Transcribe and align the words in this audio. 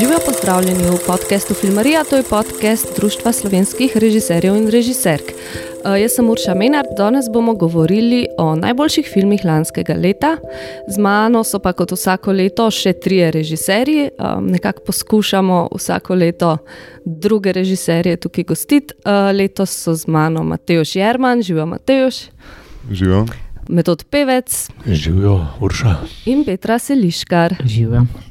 Živijo 0.00 0.18
pozdravljeni 0.26 0.82
v 0.84 0.98
podkastu 1.06 1.54
Filmarija, 1.54 2.04
to 2.10 2.16
je 2.16 2.22
podcast 2.22 2.96
Društva 2.96 3.32
slovenskih 3.32 3.96
režiserjev 3.96 4.56
in 4.56 4.70
režiserk. 4.70 5.22
Uh, 5.22 6.00
jaz 6.00 6.14
sem 6.16 6.30
Urša 6.30 6.54
Menard, 6.54 6.86
danes 6.96 7.26
bomo 7.32 7.54
govorili 7.54 8.26
o 8.38 8.54
najboljših 8.56 9.10
filmih 9.12 9.44
lanskega 9.44 9.94
leta. 9.94 10.36
Z 10.88 10.98
mano 10.98 11.44
so 11.44 11.58
pa 11.58 11.72
kot 11.72 11.92
vsako 11.92 12.32
leto 12.32 12.70
še 12.70 12.92
trije 12.92 13.30
režiserji. 13.30 14.08
Um, 14.16 14.46
nekako 14.46 14.82
poskušamo 14.86 15.68
vsako 15.76 16.14
leto 16.14 16.56
druge 17.04 17.52
režiserje 17.52 18.16
tukaj 18.16 18.44
gostiti. 18.44 18.94
Uh, 19.04 19.36
letos 19.36 19.76
so 19.84 19.94
z 19.94 20.06
mano 20.06 20.44
Mateoš 20.44 20.96
Jerman, 20.96 21.42
živijo 21.42 21.66
Mateoš. 21.66 22.22
Živijo. 22.90 23.26
Metod 23.68 24.04
Pevec. 24.04 24.68
Živijo, 24.86 25.46
Urša. 25.60 25.94
In 26.24 26.44
Petra 26.44 26.78
Seliškar. 26.78 27.54
Živijo. 27.64 28.29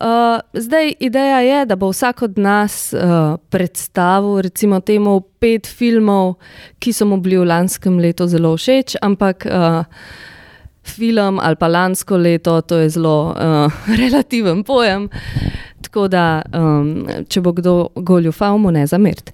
Uh, 0.00 0.40
zdaj, 0.52 0.94
ideja 1.00 1.40
je, 1.40 1.66
da 1.66 1.76
bo 1.76 1.90
vsak 1.92 2.22
od 2.22 2.38
nas 2.38 2.92
uh, 2.92 3.36
predstavil, 3.50 4.40
recimo, 4.40 4.80
temu 4.80 5.20
pet 5.20 5.68
filmov, 5.68 6.38
ki 6.80 6.94
so 6.96 7.04
mu 7.06 7.20
bili 7.20 7.36
v 7.36 7.44
lanskem 7.44 7.98
letu 8.00 8.26
zelo 8.26 8.54
všeč, 8.56 8.96
ampak 9.04 9.44
uh, 9.46 9.84
film 10.82 11.38
ali 11.38 11.56
pa 11.56 11.68
lansko 11.68 12.16
leto, 12.16 12.60
to 12.62 12.80
je 12.80 12.88
zelo 12.96 13.36
uh, 13.36 13.68
relativen 14.00 14.64
pojem. 14.64 15.10
Tako 15.82 16.08
da, 16.08 16.42
um, 16.56 17.04
če 17.28 17.44
bo 17.44 17.52
kdo 17.52 17.76
goljufal, 17.96 18.58
mu 18.58 18.72
ne 18.72 18.86
zamert. 18.86 19.28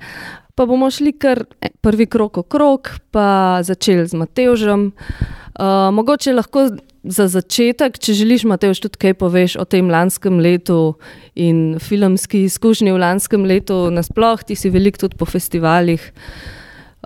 Pa 0.58 0.66
bomo 0.66 0.90
šli 0.90 1.12
kar 1.14 1.44
prvi 1.80 2.08
krok 2.10 2.42
okrog, 2.42 2.90
pa 3.14 3.60
začeli 3.62 4.08
z 4.10 4.18
Matežem. 4.18 4.90
Uh, 5.54 5.94
mogoče 5.94 6.34
lahko 6.34 6.66
za 7.04 7.28
začetek, 7.30 7.98
če 7.98 8.14
želiš, 8.18 8.44
Mateoš, 8.48 8.82
tudi 8.84 9.00
kaj 9.00 9.14
poveš 9.20 9.56
o 9.60 9.64
tem 9.68 9.90
lanskem 9.90 10.40
letu 10.42 10.98
in 11.38 11.78
filmski 11.82 12.44
izkušnji 12.48 12.92
v 12.92 13.02
lanskem 13.02 13.46
letu, 13.48 13.88
nasploh 13.94 14.42
ti 14.42 14.58
si 14.58 14.70
veliko 14.70 15.06
tudi 15.06 15.18
po 15.18 15.28
festivalih. 15.28 16.02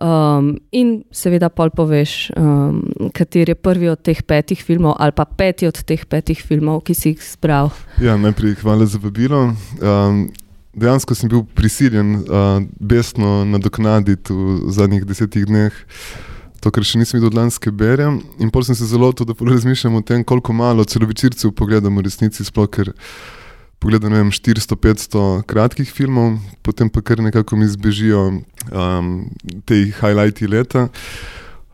Um, 0.02 0.56
in 0.72 1.02
seveda, 1.14 1.50
pol 1.52 1.70
poveš, 1.70 2.32
um, 2.34 2.80
kateri 3.14 3.52
je 3.52 3.58
prvi 3.60 3.90
od 3.92 4.00
teh 4.02 4.22
petih 4.24 4.58
filmov, 4.64 4.96
ali 4.98 5.12
pa 5.14 5.26
peti 5.28 5.68
od 5.68 5.76
teh 5.84 6.00
petih 6.08 6.40
filmov, 6.40 6.80
ki 6.88 6.96
si 6.96 7.12
jih 7.12 7.20
zbral. 7.22 7.70
Ja, 8.02 8.16
najprej 8.16 8.56
hvala 8.64 8.88
za 8.88 8.98
vabilo. 8.98 9.52
Um, 9.78 10.24
dejansko 10.72 11.14
sem 11.14 11.28
bil 11.28 11.44
prisiljen 11.54 12.16
uh, 12.24 12.64
besno 12.80 13.44
nadoknaditi 13.44 14.32
v 14.32 14.72
zadnjih 14.72 15.04
desetih 15.06 15.46
dneh 15.46 15.76
to, 16.62 16.70
kar 16.70 16.86
še 16.86 17.00
nisem 17.00 17.18
videl 17.18 17.32
od 17.32 17.38
lanske 17.40 17.72
bere. 17.74 18.06
In 18.38 18.50
pol 18.54 18.64
sem 18.66 18.78
se 18.78 18.86
zelo 18.86 19.10
to, 19.12 19.26
da 19.26 19.34
razmišljam 19.34 19.98
o 19.98 20.02
tem, 20.06 20.22
koliko 20.24 20.54
malo 20.54 20.86
celovečercev 20.86 21.54
pogledam 21.58 21.98
v 21.98 22.06
resnici, 22.06 22.46
sploh 22.46 22.70
ker 22.70 22.92
pogledam 23.82 24.30
400-500 24.30 25.42
kratkih 25.50 25.90
filmov, 25.90 26.38
potem 26.62 26.86
pa 26.86 27.02
kar 27.02 27.18
nekako 27.18 27.58
mi 27.58 27.66
zbežijo 27.66 28.28
um, 28.70 29.08
te 29.66 29.80
highlighti 29.90 30.46
leta. 30.46 30.86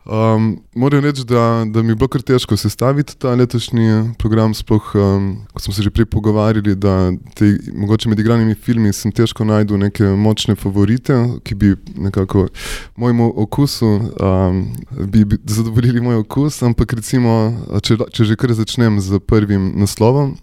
Um, 0.09 0.57
moram 0.75 1.03
reči, 1.05 1.23
da, 1.25 1.65
da 1.69 1.83
mi 1.83 1.91
je 1.91 1.95
bilo 1.95 2.07
kar 2.09 2.21
težko 2.25 2.57
sestaviti 2.57 3.13
ta 3.17 3.35
letošnji 3.37 4.15
program, 4.17 4.53
sploh 4.57 4.95
um, 4.95 5.27
ko 5.53 5.61
smo 5.61 5.73
se 5.73 5.83
že 5.85 5.91
prej 5.93 6.05
pogovarjali, 6.09 6.73
da 6.75 7.11
te, 7.37 7.51
mogoče 7.75 8.09
med 8.09 8.19
igranimi 8.19 8.55
filmi 8.55 8.93
sem 8.93 9.11
težko 9.11 9.45
najdu 9.45 9.77
neke 9.77 10.03
močne 10.03 10.55
favorite, 10.55 11.13
ki 11.45 11.55
bi 11.55 11.75
nekako 11.95 12.47
mojemu 12.95 13.33
okusu, 13.35 13.85
um, 13.85 14.63
bi, 14.97 15.25
bi 15.25 15.37
zadovoljili 15.45 16.01
moj 16.01 16.23
okus, 16.25 16.63
ampak 16.63 16.93
recimo, 16.97 17.53
če, 17.81 17.99
če 18.09 18.31
že 18.31 18.39
kar 18.39 18.57
začnem 18.57 18.97
z 18.99 19.21
prvim 19.21 19.75
naslovom. 19.77 20.33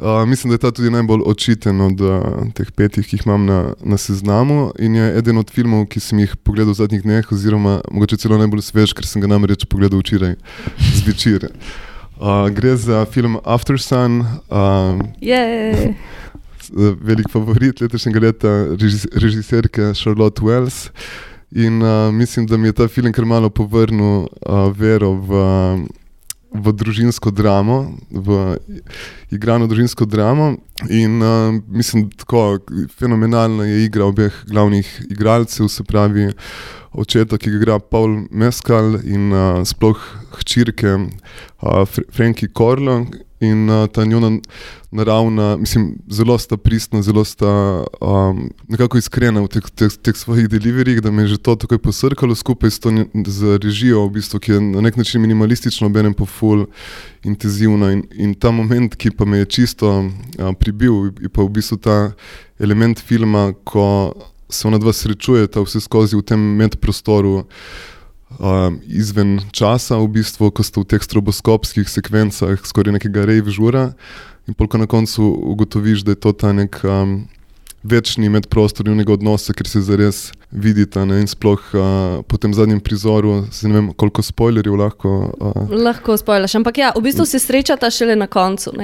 Uh, 0.00 0.28
mislim, 0.28 0.50
da 0.50 0.54
je 0.54 0.58
ta 0.58 0.70
tudi 0.70 0.90
najbolj 0.90 1.20
očiten 1.26 1.80
od 1.80 2.00
uh, 2.00 2.22
teh 2.54 2.70
petih, 2.70 3.06
ki 3.06 3.16
jih 3.16 3.26
imam 3.26 3.46
na, 3.46 3.72
na 3.82 3.96
seznamu. 3.98 4.70
In 4.78 4.94
je 4.94 5.18
eden 5.18 5.38
od 5.38 5.50
filmov, 5.50 5.88
ki 5.90 6.00
sem 6.00 6.20
jih 6.22 6.36
pogledal 6.46 6.70
v 6.70 6.78
zadnjih 6.78 7.02
dneh, 7.02 7.32
oziroma 7.34 7.80
mogoče 7.90 8.20
celo 8.22 8.38
najbolj 8.38 8.62
svež, 8.62 8.94
ker 8.94 9.06
sem 9.06 9.24
ga 9.24 9.32
namreč 9.34 9.66
pogledal 9.66 9.98
včeraj 9.98 10.36
zvečer. 11.02 11.48
Uh, 12.20 12.46
gre 12.54 12.76
za 12.78 13.02
film 13.10 13.40
After 13.42 13.80
Sun. 13.82 14.22
Uh, 14.46 15.02
velik 17.02 17.26
favorit 17.32 17.80
letošnjega 17.80 18.20
leta, 18.20 18.56
režiserke 19.18 19.94
Charlotte 19.98 20.46
Wells. 20.46 20.92
In 21.50 21.82
uh, 21.82 22.14
mislim, 22.14 22.46
da 22.46 22.56
mi 22.56 22.68
je 22.68 22.72
ta 22.72 22.88
film 22.88 23.12
kar 23.12 23.24
malo 23.24 23.50
povrnil 23.50 24.28
uh, 24.28 24.70
vero 24.78 25.16
v. 25.18 25.48
Uh, 25.82 26.06
v 26.52 26.72
družinsko 26.72 27.30
dramo, 27.30 27.98
v 28.10 28.56
igrano 29.30 29.66
družinsko 29.66 30.04
dramo. 30.04 30.56
In 30.88 31.22
uh, 31.22 31.54
mislim, 31.68 32.08
je 32.10 32.58
fenomenalna 32.98 33.66
je 33.66 33.84
igra 33.84 34.04
obeh 34.04 34.32
glavnih 34.46 34.88
igralcev, 35.10 35.68
se 35.68 35.84
pravi 35.84 36.30
očeta, 36.92 37.38
ki 37.38 37.50
ga 37.50 37.56
igra 37.56 37.78
Paul 37.78 38.26
Meskal 38.30 39.00
in 39.04 39.32
uh, 39.32 39.64
sploh 39.64 39.98
hčirke 40.38 40.94
uh, 40.96 41.84
Franki 42.10 42.48
Korlo 42.48 43.04
in 43.40 43.68
uh, 43.70 43.86
ta 43.86 44.04
njuna 44.04 44.40
naravna, 44.90 45.56
mislim, 45.56 45.98
zelo 46.10 46.38
sta 46.38 46.56
pristna, 46.56 47.02
zelo 47.02 47.24
sta 47.24 47.84
um, 48.00 48.50
nekako 48.68 48.98
iskrena 48.98 49.40
v 49.40 49.48
teh, 49.48 49.70
teh, 49.74 49.92
teh 50.02 50.16
svojih 50.16 50.48
deliverijih, 50.48 51.02
da 51.02 51.10
me 51.10 51.22
je 51.22 51.28
že 51.28 51.38
to 51.38 51.54
tako 51.56 51.78
posrkalo 51.78 52.34
skupaj 52.34 52.70
s, 52.70 52.80
to, 52.80 52.90
z 53.26 53.58
režijo, 53.62 54.06
v 54.06 54.10
bistvu, 54.16 54.40
ki 54.40 54.52
je 54.52 54.60
na 54.60 54.80
nek 54.80 54.96
način 54.96 55.20
minimalistično, 55.20 55.86
obenem 55.86 56.14
pa 56.14 56.24
full 56.24 56.66
intenzivna. 57.22 57.92
In, 57.92 58.02
in 58.12 58.34
ta 58.34 58.50
moment, 58.50 58.96
ki 58.96 59.10
pa 59.10 59.24
me 59.24 59.38
je 59.38 59.44
čisto 59.44 59.98
uh, 60.00 60.52
pribil, 60.58 61.12
je 61.20 61.28
pa 61.28 61.42
v 61.42 61.52
bistvu 61.60 61.76
ta 61.76 62.12
element 62.58 62.98
filma, 62.98 63.52
ko 63.64 64.14
se 64.48 64.68
ona 64.68 64.78
dva 64.78 64.92
srečujeta 64.92 65.62
vse 65.62 65.80
skozi 65.80 66.16
v 66.16 66.24
tem 66.24 66.40
medprostoru. 66.40 67.44
Uh, 68.28 68.76
izven 68.84 69.40
časa, 69.56 69.96
v 69.96 70.20
bistvu, 70.20 70.52
ko 70.52 70.60
ste 70.60 70.84
v 70.84 70.84
teh 70.84 71.00
stroboskopskih 71.00 71.88
sekvencah, 71.88 72.60
skoraj 72.60 73.00
nekega 73.00 73.24
rejva 73.24 73.48
žura, 73.48 73.84
in 74.44 74.52
polk 74.52 74.76
na 74.76 74.84
koncu 74.84 75.24
ugotoviš, 75.24 76.04
da 76.04 76.12
je 76.12 76.20
to 76.20 76.36
ta 76.36 76.52
nek 76.52 76.76
um, 76.84 77.24
večni 77.82 78.28
medprostor 78.28 78.86
njunega 78.86 79.12
odnosa, 79.12 79.52
ker 79.52 79.68
se 79.68 79.80
zares 79.80 80.32
vidita. 80.50 81.04
Ne? 81.04 81.20
In 81.20 81.28
sploh 81.30 81.60
uh, 81.74 82.24
po 82.26 82.36
tem 82.40 82.54
zadnjem 82.54 82.80
prizoru, 82.80 83.44
ne 83.62 83.74
vem, 83.74 83.92
koliko 83.92 84.22
spoilerjev 84.22 84.74
lahko. 84.78 85.12
Uh, 85.38 85.70
lahko 85.70 86.16
spoileraš, 86.16 86.58
ampak 86.58 86.82
ja, 86.82 86.90
v 86.96 87.04
bistvu 87.06 87.26
se 87.26 87.38
srečata 87.42 87.90
šele 87.90 88.16
na 88.16 88.26
koncu. 88.26 88.74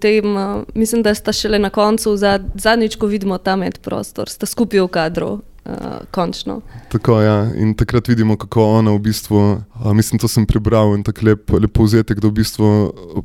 Tem, 0.00 0.36
uh, 0.36 0.62
mislim, 0.74 1.02
da 1.02 1.14
sta 1.14 1.32
šele 1.32 1.58
na 1.58 1.70
koncu, 1.70 2.16
zadnjič, 2.16 2.96
ko 2.96 3.10
vidimo 3.10 3.38
ta 3.38 3.56
medprostor, 3.56 4.30
sta 4.30 4.46
skupaj 4.46 4.86
v 4.86 4.88
kadru. 4.88 5.34
Uh, 5.66 6.04
končno. 6.14 6.60
Tako 6.92 7.16
je. 7.20 7.26
Ja. 7.26 7.38
In 7.58 7.72
takrat 7.74 8.06
vidimo, 8.06 8.36
kako 8.38 8.62
ona 8.78 8.92
v 8.94 9.00
bistvu, 9.08 9.40
uh, 9.58 9.88
mislim, 9.98 10.20
to 10.22 10.28
sem 10.30 10.46
prebral 10.46 10.94
in 10.94 11.02
tako 11.02 11.26
lep, 11.26 11.50
lepo 11.50 11.82
vzetek, 11.82 12.20
da 12.22 12.30
v 12.30 12.36
bistvu 12.36 12.68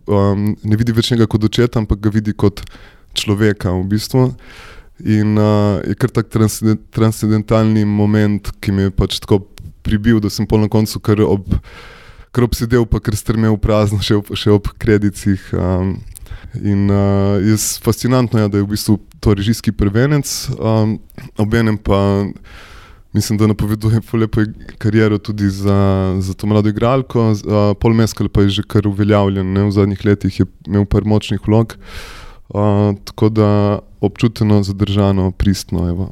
um, 0.09 0.47
ne 0.57 0.79
vidi 0.79 0.89
več 0.89 1.11
njega 1.13 1.27
kot 1.29 1.45
očeta, 1.45 1.77
ampak 1.77 2.01
ga 2.01 2.09
vidi 2.09 2.33
kot 2.33 2.63
človeka. 3.13 3.75
V 3.77 3.85
bistvu. 3.93 4.25
In 5.06 5.38
uh, 5.38 5.79
je 5.88 5.95
kar 5.97 6.13
tak 6.13 6.29
transcendentalni 6.94 7.85
moment, 7.85 8.51
ki 8.62 8.75
mi 8.75 8.88
je 8.88 8.94
pač 8.94 9.19
tako 9.23 9.41
pribil, 9.81 10.19
da 10.22 10.29
sem 10.29 10.45
pol 10.45 10.62
na 10.62 10.69
koncu 10.69 11.01
kar, 11.01 11.22
ob, 11.25 11.47
kar 12.31 12.45
obsedel, 12.45 12.85
pa 12.85 13.01
kar 13.01 13.17
strmel 13.17 13.57
prazno, 13.62 14.01
še 14.03 14.19
ob, 14.22 14.34
še 14.38 14.53
ob 14.53 14.72
kredicih. 14.81 15.51
Um, 15.57 16.00
In 16.51 16.89
uh, 16.91 17.39
je 17.39 17.56
fascinantno, 17.79 18.39
ja, 18.39 18.50
da 18.51 18.59
je 18.59 18.66
v 18.66 18.73
bistvu 18.73 18.97
to 19.23 19.31
režijski 19.38 19.72
prvenec, 19.72 20.28
um, 20.59 20.97
obenem 21.39 21.78
pa 21.78 22.25
mislim, 23.13 23.38
da 23.39 23.47
napoveduje 23.47 24.01
lepo 24.13 24.41
kariero 24.78 25.18
tudi 25.18 25.50
za, 25.50 26.16
za 26.19 26.33
to 26.33 26.47
mlado 26.47 26.69
igralko. 26.69 27.31
Uh, 27.31 27.72
Pol 27.79 27.94
Meskal 27.94 28.28
pa 28.28 28.41
je 28.41 28.50
že 28.50 28.63
kar 28.68 28.88
uveljavljen, 28.88 29.53
ne? 29.53 29.63
v 29.63 29.71
zadnjih 29.71 30.06
letih 30.06 30.39
je 30.39 30.45
imel 30.68 30.86
par 30.86 31.06
močnih 31.06 31.39
vlog, 31.48 31.77
uh, 32.50 32.92
tako 33.06 33.30
da 33.30 33.80
občuteno, 34.01 34.63
zadržano, 34.63 35.31
pristno. 35.31 35.89
Evo. 35.89 36.09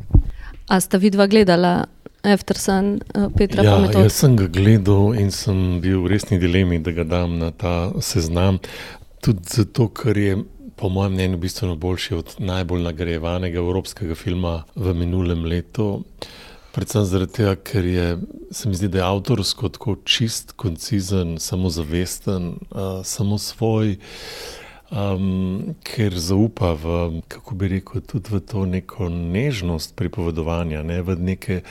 A 0.67 0.79
sta 0.79 0.97
vidva 0.97 1.27
gledala? 1.27 1.85
Efterson, 2.23 2.99
Petra, 3.37 3.63
ja, 3.63 3.77
jaz 3.95 4.17
sem 4.19 4.35
ga 4.35 4.47
gledal 4.51 5.13
in 5.15 5.31
sem 5.31 5.79
bil 5.79 6.01
v 6.03 6.11
resni 6.11 6.39
dilemi, 6.39 6.81
da 6.83 6.91
ga 6.91 7.05
dam 7.07 7.37
na 7.39 7.51
ta 7.55 7.93
seznam. 8.03 8.59
Tudi 9.23 9.47
zato, 9.47 9.87
ker 9.95 10.17
je, 10.19 10.35
po 10.75 10.89
mojem 10.91 11.15
mnenju, 11.15 11.39
bistveno 11.39 11.77
boljši 11.79 12.15
od 12.15 12.35
najbolj 12.43 12.83
nagrajevanega 12.83 13.59
evropskega 13.59 14.15
filma 14.19 14.63
v 14.75 14.93
minulem 14.99 15.45
letu. 15.47 16.03
Predvsem 16.75 17.07
zaradi 17.07 17.33
tega, 17.39 17.55
ker 17.55 17.87
je, 17.87 18.07
se 18.51 18.69
mi 18.69 18.75
zdi, 18.75 18.91
da 18.91 18.99
je 18.99 19.07
avtorsko 19.07 19.71
tako 19.75 19.95
čist, 20.03 20.53
koncizen, 20.59 21.37
samozavesten, 21.39 22.51
uh, 22.69 22.99
samo 23.03 23.39
svoj, 23.39 23.95
um, 24.91 25.75
ker 25.83 26.15
zaupa 26.19 26.73
v, 26.73 27.21
kako 27.27 27.55
bi 27.55 27.67
rekel, 27.75 28.01
tudi 28.01 28.33
v 28.33 28.41
to 28.41 28.65
neko 28.65 29.09
nežnost 29.09 29.95
pripovedovanja, 29.99 30.83
ne 30.83 31.01
v 31.01 31.17
neke 31.19 31.61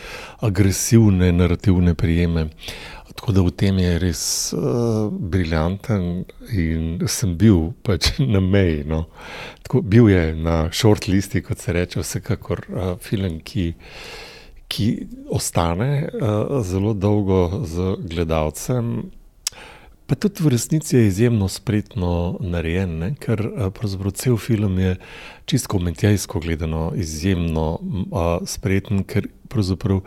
agresivne 0.41 1.32
narativne 1.32 1.94
prijeme. 1.94 2.49
Tako 3.19 3.32
da 3.35 3.43
v 3.43 3.50
tem 3.50 3.79
je 3.82 3.99
res 3.99 4.23
uh, 4.55 5.11
briljanten 5.11 6.23
in 6.55 7.03
sem 7.11 7.35
bil 7.35 7.73
pač 7.82 8.12
na 8.35 8.41
meji. 8.41 8.85
No. 8.87 9.09
tako, 9.62 9.82
bil 9.82 10.09
je 10.09 10.35
na 10.38 10.69
short 10.73 11.09
listi, 11.11 11.43
kot 11.43 11.59
se 11.59 11.75
reče, 11.75 12.00
vsekakor 12.00 12.62
uh, 12.70 12.94
film, 13.03 13.41
ki, 13.43 13.73
ki 14.70 14.88
ostane 15.35 16.06
uh, 16.06 16.62
zelo 16.62 16.94
dolgo 16.94 17.67
z 17.67 17.97
gledalcem. 18.06 19.11
Pa 20.08 20.16
tudi 20.16 20.40
v 20.40 20.49
resnici 20.49 20.96
je 20.96 21.06
izjemno 21.06 21.49
spretno 21.49 22.38
narejen, 22.40 22.94
ne? 22.99 23.10
ker 23.20 23.43
pravzaprav 23.76 24.14
cel 24.16 24.38
film 24.40 24.78
je 24.81 24.94
čisto 25.44 25.69
komentijsko 25.69 26.40
gledano 26.40 26.93
izjemno 26.96 27.66
uh, 27.76 28.40
spreten, 28.49 29.05
ker 29.05 29.28
pravzaprav 29.52 30.00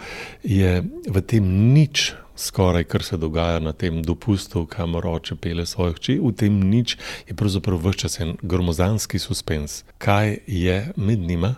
je 0.44 0.82
v 1.06 1.22
tem 1.22 1.46
nič 1.74 2.16
skoraj, 2.34 2.88
kar 2.90 3.04
se 3.06 3.18
dogaja 3.18 3.60
na 3.60 3.76
tem 3.78 4.02
dopustu, 4.02 4.66
kamor 4.66 5.06
oče 5.08 5.38
pele 5.38 5.66
svoje 5.70 5.94
hči, 5.94 6.18
v 6.18 6.34
tem 6.34 6.58
nič 6.58 6.98
je 7.30 7.38
pravzaprav 7.38 7.78
vse 7.86 8.02
čas 8.02 8.20
en 8.26 8.34
gromozanski 8.42 9.22
suspens. 9.22 9.84
Kaj 10.02 10.40
je 10.48 10.82
med 10.98 11.20
njima? 11.20 11.56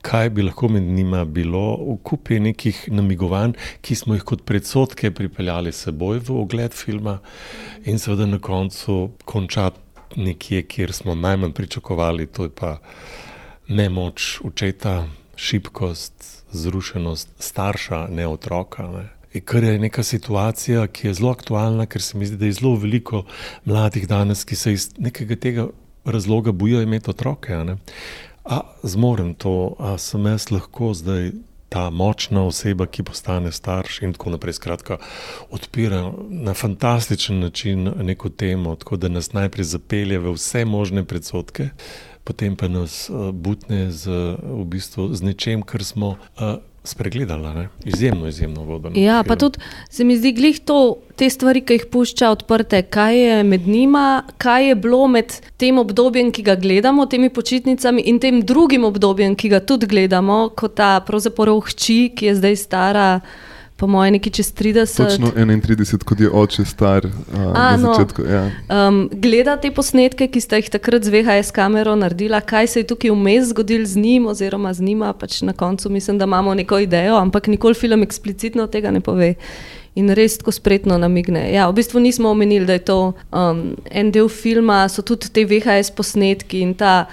Kaj 0.00 0.30
bi 0.30 0.42
lahko 0.42 0.68
med 0.68 0.82
njima 0.82 1.24
bilo, 1.24 1.76
v 1.76 1.98
kupi 2.04 2.40
nekih 2.40 2.88
namigovanj, 2.88 3.52
ki 3.84 3.94
smo 3.94 4.16
jih 4.16 4.24
kot 4.24 4.46
predsotke 4.48 5.10
pripeljali 5.12 5.72
seboj 5.72 6.22
v 6.24 6.40
ogled 6.40 6.72
filma, 6.72 7.18
in 7.84 7.98
seveda 7.98 8.26
na 8.26 8.38
koncu 8.38 9.10
končati 9.24 9.80
nekje, 10.16 10.62
kjer 10.62 10.92
smo 10.92 11.14
najmanj 11.14 11.52
pričakovali, 11.52 12.26
to 12.26 12.48
je 12.48 12.50
pa 12.50 12.78
nemoč 13.68 14.40
očeta, 14.44 15.04
šibkost, 15.36 16.44
zrušenost 16.52 17.28
starša, 17.38 18.06
ne 18.10 18.26
otroka. 18.26 18.88
Ne. 18.88 19.40
Kar 19.44 19.64
je 19.64 19.78
neka 19.78 20.02
situacija, 20.02 20.86
ki 20.86 21.06
je 21.06 21.14
zelo 21.14 21.30
aktualna, 21.30 21.86
ker 21.86 22.02
se 22.02 22.18
mi 22.18 22.26
zdi, 22.26 22.36
da 22.36 22.48
je 22.48 22.58
zelo 22.58 22.74
veliko 22.76 23.24
mladih 23.64 24.08
danes, 24.08 24.44
ki 24.44 24.56
se 24.56 24.72
iz 24.72 24.90
nekega 24.98 25.36
tega 25.36 25.68
razloga 26.04 26.52
bojijo 26.52 26.82
imeti 26.82 27.10
otroke. 27.10 27.54
A 28.44 28.62
zmorem 28.82 29.34
to, 29.34 29.76
a 29.78 29.98
sem 29.98 30.26
jaz 30.26 30.50
lahko 30.50 30.94
zdaj 30.94 31.32
ta 31.70 31.90
močna 31.90 32.42
oseba, 32.46 32.86
ki 32.86 33.04
postane 33.06 33.52
starš 33.52 34.00
in 34.02 34.12
tako 34.16 34.34
naprej. 34.34 34.58
Skratka, 34.58 34.98
odpira 35.50 36.12
na 36.28 36.54
fantastičen 36.54 37.38
način 37.40 37.92
neko 38.02 38.28
temo, 38.28 38.74
tako 38.76 38.96
da 38.96 39.08
nas 39.08 39.32
najprej 39.32 39.64
zapelje 39.64 40.18
v 40.18 40.32
vse 40.34 40.64
možne 40.64 41.04
predsotke. 41.04 41.68
Potem 42.24 42.56
pa 42.56 42.68
nas 42.68 43.10
butne 43.32 43.90
z, 43.90 44.10
v 44.42 44.64
bistvu, 44.64 45.14
z 45.14 45.22
nečem, 45.22 45.62
kar 45.62 45.84
smo 45.84 46.08
uh, 46.08 46.58
spregledala, 46.84 47.54
ne? 47.54 47.68
izjemno, 47.84 48.28
izjemno 48.28 48.64
vodeno. 48.64 48.98
Ja, 48.98 49.22
pa 49.26 49.36
tudi 49.36 49.58
se 49.90 50.04
mi 50.04 50.16
zdi, 50.16 50.32
glih 50.32 50.60
to, 50.64 50.96
te 51.16 51.28
stvari, 51.30 51.60
ki 51.60 51.76
jih 51.76 51.86
pušča 51.92 52.30
odprte, 52.32 52.82
kaj 52.82 53.18
je 53.18 53.42
med 53.44 53.68
njima, 53.68 54.22
kaj 54.38 54.68
je 54.68 54.74
bilo 54.74 55.06
med 55.08 55.34
tem 55.60 55.78
obdobjem, 55.78 56.32
ki 56.32 56.42
ga 56.42 56.56
gledamo, 56.56 57.06
temi 57.06 57.28
počitnicami 57.28 58.02
in 58.08 58.18
tem 58.18 58.40
drugim 58.40 58.84
obdobjem, 58.88 59.36
ki 59.36 59.52
ga 59.52 59.60
tudi 59.60 59.86
gledamo, 59.86 60.48
kot 60.56 60.78
ta 60.80 60.94
pravzaprav 61.06 61.60
hči, 61.68 62.00
ki 62.16 62.30
je 62.30 62.34
zdaj 62.40 62.56
stara 62.56 63.08
po 63.80 63.86
mojem, 63.88 64.18
nekaj 64.18 64.32
čez 64.36 64.52
30. 64.52 64.96
Točno 64.96 65.30
31, 65.36 66.04
kot 66.04 66.20
je 66.20 66.30
oče 66.30 66.64
star. 66.64 67.06
Uh, 67.06 67.52
A, 67.54 67.76
no, 67.76 67.94
začetku, 67.94 68.22
ja. 68.28 68.42
um, 68.68 69.08
gleda 69.12 69.56
te 69.56 69.70
posnetke, 69.72 70.28
ki 70.28 70.42
ste 70.44 70.60
jih 70.60 70.68
takrat 70.74 71.06
z 71.08 71.14
VHS 71.14 71.54
kamero 71.56 71.96
naredila, 71.96 72.42
kaj 72.44 72.68
se 72.74 72.84
je 72.84 72.90
tukaj 72.92 73.14
vmes 73.16 73.48
zgodilo 73.54 73.88
z 73.88 73.96
njim, 73.96 74.28
oziroma 74.28 74.74
z 74.76 74.84
njima. 74.84 75.14
Pač 75.16 75.40
na 75.48 75.56
koncu 75.56 75.90
mislim, 75.90 76.20
da 76.20 76.28
imamo 76.28 76.54
neko 76.54 76.78
idejo, 76.84 77.16
ampak 77.16 77.48
nikoli 77.48 77.74
film 77.74 78.04
eksplicitno 78.04 78.68
tega 78.68 78.92
ne 78.92 79.00
pove. 79.00 79.34
In 79.98 80.12
res 80.14 80.36
tako 80.38 80.52
spretno 80.54 80.94
namigne. 81.00 81.48
Ja, 81.50 81.64
v 81.66 81.80
bistvu 81.80 82.00
nismo 82.00 82.30
omenili, 82.30 82.66
da 82.66 82.76
je 82.76 82.84
to 82.92 82.98
um, 83.32 83.64
en 83.90 84.12
del 84.14 84.28
filma, 84.28 84.84
so 84.88 85.02
tudi 85.02 85.32
te 85.32 85.42
VHS 85.48 85.90
posnetki 85.96 86.60
in 86.62 86.76
ta 86.78 87.08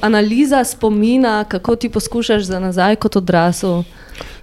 analiza 0.00 0.64
spomina, 0.64 1.44
kako 1.44 1.76
ti 1.76 1.88
poskušaš 1.88 2.42
za 2.42 2.60
nazaj 2.60 2.96
kot 2.96 3.16
odrasel. 3.16 3.82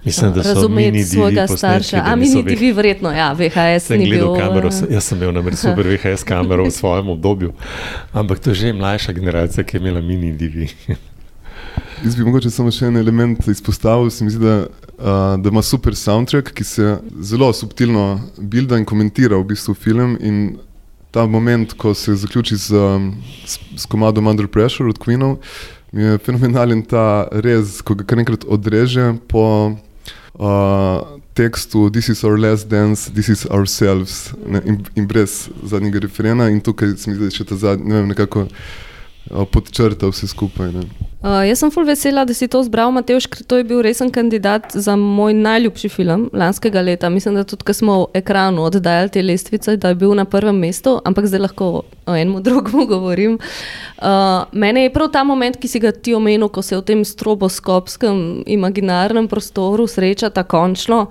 Mislim, 0.04 0.32
da 0.32 0.42
so 0.42 0.68
mini 0.68 1.04
svojega 1.04 1.46
starša. 1.46 2.02
A 2.06 2.16
mini 2.16 2.44
TV, 2.44 2.76
verjetno, 2.76 3.10
ja, 3.10 3.32
VHS 3.32 3.86
sem 3.86 3.98
ni 3.98 4.10
bil. 4.10 4.36
Kamero, 4.38 4.68
uh... 4.68 4.92
Jaz 4.92 5.04
sem 5.04 5.18
imel 5.18 5.32
namreč 5.34 5.58
super 5.58 5.86
VHS 5.86 6.22
kamero 6.24 6.64
v 6.64 6.70
svojem 6.70 7.08
obdobju, 7.08 7.52
ampak 8.12 8.38
to 8.38 8.50
je 8.50 8.54
že 8.54 8.72
mlajša 8.72 9.12
generacija, 9.12 9.64
ki 9.64 9.76
je 9.76 9.80
imela 9.80 10.00
mini 10.00 10.30
TV. 10.38 10.70
Jaz 12.04 12.16
bi 12.16 12.24
mogoče 12.24 12.50
samo 12.50 12.70
še 12.70 12.86
en 12.86 12.96
element 12.96 13.48
izpostavil. 13.48 14.10
Se 14.10 14.24
mi 14.24 14.30
zdi, 14.30 14.44
da, 14.44 14.56
uh, 14.98 15.42
da 15.42 15.50
ima 15.50 15.62
super 15.62 15.96
soundtrack, 15.96 16.52
ki 16.54 16.64
se 16.64 16.96
zelo 17.20 17.52
subtilno 17.52 18.20
bilda 18.38 18.78
in 18.78 18.84
komentira 18.84 19.36
v 19.40 19.48
bistvu 19.52 19.74
film. 19.74 20.16
In 20.20 20.58
ta 21.16 21.26
moment, 21.26 21.72
ko 21.72 21.94
se 21.94 22.12
zaključi 22.14 22.56
z, 22.56 22.68
z, 23.46 23.58
z 23.76 23.86
komadom 23.88 24.26
Under 24.26 24.46
Pressure 24.46 24.88
od 24.88 24.98
Queenov, 25.00 25.38
mi 25.92 26.02
je 26.02 26.18
fenomenalen 26.18 26.82
ta 26.84 27.24
rez, 27.32 27.80
ko 27.80 27.96
ga 27.96 28.04
kar 28.04 28.20
enkrat 28.20 28.44
odreže 28.44 29.14
po 29.28 29.72
uh, 30.36 31.06
tekstu 31.32 31.88
This 31.88 32.10
is 32.12 32.20
our 32.24 32.36
last 32.36 32.68
dance, 32.68 33.08
this 33.08 33.32
is 33.32 33.46
ourselves, 33.48 34.34
ne, 34.44 34.60
in, 34.68 34.84
in 34.92 35.08
brez 35.08 35.48
zadnjega 35.64 36.04
referena. 36.04 36.50
In 36.52 36.60
tukaj 36.60 36.98
se 37.00 37.08
mi 37.08 37.16
zdi, 37.16 37.24
da 37.24 37.32
je 37.32 37.38
še 37.38 37.48
ta 37.48 37.56
zadnji, 37.64 37.88
ne 37.88 38.02
vem, 38.02 38.12
nekako 38.12 38.44
podčrta 39.30 40.08
vse 40.10 40.28
skupaj. 40.28 40.70
Uh, 41.26 41.40
jaz 41.48 41.58
sem 41.58 41.70
fulv 41.74 41.88
vesela, 41.90 42.22
da 42.28 42.34
si 42.36 42.46
to 42.46 42.60
zbral, 42.62 42.92
Mateoš, 42.94 43.26
ker 43.32 43.40
to 43.48 43.56
je 43.58 43.64
bil 43.66 43.80
resen 43.82 44.12
kandidat 44.14 44.76
za 44.78 44.94
moj 44.96 45.34
najljubši 45.34 45.88
film 45.90 46.28
lanskega 46.32 46.80
leta. 46.86 47.08
Mislim, 47.10 47.34
da 47.34 47.42
tudi, 47.44 47.64
ko 47.66 47.74
smo 47.74 47.96
v 48.04 48.20
ekranu 48.20 48.62
oddajali 48.68 49.10
te 49.10 49.22
lestvice, 49.22 49.76
da 49.80 49.90
je 49.90 49.98
bil 49.98 50.14
na 50.14 50.24
prvem 50.24 50.58
mestu, 50.60 51.00
ampak 51.04 51.26
zdaj 51.26 51.42
lahko 51.48 51.70
o 52.06 52.14
enem 52.14 52.38
drugem 52.46 52.86
govorim. 52.86 53.38
Uh, 53.98 54.44
mene 54.52 54.86
je 54.86 54.92
prav 54.94 55.10
ta 55.12 55.24
moment, 55.24 55.56
ki 55.58 55.68
si 55.68 55.82
ga 55.82 55.90
ti 55.90 56.14
omenil, 56.14 56.48
ko 56.52 56.62
se 56.62 56.76
v 56.76 56.84
tem 56.86 57.02
stroboskopskem 57.04 58.44
imaginarnem 58.46 59.26
prostoru 59.28 59.88
srečata 59.90 60.44
končno. 60.46 61.08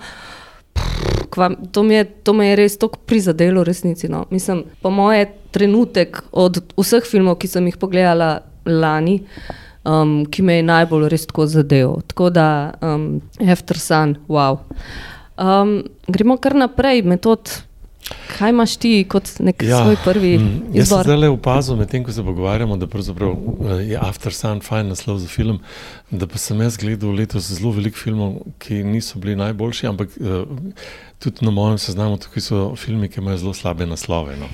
To 1.72 1.84
me, 1.84 1.96
je, 1.96 2.06
to 2.24 2.34
me 2.34 2.54
je 2.54 2.56
res 2.56 2.78
tako 2.80 3.02
prizadelo, 3.04 3.64
resnici. 3.64 4.08
No. 4.08 4.24
Mislim, 4.32 4.64
po 4.82 4.90
moje, 4.90 5.28
trenutek 5.56 6.24
od 6.32 6.60
vseh 6.76 7.08
filmov, 7.08 7.40
ki 7.40 7.52
sem 7.52 7.70
jih 7.72 7.78
pogledala 7.80 8.32
lani, 8.68 9.22
um, 9.88 10.24
ki 10.28 10.44
me 10.44 10.60
je 10.60 10.68
najbolj 10.68 11.08
res 11.14 11.28
tako 11.30 11.48
zadeval. 11.52 12.02
Tako 12.12 12.32
da, 12.36 12.48
um, 12.84 13.08
After 13.40 13.80
Sun, 13.80 14.18
wow. 14.28 14.60
Um, 15.36 15.78
gremo 16.08 16.38
kar 16.42 16.58
naprej, 16.60 17.06
metod. 17.08 17.62
Kaj 18.36 18.52
imaš 18.54 18.76
ti 18.78 18.92
kot 19.10 19.32
nek 19.42 19.64
ja, 19.66 19.80
svoj 19.82 19.96
prvi 20.04 20.36
mm, 20.38 20.58
izbor? 20.78 20.78
Jaz 20.78 20.90
sem 20.92 21.08
zdaj 21.08 21.18
le 21.24 21.30
opazil, 21.34 21.78
medtem 21.80 22.04
ko 22.06 22.14
se 22.14 22.24
pogovarjamo, 22.24 22.78
da 22.78 22.86
eh, 22.86 23.80
je 23.90 23.98
After 23.98 24.34
Sun 24.34 24.62
fajn 24.62 24.92
naslov 24.94 25.18
za 25.24 25.28
film. 25.28 25.58
Da 26.12 26.28
pa 26.28 26.38
sem 26.38 26.60
jaz 26.62 26.78
gledal 26.78 27.16
letos 27.18 27.48
zelo 27.50 27.72
veliko 27.74 27.98
filmov, 27.98 28.36
ki 28.62 28.84
niso 28.86 29.20
bili 29.20 29.34
najboljši, 29.40 29.88
ampak 29.90 30.14
uh, 30.22 30.44
tudi 31.20 31.46
na 31.46 31.52
mojem 31.52 31.80
seznamu 31.82 32.20
tukaj 32.22 32.44
so 32.46 32.60
filmi, 32.78 33.10
ki 33.10 33.24
imajo 33.24 33.38
zelo 33.42 33.54
slabe 33.58 33.88
naslove. 33.90 34.38
No. 34.38 34.46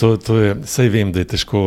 To, 0.00 0.16
to 0.16 0.36
je, 0.42 0.56
sej 0.66 0.90
vem, 0.90 1.12
da 1.14 1.22
je 1.22 1.30
težko 1.36 1.62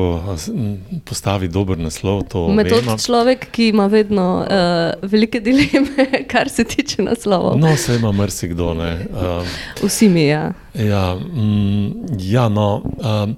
postaviti 1.07 1.53
dober 1.53 1.79
naslov. 1.79 2.25
Metod 2.53 2.91
človek, 3.05 3.47
ki 3.55 3.71
ima 3.71 3.87
vedno 3.87 4.27
uh, 4.43 5.09
velike 5.09 5.39
dileme, 5.39 6.09
kar 6.31 6.51
se 6.51 6.67
tiče 6.67 7.07
naslovov. 7.07 7.55
No, 7.59 7.71
vse 7.73 7.95
ima 7.95 8.11
marsikdo. 8.11 8.73
Uh, 8.75 9.53
Vsi 9.79 10.09
mi, 10.09 10.27
ja. 10.27 10.51
Ja, 10.75 11.13
mm, 11.15 12.17
ja 12.19 12.49
no. 12.49 12.83
Uh, 12.99 13.31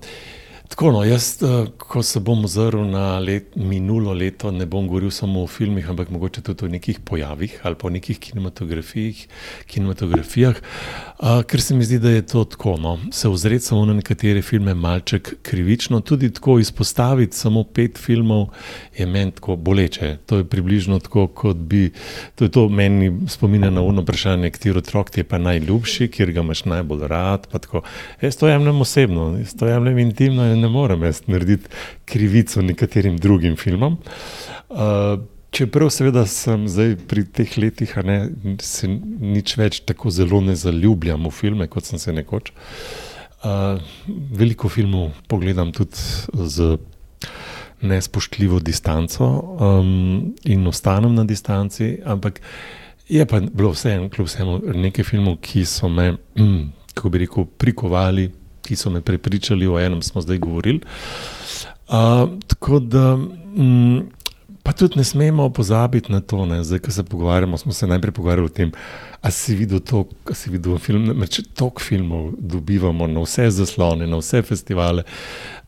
Tako, 0.76 0.90
no, 0.92 1.06
jaz, 1.08 1.38
eh, 1.40 1.70
ko 1.78 2.02
se 2.04 2.20
bom 2.20 2.44
ozrl 2.44 2.82
na 2.84 3.20
let, 3.20 3.54
minulo 3.56 4.14
leto, 4.14 4.52
ne 4.52 4.66
bom 4.68 4.88
govoril 4.88 5.12
samo 5.12 5.44
o 5.44 5.48
filmih, 5.48 5.90
ampak 5.90 6.10
mogoče 6.12 6.42
tudi 6.44 6.66
o 6.66 6.68
nekih 6.68 7.00
pojavih 7.00 7.60
ali 7.64 7.76
pa 7.80 7.88
o 7.88 7.90
nekih 7.90 8.20
kinematografijah, 8.20 10.56
a, 11.20 11.44
ker 11.48 11.62
se 11.62 11.76
mi 11.76 11.86
zdi, 11.88 12.00
da 12.00 12.10
je 12.10 12.26
to 12.28 12.44
tako. 12.44 12.78
No, 12.78 13.00
se 13.12 13.30
ozreti 13.30 13.66
samo 13.66 13.86
na 13.86 13.94
nekatere 13.94 14.42
filme, 14.42 14.74
malček 14.74 15.34
krivično, 15.42 16.00
tudi 16.00 16.34
tako 16.34 16.60
izpostaviti 16.60 17.38
samo 17.38 17.64
pet 17.64 17.98
filmov 17.98 18.48
je 18.98 19.06
meni 19.06 19.32
tako 19.32 19.56
boleče. 19.56 20.18
To 20.26 20.38
je 20.38 20.44
približno 20.44 21.00
tako, 21.00 21.28
kot 21.28 21.58
bi. 21.58 21.92
To 22.36 22.46
je 22.46 22.52
to 22.52 22.70
meni 22.70 23.22
spominja 23.28 23.70
na 23.70 23.82
uno 23.82 24.02
vprašanje, 24.02 24.52
katero 24.52 24.84
otrok 24.84 25.10
ti 25.10 25.20
je 25.20 25.24
pa 25.24 25.38
najljubši, 25.38 26.08
kjer 26.08 26.32
ga 26.32 26.44
imaš 26.44 26.66
najbolj 26.66 27.08
rad. 27.08 27.48
Jaz 28.22 28.38
to 28.38 28.48
jemljem 28.48 28.82
osebno, 28.82 29.38
jaz 29.40 29.56
to 29.56 29.68
jemljem 29.68 30.00
intimno 30.00 30.44
ne 30.66 30.74
morem 30.74 31.06
jaz 31.06 31.22
narediti 31.30 31.70
krivico 32.10 32.66
nekaterim 32.66 33.18
drugim 33.22 33.56
filmom. 33.60 33.98
Uh, 34.70 35.22
čeprav 35.56 35.92
seveda 35.94 36.26
sem 36.28 36.68
zdaj 36.68 36.96
pri 37.08 37.24
teh 37.38 37.58
letih, 37.62 37.94
a 37.98 38.04
ne 38.04 38.18
se 38.64 38.90
nič 38.90 39.56
več 39.60 39.84
tako 39.88 40.12
zelo 40.12 40.42
ne 40.44 40.58
zaljubljam 40.60 41.30
v 41.30 41.34
filme, 41.36 41.70
kot 41.72 41.88
sem 41.88 42.02
se 42.02 42.14
nekoč. 42.16 42.52
Uh, 43.46 43.78
veliko 44.34 44.72
filmov 44.74 45.12
pogledam 45.30 45.72
tudi 45.76 46.02
z 46.50 46.76
nespoštljivo 47.86 48.60
distanco 48.60 49.26
um, 49.26 50.34
in 50.50 50.68
ostanem 50.68 51.14
na 51.14 51.24
distanci, 51.24 52.00
ampak 52.06 52.42
je 53.10 53.26
pa 53.30 53.40
bilo 53.40 53.70
vseeno, 53.76 54.10
kljub 54.10 54.28
vsemu, 54.28 54.56
nekaj 54.82 55.06
filmov, 55.06 55.38
ki 55.46 55.66
so 55.70 55.90
me, 55.90 56.16
mm, 56.40 56.64
kako 56.94 57.12
bi 57.14 57.22
rekel, 57.22 57.46
prikovali 57.46 58.32
ki 58.66 58.76
so 58.76 58.90
me 58.90 59.02
prepričali, 59.02 59.68
o 59.68 59.80
enem 59.80 60.02
smo 60.02 60.22
zdaj 60.22 60.38
govorili. 60.38 60.82
Uh, 61.88 62.30
tako 62.48 62.80
da. 62.80 63.16
Mm, 63.56 64.15
Pa 64.66 64.74
tudi 64.74 64.98
ne 64.98 65.04
smemo 65.04 65.50
pozabiti 65.50 66.12
na 66.12 66.20
to, 66.22 66.46
da 66.46 66.64
zdaj, 66.64 66.80
ko 66.80 66.92
se 66.92 67.04
pogovarjamo, 67.04 67.58
smo 67.58 67.74
se 67.74 67.88
najprej 67.88 68.12
pogovarjali 68.12 68.46
o 68.46 68.50
tem, 68.50 68.72
ali 69.22 69.32
si 69.32 69.56
videl 69.56 69.80
to, 69.80 70.08
ali 70.26 70.36
si 70.36 70.50
videl 70.50 70.80
film. 70.82 71.22
Če 71.30 71.44
toliko 71.54 71.84
filmov 71.86 72.32
dobivamo 72.40 73.06
na 73.08 73.22
vse 73.22 73.46
zaslone, 73.54 74.08
na 74.10 74.18
vse 74.18 74.42
festivale. 74.42 75.04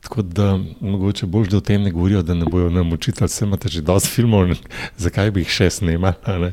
Tako 0.01 0.21
da 0.21 0.47
mogoče 0.81 1.25
bolj 1.25 1.49
da 1.51 1.57
o 1.57 1.61
tem 1.61 1.81
ne 1.83 1.91
govorijo, 1.91 2.23
da 2.25 2.33
ne 2.33 2.45
bojo 2.49 2.69
nam 2.73 2.93
učitali, 2.93 3.29
vse 3.29 3.45
imate 3.45 3.69
že 3.69 3.81
dosti 3.81 4.09
filmov, 4.09 4.55
zakaj 4.97 5.31
bi 5.31 5.45
jih 5.45 5.53
še 5.53 5.69
snimali. 5.77 6.51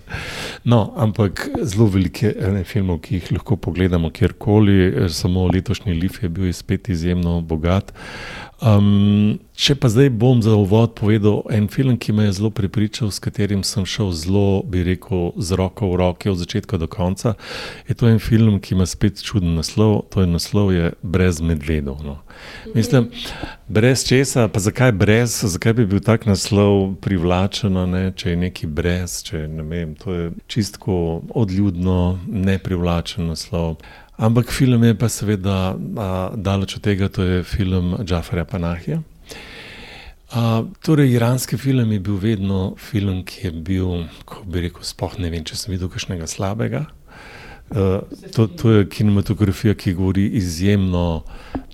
No, 0.65 0.93
ampak 0.97 1.47
zelo 1.63 1.89
velike 1.97 2.35
filmov, 2.69 3.01
ki 3.05 3.21
jih 3.23 3.33
lahko 3.39 3.57
pogledamo 3.57 4.11
kjerkoli, 4.11 5.09
samo 5.09 5.47
letošnji 5.49 5.97
Lif 5.97 6.23
je 6.23 6.29
bil 6.29 6.53
spet 6.53 6.89
izjemno 6.93 7.41
bogat. 7.41 7.93
Um, 8.63 9.41
če 9.59 9.75
pa 9.75 9.91
zdaj 9.91 10.13
bom 10.15 10.39
za 10.43 10.55
uvod 10.55 10.95
povedal 10.95 11.43
en 11.51 11.67
film, 11.69 11.97
ki 11.99 12.15
me 12.15 12.29
je 12.29 12.37
zelo 12.39 12.51
prepričal, 12.55 13.11
s 13.11 13.19
katerim 13.19 13.65
sem 13.67 13.87
šel 13.87 14.13
zelo, 14.15 14.63
bi 14.63 14.85
rekel, 14.87 15.33
z 15.37 15.59
roko 15.59 15.91
v 15.91 15.99
roke 15.99 16.31
od 16.31 16.39
začetka 16.39 16.79
do 16.79 16.87
konca, 16.87 17.35
je 17.89 17.99
to 17.99 18.09
en 18.09 18.23
film, 18.23 18.61
ki 18.63 18.77
ima 18.79 18.87
spet 18.87 19.23
čuden 19.23 19.59
naslov. 19.59 20.07
To 20.15 20.23
je 20.23 20.31
naslov 20.31 20.73
je 20.73 20.93
Brez 21.03 21.41
medvedov. 21.43 21.99
No. 22.07 22.21
Mislim, 22.75 23.11
brez 23.69 24.07
česa, 24.07 24.49
pa 24.49 24.63
zakaj 24.63 24.93
brez, 24.93 25.37
zakaj 25.43 25.75
bi 25.75 25.87
bil 25.87 26.01
tak 26.01 26.27
naslov 26.27 26.95
privlačen, 27.03 27.75
ne? 27.91 28.13
če 28.17 28.35
je 28.35 28.37
neki 28.39 28.71
brez, 28.71 29.21
če 29.27 29.47
ne 29.51 29.67
vem, 29.67 29.95
to 29.99 30.15
je 30.15 30.31
čistko 30.47 31.23
odljudno, 31.35 32.19
neprivlačen 32.27 33.29
naslov. 33.31 33.77
Ampak 34.17 34.51
film 34.51 34.85
je 34.85 34.95
pa 34.95 35.09
seveda 35.09 35.75
daleč 36.35 36.77
od 36.77 36.83
tega, 36.83 37.09
to 37.09 37.23
je 37.23 37.43
film 37.45 37.97
Džafarja 38.05 38.45
Panahija. 38.45 39.03
Uh, 40.35 40.67
torej, 40.83 41.13
iranski 41.15 41.57
film 41.57 41.93
je 41.93 42.01
bil 42.01 42.17
vedno 42.19 42.75
film, 42.79 43.23
ki 43.25 43.47
je 43.47 43.51
bil, 43.53 44.07
kako 44.25 44.45
bi 44.51 44.65
rekel, 44.67 44.83
spoh 44.83 45.19
ne 45.19 45.31
vem, 45.31 45.45
če 45.47 45.55
sem 45.59 45.75
videl 45.75 45.91
kakšnega 45.93 46.27
slabega. 46.27 46.87
Uh, 47.71 48.03
to, 48.35 48.47
to 48.47 48.73
je 48.73 48.89
kinematografija, 48.91 49.77
ki 49.79 49.95
govori 49.95 50.27
izjemno 50.41 51.23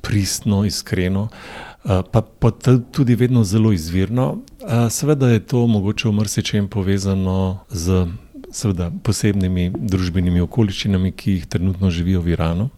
pristno, 0.05 0.65
iskreno, 0.69 1.29
uh, 1.31 2.03
pa, 2.13 2.21
pa 2.21 2.53
tudi 2.93 3.17
vedno 3.17 3.45
zelo 3.45 3.73
izvirno. 3.73 4.43
Uh, 4.61 4.91
seveda 4.93 5.31
je 5.33 5.41
to 5.41 5.65
mogoče 5.67 6.09
v 6.09 6.17
marsičem 6.21 6.69
povezano 6.69 7.65
z 7.71 8.05
seveda, 8.53 8.91
posebnimi 9.03 9.71
družbenimi 9.75 10.43
okoliščinami, 10.45 11.13
ki 11.13 11.39
jih 11.39 11.49
trenutno 11.51 11.91
živijo 11.91 12.23
v 12.25 12.35
Iranu. 12.37 12.71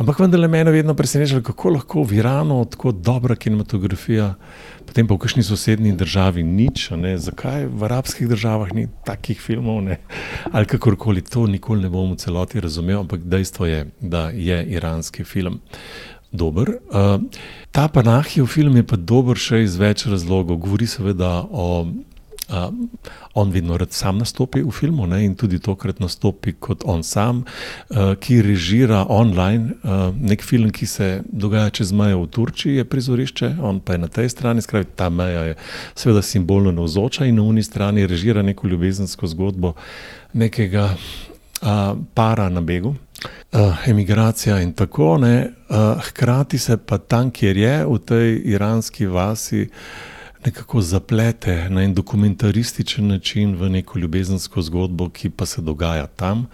Ampak 0.00 0.18
vendar 0.18 0.48
me 0.48 0.58
je 0.58 0.64
vedno 0.64 0.94
presenečalo, 0.94 1.42
kako 1.42 1.70
lahko 1.70 2.02
v 2.02 2.14
Iranu 2.22 2.64
tako 2.64 2.92
dobra 2.92 3.34
kinematografija, 3.36 4.34
potem 4.86 5.06
pa 5.06 5.14
v 5.14 5.18
kakšni 5.20 5.42
sosednji 5.44 5.92
državi 5.92 6.42
nič, 6.42 6.90
ne? 6.96 7.18
zakaj 7.18 7.66
v 7.68 7.84
arabskih 7.84 8.28
državah 8.28 8.72
ni 8.72 8.86
takih 9.04 9.40
filmov, 9.40 9.82
ne? 9.84 9.98
ali 10.52 10.66
kakorkoli 10.66 11.20
to 11.20 11.44
nikoli 11.46 11.84
ne 11.84 11.92
bom 11.92 12.14
v 12.14 12.16
celoti 12.16 12.60
razumel, 12.60 13.04
ampak 13.04 13.28
dejstvo 13.28 13.68
je, 13.68 13.90
da 14.00 14.30
je 14.32 14.64
iranski 14.72 15.24
film. 15.24 15.60
Dober. 16.32 16.68
Uh, 16.94 17.20
ta 17.74 17.88
Panahijev 17.88 18.46
film 18.46 18.76
je 18.76 18.86
pa 18.86 18.96
dober 18.96 19.34
še 19.34 19.64
iz 19.64 19.74
več 19.76 20.06
razlogov. 20.06 20.60
Govori 20.62 20.86
seveda 20.86 21.42
o 21.50 21.90
Uh, 22.50 22.74
on 23.34 23.50
vedno 23.50 23.76
rad 23.78 23.92
sam 23.92 24.18
nastopi 24.18 24.62
v 24.62 24.70
filmu 24.70 25.06
ne, 25.06 25.24
in 25.24 25.34
tudi 25.38 25.58
tokrat 25.62 26.00
nastopi 26.00 26.52
kot 26.58 26.82
on 26.84 27.04
sam, 27.06 27.44
uh, 27.44 28.14
ki 28.18 28.40
režira 28.42 29.04
online 29.08 29.76
uh, 29.82 30.10
nek 30.18 30.42
film, 30.42 30.72
ki 30.74 30.86
se 30.86 31.22
dogaja 31.30 31.70
čez 31.70 31.92
mejo 31.92 32.24
v 32.24 32.26
Turčiji, 32.34 32.80
je 32.80 32.84
prizorišče, 32.84 33.52
on 33.62 33.78
pa 33.80 33.94
je 33.94 34.02
na 34.02 34.08
tej 34.10 34.28
strani, 34.34 34.62
skratka, 34.62 34.90
ta 34.96 35.08
meja 35.14 35.44
je 35.52 35.54
seveda 35.94 36.22
simbolno 36.22 36.72
navzoča 36.74 37.30
in 37.30 37.38
na 37.38 37.46
uni 37.46 37.62
strani 37.62 38.06
režira 38.06 38.42
neko 38.42 38.66
ljubezensko 38.68 39.30
zgodbo 39.30 39.74
nekega 40.32 40.90
uh, 40.90 41.96
para 42.14 42.48
na 42.48 42.60
begu. 42.60 42.94
Uh, 43.52 43.88
emigracija 43.88 44.60
in 44.60 44.72
tako 44.72 45.18
naprej, 45.18 45.52
uh, 45.68 46.02
hkrati 46.02 46.58
se 46.58 46.76
pa 46.76 46.98
tam, 46.98 47.30
kjer 47.30 47.56
je 47.56 47.84
v 47.86 47.98
tej 47.98 48.40
iranski 48.44 49.06
vasi, 49.06 49.68
uh, 49.70 50.19
nekako 50.44 50.80
zaplete 50.80 51.68
na 51.70 51.82
en 51.82 51.94
dokumentarističen 51.94 53.06
način 53.06 53.54
v 53.56 53.68
neko 53.70 53.98
ljubezensko 53.98 54.62
zgodbo, 54.62 55.08
ki 55.08 55.30
pa 55.30 55.46
se 55.46 55.60
dogaja 55.60 56.06
tam, 56.06 56.46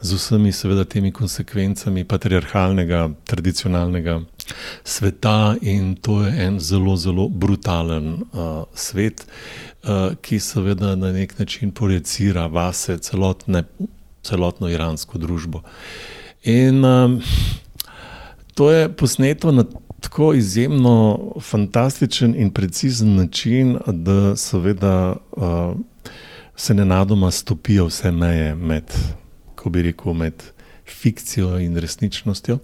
z 0.00 0.14
vsemi, 0.14 0.52
seveda, 0.52 0.84
temi 0.84 1.12
konsekvencami 1.12 2.04
patriarhalnega, 2.04 3.08
tradicionalnega 3.24 4.20
sveta, 4.84 5.56
in 5.60 5.96
to 5.96 6.22
je 6.22 6.46
en 6.46 6.60
zelo, 6.60 6.96
zelo 6.96 7.28
brutalen 7.28 8.12
uh, 8.12 8.64
svet, 8.74 9.26
uh, 9.84 10.14
ki 10.22 10.40
seveda 10.40 10.96
na 10.96 11.12
nek 11.12 11.38
način 11.38 11.70
projicira 11.70 12.46
vase 12.46 12.98
celotne, 12.98 13.64
celotno 14.22 14.68
iransko 14.68 15.18
družbo. 15.18 15.62
In 16.44 16.84
um, 16.84 17.20
to 18.58 18.70
je 18.70 18.92
posneto 18.92 19.52
na 19.52 19.64
tako 20.00 20.34
izjemno 20.34 21.18
fantastičen 21.40 22.34
in 22.38 22.50
precizen 22.50 23.14
način, 23.14 23.78
da 23.86 24.36
seveda 24.36 25.16
uh, 25.30 25.76
se 26.56 26.74
nenadoma 26.74 27.30
stopijo 27.30 27.86
vse 27.86 28.10
meje 28.10 28.54
med, 28.54 28.84
ko 29.54 29.70
bi 29.70 29.82
rekel, 29.82 30.12
med 30.12 30.42
fikcijo 30.86 31.58
in 31.58 31.76
resničnostjo, 31.76 32.58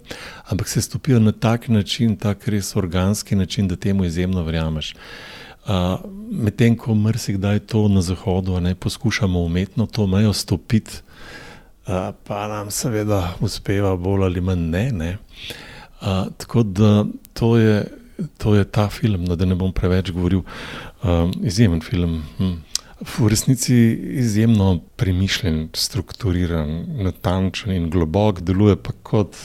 ampak 0.45 0.67
se 0.67 0.81
stopijo 0.81 1.19
na 1.19 1.31
tak 1.31 1.67
način, 1.67 2.15
tak 2.15 2.47
res 2.47 2.75
organski 2.75 3.35
način, 3.35 3.67
da 3.67 3.75
temu 3.75 4.05
izjemno 4.05 4.43
verjameš. 4.43 4.95
Uh, 4.95 5.71
Medtem 6.31 6.75
ko 6.77 6.95
mrsikdaj 6.95 7.59
to 7.59 7.87
na 7.87 8.01
zahodu 8.01 8.59
ne 8.59 8.75
poskušamo 8.75 9.39
umetno 9.39 9.85
to 9.85 10.07
mejo 10.07 10.33
stopiti, 10.33 10.91
uh, 11.87 11.93
pa 12.23 12.47
nam 12.47 12.71
seveda 12.71 13.33
uspeva 13.39 13.95
bolj 13.95 14.23
ali 14.23 14.41
manj 14.41 14.59
ne. 14.59 14.91
ne. 14.91 15.11
Uh, 15.11 15.74
tako 16.37 16.63
da 16.63 17.05
to 17.33 17.57
je, 17.57 17.83
to 18.37 18.55
je 18.55 18.63
ta 18.63 18.89
film, 18.89 19.25
no, 19.25 19.35
da 19.35 19.45
ne 19.45 19.55
bom 19.55 19.73
preveč 19.73 20.11
govoril. 20.11 20.41
Um, 21.03 21.33
izjemen 21.43 21.81
film. 21.81 22.23
Hm. 22.37 22.53
V 23.01 23.27
resnici 23.27 23.73
je 23.73 24.13
izjemno 24.23 24.79
premišljen, 24.95 25.69
strukturiran, 25.73 26.85
natančen 27.03 27.73
in 27.75 27.89
globok, 27.89 28.39
deluje 28.39 28.75
pa 28.75 28.93
kot 29.03 29.35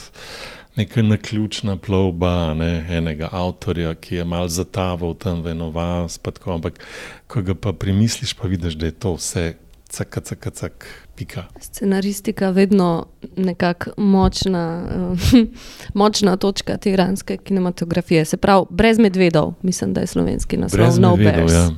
neka 0.75 1.01
naključna 1.01 1.75
plovba 1.77 2.53
ne, 2.53 2.85
enega 2.89 3.29
avtorja, 3.31 3.95
ki 3.95 4.15
je 4.15 4.25
mal 4.25 4.47
zataval 4.47 5.13
tam 5.13 5.43
v 5.43 5.51
eno 5.51 5.69
vas. 5.69 6.19
Ampak, 6.45 6.79
ko 7.27 7.41
ga 7.41 7.53
pa 7.53 7.73
premisliš, 7.73 8.33
pa 8.33 8.47
vidiš, 8.47 8.79
da 8.79 8.85
je 8.85 8.91
to 8.91 9.13
vse, 9.19 9.53
cak, 9.89 10.17
cak, 10.23 10.47
cak, 10.53 10.87
pika. 11.21 11.43
Scenaristika 11.59 12.45
je 12.45 12.51
vedno 12.51 13.05
nekako 13.37 13.91
močna, 13.97 14.83
uh, 15.11 15.19
močna 16.01 16.37
točka 16.37 16.77
te 16.77 16.91
iranske 16.91 17.37
kinematografije. 17.37 18.25
Se 18.25 18.37
pravi, 18.37 18.65
brez 18.69 18.99
medvedov, 18.99 19.53
mislim, 19.61 19.93
da 19.93 20.01
je 20.01 20.07
slovenski 20.07 20.57
naslov. 20.57 20.85
Brez 20.85 20.99
no 20.99 21.15
medvedov, 21.15 21.49
ja. 21.49 21.69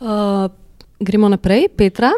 uh, 0.00 0.50
gremo 1.00 1.28
naprej, 1.28 1.68
Petra. 1.76 2.10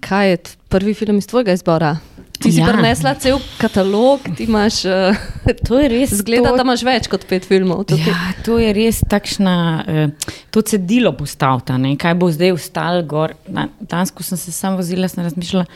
Kaj 0.00 0.30
je 0.30 0.36
prvi 0.68 0.94
film 0.94 1.18
iz 1.18 1.26
tvojega 1.26 1.52
izbora? 1.52 1.96
Ti 2.42 2.52
si 2.52 2.60
ja. 2.60 2.68
prinesla 2.72 3.14
cel 3.22 3.38
katalog, 3.60 4.24
ti 4.36 4.46
imaš. 4.48 4.82
Uh, 4.84 5.18
to 5.66 5.78
je 5.80 5.88
res. 5.92 6.14
Zgleda, 6.20 6.50
to, 6.50 6.58
da 6.58 6.66
imaš 6.66 6.84
več 6.86 7.08
kot 7.12 7.26
pet 7.30 7.46
filmov. 7.48 7.84
Ja, 7.94 8.18
to 8.46 8.58
je 8.60 8.72
res 8.76 9.02
takšna, 9.08 9.56
uh, 9.82 10.32
to 10.54 10.64
cedilo 10.66 11.14
postavlja. 11.16 11.78
Kaj 12.00 12.16
bo 12.18 12.30
zdaj 12.34 12.54
ustalo 12.56 13.04
gor? 13.08 13.36
Danes, 13.46 14.12
ko 14.14 14.26
sem 14.26 14.40
se 14.40 14.54
sam 14.54 14.78
vozila, 14.80 15.10
sem 15.10 15.24
razmišljala, 15.26 15.66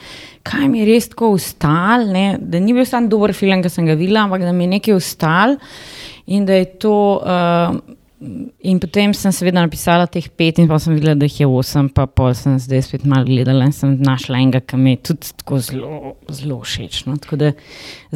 kaj 0.46 0.70
mi 0.72 0.82
je 0.82 0.88
res 0.92 1.10
tako 1.12 1.34
ustalo. 1.36 2.26
Da 2.40 2.62
ni 2.62 2.74
bil 2.76 2.88
samo 2.88 3.10
dober 3.12 3.34
film, 3.36 3.62
ki 3.62 3.72
sem 3.72 3.86
ga 3.88 3.98
videla, 3.98 4.26
ampak 4.26 4.46
da 4.46 4.54
mi 4.56 4.66
je 4.66 4.76
nekaj 4.78 4.98
ustalo 4.98 5.60
in 6.26 6.48
da 6.48 6.58
je 6.58 6.72
to. 6.82 6.96
Uh, 7.22 7.95
In 8.18 8.78
potem 8.80 9.12
sem 9.12 9.32
seveda 9.34 9.60
napisala 9.60 10.06
teh 10.08 10.24
pet, 10.32 10.56
in 10.56 10.68
pa 10.70 10.78
sem 10.80 10.94
videla, 10.96 11.12
da 11.18 11.26
jih 11.28 11.42
je 11.42 11.48
osem, 11.52 11.90
pa 11.92 12.06
pol 12.08 12.30
sem 12.32 12.54
zdaj 12.56 12.86
spet 12.86 13.02
malo 13.04 13.28
gledala 13.28 13.66
in 13.68 13.74
sem 13.76 13.92
našla 14.00 14.38
enega, 14.40 14.62
ki 14.64 14.78
mi 14.80 14.94
je 14.94 15.00
tudi 15.10 15.34
tako 15.42 15.58
zelo, 15.60 15.90
zelo 16.32 16.56
všeč. 16.62 17.02
No? 17.10 17.18
Tako 17.20 17.36
da 17.42 17.50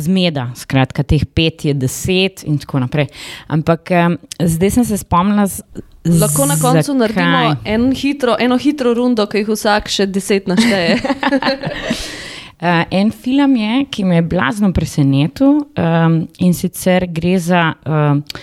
zmeda, 0.01 0.47
skratka, 0.57 1.05
teh 1.05 1.27
pet 1.29 1.67
je 1.69 1.75
deset 1.77 2.47
in 2.49 2.57
tako 2.63 2.81
naprej. 2.81 3.11
Ampak 3.53 3.93
um, 3.99 4.17
zdaj 4.41 4.73
sem 4.79 4.89
se 4.89 5.03
spomnila. 5.03 5.45
Z, 5.53 5.85
Lahko 6.09 6.49
na 6.49 6.57
koncu 6.57 6.95
zakaj? 6.95 6.97
naredimo 7.03 7.61
en 7.69 7.87
hitro, 7.93 8.39
eno 8.41 8.57
hitro 8.57 8.95
rundo, 8.97 9.29
ki 9.29 9.43
jih 9.43 9.53
vsak 9.53 9.93
še 9.93 10.09
deset 10.09 10.49
našteje. 10.49 10.97
Uh, 12.57 12.89
en 13.03 13.13
film 13.13 13.61
je, 13.61 13.85
ki 13.93 14.09
me 14.09 14.23
je 14.23 14.25
blazno 14.33 14.73
presenetil 14.73 15.61
um, 15.61 16.19
in 16.41 16.57
sicer 16.57 17.05
gre 17.05 17.37
za 17.37 17.69
uh, 17.85 18.41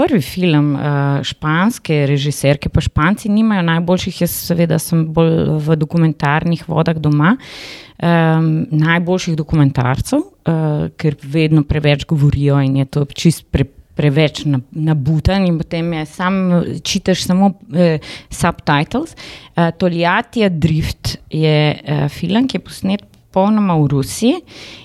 prvi 0.00 0.22
film 0.24 0.72
uh, 0.74 1.20
španske 1.26 2.04
režiserke, 2.08 2.72
pa 2.72 2.80
španci 2.80 3.28
nimajo 3.28 3.66
najboljših, 3.68 4.22
jaz 4.24 4.36
seveda 4.48 4.78
sem 4.80 5.04
bolj 5.12 5.58
v 5.60 5.76
dokumentarnih 5.76 6.64
vodah 6.68 6.96
doma, 6.96 7.34
um, 7.36 8.48
najboljših 8.70 9.36
dokumentarcev, 9.36 10.24
uh, 10.24 10.88
ker 10.96 11.18
vedno 11.20 11.66
preveč 11.68 12.08
govorijo 12.08 12.62
in 12.64 12.80
je 12.80 12.88
to 12.96 13.04
čist 13.12 13.44
pre, 13.52 13.68
preveč 14.00 14.44
nabutan 14.70 15.44
in 15.46 15.58
potem 15.60 15.92
je 15.92 16.06
sam 16.08 16.34
čitaš 16.82 17.26
samo 17.28 17.52
eh, 17.74 17.98
subtitles. 18.30 19.12
Eh, 19.12 19.70
Toljatija 19.78 20.48
Drift 20.48 21.16
je 21.30 21.56
eh, 21.84 22.08
film, 22.08 22.48
ki 22.48 22.56
je 22.56 22.64
posnet 22.64 23.04
popolnoma 23.04 23.76
v 23.76 23.90
Rusiji 23.92 24.40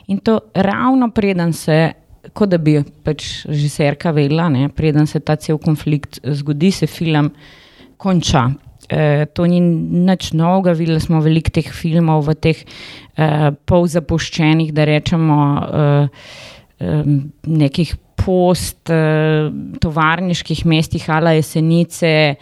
in 0.07 0.19
to 0.19 0.39
ravno 0.53 1.11
preden 1.11 1.53
se. 1.53 1.93
Kot 2.33 2.49
da 2.49 2.57
bi 2.57 2.83
pač 3.05 3.45
režiserka 3.49 4.11
vedela, 4.15 4.49
preden 4.75 5.07
se 5.07 5.19
ta 5.19 5.35
cel 5.35 5.57
konflikt 5.61 6.19
zgodi, 6.23 6.71
se 6.71 6.87
film 6.87 7.31
konča. 7.97 8.49
E, 8.89 9.25
to 9.33 9.45
ni 9.49 9.59
nič 9.59 10.33
novega, 10.37 10.73
videli 10.77 10.99
smo 11.01 11.21
veliko 11.25 11.49
teh 11.53 11.73
filmov 11.73 12.27
v 12.27 12.35
teh 12.37 12.57
e, 12.61 12.65
polzapuščenih, 13.65 14.73
da 14.75 14.83
rečemo, 14.85 15.37
e, 15.57 15.59
e, 16.79 17.03
nekih 17.49 17.95
post-tovarniških 18.25 20.65
e, 20.65 20.69
mestih, 20.69 21.09
ala 21.09 21.31
jesenice. 21.37 22.35
E, 22.35 22.37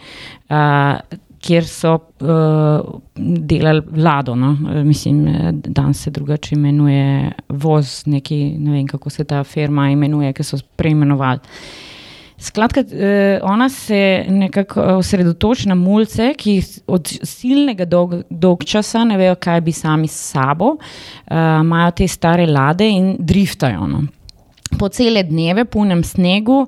kjer 1.44 1.66
so 1.68 1.94
uh, 1.94 3.00
delali 3.16 3.82
vlado. 3.90 4.34
No? 4.34 4.56
Mislim, 4.84 5.26
da 5.52 5.92
se 5.92 6.10
drugače 6.10 6.54
imenuje 6.54 7.32
voz, 7.48 8.02
neki, 8.06 8.44
ne 8.58 8.72
vem 8.72 8.86
kako 8.86 9.10
se 9.10 9.24
ta 9.24 9.44
firma 9.44 9.90
imenuje, 9.90 10.32
ki 10.32 10.46
so 10.46 10.58
preimenovali. 10.76 11.40
Skratka, 12.44 12.80
eh, 12.80 13.40
ona 13.42 13.68
se 13.68 14.24
nekako 14.28 14.82
osredotoča 14.82 15.68
na 15.68 15.74
mulce, 15.74 16.32
ki 16.36 16.62
od 16.86 17.12
silnega 17.22 17.84
dolg, 17.84 18.14
dolg 18.30 18.64
časa 18.64 19.04
ne 19.04 19.16
vejo, 19.16 19.36
kaj 19.40 19.60
bi 19.60 19.72
sami 19.72 20.08
s 20.08 20.32
sabo, 20.32 20.74
eh, 20.76 21.34
imajo 21.60 21.90
te 21.90 22.08
stare 22.08 22.46
lade 22.46 22.88
in 22.90 23.16
driftajo. 23.18 23.86
No. 23.86 24.02
Po 24.78 24.88
cele 24.88 25.22
dneve, 25.22 25.64
punem 25.64 26.02
snegu, 26.04 26.66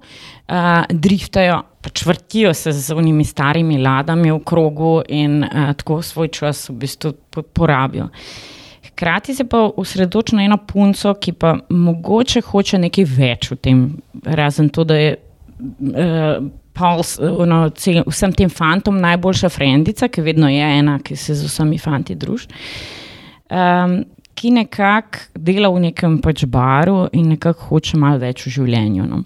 driftajo 0.88 1.62
pač 1.86 2.02
vrtijo 2.06 2.54
se 2.54 2.72
z 2.72 2.94
unimi 2.94 3.24
starimi 3.24 3.78
ladami 3.78 4.32
v 4.32 4.40
krogu 4.44 5.00
in 5.08 5.44
uh, 5.44 5.70
tako 5.78 6.02
svoj 6.02 6.28
čas 6.34 6.68
v 6.68 6.74
bistvu 6.82 7.12
porabijo. 7.54 8.08
Hkrati 8.88 9.34
se 9.34 9.44
pa 9.44 9.68
usredotoča 9.76 10.36
na 10.36 10.44
eno 10.44 10.58
punco, 10.66 11.14
ki 11.14 11.32
pa 11.32 11.54
mogoče 11.70 12.42
hoče 12.42 12.80
nekaj 12.88 13.06
več 13.06 13.50
v 13.52 13.58
tem, 13.62 13.82
razen 14.24 14.68
to, 14.68 14.84
da 14.84 14.98
je 14.98 15.16
uh, 15.16 16.48
Pauls, 16.76 17.14
no, 17.22 17.62
vsem 18.10 18.34
tem 18.36 18.50
fantom 18.52 18.98
najboljša 19.00 19.48
frendica, 19.48 20.10
ki 20.12 20.24
vedno 20.26 20.50
je 20.52 20.66
ena, 20.78 20.98
ki 21.00 21.16
se 21.16 21.34
z 21.34 21.46
vsemi 21.48 21.78
fanti 21.80 22.14
druži. 22.14 22.50
Um, 23.48 24.02
ki 24.36 24.50
nekako 24.52 25.40
dela 25.40 25.70
v 25.72 25.86
nekem 25.86 26.18
pač 26.20 26.44
baru 26.44 27.06
in 27.16 27.30
nekako 27.32 27.70
hoče 27.70 27.96
malo 27.96 28.20
več 28.20 28.44
v 28.44 28.52
življenju. 28.58 29.06
No. 29.08 29.22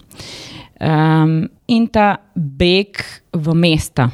Um, 0.81 1.45
in 1.69 1.85
ta 1.93 2.15
beg 2.33 3.03
v 3.37 3.53
mesta, 3.53 4.07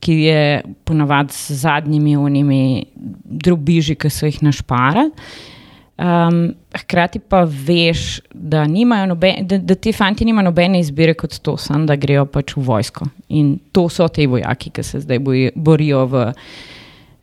ki 0.00 0.14
je 0.24 0.62
ponavadi 0.84 1.32
z 1.36 1.56
zadnjimi 1.64 2.16
unimi 2.16 2.86
drobiži, 3.24 3.96
ki 3.96 4.08
so 4.08 4.28
jih 4.28 4.40
našparali. 4.44 5.10
Um, 5.94 6.54
hkrati 6.74 7.20
pa 7.20 7.44
veš, 7.44 8.22
da, 8.32 8.64
noben, 8.66 9.46
da, 9.46 9.58
da 9.58 9.74
ti 9.74 9.92
fanti 9.92 10.24
nimajo 10.24 10.48
nobene 10.48 10.80
izbire 10.80 11.14
kot 11.14 11.36
to, 11.38 11.56
sam, 11.60 11.84
da 11.86 11.94
grejo 11.96 12.24
pač 12.26 12.56
v 12.56 12.64
vojsko. 12.66 13.06
In 13.28 13.58
to 13.72 13.86
so 13.92 14.08
ti 14.08 14.26
vojaki, 14.26 14.72
ki 14.74 14.82
se 14.82 15.04
zdaj 15.04 15.20
borijo 15.54 16.06
v, 16.10 16.24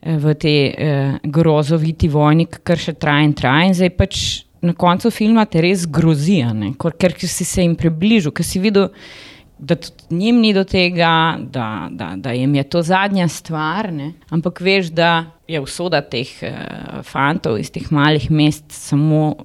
v 0.06 0.36
tej 0.40 0.62
eh, 0.70 1.18
grozoviti 1.24 2.08
vojni, 2.08 2.46
kar 2.48 2.80
še 2.80 2.94
traja 3.02 3.26
in 3.26 3.34
traja. 3.34 3.66
In 3.68 3.76
zdaj 3.82 3.94
pač 3.98 4.24
na 4.62 4.74
koncu 4.78 5.12
filma 5.12 5.46
te 5.46 5.62
res 5.62 5.88
grozi, 5.90 6.42
ker 6.78 7.18
si 7.26 7.46
se 7.46 7.66
jim 7.66 7.76
približal, 7.76 8.34
ker 8.36 8.46
si 8.46 8.62
videl 8.62 8.90
da 9.62 9.76
tudi 9.76 10.16
njim 10.16 10.40
ni 10.42 10.54
do 10.54 10.64
tega, 10.64 11.38
da, 11.40 11.88
da, 11.92 12.14
da 12.18 12.32
jim 12.32 12.56
je 12.56 12.64
to 12.64 12.82
zadnja 12.82 13.28
stvar. 13.28 13.92
Ne? 13.94 14.14
Ampak 14.30 14.60
veš, 14.62 14.90
da 14.90 15.26
je 15.48 15.62
usoda 15.62 16.02
teh 16.02 16.30
uh, 16.42 17.02
fantov 17.06 17.60
iz 17.62 17.70
teh 17.72 17.86
malih 17.94 18.26
mest 18.34 18.74
samo, 18.74 19.36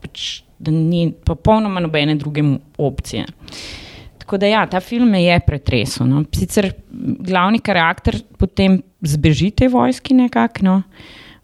pač, 0.00 0.40
da 0.58 0.72
ni 0.72 1.10
popolnoma 1.12 1.82
nobene 1.84 2.16
druge 2.16 2.44
opcije. 2.78 3.26
Tako 4.24 4.40
da 4.40 4.48
ja, 4.48 4.64
ta 4.66 4.80
film 4.80 5.12
je 5.14 5.36
pretresel. 5.46 6.08
No? 6.08 6.24
Sicer 6.34 6.72
glavni 7.28 7.60
karakter 7.60 8.16
potem 8.40 8.80
zbeži 9.04 9.50
te 9.50 9.68
vojski 9.68 10.16
nekako, 10.16 10.64
no? 10.64 10.82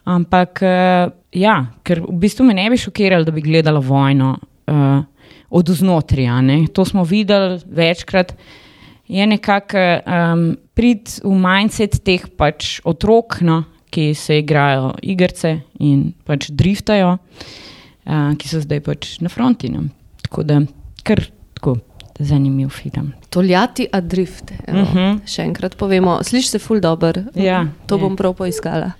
ampak 0.09 0.65
uh, 0.65 1.13
ja, 1.33 1.67
ker 1.83 2.03
v 2.05 2.19
bistvu 2.23 2.47
me 2.47 2.55
ne 2.55 2.69
bi 2.71 2.77
šokiralo, 2.77 3.25
da 3.25 3.33
bi 3.33 3.45
gledala 3.45 3.81
vojno. 3.81 4.37
Uh, 4.67 5.03
od 5.53 5.69
znotraj. 5.69 6.67
To 6.73 6.85
smo 6.85 7.05
videli 7.05 7.61
večkrat. 7.67 8.35
Je 9.09 9.27
nekako 9.27 9.79
um, 9.79 10.57
prid 10.75 11.21
v 11.25 11.35
mindset 11.37 11.99
teh 12.05 12.25
pač 12.37 12.81
otrok, 12.89 13.43
no, 13.45 13.63
ki 13.93 14.15
se 14.17 14.39
igrajo 14.41 14.95
igrice 15.03 15.59
in 15.85 16.15
pač 16.25 16.49
driftajo, 16.49 17.19
uh, 17.19 18.33
ki 18.39 18.49
so 18.49 18.63
zdaj 18.65 18.81
pač 18.87 19.19
na 19.21 19.29
fronti. 19.29 19.69
No. 19.69 19.85
Tako 20.25 20.47
da, 20.49 20.61
kar 21.05 21.27
tako. 21.55 21.79
Zanimiv 22.23 22.69
film. 22.71 23.09
Toljati, 23.35 23.89
a 23.93 24.01
drift. 24.01 24.53
Uh 24.69 24.75
mhm. 24.75 24.99
-huh. 24.99 25.21
Še 25.27 25.43
enkrat 25.43 25.77
povemo, 25.77 26.21
slišiš 26.23 26.51
se 26.51 26.59
ful 26.59 26.81
dobro. 26.81 27.25
Ja, 27.35 27.67
to 27.87 27.97
je. 27.97 28.01
bom 28.01 28.17
prav 28.17 28.35
poiskala. 28.35 28.93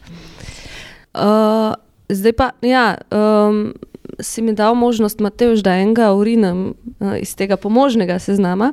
Uh, 1.15 1.77
zdaj 2.15 2.33
pa, 2.39 2.51
ja, 2.63 2.97
um, 3.11 3.73
si 4.21 4.43
mi 4.43 4.55
dal 4.55 4.75
možnost, 4.75 5.21
Mateoš, 5.21 5.63
da 5.65 5.77
enega 5.81 6.13
urinem 6.13 6.73
uh, 7.01 7.17
iz 7.21 7.35
tega 7.37 7.57
pomožnega 7.57 8.19
seznama. 8.19 8.73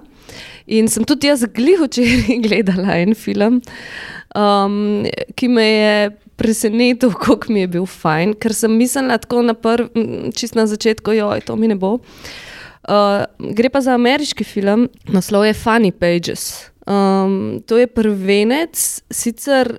In 0.68 0.90
sem 0.92 1.06
tudi 1.08 1.30
jaz 1.30 1.46
glih 1.56 1.82
včeraj 1.82 2.42
gledala 2.46 3.00
en 3.02 3.16
film, 3.18 3.62
um, 4.38 5.06
ki 5.36 5.48
me 5.50 5.68
je 5.68 6.10
presenetil, 6.40 7.12
kako 7.12 7.54
mi 7.54 7.66
je 7.66 7.72
bil 7.76 7.86
fajn, 7.90 8.36
ker 8.40 8.56
sem 8.56 8.78
mislila 8.80 9.18
tako 9.20 9.44
na 9.44 9.56
prvem, 9.58 10.32
čist 10.36 10.56
na 10.56 10.68
začetku, 10.70 11.18
joj, 11.18 11.44
to 11.48 11.58
mi 11.60 11.68
ne 11.68 11.76
bo. 11.80 11.98
Uh, 12.90 13.26
gre 13.54 13.70
pa 13.70 13.82
za 13.84 13.98
ameriški 13.98 14.46
film, 14.48 14.88
naslov 15.12 15.50
je 15.50 15.58
Funny 15.58 15.92
Pages. 15.92 16.72
Um, 16.90 17.60
to 17.68 17.78
je 17.78 17.90
prvenec, 17.92 18.80
sicer 19.12 19.76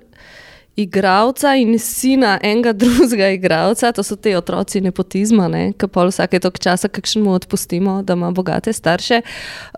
igravca 0.81 1.55
in 1.55 1.79
sina 1.79 2.39
enega 2.43 2.73
drugega 2.81 3.29
igravca, 3.29 3.91
to 3.91 4.03
so 4.03 4.15
ti 4.15 4.35
otroci 4.35 4.81
nepotizma, 4.81 5.47
ne? 5.47 5.63
ki 5.73 5.87
pa 5.87 6.05
vsake 6.09 6.39
tok 6.43 6.59
časa 6.59 6.89
kakšnemu 6.91 7.33
odpustimo, 7.39 8.01
da 8.03 8.13
ima 8.13 8.31
bogate 8.31 8.73
starše. 8.73 9.21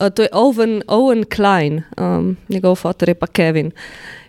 Uh, 0.01 0.09
to 0.09 0.27
je 0.27 0.29
Owen, 0.31 0.81
Owen 0.87 1.25
Klein, 1.25 1.83
um, 1.97 2.37
njegov 2.49 2.75
fotor 2.75 3.09
je 3.09 3.15
pa 3.15 3.27
Kevin. 3.27 3.71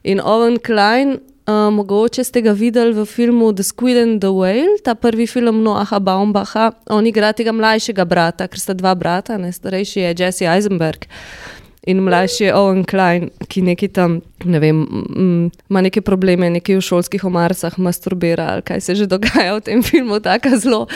In 0.03 0.21
Owen 0.21 0.59
Klein. 0.59 1.19
Uh, 1.45 1.69
mogoče 1.77 2.23
ste 2.25 2.41
ga 2.41 2.55
videli 2.57 2.95
v 2.97 3.03
filmu 3.05 3.51
The 3.53 3.63
Squid 3.63 3.99
and 4.01 4.21
the 4.21 4.31
Whale, 4.33 4.79
ta 4.85 4.95
prvi 4.95 5.27
film 5.29 5.61
Noaha 5.61 5.99
Baumbacha. 6.01 6.71
On 6.89 7.05
igra 7.07 7.35
tega 7.37 7.53
mlajšega 7.53 8.05
brata, 8.09 8.47
ker 8.49 8.61
sta 8.61 8.73
dva 8.73 8.95
brata, 8.97 9.37
ne? 9.37 9.53
starejši 9.53 10.01
je 10.01 10.15
Jesse 10.25 10.49
Eisenberg 10.49 11.05
in 11.87 12.01
mlajši 12.01 12.45
je 12.45 12.55
Owen 12.57 12.85
Klein, 12.85 13.29
ki 13.49 13.63
neki 13.63 13.89
tam, 13.93 14.19
ne 14.45 14.61
vem, 14.61 14.81
ima 15.71 15.83
neke 15.85 16.01
probleme, 16.05 16.49
neki 16.51 16.79
v 16.79 16.85
šolskih 16.85 17.25
omarcah, 17.29 17.77
masturbira 17.79 18.47
ali 18.55 18.65
kaj 18.65 18.81
se 18.81 18.95
že 18.95 19.07
dogaja 19.11 19.57
v 19.59 19.65
tem 19.65 19.83
filmu, 19.83 20.21
tako 20.21 20.57
zelo, 20.57 20.87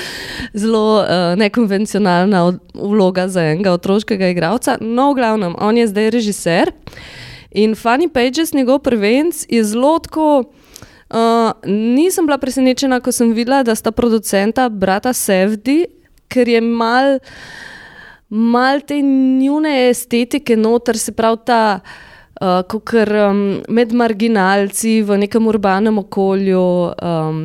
zelo 0.54 1.02
uh, 1.02 1.36
nekonvencionalna 1.36 2.58
vloga 2.74 3.28
za 3.28 3.44
enega 3.52 3.72
otroškega 3.76 4.32
igralca. 4.32 4.78
No, 4.80 5.12
v 5.12 5.20
glavnem, 5.20 5.56
on 5.60 5.76
je 5.76 5.88
zdaj 5.92 6.10
režiser 6.10 6.72
in 7.50 7.76
Funny 7.76 8.08
Pages, 8.08 8.54
njegov 8.54 8.80
prvenc, 8.84 9.44
je 9.48 9.64
zelo 9.64 9.98
tako. 9.98 10.50
Uh, 11.08 11.52
nisem 11.64 12.26
bila 12.28 12.36
presenečena, 12.38 13.00
ko 13.00 13.12
sem 13.12 13.32
videla, 13.32 13.62
da 13.64 13.72
sta 13.72 13.92
producenta 13.92 14.68
brata 14.68 15.12
Sevdi, 15.16 15.86
ker 16.28 16.48
je 16.48 16.60
mal 16.60 17.16
malo 18.28 18.80
te 18.80 19.00
njune 19.02 19.88
estetike 19.88 20.56
noter, 20.56 20.98
se 20.98 21.12
pravi 21.12 21.44
ta. 21.46 21.62
Uh, 22.38 22.62
Kot 22.70 22.92
um, 22.94 23.38
med 23.74 23.90
marginalci 23.98 25.00
v 25.02 25.16
nekem 25.18 25.48
urbanem 25.50 25.96
okolju, 25.98 26.60
um, 26.94 27.40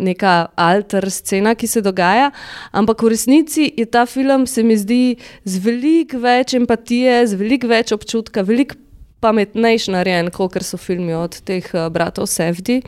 neka 0.00 0.54
alter 0.56 1.04
scena, 1.12 1.52
ki 1.52 1.68
se 1.68 1.82
dogaja, 1.84 2.30
ampak 2.72 3.04
v 3.04 3.10
resnici 3.12 3.66
je 3.76 3.84
ta 3.84 4.06
film, 4.08 4.46
se 4.48 4.64
mi 4.64 4.78
zdi, 4.80 5.18
z 5.44 5.60
veliko 5.60 6.22
več 6.24 6.56
empatije, 6.56 7.26
z 7.28 7.36
veliko 7.36 7.68
več 7.68 7.92
občutka, 7.92 8.40
veliko 8.40 8.80
pametnejši 9.20 9.92
narejen, 9.92 10.32
kot 10.32 10.56
so 10.64 10.80
filmi 10.80 11.12
od 11.12 11.42
teh 11.44 11.68
uh, 11.74 11.90
bratov 11.92 12.24
Sevdi. 12.32 12.80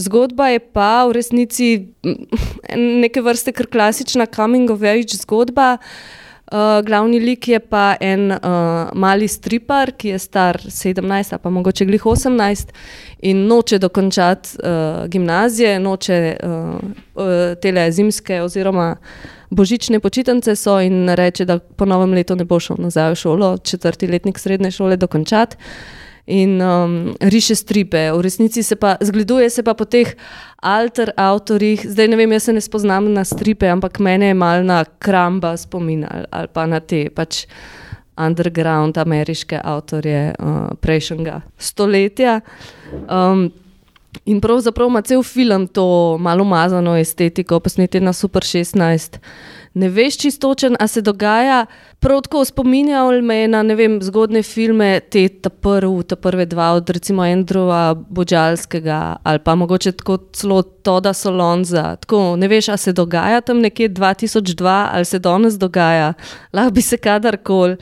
Zgodba 0.00 0.48
je 0.54 0.64
pa 0.64 1.04
v 1.04 1.18
resnici 1.18 1.70
neke 3.04 3.20
vrste 3.20 3.52
kar 3.52 3.68
klasična 3.68 4.32
coming 4.32 4.72
of 4.72 4.80
age 4.80 5.20
zgodba. 5.20 5.76
Glavni 6.84 7.20
lik 7.20 7.48
je 7.48 7.58
pa 7.60 7.96
en 8.00 8.30
uh, 8.30 8.38
mali 8.94 9.28
stripar, 9.28 9.90
ki 9.98 10.08
je 10.08 10.18
star 10.18 10.58
17, 10.62 11.38
pa 11.42 11.50
mogoče 11.50 11.84
glih 11.84 12.06
18 12.06 12.72
in 13.18 13.46
noče 13.46 13.78
dokončati 13.78 14.58
uh, 14.58 15.08
gimnazije, 15.10 15.80
noče 15.80 16.36
uh, 16.42 16.50
uh, 17.14 17.24
tele 17.62 17.90
zimske 17.92 18.42
oziroma 18.42 18.96
božične 19.50 20.00
počitnice 20.00 20.56
so 20.56 20.80
in 20.80 21.08
reče, 21.08 21.44
da 21.44 21.58
po 21.58 21.84
novem 21.84 22.14
letu 22.14 22.36
ne 22.36 22.44
bo 22.44 22.60
šel 22.60 22.76
nazaj 22.78 23.10
v 23.10 23.14
šolo, 23.14 23.58
četrti 23.58 24.06
letnik 24.06 24.38
srednje 24.38 24.70
šole 24.70 24.96
dokončati 24.96 25.56
in 26.26 26.62
um, 26.62 27.14
riše 27.20 27.54
stripe. 27.54 28.12
V 28.12 28.20
resnici 28.20 28.62
se 28.62 28.76
pa 28.76 28.96
zgleduje 29.00 29.50
se 29.50 29.62
pa 29.62 29.74
po 29.74 29.84
teh 29.84 30.16
alter 30.62 31.12
avtorjih. 31.16 31.86
Zdaj 31.86 32.08
ne 32.08 32.16
vem, 32.16 32.32
jaz 32.32 32.42
se 32.42 32.52
ne 32.52 32.60
spoznam 32.60 33.12
na 33.12 33.24
stripe, 33.24 33.68
ampak 33.68 33.98
mene 33.98 34.26
je 34.26 34.34
mal 34.34 34.64
na 34.64 34.84
kramba 34.84 35.56
spominjal 35.56 36.26
ali 36.30 36.48
pa 36.52 36.66
na 36.66 36.80
te 36.80 37.06
pač 37.10 37.46
underground 38.16 38.98
ameriške 38.98 39.60
avtorje 39.64 40.34
uh, 40.38 40.74
prejšnjega 40.80 41.40
stoletja. 41.58 42.40
Um, 43.10 43.52
In 44.24 44.40
pravzaprav 44.40 44.88
ima 44.88 45.02
cel 45.02 45.22
film 45.22 45.66
to 45.66 46.16
malo 46.20 46.42
umazano 46.42 46.96
estetiko, 46.96 47.60
posneti 47.60 48.00
na 48.00 48.12
Super 48.12 48.42
16 48.42 49.18
ne 49.76 49.88
veš 49.92 50.16
čistočen, 50.18 50.76
a 50.80 50.86
se 50.88 51.02
dogaja. 51.02 51.66
Prav 52.00 52.22
tako 52.24 52.44
spominjal 52.44 53.20
me 53.22 53.48
na 53.48 53.60
vem, 53.76 53.98
zgodne 54.02 54.40
filme, 54.42 55.00
te 55.00 55.28
ta 55.28 55.50
prvi, 55.50 56.04
ta 56.08 56.16
prve 56.16 56.46
dva, 56.46 56.70
od 56.78 56.90
recimo 56.90 57.22
Andrewa 57.22 57.94
Božalskega 57.94 59.16
ali 59.22 59.38
pa 59.38 59.54
mogoče 59.54 59.92
celo 60.32 60.62
Toda 60.62 61.12
Solonza. 61.12 61.96
Tako 61.96 62.36
ne 62.36 62.48
veš, 62.48 62.68
a 62.68 62.76
se 62.76 62.92
dogaja 62.92 63.40
tam 63.40 63.60
nekje 63.60 63.88
2002 63.88 64.88
ali 64.92 65.04
se 65.04 65.18
danes 65.18 65.58
dogaja, 65.58 66.14
lahko 66.52 66.70
bi 66.70 66.82
se 66.82 66.96
kadarkoli. 66.96 67.76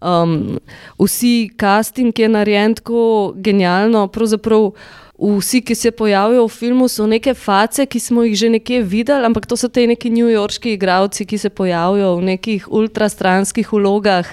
Um, 0.00 0.58
vsi 0.98 1.50
casting 1.60 2.18
je 2.18 2.28
narejen 2.28 2.74
tako 2.74 3.32
genialno, 3.36 4.06
pravzaprav 4.08 4.70
vsi, 5.18 5.60
ki 5.66 5.74
se 5.74 5.90
pojavijo 5.90 6.46
v 6.46 6.52
filmu, 6.52 6.88
so 6.88 7.06
neke 7.06 7.34
face, 7.34 7.86
ki 7.86 8.00
smo 8.00 8.22
jih 8.22 8.36
že 8.38 8.48
nekje 8.54 8.82
videli, 8.82 9.26
ampak 9.26 9.46
to 9.50 9.56
so 9.58 9.68
te 9.68 9.86
neki 9.86 10.10
newyorški 10.14 10.76
igravci, 10.78 11.26
ki 11.26 11.38
se 11.38 11.50
pojavijo 11.50 12.16
v 12.20 12.34
nekih 12.34 12.68
ultrastranskih 12.70 13.72
vlogah, 13.72 14.26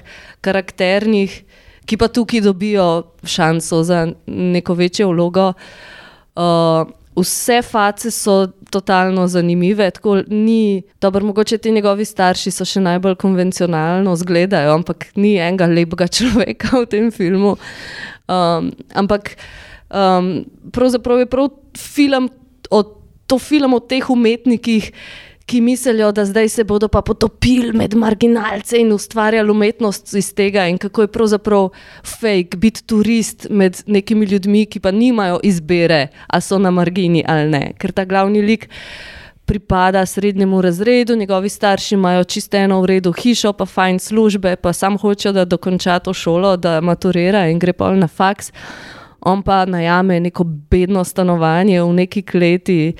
karakternih, 0.45 1.41
ki 1.85 1.97
pa 1.97 2.07
tukaj 2.07 2.41
dobijo 2.45 3.15
šanso 3.25 3.83
za 3.83 4.05
neko 4.27 4.73
večjo 4.73 5.09
vlogo. 5.09 5.53
Uh, 6.35 6.85
vse 7.15 7.61
face 7.61 8.11
so 8.11 8.47
totalno 8.69 9.27
zanimive, 9.27 9.91
tako 9.91 10.21
ni 10.27 10.83
dobro, 11.01 11.25
mogoče 11.25 11.57
ti 11.57 11.71
njegovi 11.71 12.05
starši 12.05 12.51
so 12.51 12.65
še 12.65 12.81
najbolj 12.83 13.15
konvencionalno 13.15 14.15
zgledajo, 14.15 14.73
ampak 14.73 15.07
ni 15.15 15.37
enega 15.39 15.65
lepega 15.65 16.07
človeka 16.17 16.77
v 16.77 16.85
tem 16.85 17.11
filmu. 17.11 17.55
Um, 18.27 18.71
ampak 18.93 19.37
Um, 19.95 20.45
pravzaprav 20.71 21.19
je 21.19 21.25
prav 21.25 21.49
film 21.77 22.29
o, 22.69 22.83
to 23.27 23.39
film 23.39 23.73
o 23.73 23.79
teh 23.79 24.09
umetnikih, 24.09 24.91
ki 25.45 25.61
mislijo, 25.61 26.11
da 26.11 26.25
zdaj 26.25 26.49
se 26.49 26.63
bodo 26.63 26.87
pa 26.87 27.01
potopili 27.01 27.71
med 27.73 27.93
marginalce 27.95 28.79
in 28.81 28.91
ustvarjali 28.91 29.51
umetnost 29.51 30.13
iz 30.13 30.33
tega, 30.33 30.67
in 30.67 30.77
kako 30.77 31.01
je 31.01 31.07
pravzaprav 31.07 31.69
fake 32.03 32.57
biti 32.57 32.83
turist 32.83 33.47
med 33.49 33.83
nekimi 33.87 34.25
ljudmi, 34.25 34.65
ki 34.65 34.79
pa 34.79 34.91
nimajo 34.91 35.39
izbire, 35.43 36.07
ali 36.27 36.41
so 36.41 36.59
na 36.59 36.71
margini 36.71 37.23
ali 37.27 37.49
ne. 37.49 37.73
Ker 37.77 37.91
ta 37.91 38.05
glavni 38.05 38.41
lik. 38.41 38.69
Pripada 39.45 40.05
srednjemu 40.05 40.61
razredu, 40.61 41.15
njegovi 41.15 41.49
starši 41.49 41.95
imajo 41.95 42.23
čisto 42.23 42.57
eno 42.57 42.79
v 42.81 42.85
redu 42.85 43.11
hišo, 43.13 43.53
pa 43.53 43.65
fajn 43.65 43.99
službe, 43.99 44.55
pa 44.55 44.73
sam 44.73 44.97
hočejo, 44.97 45.33
da 45.33 45.45
dokonča 45.45 45.99
to 45.99 46.13
šolo, 46.13 46.57
da 46.57 46.81
maturira 46.81 47.45
in 47.47 47.59
gre 47.59 47.73
pa 47.73 47.91
na 47.93 48.07
faks 48.07 48.51
on 49.25 49.41
pa 49.41 49.65
najame 49.65 50.19
neko 50.19 50.43
bedno 50.43 51.03
stanovanje 51.03 51.81
v 51.81 51.93
neki 51.93 52.21
kleti. 52.21 52.93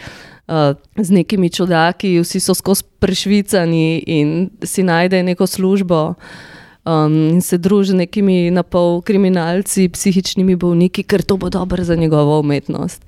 Uh, 0.46 0.78
z 1.02 1.10
nekimi 1.10 1.50
čudaki, 1.50 2.20
vsi 2.22 2.40
so 2.40 2.54
skozi 2.54 2.84
prešvicani, 3.02 4.04
in 4.06 4.50
si 4.62 4.84
najde 4.86 5.24
neko 5.24 5.48
službo, 5.48 6.14
um, 6.86 7.16
in 7.30 7.42
se 7.42 7.58
druži 7.58 7.92
z 7.92 7.96
nekimi 7.96 8.52
napol 8.52 9.02
kriminalci, 9.02 9.90
psihičnimi 9.90 10.56
bolniki, 10.56 11.04
ker 11.04 11.24
to 11.24 11.38
bo 11.38 11.50
dobro 11.50 11.84
za 11.84 11.96
njegovo 11.96 12.40
umetnost. 12.40 13.02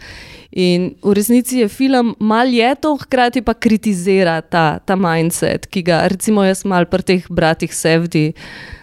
In 0.51 0.95
v 1.03 1.13
resnici 1.13 1.60
je 1.60 1.67
film 1.67 2.15
mal 2.19 2.49
je 2.53 2.75
to, 2.82 2.95
hkrati 2.97 3.41
pa 3.41 3.53
kritizira 3.53 4.41
ta, 4.41 4.80
ta 4.80 4.95
mindset, 4.95 5.67
ki 5.67 5.84
ga 5.84 6.08
recimo 6.08 6.43
jaz 6.43 6.65
mal 6.65 6.89
pri 6.89 7.03
teh 7.03 7.30
bratih 7.30 7.73
Sevdi 7.73 8.32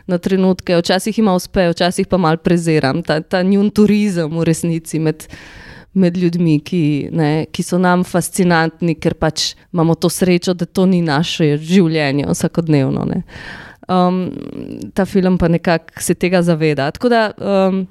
na 0.06 0.18
trenutke, 0.18 0.76
včasih 0.76 1.18
ima 1.18 1.34
uspe, 1.34 1.68
včasih 1.70 2.06
pa 2.06 2.16
mal 2.16 2.36
preziram. 2.36 3.02
Ta, 3.02 3.20
ta 3.20 3.42
njun 3.42 3.70
turizem 3.70 4.38
v 4.38 4.44
resnici 4.44 4.98
med, 4.98 5.26
med 5.94 6.16
ljudmi, 6.16 6.58
ki, 6.60 6.84
ne, 7.12 7.30
ki 7.52 7.62
so 7.62 7.78
nam 7.78 8.04
fascinantni, 8.04 8.96
ker 9.00 9.14
pač 9.14 9.54
imamo 9.72 9.94
to 9.94 10.10
srečo, 10.12 10.54
da 10.54 10.66
to 10.66 10.86
ni 10.86 11.02
naše 11.02 11.56
življenje 11.56 12.28
vsakodnevno. 12.30 13.06
Um, 13.88 14.20
ta 14.94 15.04
film 15.04 15.38
pa 15.38 15.48
nekako 15.48 16.02
se 16.02 16.14
tega 16.14 16.42
zaveda. 16.42 16.90
Tako 16.90 17.12
da. 17.12 17.30
Um, 17.38 17.86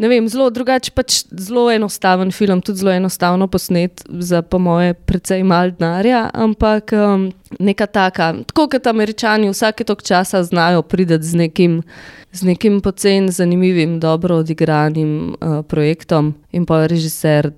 ne 0.00 0.08
vem, 0.08 0.28
zelo 0.32 0.46
drugače, 0.50 0.94
pač 0.96 1.18
zelo 1.28 1.66
enostaven 1.72 2.30
film, 2.32 2.62
tudi 2.64 2.80
zelo 2.80 2.94
enostavno 2.96 3.46
posnet, 3.52 4.00
za 4.08 4.40
po 4.42 4.58
moje, 4.58 4.94
precej 4.94 5.44
malo 5.44 5.74
denarja, 5.76 6.22
ampak 6.32 6.94
um, 6.96 7.26
neka 7.60 7.86
taka, 7.86 8.30
tako 8.48 8.68
kot 8.72 8.88
američani, 8.88 9.50
vsake 9.52 9.84
tok 9.84 10.00
časa 10.06 10.40
znajo 10.46 10.82
priti 10.82 11.20
z 11.20 11.44
nekim. 11.44 11.82
Z 12.32 12.46
nekim 12.46 12.76
pocen, 12.78 13.26
zanimivim, 13.34 13.96
dobro 14.00 14.36
odigranim 14.38 15.32
uh, 15.34 15.56
projektom, 15.66 16.28
in 16.54 16.62
pa 16.62 16.84
režiser, 16.86 17.48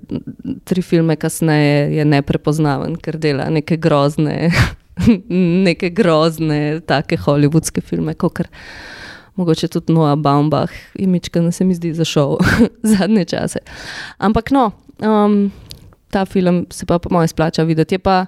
tri 0.64 0.80
filme 0.82 1.12
kasneje, 1.20 1.90
je 1.98 2.06
neprepoznaven, 2.08 2.96
ker 2.96 3.18
dela 3.20 3.50
neke 3.52 3.76
grozne, 3.76 4.48
neke 5.68 5.92
grozne, 5.92 6.80
take 6.88 7.20
hollywoodske 7.20 7.84
filme, 7.84 8.16
kot 8.16 8.40
kar 8.40 8.48
mogoče 9.34 9.68
tudi 9.68 9.92
Noah 9.92 10.18
Baumbach, 10.18 10.72
imička, 10.94 11.40
da 11.40 11.50
se 11.52 11.64
mi 11.64 11.74
zdi 11.74 11.94
zašel 11.94 12.36
zadnje 12.96 13.24
čase. 13.24 13.58
Ampak 14.18 14.50
no, 14.50 14.70
um, 14.98 15.52
ta 16.10 16.24
film 16.24 16.66
se 16.70 16.86
pa 16.86 16.98
po 16.98 17.08
mojem 17.10 17.28
splača 17.28 17.62
videti. 17.62 17.98
Pa, 17.98 18.26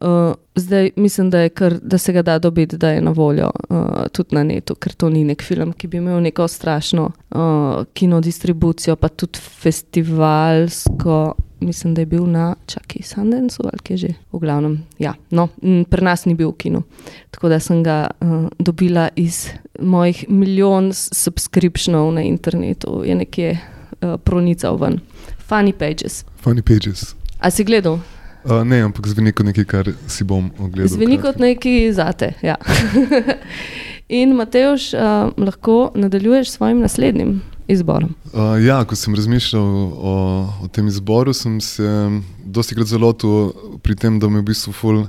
uh, 0.00 0.34
zdaj 0.54 0.90
mislim, 0.96 1.30
da, 1.30 1.48
kar, 1.48 1.74
da 1.82 1.98
se 1.98 2.12
ga 2.12 2.22
da 2.22 2.38
dobiti, 2.38 2.76
da 2.76 2.90
je 2.90 3.00
na 3.00 3.10
voljo 3.10 3.50
uh, 3.68 3.86
tudi 4.12 4.34
na 4.34 4.42
netu, 4.44 4.74
ker 4.74 4.92
to 4.92 5.08
ni 5.08 5.24
nek 5.24 5.42
film, 5.42 5.72
ki 5.72 5.88
bi 5.88 5.96
imel 5.96 6.20
neko 6.22 6.48
strašno 6.48 7.10
uh, 7.30 7.84
kinodistribucijo, 7.94 8.96
pa 8.96 9.08
tudi 9.08 9.38
festivalsko 9.38 11.34
mislim, 11.62 11.94
da 11.94 12.02
je 12.02 12.06
bil 12.06 12.26
na 12.26 12.54
Čaki 12.66 13.02
Sundensu 13.02 13.62
ali 13.64 13.78
kje 13.82 13.96
že, 13.96 14.08
v 14.32 14.38
glavnem. 14.38 14.82
Ja, 14.98 15.14
no, 15.30 15.48
pri 15.90 16.04
nas 16.04 16.24
ni 16.24 16.34
bil 16.34 16.50
v 16.50 16.56
kinu, 16.58 16.82
tako 17.30 17.48
da 17.48 17.60
sem 17.60 17.82
ga 17.82 18.10
uh, 18.10 18.48
dobila 18.58 19.08
iz 19.16 19.48
mojih 19.80 20.24
milijon 20.28 20.92
subskripcionov 20.94 22.12
na 22.12 22.22
internetu, 22.22 23.02
je 23.04 23.14
nekje 23.14 23.58
uh, 23.58 24.16
pronical 24.24 24.76
ven. 24.76 25.00
Funny 25.48 25.72
pages. 25.72 26.24
Funny 26.44 26.62
pages. 26.62 27.14
A 27.40 27.50
si 27.50 27.64
gledal? 27.64 27.98
Uh, 28.44 28.64
ne, 28.64 28.82
ampak 28.82 29.06
zveni 29.06 29.32
kot 29.32 29.46
nekaj, 29.46 29.64
kar 29.64 29.92
si 30.10 30.24
bom 30.24 30.50
ogledal. 30.58 30.90
Zveni 30.96 31.18
kot 31.22 31.38
nekaj 31.38 31.92
zate. 31.92 32.32
Ja. 32.42 32.56
In 34.20 34.34
Mateoš, 34.36 34.92
uh, 34.94 35.30
lahko 35.36 35.92
nadaljuješ 35.94 36.50
s 36.50 36.54
svojim 36.58 36.80
naslednjim 36.80 37.40
izborom? 37.72 38.14
Uh, 38.32 38.56
ja, 38.62 38.80
ko 38.84 38.96
sem 38.96 39.14
razmišljal 39.14 39.62
o, 39.62 40.14
o 40.64 40.68
tem 40.72 40.86
izboru, 40.88 41.34
sem 41.36 41.60
se 41.60 41.86
dosti 42.44 42.76
krat 42.76 42.90
zalotil 42.92 43.52
pri 43.82 43.96
tem, 43.96 44.18
da 44.22 44.28
me 44.28 44.42
v 44.42 44.50
bistvu 44.52 44.74
ful, 44.76 45.04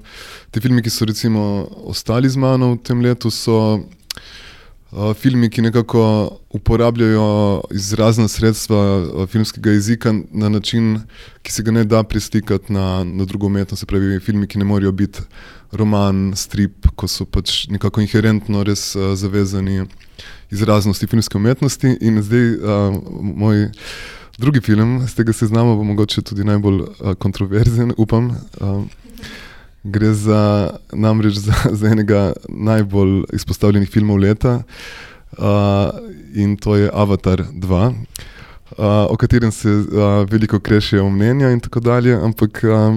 te 0.51 0.63
filme, 0.63 0.83
ki 0.83 0.93
so 0.93 1.07
recimo 1.09 1.67
ostali 1.89 2.29
z 2.29 2.39
mano 2.39 2.73
v 2.73 2.81
tem 2.83 3.01
letu, 3.03 3.31
so 3.31 3.57
uh, 4.93 5.13
filmi, 5.17 5.49
ki 5.49 5.65
nekako 5.65 6.03
uporabljajo 6.53 7.25
izrazna 7.73 8.27
sredstva 8.27 8.79
uh, 9.01 9.25
filmskega 9.29 9.73
jezika 9.75 10.13
na 10.31 10.49
način, 10.49 11.01
ki 11.43 11.51
se 11.51 11.63
ga 11.63 11.71
ne 11.71 11.83
da 11.83 12.03
preslikati 12.03 12.73
na, 12.73 13.03
na 13.03 13.25
drugo 13.25 13.47
umetnost. 13.47 13.83
Se 13.83 13.89
pravi, 13.89 14.19
filmi, 14.19 14.47
ki 14.47 14.61
ne 14.61 14.65
morejo 14.69 14.91
biti 14.91 15.25
roman, 15.71 16.31
strip, 16.37 16.87
ko 16.95 17.09
so 17.09 17.25
pač 17.25 17.65
nekako 17.73 18.03
inherentno 18.05 18.63
res 18.63 18.93
uh, 18.95 19.13
zavezani 19.17 19.87
izraznosti 20.53 21.07
filmske 21.07 21.37
umetnosti. 21.37 21.97
In 22.01 22.21
zdaj 22.23 22.49
uh, 22.55 22.97
moj 23.21 23.69
drugi 24.37 24.61
film, 24.61 25.01
z 25.07 25.15
tega 25.15 25.33
seznama, 25.33 25.75
bo 25.75 25.83
mogoče 25.83 26.21
tudi 26.21 26.43
najbolj 26.43 26.81
uh, 26.81 27.13
kontroverzen, 27.19 27.93
upam. 27.97 28.31
Uh, 28.61 28.83
gre 29.83 30.13
za, 30.13 30.69
namreč 30.93 31.33
za, 31.43 31.53
za 31.79 31.87
enega 31.87 32.33
najbolj 32.49 33.23
izpostavljenih 33.33 33.89
filmov 33.89 34.17
leta 34.17 34.61
uh, 35.37 35.89
in 36.33 36.57
to 36.57 36.75
je 36.75 36.89
Avatar 36.93 37.43
2. 37.51 37.93
Uh, 38.77 38.85
o 39.09 39.17
katerem 39.17 39.51
se 39.51 39.69
uh, 39.69 39.85
veliko 40.29 40.59
krešijo 40.59 41.09
mnenja, 41.09 41.51
in 41.51 41.59
tako 41.59 41.79
dalje. 41.79 42.15
Ampak 42.15 42.63
uh, 42.63 42.95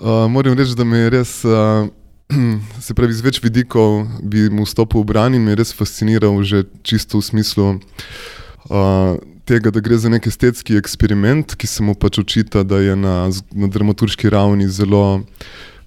uh, 0.00 0.30
moram 0.30 0.58
reči, 0.58 0.74
da 0.76 0.84
me 0.84 0.98
je 0.98 1.10
res 1.10 1.44
uh, 1.44 1.88
se 2.84 2.94
pravi, 2.94 3.14
z 3.16 3.24
več 3.24 3.40
vidikov 3.40 4.04
bi 4.20 4.48
mu 4.52 4.66
stopil 4.68 5.00
v 5.00 5.08
bran 5.08 5.36
in 5.36 5.44
me 5.44 5.56
res 5.56 5.72
fasciniral, 5.72 6.36
že 6.44 6.66
čisto 6.84 7.20
v 7.20 7.24
smislu 7.24 7.66
uh, 7.76 9.16
tega, 9.48 9.72
da 9.72 9.80
gre 9.80 9.96
za 9.96 10.12
nek 10.12 10.28
estetski 10.28 10.76
eksperiment, 10.76 11.56
ki 11.56 11.66
se 11.66 11.84
mu 11.84 11.96
pač 11.96 12.20
očita, 12.20 12.66
da 12.68 12.82
je 12.84 12.96
na, 12.96 13.32
na 13.56 13.68
dramaturški 13.72 14.28
ravni 14.28 14.68
zelo 14.68 15.24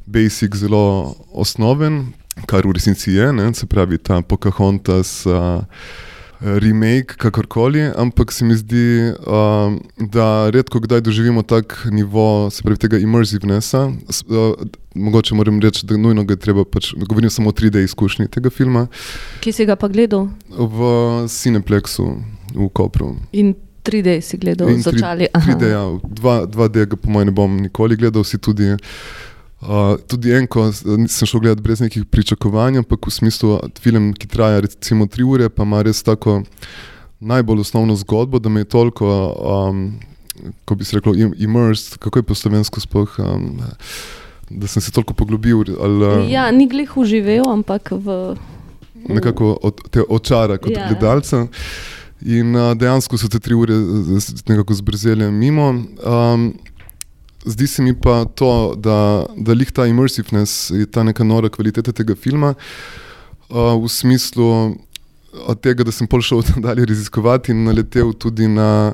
basic, 0.09 0.57
zelo 0.57 1.13
osnoven, 1.29 2.09
kar 2.49 2.65
v 2.65 2.73
resnici 2.73 3.13
je, 3.13 3.29
ne? 3.37 3.53
se 3.53 3.69
pravi, 3.69 4.01
ta 4.01 4.21
Pocahontas. 4.25 5.21
Uh, 5.29 5.61
remake, 6.41 7.15
kakorkoli, 7.17 7.91
ampak 7.95 8.31
se 8.31 8.45
mi 8.45 8.55
zdi, 8.55 9.13
uh, 9.19 9.73
da 9.97 10.49
redko 10.49 10.79
kdaj 10.79 11.01
doživimo 11.01 11.43
tak 11.43 11.87
nivo, 11.91 12.49
se 12.49 12.63
pravi, 12.63 12.77
tega 12.77 12.97
immersivenessa. 12.97 13.87
Uh, 13.87 14.53
mogoče 14.95 15.35
moram 15.35 15.61
reči, 15.61 15.85
da 15.85 15.97
nujno 15.97 16.23
ga 16.23 16.33
je 16.33 16.39
treba, 16.39 16.65
pač, 16.65 16.93
govorim 16.97 17.29
samo 17.29 17.49
o 17.49 17.51
3D 17.53 17.83
izkušnji 17.83 18.27
tega 18.27 18.49
filma. 18.49 18.87
Kje 19.39 19.53
si 19.53 19.65
ga 19.65 19.75
pa 19.75 19.87
gledal? 19.87 20.27
V 20.49 20.91
Cineplexu 21.29 22.15
v 22.55 22.69
Kopru. 22.73 23.15
In 23.31 23.53
3D 23.83 24.21
si 24.21 24.37
gledal, 24.37 24.69
začali. 24.77 25.27
3D, 25.33 25.71
ja, 25.71 25.85
2D 26.45 26.85
ga 26.85 26.97
po 26.97 27.09
mojem 27.09 27.29
ne 27.29 27.33
bom 27.33 27.57
nikoli 27.61 27.97
gledal, 27.97 28.23
si 28.23 28.37
tudi. 28.37 28.75
Uh, 29.61 29.99
tudi 30.09 30.31
en, 30.33 30.47
ko 30.49 30.65
nisem 30.97 31.29
šel 31.29 31.43
gledati 31.43 31.61
brez 31.61 31.83
nekih 31.83 32.05
pričakovanj, 32.09 32.79
ampak 32.81 33.05
v 33.05 33.11
smislu, 33.13 33.59
film, 33.81 34.09
ki 34.17 34.27
traja 34.27 34.63
recimo 34.65 35.05
tri 35.05 35.23
ure, 35.23 35.49
pa 35.53 35.67
ima 35.67 35.83
res 35.85 36.01
tako 36.03 36.39
najbolj 37.21 37.61
osnovno 37.61 37.95
zgodbo, 37.95 38.39
da 38.39 38.49
me 38.49 38.63
je 38.63 38.71
toliko, 38.73 39.11
um, 39.37 39.83
ko 40.65 40.75
bi 40.75 40.85
se 40.85 40.97
rekel, 40.97 41.13
immersed, 41.37 41.99
kako 42.01 42.19
je 42.19 42.23
po 42.23 42.35
slovensko 42.35 42.81
spoh. 42.81 43.19
Um, 43.19 43.61
Da 44.51 44.67
sem 44.67 44.81
se 44.83 44.91
toliko 44.91 45.13
poglobil. 45.13 45.61
Ali, 45.79 46.31
ja, 46.31 46.49
ni 46.51 46.65
glih 46.67 46.97
uživel, 46.97 47.45
ampak 47.47 47.93
v. 47.95 48.35
Nekako 49.07 49.53
od, 49.63 49.79
te 49.87 50.03
očara 50.03 50.57
kot 50.59 50.73
ja. 50.75 50.89
gledalca. 50.89 51.45
In 52.21 52.51
uh, 52.55 52.73
dejansko 52.75 53.15
so 53.17 53.29
te 53.31 53.39
tri 53.39 53.55
ure 53.55 53.77
nekako 54.49 54.75
zbrzele 54.75 55.31
mimo. 55.31 55.69
Um, 56.03 56.51
Zdi 57.45 57.67
se 57.67 57.81
mi 57.81 57.93
pa 57.99 58.25
to, 58.25 58.73
da, 58.77 59.25
da 59.37 59.53
lih 59.53 59.71
ta 59.71 59.87
immersiveness 59.89 60.69
je 60.69 60.85
ta 60.85 61.03
neka 61.03 61.23
nora 61.23 61.49
kvaliteta 61.49 61.91
tega 61.91 62.15
filma, 62.15 62.53
uh, 63.49 63.73
v 63.81 63.89
smislu 63.89 64.49
uh, 64.69 65.55
tega, 65.61 65.83
da 65.83 65.91
sem 65.91 66.07
pol 66.07 66.21
šel 66.21 66.43
dalje 66.65 66.85
raziskovati 66.85 67.51
in 67.51 67.63
naletel 67.65 68.13
tudi 68.13 68.47
na 68.47 68.93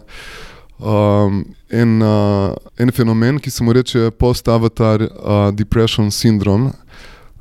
um, 0.79 1.43
en, 1.69 2.01
uh, 2.01 2.55
en 2.79 2.91
fenomen, 2.91 3.39
ki 3.39 3.51
se 3.51 3.63
mu 3.63 3.75
reče 3.75 4.11
post-avatar 4.19 5.03
uh, 5.03 5.49
depression 5.51 6.11
syndrome. 6.11 6.71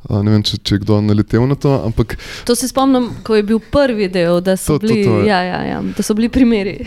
Uh, 0.08 0.22
ne 0.22 0.30
vem, 0.30 0.42
če, 0.42 0.58
če 0.62 0.74
je 0.74 0.82
kdo 0.82 1.00
naletel 1.02 1.46
na 1.46 1.54
to. 1.58 1.70
Ampak, 1.86 2.16
to 2.46 2.54
se 2.58 2.68
spomnim, 2.70 3.12
ko 3.26 3.38
je 3.38 3.46
bil 3.46 3.62
prvi 3.62 4.10
del, 4.10 4.40
da 4.42 4.56
so, 4.58 4.74
to, 4.74 4.86
bili, 4.86 5.04
to, 5.04 5.20
to 5.20 5.28
ja, 5.28 5.38
ja, 5.46 5.62
ja, 5.70 5.78
da 5.82 6.06
so 6.06 6.18
bili 6.18 6.30
primeri. 6.32 6.80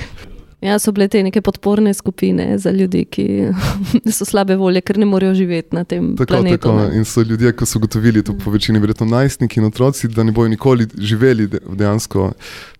Ja, 0.61 0.75
so 0.79 0.91
bile 0.91 1.07
te 1.07 1.21
neke 1.23 1.39
podporne 1.41 1.93
skupine 1.93 2.57
za 2.59 2.71
ljudi, 2.71 3.05
ki 3.07 3.25
so 4.17 4.25
slabe 4.27 4.57
volje, 4.59 4.81
ker 4.83 4.97
ne 4.99 5.05
morejo 5.07 5.33
živeti 5.37 5.75
na 5.75 5.85
tem 5.87 6.09
tako, 6.17 6.33
planetu. 6.33 6.67
Tako. 6.67 6.89
In 6.97 7.05
so 7.07 7.23
ljudje, 7.23 7.53
ki 7.55 7.65
so 7.65 7.79
gotovili, 7.79 8.23
to 8.23 8.35
po 8.43 8.51
večini, 8.51 8.79
verjetno 8.79 9.07
najstniki 9.07 9.59
in 9.59 9.69
otroci, 9.69 10.07
da 10.11 10.23
ne 10.23 10.35
bojo 10.35 10.51
nikoli 10.51 10.87
živeli 10.97 11.47
dejansko 11.47 12.31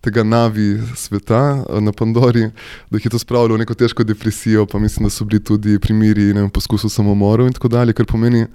tega 0.04 0.24
navi 0.24 0.76
sveta 0.96 1.64
na 1.80 1.92
Pandori, 1.92 2.50
da 2.90 3.00
jih 3.00 3.08
je 3.08 3.16
to 3.16 3.18
spravilo 3.18 3.56
v 3.56 3.64
neko 3.64 3.74
težko 3.74 4.04
depresijo, 4.04 4.66
pa 4.66 4.78
mislim, 4.78 5.08
da 5.08 5.10
so 5.10 5.24
bili 5.24 5.40
tudi 5.44 5.78
primeri 5.78 6.34
poskusov 6.52 6.92
samomorov 6.92 7.48
in 7.48 7.56
tako 7.56 7.68
dalje, 7.68 7.96
kar 7.96 8.06
pomeni, 8.06 8.46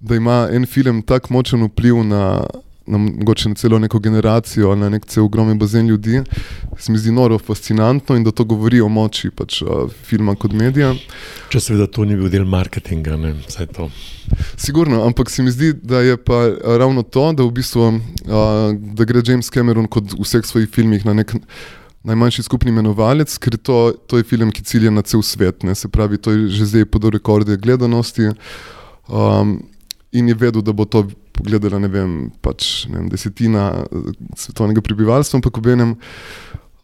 da 0.00 0.16
ima 0.16 0.48
en 0.52 0.66
film 0.66 1.02
tak 1.02 1.30
močen 1.30 1.64
vpliv 1.64 2.04
na 2.04 2.44
na, 2.88 2.98
na 2.98 3.54
celo 3.54 3.78
neko 3.78 3.98
generacijo, 3.98 4.74
na 4.76 4.88
nek 4.88 5.06
cel 5.06 5.24
ogromen 5.24 5.58
bazen 5.58 5.86
ljudi, 5.86 6.22
se 6.78 6.92
mi 6.92 6.98
zdi 6.98 7.12
noro, 7.12 7.38
fascinantno 7.38 8.16
in 8.16 8.24
da 8.24 8.30
to 8.30 8.44
govori 8.44 8.80
o 8.80 8.88
moči 8.88 9.30
pač, 9.30 9.62
uh, 9.62 9.90
filma 10.04 10.34
kot 10.34 10.52
medija. 10.52 10.94
Če 11.52 11.60
seveda 11.60 11.86
to 11.92 12.04
ni 12.08 12.16
bil 12.16 12.30
del 12.32 12.46
marketinga, 12.48 13.16
ne 13.16 13.34
vse 13.40 13.66
to. 13.74 13.88
Sigurno, 14.56 15.02
ampak 15.06 15.30
se 15.30 15.42
mi 15.42 15.52
zdi, 15.52 15.72
da 15.72 16.00
je 16.04 16.16
pa 16.16 16.46
ravno 16.80 17.02
to, 17.02 17.30
da, 17.32 17.46
v 17.46 17.54
bistvu, 17.60 17.88
uh, 17.88 18.70
da 18.74 19.08
gre 19.08 19.24
James 19.24 19.50
Cameron 19.50 19.88
kot 19.88 20.14
v 20.14 20.22
vseh 20.24 20.46
svojih 20.46 20.70
filmih 20.72 21.08
na 21.08 21.16
nek. 21.22 21.36
Najmanjši 22.08 22.44
skupni 22.46 22.70
imenovalec, 22.70 23.32
ker 23.42 23.56
to, 23.58 23.90
to 24.08 24.20
je 24.20 24.24
film, 24.24 24.52
ki 24.54 24.62
cilja 24.64 24.88
na 24.94 25.02
cel 25.04 25.18
svet, 25.26 25.64
ne? 25.66 25.74
se 25.74 25.90
pravi, 25.92 26.16
to 26.22 26.30
je 26.30 26.46
že 26.54 26.68
zdaj 26.70 26.86
podal 26.94 27.10
rekorde 27.16 27.56
gledanosti. 27.58 28.30
Um, 29.10 29.58
in 30.12 30.28
je 30.28 30.34
vedel, 30.34 30.62
da 30.62 30.72
bo 30.72 30.84
to 30.84 31.04
pogledala 31.36 31.78
ne 31.78 31.88
vem, 31.92 32.14
pač, 32.42 32.86
ne 32.88 32.98
vem, 32.98 33.08
desetina 33.12 33.70
eh, 33.84 34.12
svetovnega 34.38 34.82
prebivalstva, 34.84 35.38
ampak 35.38 35.60
ob 35.60 35.68
enem 35.68 35.94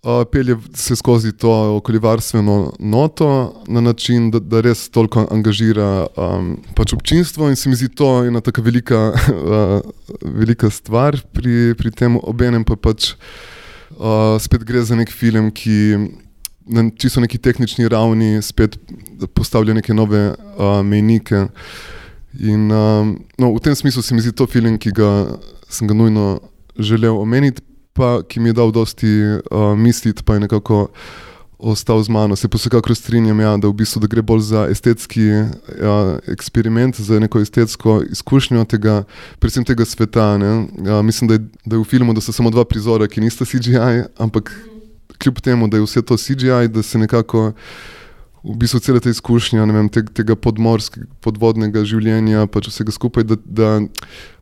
uh, 0.05 0.23
pelje 0.31 0.59
se 0.77 0.97
skozi 0.97 1.33
to 1.33 1.53
okoljevarstveno 1.79 2.75
noto 2.79 3.29
na 3.67 3.81
način, 3.81 4.31
da, 4.31 4.39
da 4.39 4.61
res 4.65 4.87
toliko 4.93 5.25
angažira 5.33 6.07
um, 6.17 6.55
pač 6.77 6.93
občinstvo 6.93 7.49
in 7.49 7.57
se 7.57 7.73
mi 7.73 7.79
zdi 7.81 7.89
to 7.89 8.11
ena 8.29 8.45
tako 8.45 8.63
velika, 8.63 9.07
uh, 9.15 9.81
velika 10.41 10.71
stvar 10.71 11.19
pri, 11.33 11.75
pri 11.79 11.91
tem, 11.91 12.21
ob 12.21 12.45
enem 12.45 12.65
pa 12.65 12.77
pač 12.77 13.15
uh, 13.97 14.37
spet 14.41 14.69
gre 14.69 14.85
za 14.85 14.99
nek 14.99 15.13
film, 15.13 15.51
ki. 15.55 16.21
Na 16.65 16.81
čisto 16.97 17.21
neki 17.21 17.37
tehnični 17.45 17.91
ravni 17.93 18.39
spet 18.41 18.79
postavlja 19.37 19.75
neke 19.77 19.93
nove 19.93 20.31
uh, 20.33 20.79
mejnike. 20.81 21.43
Uh, 21.45 21.83
In 22.41 22.71
um, 22.71 23.19
no, 23.39 23.55
v 23.55 23.61
tem 23.61 23.75
smislu 23.75 24.03
se 24.03 24.15
mi 24.15 24.21
zdi 24.21 24.33
to 24.35 24.47
film, 24.47 24.79
ki 24.79 24.91
ga 24.91 25.39
sem 25.71 25.87
ga 25.87 25.95
nujno 25.95 26.41
želel 26.79 27.15
omeniti, 27.15 27.63
pa 27.95 28.23
ki 28.27 28.41
mi 28.43 28.51
je 28.51 28.59
dal 28.59 28.73
dosti 28.75 29.11
uh, 29.51 29.75
misliti, 29.79 30.25
pa 30.27 30.35
je 30.35 30.47
nekako 30.49 30.89
ostal 31.59 32.03
z 32.03 32.11
mano. 32.11 32.37
Se 32.37 32.49
pa 32.49 32.59
vsekakor 32.59 32.97
strinjam, 32.97 33.41
ja, 33.41 33.57
da, 33.57 33.69
v 33.69 33.79
bistvu, 33.79 34.03
da 34.03 34.11
gre 34.11 34.23
bolj 34.23 34.43
za 34.51 34.67
estetski 34.71 35.25
ja, 35.25 36.19
eksperiment, 36.29 36.99
za 37.01 37.21
neko 37.23 37.41
estetsko 37.41 38.03
izkušnjo 38.11 38.65
tega, 38.69 39.05
predvsem 39.39 39.65
tega 39.65 39.87
sveta. 39.87 40.35
Ja, 40.85 41.03
mislim, 41.03 41.29
da 41.29 41.39
je, 41.39 41.47
da 41.65 41.77
je 41.77 41.81
v 41.81 41.89
filmu, 41.89 42.15
da 42.15 42.21
so 42.21 42.35
samo 42.35 42.51
dva 42.51 42.67
prizora, 42.69 43.09
ki 43.09 43.23
nista 43.25 43.47
CGI, 43.49 44.05
ampak 44.19 44.53
kljub 45.19 45.41
temu, 45.41 45.69
da 45.69 45.79
je 45.79 45.87
vse 45.87 46.03
to 46.03 46.17
CGI, 46.17 46.69
da 46.69 46.83
se 46.83 46.99
nekako 46.99 47.53
v 48.45 48.57
bistvu 48.61 48.81
cele 48.85 49.01
te 49.01 49.11
izkušnje 49.11 49.65
vem, 49.73 49.89
te, 49.89 50.03
tega 50.05 50.37
podmorskega, 50.37 51.09
podvodnega 51.25 51.85
življenja, 51.89 52.45
pač 52.53 52.69
vsega 52.69 52.93
skupaj, 52.93 53.25
da, 53.25 53.39
da 53.41 53.71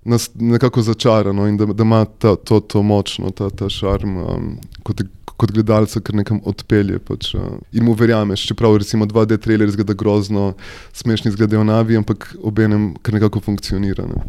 nas 0.02 0.28
nekako 0.34 0.82
začara 0.82 1.32
no, 1.36 1.46
in 1.46 1.56
da, 1.60 1.68
da 1.70 1.86
ima 1.86 2.02
ta, 2.04 2.34
to, 2.36 2.58
to 2.60 2.82
močno, 2.82 3.30
ta, 3.30 3.50
ta 3.54 3.70
šarm, 3.70 4.16
um, 4.18 4.48
kot, 4.82 5.04
kot 5.38 5.54
gledalca, 5.54 6.02
kar 6.02 6.18
nekam 6.18 6.40
odpelje. 6.50 6.98
Pač, 7.06 7.30
uh, 7.38 7.54
in 7.70 7.86
mu 7.86 7.94
verjameš, 7.98 8.48
čeprav 8.50 8.74
recimo 8.82 9.06
2D 9.06 9.38
trailer 9.42 9.70
zgleda 9.70 9.94
grozno, 9.98 10.52
smešni 10.98 11.34
zgledajo 11.36 11.62
navi, 11.68 12.00
ampak 12.02 12.32
obenem 12.42 12.92
kar 13.06 13.14
nekako 13.20 13.44
funkcionira. 13.46 14.08
Ne. 14.10 14.24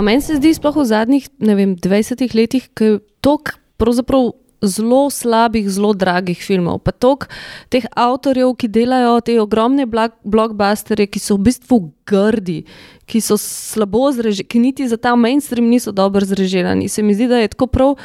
Meni 0.00 0.24
se 0.24 0.40
zdi, 0.40 0.54
sploh 0.56 0.80
v 0.80 0.88
zadnjih 0.88 1.28
vem, 1.52 1.76
20 1.76 2.32
letih, 2.38 2.70
je 2.80 2.96
tok 3.20 3.58
pravzaprav 3.76 4.32
zelo 4.62 5.10
slabih, 5.10 5.68
zelo 5.70 5.92
dragih 5.94 6.38
filmov. 6.38 6.80
Pa 6.86 6.92
toliko 6.92 7.28
teh 7.72 7.86
avtorjev, 7.98 8.54
ki 8.58 8.70
delajo 8.70 9.18
te 9.26 9.36
ogromne 9.42 9.86
blokbusterje, 9.88 11.08
ki 11.10 11.22
so 11.22 11.36
v 11.36 11.50
bistvu 11.50 11.80
grdi, 12.08 12.62
ki 13.10 13.20
so 13.20 13.38
slabo 13.40 14.10
zreženi, 14.14 14.48
ki 14.48 14.62
niti 14.62 14.88
za 14.88 14.96
ta 14.96 15.16
mainstream 15.18 15.68
niso 15.68 15.92
dobro 15.92 16.24
zreženi. 16.24 16.88
Se 16.88 17.02
mi 17.02 17.14
zdi, 17.14 17.28
da 17.28 17.42
je 17.42 17.52
tako 17.54 17.66
prav. 17.66 17.96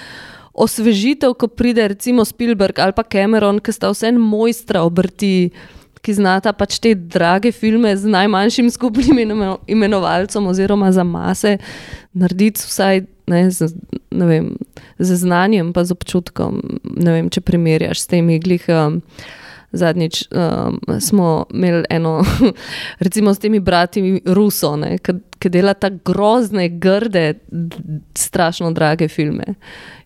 Osvežitev, 0.57 1.35
ko 1.37 1.47
pride 1.53 1.85
recimo 1.87 2.25
Spielberg 2.25 2.79
ali 2.81 2.93
pa 2.97 3.03
Cameron, 3.05 3.59
ki 3.61 3.71
sta 3.75 3.91
vse 3.93 4.09
mojstra 4.17 4.81
obrti, 4.81 5.51
ki 6.01 6.13
znata 6.17 6.49
pač 6.57 6.79
te 6.81 6.95
drage 6.95 7.51
filme 7.53 7.91
z 7.93 8.09
najmanjšim 8.09 8.71
skupnim 8.73 9.21
imenovalcem, 9.69 10.47
oziroma 10.49 10.89
za 10.95 11.05
mase, 11.05 11.57
narediti 12.17 12.65
vsaj 12.65 13.05
ne, 13.27 13.51
z, 13.51 13.73
ne 14.11 14.25
vem, 14.25 14.53
z 14.99 15.19
znanjem, 15.23 15.73
pa 15.73 15.85
z 15.85 15.95
občutkom. 15.97 16.61
Ne 16.83 17.17
vem, 17.17 17.29
če 17.29 17.43
primerjaš 17.45 18.05
s 18.05 18.15
temi 18.15 18.39
glih. 18.43 18.65
Um, 18.71 19.01
zadnjič 19.71 20.23
um, 20.31 20.79
smo 20.99 21.45
imeli 21.53 21.83
eno, 21.89 22.25
recimo 23.05 23.33
s 23.33 23.39
temi 23.39 23.59
brati 23.59 24.21
Ruso, 24.25 24.77
ki 25.39 25.49
dela 25.49 25.73
tako 25.73 25.97
grozne, 26.05 26.69
grde, 26.69 27.33
strašno 28.15 28.71
drage 28.71 29.07
filme. 29.07 29.55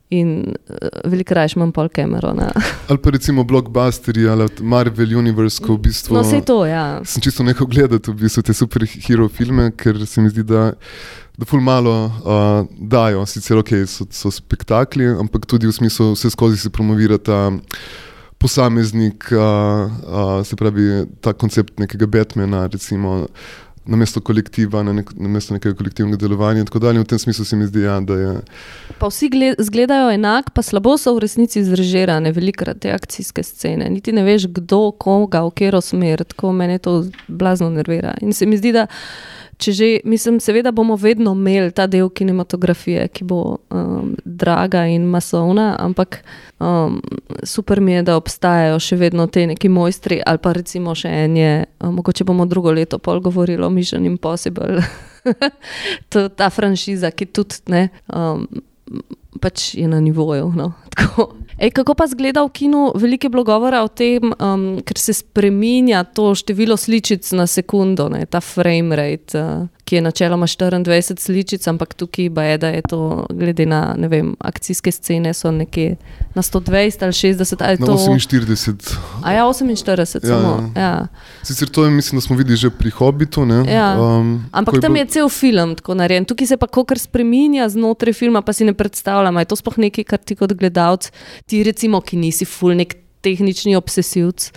In 0.10 0.32
uh, 0.70 0.88
veliko 1.06 1.34
raje 1.34 1.54
imam 1.56 1.72
pol 1.72 1.88
Camerona. 1.96 2.50
ali 2.90 3.00
pa 3.00 3.10
recimo 3.10 3.44
blockbusteri 3.44 4.28
ali 4.28 4.48
Marvel 4.60 5.18
Universe, 5.18 5.64
ko 5.64 5.78
v 5.78 5.88
bistvu. 5.88 6.18
No, 6.18 6.22
vse 6.26 6.42
to, 6.42 6.66
ja. 6.66 7.00
Sem 7.06 7.22
čisto 7.24 7.44
nekaj 7.44 7.68
gledal, 7.68 8.02
v 8.08 8.18
bistvu 8.26 8.44
te 8.44 8.54
superhero 8.54 9.30
filme, 9.30 9.72
ker 9.72 10.02
se 10.08 10.22
mi 10.22 10.34
zdi, 10.34 10.44
da 10.44 10.74
da 11.42 11.46
ful 11.46 11.62
malo 11.62 12.06
uh, 12.06 12.68
dajo, 12.78 13.26
sicer 13.26 13.58
ok, 13.58 13.72
so, 13.90 14.06
so 14.14 14.30
spektakli, 14.30 15.08
ampak 15.18 15.48
tudi 15.50 15.66
v 15.66 15.74
smislu 15.74 16.12
vse 16.14 16.30
skozi 16.30 16.60
se 16.62 16.70
promovira 16.70 17.18
ta 17.18 17.50
posameznik, 18.38 19.26
uh, 19.34 19.90
uh, 19.90 20.46
se 20.46 20.56
pravi 20.56 21.08
ta 21.22 21.34
koncept 21.34 21.82
nekega 21.82 22.06
Batmana, 22.06 22.68
recimo, 22.70 23.26
na 23.86 23.98
mesto 23.98 24.22
kolektiva, 24.22 24.84
na, 24.86 24.94
nek, 24.94 25.10
na 25.18 25.32
mesto 25.34 25.58
nekega 25.58 25.74
kolektivnega 25.78 26.22
delovanja 26.22 26.62
in 26.62 26.70
tako 26.70 26.84
dalje. 26.84 27.02
V 27.02 27.10
tem 27.10 27.20
smislu 27.20 27.46
se 27.46 27.58
mi 27.58 27.66
zdi, 27.66 27.88
ja, 27.88 27.98
da 28.06 28.20
je. 28.20 28.38
Pa 29.02 29.10
vsi 29.10 29.32
izgledajo 29.58 30.14
enak, 30.14 30.54
pa 30.54 30.62
slabo 30.62 30.94
so 31.02 31.16
v 31.18 31.26
resnici 31.26 31.66
zrežirane, 31.66 32.30
velikrat 32.38 32.84
te 32.86 32.94
akcijske 32.94 33.42
scene. 33.44 33.90
Niti 33.90 34.14
ne 34.14 34.22
veš, 34.30 34.46
kdo, 34.62 34.92
koga, 34.94 35.42
v 35.50 35.56
katero 35.58 35.82
smer, 35.82 36.22
tako 36.22 36.54
meni 36.54 36.78
to 36.78 37.00
blazno 37.28 37.74
nervira. 37.74 38.14
In 38.22 38.38
se 38.38 38.46
mi 38.46 38.62
zdi, 38.62 38.78
da 38.78 38.86
če 39.62 39.72
že, 39.72 39.90
mislim, 40.10 40.40
seveda 40.42 40.72
bomo 40.74 40.96
vedno 40.98 41.36
imeli 41.38 41.72
ta 41.72 41.86
del 41.88 42.10
kinematografije, 42.10 43.08
ki 43.14 43.26
bo 43.30 43.42
um, 43.70 44.16
draga 44.26 44.86
in 44.90 45.06
masovna, 45.12 45.76
ampak 45.80 46.22
um, 46.60 46.98
super 47.44 47.82
mi 47.82 47.94
je, 47.94 48.04
da 48.10 48.18
obstajajo 48.18 48.80
še 48.82 48.98
vedno 48.98 49.28
te 49.28 49.46
neki 49.48 49.70
mojstri, 49.70 50.22
ali 50.26 50.42
pa 50.42 50.56
recimo 50.58 50.96
še 50.98 51.14
en 51.26 51.38
je, 51.38 51.54
um, 51.80 51.96
mogoče 52.00 52.28
bomo 52.28 52.46
drugo 52.50 52.74
leto 52.74 53.00
pol 53.00 53.22
govorili 53.22 53.64
o 53.66 53.70
Mission 53.70 54.06
Impossible. 54.06 54.82
to, 56.12 56.28
ta 56.30 56.50
franšiza, 56.50 57.14
ki 57.14 57.30
tudi 57.30 57.62
ne. 57.74 57.88
Um, 58.10 58.48
pač 59.42 59.74
je 59.76 59.88
na 59.88 60.02
nivoju. 60.02 60.52
No. 60.56 60.74
Ej, 61.62 61.72
kako 61.78 61.94
pa 61.94 62.08
zgleda 62.10 62.42
v 62.42 62.50
kinu? 62.50 62.90
Veliko 62.98 63.30
je 63.30 63.30
bilo 63.30 63.44
govora 63.46 63.84
o 63.86 63.88
tem, 63.88 64.34
um, 64.34 64.82
ker 64.82 64.98
se 64.98 65.14
spremenja 65.14 66.02
to 66.04 66.32
število 66.34 66.74
sličic 66.78 67.28
na 67.38 67.46
sekundo, 67.46 68.10
ne, 68.10 68.26
ta 68.26 68.42
frame 68.42 68.98
rate. 68.98 69.38
Uh, 69.38 69.70
ki 69.92 69.96
je 69.96 70.02
načeloma 70.02 70.48
24 70.48 71.20
sličic, 71.20 71.68
ampak 71.68 71.94
tukaj 71.94 72.26
je, 72.26 72.58
da 72.58 72.68
je 72.68 72.82
to, 72.90 73.26
glede 73.30 73.66
na 73.66 73.96
vem, 74.08 74.36
akcijske 74.40 74.92
scene, 74.92 75.34
so 75.34 75.52
nekje 75.52 75.98
na 76.36 76.42
120 76.42 77.04
ali 77.04 77.12
60 77.12 77.56
ali 77.60 77.78
to, 77.78 77.98
48. 77.98 78.96
A 79.24 79.34
ja, 79.34 79.44
48, 79.44 80.00
ja, 80.00 80.08
samo. 80.08 80.72
Ja. 80.76 80.82
Ja. 80.82 81.08
Sicer 81.44 81.68
to 81.68 81.84
je, 81.84 81.92
mislim, 81.92 82.18
da 82.18 82.22
smo 82.22 82.36
videli 82.36 82.56
že 82.56 82.70
pri 82.70 82.90
Hobbitu. 82.90 83.44
Ja. 83.68 84.00
Um, 84.00 84.46
ampak 84.52 84.80
tam 84.82 84.96
je, 84.96 85.04
bil... 85.04 85.10
je 85.10 85.12
cel 85.12 85.30
film 85.30 85.76
tako 85.76 85.94
narejen. 86.00 86.26
Tukaj 86.26 86.48
se 86.48 86.58
pa 86.58 86.68
kar 86.68 87.00
spremenja 87.00 87.70
znotraj 87.70 88.14
filma, 88.14 88.42
pa 88.42 88.54
si 88.54 88.64
ne 88.64 88.74
predstavljam. 88.74 89.38
Je 89.38 89.46
to 89.46 89.56
sploh 89.60 89.78
nekaj, 89.78 90.04
kar 90.04 90.24
ti 90.24 90.40
kot 90.40 90.54
gledalec, 90.54 91.12
ti 91.52 91.64
recimo, 91.68 92.00
ki 92.00 92.18
nisi 92.18 92.48
fulnik 92.48 92.96
tehnični 93.22 93.76
obsesivc. 93.76 94.50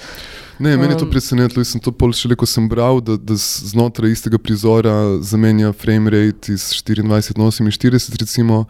Ne, 0.59 0.77
meni 0.77 0.95
je 0.95 1.01
to 1.03 1.09
um, 1.09 1.11
presenetilo. 1.11 1.61
Jaz 1.61 1.75
sem 1.75 1.83
to 1.83 1.93
pol 1.93 2.15
še 2.15 2.31
le, 2.31 2.37
ko 2.39 2.47
sem 2.49 2.69
bral, 2.71 3.03
da, 3.05 3.19
da 3.19 3.37
znotraj 3.37 4.15
istega 4.15 4.39
prizora 4.41 4.95
zamenja 5.27 5.73
frame 5.77 6.13
rate 6.15 6.55
iz 6.55 6.71
24 6.87 7.09
na 7.11 7.19
48. 7.19 8.21
Recimo, 8.23 8.63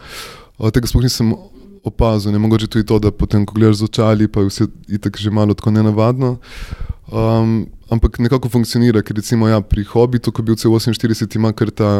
tega 0.72 0.90
sploh 0.90 1.04
nisem 1.04 1.34
opazil. 1.84 2.32
Ne 2.32 2.40
mogoče 2.40 2.70
tudi 2.72 2.88
to, 2.88 2.98
da 2.98 3.12
potem, 3.12 3.44
ko 3.44 3.58
gledaš 3.58 3.82
z 3.82 3.90
očali, 3.90 4.30
pa 4.32 4.42
je 4.42 4.50
vse 4.50 4.68
itak 4.98 5.20
že 5.20 5.30
malo 5.30 5.54
tako 5.54 5.74
nenavadno. 5.76 6.38
Um, 7.12 7.66
ampak 7.92 8.16
nekako 8.24 8.48
funkcionira, 8.48 9.04
ker 9.04 9.20
recimo 9.20 9.52
ja, 9.52 9.60
pri 9.60 9.84
Hobbitu, 9.92 10.32
ko 10.32 10.40
je 10.40 10.48
bil 10.48 10.56
C48, 10.56 11.36
ima 11.36 11.52
kar 11.52 11.70
ta 11.70 11.92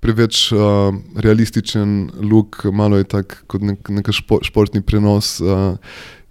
preveč 0.00 0.52
uh, 0.52 0.94
realističen 1.16 2.10
look, 2.30 2.64
malo 2.72 3.00
je 3.00 3.04
tak 3.04 3.42
kot 3.50 3.64
nek, 3.66 3.90
nek 3.90 4.12
špo, 4.14 4.40
športni 4.46 4.82
prenos. 4.82 5.38
Uh, 5.40 5.76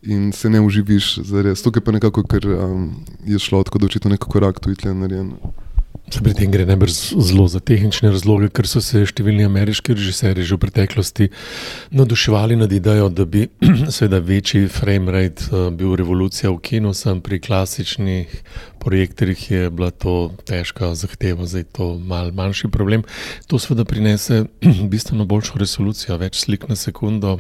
in 0.08 0.32
se 0.32 0.50
ne 0.50 0.62
uživiš 0.62 1.18
za 1.28 1.42
res. 1.44 1.62
Tukaj 1.66 1.84
pa 1.84 1.92
nekako, 1.92 2.24
ker 2.24 2.46
um, 2.48 2.92
je 3.26 3.40
šlo 3.40 3.64
tako, 3.64 3.82
da 3.82 3.90
očitno 3.90 4.14
neko 4.14 4.30
korak 4.32 4.60
tu 4.64 4.72
je 4.72 4.94
narejen. 4.94 5.34
Se 6.08 6.22
pri 6.24 6.32
tem 6.32 6.48
gre 6.48 6.64
najbolj 6.64 6.94
zelo 7.20 7.50
za 7.52 7.60
tehnične 7.60 8.14
razloge, 8.14 8.48
ker 8.56 8.68
so 8.70 8.80
se 8.80 9.02
številni 9.10 9.44
ameriški 9.44 9.92
režiserji 9.92 10.46
že 10.48 10.56
v 10.56 10.62
preteklosti 10.64 11.28
naduševali 11.92 12.56
nad 12.56 12.72
idejo, 12.72 13.10
da 13.12 13.26
bi 13.28 13.50
seveda 13.96 14.22
večji 14.24 14.70
frame 14.72 15.12
rate 15.12 15.50
uh, 15.52 15.68
bil 15.76 15.98
revolucija 16.00 16.54
v 16.54 16.62
kinu, 16.64 16.94
sem 16.96 17.20
pri 17.20 17.42
klasičnih 17.44 18.32
projektorjih 18.80 19.44
je 19.52 19.68
bila 19.68 19.92
to 19.92 20.32
težka 20.48 20.94
zahteva, 20.96 21.44
zdaj 21.44 21.66
je 21.66 21.72
to 21.76 21.90
mal 22.00 22.32
manjši 22.32 22.72
problem. 22.72 23.04
To 23.52 23.60
seveda 23.60 23.84
prinese 23.84 24.46
bistveno 24.94 25.28
boljšo 25.28 25.60
resolucijo, 25.60 26.16
več 26.24 26.40
slik 26.48 26.72
na 26.72 26.80
sekundo. 26.80 27.36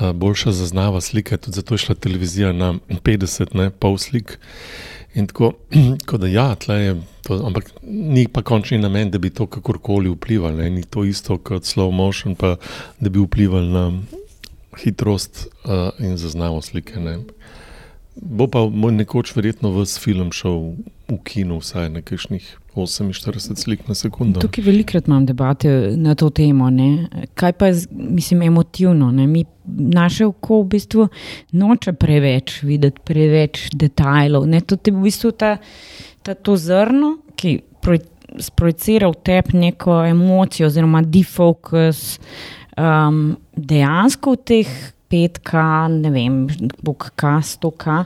Eh, 0.00 0.12
boljša 0.12 0.52
zaznava 0.52 1.00
slike, 1.00 1.36
tudi 1.36 1.56
zato 1.56 1.74
je 1.74 1.78
šla 1.78 1.94
televizija 1.94 2.52
na 2.52 2.74
50, 3.04 3.54
ne 3.56 3.70
pol 3.70 3.96
slik. 3.98 4.38
In 5.16 5.26
tako, 5.26 5.52
tako 6.00 6.18
da, 6.20 6.28
ja, 6.28 6.56
je 6.68 6.96
to, 7.24 7.40
ampak 7.46 7.72
ni 7.82 8.26
pa 8.28 8.42
končni 8.42 8.78
namen, 8.78 9.10
da 9.10 9.18
bi 9.18 9.30
to 9.30 9.46
kakorkoli 9.46 10.12
vplivalo. 10.12 10.68
Ni 10.70 10.84
to 10.84 11.04
isto 11.04 11.38
kot 11.38 11.64
slow 11.64 11.90
motion, 11.90 12.34
pa 12.34 12.56
da 13.00 13.10
bi 13.10 13.22
vplival 13.24 13.64
na 13.72 13.86
hitrost 14.76 15.46
uh, 15.64 15.88
in 15.98 16.16
zaznavo 16.16 16.60
slike. 16.62 17.00
Ne. 17.00 17.18
Bo 18.16 18.46
pa 18.46 18.64
nekoč 18.68 19.32
verjetno 19.36 19.72
v 19.72 19.86
film 19.88 20.32
šel 20.32 20.76
v 21.08 21.18
kino, 21.24 21.60
vsaj 21.64 21.90
na 21.96 22.04
kakšnih 22.04 22.56
48 22.76 23.56
slik 23.56 23.88
na 23.88 23.94
sekundo. 23.94 24.40
Tukaj 24.40 24.64
velikrat 24.64 25.08
imam 25.08 25.26
debate 25.26 25.70
na 25.96 26.14
to 26.14 26.30
temo. 26.30 26.70
Ne? 26.70 27.08
Kaj 27.34 27.52
pa 27.52 27.70
je, 27.70 27.86
mislim, 27.90 28.42
emotivno? 28.42 29.10
Mi, 29.12 29.44
naše 29.66 30.26
oko 30.26 30.60
v 30.62 30.68
bistvu 30.76 31.08
noče 31.52 31.92
preveč 31.92 32.60
videti, 32.62 33.00
preveč 33.04 33.68
detajlov. 33.72 34.46
Ne? 34.50 34.60
To 34.60 34.76
je 34.76 34.92
v 34.92 35.06
bistvu 35.08 35.32
ta, 35.32 35.56
ta 36.22 36.34
to 36.34 36.56
zrno, 36.56 37.16
ki 37.36 37.58
sprojecira 38.42 39.08
v 39.08 39.20
tebi 39.24 39.58
neko 39.58 40.02
emocijo, 40.04 40.68
oziroma 40.68 41.02
defocus. 41.02 42.18
Um, 42.76 43.38
dejansko 43.56 44.34
v 44.36 44.42
teh 44.44 44.72
petka, 45.08 45.86
ne 45.88 46.10
vem, 46.12 46.42
bog 46.84 47.08
to 47.60 47.70
kaj 47.70 48.04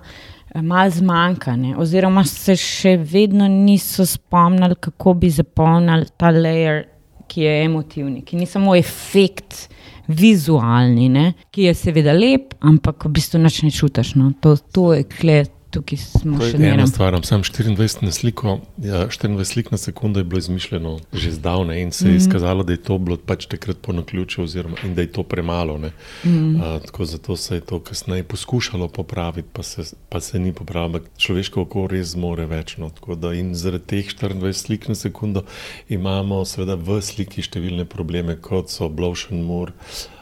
malo 0.54 0.90
zmanjka, 0.90 1.56
ne? 1.56 1.74
oziroma 1.78 2.24
se 2.24 2.56
še 2.58 2.96
vedno 2.96 3.48
niso 3.48 4.06
spomnili, 4.06 4.74
kako 4.80 5.14
bi 5.14 5.30
zapolnili 5.30 6.08
ta 6.16 6.32
layer, 6.34 6.84
ki 7.30 7.44
je 7.44 7.52
emotivni, 7.64 8.24
ki 8.26 8.40
ni 8.40 8.46
samo 8.46 8.74
efekt. 8.76 9.68
Vizualni, 10.10 11.04
ne? 11.06 11.28
ki 11.54 11.68
je 11.68 11.74
seveda 11.78 12.10
lep, 12.16 12.56
ampak 12.66 13.04
v 13.06 13.12
bistvu 13.14 13.38
ne 13.38 13.50
čutiš. 13.70 14.16
No? 14.18 14.32
To, 14.42 14.56
to 14.58 14.88
je 14.96 15.04
klet, 15.06 15.52
tukaj 15.70 15.98
smo 15.98 16.38
to 16.38 16.48
še 16.50 16.59
nekaj. 16.59 16.74
Ena 16.74 16.87
stvar, 16.87 17.16
sam 17.26 17.42
24 17.46 18.04
na 18.04 18.12
sliko, 18.12 18.59
ja, 18.83 19.04
24 19.09 19.44
slik 19.44 19.70
na 19.70 19.78
sekundo 19.78 20.20
je 20.20 20.24
bilo 20.24 20.38
izmišljeno 20.38 20.98
že 21.12 21.33
zdavne 21.37 21.80
in 21.83 21.92
se 21.92 22.04
je 22.04 22.11
mm 22.11 22.14
-hmm. 22.14 22.16
izkazalo, 22.16 22.62
da 22.62 22.72
je 22.72 22.83
to 22.83 22.98
bilo 22.98 23.16
pač 23.16 23.46
takrat 23.46 23.76
po 23.83 23.92
naključju 23.92 24.44
oziroma 24.44 24.76
in 24.85 24.94
da 24.94 25.00
je 25.00 25.12
to 25.12 25.22
premalo. 25.22 25.78
Mm 25.78 25.90
-hmm. 26.24 26.56
uh, 26.56 26.83
tako 26.83 27.04
zato 27.04 27.37
se 27.37 27.54
je 27.54 27.61
to 27.61 27.80
kasneje 27.80 28.22
poskušalo 28.22 28.88
popraviti, 28.88 29.48
pa 29.52 29.62
se, 29.62 29.83
pa 30.09 30.20
se 30.20 30.38
ni 30.38 30.52
popravilo. 30.52 31.00
Človeško 31.16 31.62
oko 31.62 31.87
res 31.87 32.06
zmore 32.06 32.46
več. 32.46 32.76
No, 32.76 32.90
in 33.33 33.54
zaradi 33.54 33.85
teh 33.87 34.06
24 34.06 34.52
slik 34.52 34.88
na 34.88 34.94
sekundo 34.94 35.44
imamo 35.88 36.44
seveda 36.44 36.74
v 36.74 37.02
sliki 37.02 37.42
številne 37.42 37.85
probleme, 37.85 38.37
kot 38.37 38.70
so 38.70 38.88
Blowshen 38.88 39.42
Moore. 39.42 39.72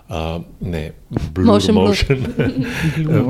Uh, 0.08 0.40
ne, 0.60 0.92
blue 1.34 1.44
motion. 1.44 1.74
motion. 1.84 2.24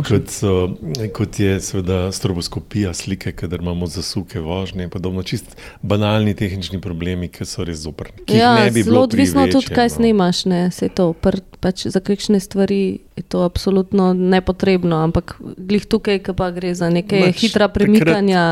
kot, 0.08 0.30
so, 0.30 0.76
kot 1.12 1.40
je 1.40 1.56
seveda 1.60 2.12
stroboskopija 2.12 2.94
slike, 2.94 3.32
kader 3.32 3.60
imamo 3.60 3.86
zasuke 3.86 4.40
vožnje. 4.40 4.88
Podobno 4.88 5.22
čist 5.22 5.56
banalni 5.82 6.34
tehnični 6.38 6.78
problemi, 6.80 7.28
ki 7.28 7.42
so 7.44 7.66
res 7.66 7.82
zoprni. 7.82 8.22
Ja, 8.30 8.70
zelo 8.70 9.02
odvisno 9.08 9.48
tudi, 9.50 9.74
kaj 9.74 9.90
no. 9.90 9.94
snimaš. 9.96 10.44
Ne, 10.46 10.60
to, 10.94 11.10
pr, 11.18 11.40
pač 11.58 11.88
za 11.90 11.98
kakšne 11.98 12.38
stvari 12.40 13.00
je 13.18 13.26
to 13.26 13.42
absolutno 13.42 14.12
nepotrebno, 14.14 15.02
ampak 15.02 15.34
glih 15.42 15.82
tukaj, 15.82 16.22
ki 16.22 16.36
pa 16.38 16.52
gre 16.54 16.70
za 16.78 16.92
neke 16.94 17.24
Mač, 17.26 17.42
hitra 17.42 17.66
premikanja. 17.74 18.44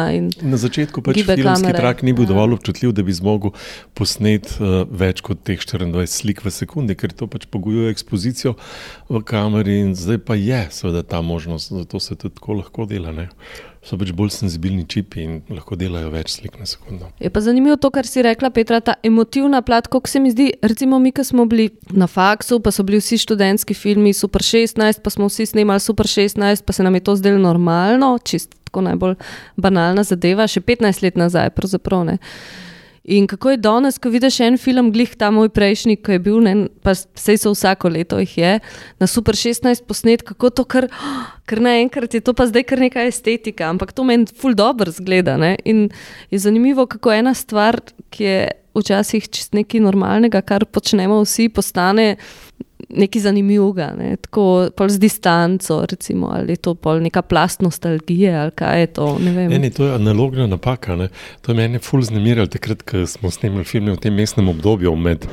Na 0.43 0.59
začetku 0.59 0.99
pač 1.07 1.23
filmski 1.23 1.47
kamere. 1.47 1.79
trak 1.79 2.03
ni 2.03 2.11
bil 2.11 2.27
ja. 2.27 2.35
dovolj 2.35 2.59
občutljiv, 2.59 2.91
da 2.91 3.07
bi 3.07 3.15
zmogel 3.15 3.55
posnet 3.95 4.51
uh, 4.59 4.83
več 4.91 5.23
kot 5.23 5.47
teh 5.47 5.63
24 5.63 6.11
slik 6.11 6.43
v 6.43 6.51
sekundi, 6.51 6.99
ker 6.99 7.15
to 7.15 7.31
pač 7.31 7.47
pogojuje 7.47 7.95
ekspozicijo 7.95 8.16
ekspozicijo 8.17 8.55
v 9.09 9.23
kameri, 9.23 9.81
in 9.81 9.95
zdaj 9.95 10.19
pa 10.19 10.35
je 10.35 10.67
seveda 10.71 11.03
ta 11.03 11.21
možnost, 11.21 11.73
zato 11.73 12.01
se 12.01 12.17
tudi 12.17 12.35
tako 12.35 12.53
lahko 12.53 12.87
dela. 12.87 13.13
Ne? 13.13 13.29
So 13.85 13.97
pač 13.99 14.11
bolj 14.11 14.33
senzibilni 14.35 14.87
čipi 14.89 15.23
in 15.23 15.35
lahko 15.51 15.77
delajo 15.77 16.11
več 16.11 16.41
slik 16.41 16.59
na 16.59 16.67
sekundo. 16.67 17.07
Je 17.21 17.31
pa 17.31 17.41
zanimivo 17.41 17.77
to, 17.77 17.91
kar 17.91 18.07
si 18.07 18.23
rekla, 18.23 18.51
Petra, 18.51 18.81
ta 18.81 18.97
emotivna 19.03 19.63
plat, 19.63 19.87
kot 19.87 20.09
se 20.09 20.21
mi 20.21 20.33
zdi. 20.35 20.51
Recimo, 20.63 20.99
mi, 20.99 21.13
ki 21.13 21.23
smo 21.25 21.47
bili 21.47 21.71
na 21.93 22.09
faksu, 22.11 22.59
pa 22.61 22.73
so 22.75 22.83
bili 22.83 22.99
vsi 22.99 23.21
študentski 23.23 23.75
filmi, 23.75 24.13
super 24.13 24.43
16, 24.43 25.03
pa 25.05 25.11
smo 25.11 25.31
vsi 25.31 25.47
snemali 25.47 25.81
super 25.81 26.07
16, 26.07 26.67
pa 26.67 26.73
se 26.73 26.83
nam 26.83 26.95
je 26.99 27.05
to 27.07 27.17
zdelo 27.17 27.39
normalno, 27.39 28.17
čist 28.25 28.57
tako 28.67 28.83
najbolj 28.89 29.15
banalna 29.57 30.03
zadeva, 30.03 30.49
še 30.51 30.61
15 30.61 31.05
let 31.07 31.17
nazaj, 31.21 31.55
pravzaprav 31.55 32.09
ne. 32.11 32.19
In 33.07 33.27
kako 33.31 33.51
je 33.51 33.57
danes, 33.63 34.01
ko 34.03 34.11
vidiš 34.11 34.41
en 34.43 34.57
film, 34.59 34.91
glih 34.91 35.13
ta 35.15 35.29
moj 35.31 35.49
prejšnji, 35.55 35.95
ki 36.03 36.17
je 36.17 36.23
bil, 36.25 36.41
ne, 36.43 36.55
pa 36.83 36.91
vse 36.91 37.37
so 37.39 37.53
vsako 37.55 37.93
leto 37.95 38.19
jih 38.19 38.33
je, 38.39 38.53
na 38.99 39.07
Super 39.07 39.39
16 39.39 39.85
posnet, 39.87 40.25
kako 40.27 40.51
to 40.51 40.65
kar, 40.67 40.89
kar 41.47 41.63
naenkrat 41.63 42.19
je 42.19 42.21
to 42.27 42.35
pa 42.35 42.49
zdaj 42.51 42.67
kar 42.67 42.83
neka 42.83 43.07
estetika, 43.07 43.71
ampak 43.71 43.95
to 43.95 44.03
meni 44.05 44.27
ful 44.27 44.59
dobro 44.59 44.91
zgleda. 44.91 45.37
Ne. 45.39 45.55
In 45.65 45.87
je 46.35 46.43
zanimivo, 46.43 46.89
kako 46.91 47.15
ena 47.15 47.35
stvar, 47.35 47.79
ki 48.11 48.27
je 48.27 48.41
včasih 48.77 49.31
čist 49.31 49.55
nekaj 49.55 49.87
normalnega, 49.87 50.43
kar 50.43 50.67
počnemo 50.67 51.23
vsi, 51.23 51.47
postane 51.49 52.17
nekaj 52.89 53.23
zanimivega, 53.23 53.91
ne? 53.99 54.17
tako 54.23 54.69
pol 54.77 54.89
z 54.89 55.01
distanco, 55.03 55.81
recimo, 55.91 56.31
ali 56.35 56.55
je 56.55 56.63
to 56.69 56.75
pol 56.75 57.01
neka 57.03 57.23
plast 57.23 57.63
nostalgije, 57.63 58.35
ali 58.39 58.55
kaj 58.55 58.81
je 58.81 58.91
to. 58.99 59.09
Ne 59.19 59.33
vem. 59.33 59.51
Ne, 59.51 59.59
ne, 59.59 59.71
to 59.71 59.87
je 59.87 59.95
analogna 59.95 60.47
napaka. 60.47 60.97
Ne. 60.97 61.09
To 61.43 61.53
je 61.53 61.59
meni 61.59 61.83
ful 61.83 62.03
znemiralo, 62.03 62.51
takrat, 62.53 62.85
ko 62.87 63.07
smo 63.11 63.31
snemali 63.31 63.65
filme 63.65 63.97
v 63.97 64.03
tem 64.03 64.15
mestnem 64.15 64.49
obdobju, 64.53 64.95
med, 64.97 65.27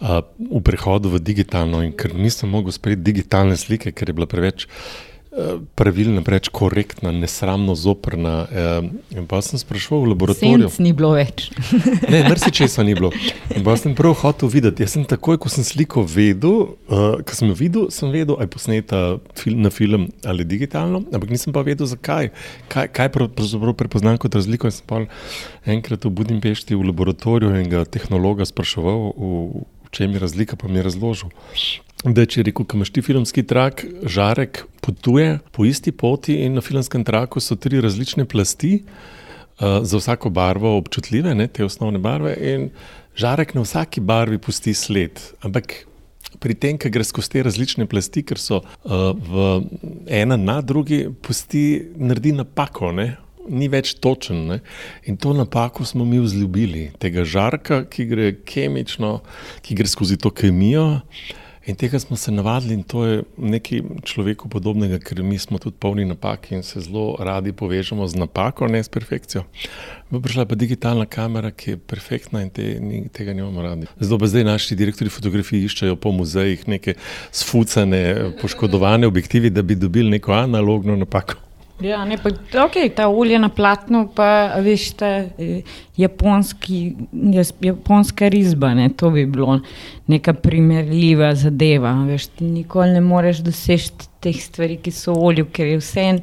uh, 0.00 0.20
v 0.38 0.62
prehodu 0.64 1.12
v 1.12 1.22
digitalno 1.22 1.82
in 1.86 1.94
ker 1.96 2.14
nisem 2.14 2.50
mogel 2.50 2.74
sprejeti 2.74 3.06
digitalne 3.12 3.56
slike, 3.56 3.94
ker 3.94 4.10
je 4.10 4.18
bila 4.18 4.26
preveč 4.30 4.66
pravilna, 5.74 6.22
preveč 6.24 6.48
korektna, 6.48 7.12
nesramno 7.12 7.74
zoprna. 7.74 8.46
In 9.14 9.26
pa 9.28 9.40
sem 9.44 9.60
sprašval 9.60 10.02
v 10.02 10.12
laboratoriju. 10.14 10.68
Senc 10.68 10.80
ni 10.82 10.92
bilo 10.96 11.12
več. 11.16 11.48
ne, 12.12 12.22
mrsi 12.28 12.52
česa 12.54 12.84
ni 12.86 12.96
bilo. 12.98 13.12
In 13.54 13.64
pa 13.66 13.76
sem 13.80 13.94
prav 13.98 14.16
hotel 14.22 14.50
videti. 14.52 14.84
Jaz 14.84 14.96
sem 14.96 15.06
takoj, 15.08 15.38
ko 15.42 15.52
sem 15.52 15.66
sliko 15.66 16.04
videl, 16.08 16.74
uh, 16.88 17.20
ko 17.22 17.38
sem 17.38 17.52
videl, 17.56 17.88
sem 17.94 18.12
vedel, 18.14 18.38
ali 18.38 18.48
je 18.48 18.54
posneta 18.54 19.02
film, 19.38 19.62
na 19.66 19.72
film 19.74 20.08
ali 20.24 20.46
digitalno, 20.48 21.04
ampak 21.12 21.32
nisem 21.32 21.54
pa 21.54 21.64
vedel, 21.66 21.88
zakaj. 21.88 22.32
Kaj, 22.72 22.92
kaj 22.96 23.12
pravzaprav 23.14 23.76
prepoznam 23.78 24.20
kot 24.20 24.38
razliko. 24.38 24.70
In 24.70 24.74
sem 24.74 24.86
pa 24.88 25.04
enkrat 25.68 26.08
v 26.08 26.14
Budimpešti 26.14 26.76
v 26.78 26.88
laboratoriju 26.88 27.52
enega 27.52 27.84
tehnologa 27.84 28.48
spraševal, 28.48 29.12
v, 29.12 29.34
v 29.84 29.92
čem 29.94 30.16
je 30.16 30.24
razlika, 30.24 30.56
pa 30.56 30.68
mi 30.68 30.80
je 30.80 30.88
razložil. 30.88 31.30
Da, 32.06 32.22
če 32.22 32.44
rekel, 32.46 32.62
da 32.62 32.78
imaš 32.78 32.92
ti 32.94 33.02
filmski 33.02 33.42
trak, 33.42 33.82
žarek 34.06 34.62
potuje 34.84 35.40
po 35.50 35.64
isti 35.66 35.90
poti, 35.90 36.36
in 36.46 36.54
na 36.54 36.62
filmskem 36.62 37.02
traku 37.04 37.42
so 37.42 37.56
tri 37.58 37.80
različne 37.82 38.22
plasti, 38.30 38.84
uh, 38.84 39.80
za 39.82 39.98
vsako 39.98 40.30
barvo 40.30 40.76
občutljive, 40.78 41.34
ne, 41.34 41.48
te 41.50 41.66
osnovne 41.66 41.98
barve, 41.98 42.36
in 42.38 42.68
žarek 43.18 43.56
na 43.58 43.64
vsaki 43.66 44.00
barvi 44.00 44.38
pusti 44.38 44.76
sled. 44.78 45.18
Ampak 45.42 45.74
pri 46.38 46.54
tem, 46.54 46.78
ki 46.78 46.92
gre 46.94 47.02
skozi 47.02 47.32
te 47.34 47.42
različne 47.42 47.88
plasti, 47.90 48.22
ker 48.22 48.38
so 48.38 48.60
uh, 48.62 49.10
v 49.18 49.48
ena 50.20 50.38
na 50.38 50.60
drugi, 50.62 51.08
pusti, 51.10 51.64
naredi 51.98 52.36
napako. 52.38 52.92
Ne. 52.94 53.08
Ni 53.48 53.66
več 53.72 53.96
točen. 53.98 54.44
Ne? 54.52 54.60
In 55.10 55.18
to 55.18 55.32
napako 55.34 55.82
smo 55.88 56.06
mi 56.06 56.22
vzljubili, 56.22 56.92
tega 57.02 57.26
žarka, 57.26 57.82
ki 57.90 58.06
gre 58.06 58.30
kemično, 58.46 59.16
ki 59.66 59.80
gre 59.82 59.90
skozi 59.90 60.20
to 60.20 60.30
kemijo. 60.30 61.00
In 61.68 61.76
tega 61.76 61.98
smo 61.98 62.16
se 62.16 62.32
navadili, 62.32 62.74
in 62.74 62.82
to 62.82 63.04
je 63.04 63.22
nekaj 63.36 63.82
človeku 64.08 64.48
podobnega, 64.48 64.96
ker 65.04 65.20
mi 65.22 65.36
smo 65.38 65.58
tudi 65.60 65.76
polni 65.76 66.06
napak 66.08 66.46
in 66.56 66.62
se 66.64 66.80
zelo 66.80 67.16
radi 67.20 67.52
povežemo 67.52 68.06
z 68.08 68.16
napako, 68.16 68.70
ne 68.72 68.80
s 68.80 68.88
perfekcijo. 68.88 69.42
Prišla 70.08 70.46
pa 70.48 70.56
digitalna 70.56 71.04
kamera, 71.04 71.50
ki 71.52 71.70
je 71.70 71.76
perfektna 71.76 72.40
in 72.46 72.48
te, 72.50 72.70
ni, 72.80 73.02
tega 73.12 73.34
nimamo 73.36 73.62
radi. 73.62 73.90
Zdaj 74.00 74.18
pa 74.18 74.30
zdaj 74.32 74.46
naši 74.48 74.78
direktori 74.80 75.12
fotografij 75.12 75.66
iščejo 75.68 75.98
po 76.00 76.14
muzejih 76.16 76.64
neke 76.72 76.96
sfucane, 77.36 78.32
poškodovane 78.40 79.06
objektive, 79.06 79.52
da 79.52 79.62
bi 79.62 79.76
dobili 79.76 80.16
neko 80.16 80.32
analogno 80.32 80.96
napako. 80.96 81.36
Ja, 81.80 82.04
ne, 82.04 82.16
pa, 82.18 82.30
okay, 82.64 82.90
ta 82.90 83.06
olje 83.08 83.38
na 83.38 83.48
platnu, 83.54 84.08
pa 84.14 84.58
veš, 84.62 84.88
ta 84.98 85.10
eh, 85.38 85.62
japonski, 85.96 86.96
japonska 87.62 88.28
risba, 88.28 88.72
ne, 88.74 88.88
to 88.90 89.12
bi 89.14 89.22
bilo 89.30 89.60
neka 90.10 90.34
primerljiva 90.42 91.30
zadeva. 91.38 91.92
Veš, 92.08 92.26
ti 92.34 92.50
nikoli 92.50 92.96
ne 92.96 93.04
moreš 93.04 93.44
doseči 93.46 94.10
teh 94.24 94.42
stvari, 94.42 94.80
ki 94.82 94.90
so 94.90 95.14
v 95.14 95.30
olju, 95.30 95.46
ker 95.54 95.70
je 95.70 95.78
vse 95.78 96.06
en. 96.10 96.20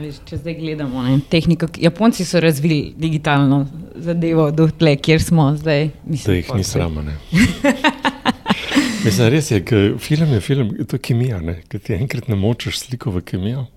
Veš, 0.00 0.18
če 0.26 0.42
zdaj 0.42 0.58
gledamo 0.58 1.06
ne, 1.06 1.20
tehniko, 1.30 1.70
Japonci 1.78 2.26
so 2.26 2.42
razvili 2.42 2.82
digitalno 2.98 3.64
zadevo 3.94 4.50
do 4.50 4.66
tle, 4.66 4.96
kjer 4.98 5.22
smo 5.22 5.52
zdaj. 5.62 5.92
Mislim, 6.04 6.32
da 6.32 6.38
jih 6.40 6.54
ni 6.58 6.66
sramo. 6.66 7.06
Mislim, 9.04 9.28
res 9.30 9.50
je, 9.54 9.62
film 10.02 10.32
je 10.34 10.40
film, 10.42 10.74
to 10.90 10.98
je 10.98 11.06
kemija, 11.06 11.38
ki 11.70 11.78
ti 11.78 11.94
enkrat 11.94 12.26
ne 12.28 12.38
močeš 12.38 12.88
sliko 12.88 13.14
v 13.14 13.22
kemijo 13.22 13.68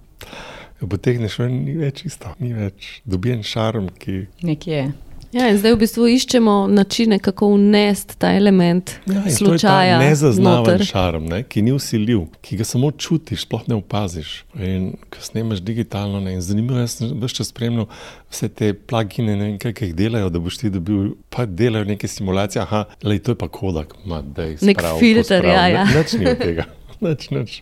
potegneš 0.88 1.40
ven, 1.40 1.64
ni 1.66 1.78
več 1.80 2.06
isto, 2.08 2.34
ni 2.40 2.54
več 2.54 3.00
dobijen 3.06 3.44
šarm. 3.48 3.90
Ki... 4.00 4.26
Nekje. 4.44 4.92
Ja, 5.34 5.48
zdaj 5.58 5.74
v 5.74 5.78
bistvu 5.82 6.08
iščemo 6.14 6.54
načine, 6.70 7.18
kako 7.24 7.48
unesti 7.56 8.20
ta 8.22 8.30
element 8.38 8.92
ja, 9.10 9.24
slučaja. 9.34 9.96
Nezaznaven 9.98 10.84
šarm, 10.86 11.26
ne, 11.32 11.40
ki 11.50 11.64
ni 11.66 11.74
usiljiv, 11.74 12.28
ki 12.46 12.60
ga 12.60 12.68
samo 12.70 12.92
čutiš, 12.92 13.48
sploh 13.48 13.66
ne 13.72 13.80
opaziš. 13.80 14.36
In 14.54 14.92
ko 15.10 15.24
snemaš 15.26 15.64
digitalno, 15.66 16.22
ne, 16.22 16.36
zanimivo 16.42 16.84
je, 16.84 17.10
da 17.18 17.32
čas 17.34 17.50
spremljal 17.50 17.90
vse 18.30 18.52
te 18.54 18.74
plagine, 18.78 19.36
ne, 19.40 19.50
kaj, 19.58 19.74
kaj 19.80 19.90
jih 19.90 19.98
delajo, 20.04 20.30
da 20.30 20.42
boš 20.44 20.62
ti 20.62 20.70
dobil, 20.70 21.16
pa 21.34 21.48
delajo 21.50 21.90
neke 21.90 22.08
simulacije. 22.08 22.62
Aha, 22.62 22.86
lej, 23.04 23.26
to 23.26 23.34
je 23.34 23.42
pa 23.42 23.50
kodak, 23.50 23.98
ma, 24.06 24.22
dej, 24.22 24.60
nek 24.62 24.86
filter, 25.00 25.50
ja. 25.50 25.68
ja. 25.80 25.90
Nič 25.90 26.14
ni 26.22 26.30
od 26.30 26.46
tega, 26.46 26.70
nič, 27.10 27.32
nič 27.34 27.62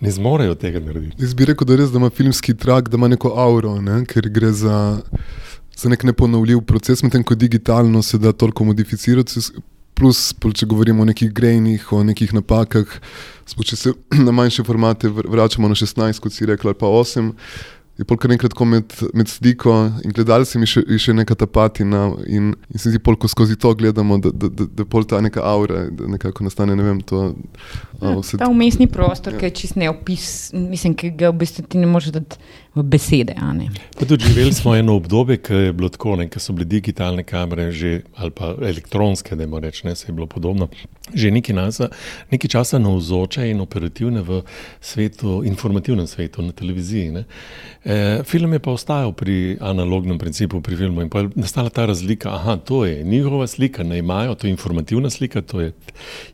ne 0.00 0.10
zmorejo 0.10 0.54
tega 0.54 0.80
narediti. 0.80 1.22
Jaz 1.22 1.34
bi 1.34 1.48
rekel, 1.48 1.66
da, 1.68 1.78
res, 1.80 1.92
da 1.94 2.00
ima 2.00 2.10
filmski 2.10 2.54
trak, 2.56 2.88
da 2.88 3.00
ima 3.00 3.08
neko 3.08 3.32
auro, 3.36 3.76
ne? 3.80 4.02
ker 4.08 4.28
gre 4.32 4.52
za, 4.52 4.98
za 5.76 5.90
nek 5.92 6.04
neponovljiv 6.08 6.62
proces, 6.68 7.02
medtem 7.02 7.24
ko 7.24 7.34
digitalno 7.38 8.02
se 8.02 8.18
da 8.18 8.32
toliko 8.32 8.64
modificirati. 8.68 9.48
Plus, 9.98 10.30
če 10.54 10.66
govorimo 10.70 11.02
o 11.02 11.08
nekih 11.08 11.32
grejnih, 11.34 11.88
o 11.92 12.04
nekih 12.06 12.30
napakah, 12.30 12.86
če 13.50 13.76
se 13.76 13.92
na 14.26 14.30
manjše 14.30 14.62
formate 14.62 15.10
vračamo 15.10 15.68
na 15.68 15.74
16, 15.74 16.22
kot 16.22 16.34
si 16.34 16.46
rekla, 16.46 16.70
ali 16.70 16.78
pa 16.78 16.86
8 16.86 17.32
je 17.98 18.06
pol 18.06 18.18
kar 18.20 18.30
enkrat 18.30 18.54
med, 18.62 18.94
med 19.14 19.30
sliko 19.30 19.72
in 20.06 20.14
gledalcem 20.14 20.62
še, 20.70 20.84
še 21.02 21.14
neka 21.18 21.34
ta 21.38 21.48
patina. 21.50 22.04
In, 22.30 22.52
in 22.70 22.78
se 22.78 22.92
zdi, 22.92 23.00
pol, 23.02 23.18
ko 23.18 23.30
skozi 23.30 23.58
to 23.58 23.72
gledamo, 23.78 24.20
da, 24.22 24.30
da, 24.30 24.50
da, 24.60 24.68
da 24.78 24.86
pol 24.86 25.06
ta 25.08 25.18
neka 25.24 25.42
aura, 25.42 25.88
da 25.90 26.06
nekako 26.14 26.46
nastane. 26.46 26.76
Ne 26.78 26.86
vem, 26.86 27.00
to, 27.02 27.24
ja, 27.98 28.14
vse, 28.20 28.38
ta 28.38 28.50
umestni 28.52 28.86
prostor, 28.90 29.34
ja. 29.34 29.42
ki 29.42 29.50
je 29.50 29.56
čist 29.62 29.78
neopis, 29.80 30.28
mislim, 30.54 30.94
ki 30.98 31.10
ga 31.18 31.32
v 31.32 31.40
bistvu 31.42 31.66
ti 31.66 31.82
ne 31.82 31.90
moreš 31.90 32.14
dati 32.14 32.38
v 32.78 32.82
besede. 32.82 33.34
Tudi 33.98 34.24
živeli 34.24 34.54
smo 34.54 34.76
eno 34.76 34.96
obdobje, 34.96 35.36
ki 35.42 35.54
je 35.54 35.72
bilo 35.72 35.88
tako, 35.88 36.16
ker 36.30 36.42
so 36.42 36.52
bile 36.52 36.64
digitalne 36.64 37.24
kamere 37.24 37.70
že, 37.72 38.00
ali 38.16 38.30
pa 38.30 38.54
elektronske, 38.62 39.36
da 39.36 39.46
moramo 39.46 39.66
reči, 39.66 39.86
ne 39.86 39.96
se 39.96 40.08
je 40.08 40.12
bilo 40.12 40.26
podobno. 40.26 40.68
Že 41.14 41.30
nekaj, 41.30 41.56
nasa, 41.56 41.88
nekaj 42.30 42.50
časa 42.52 42.78
navzoče 42.78 43.48
in 43.50 43.60
operativne 43.60 44.22
v 44.22 44.42
svetu, 44.80 45.42
informativnem 45.44 46.06
svetu, 46.06 46.42
na 46.42 46.52
televiziji. 46.52 47.24
E, 47.84 48.22
film 48.24 48.52
je 48.52 48.58
pa 48.58 48.70
ostajal 48.70 49.12
pri 49.12 49.56
analognem 49.60 50.18
principu, 50.18 50.60
pri 50.60 50.76
filmu 50.76 51.02
in 51.02 51.08
pa 51.08 51.24
je 51.24 51.30
nastala 51.34 51.70
ta 51.70 51.86
razlika. 51.86 52.34
Aha, 52.34 52.56
to 52.56 52.84
je 52.84 53.02
njihova 53.04 53.46
slika, 53.46 53.82
ne 53.82 53.98
imajo, 53.98 54.34
to 54.34 54.46
je 54.46 54.50
informativna 54.50 55.10
slika, 55.10 55.42
to 55.42 55.60
je 55.60 55.72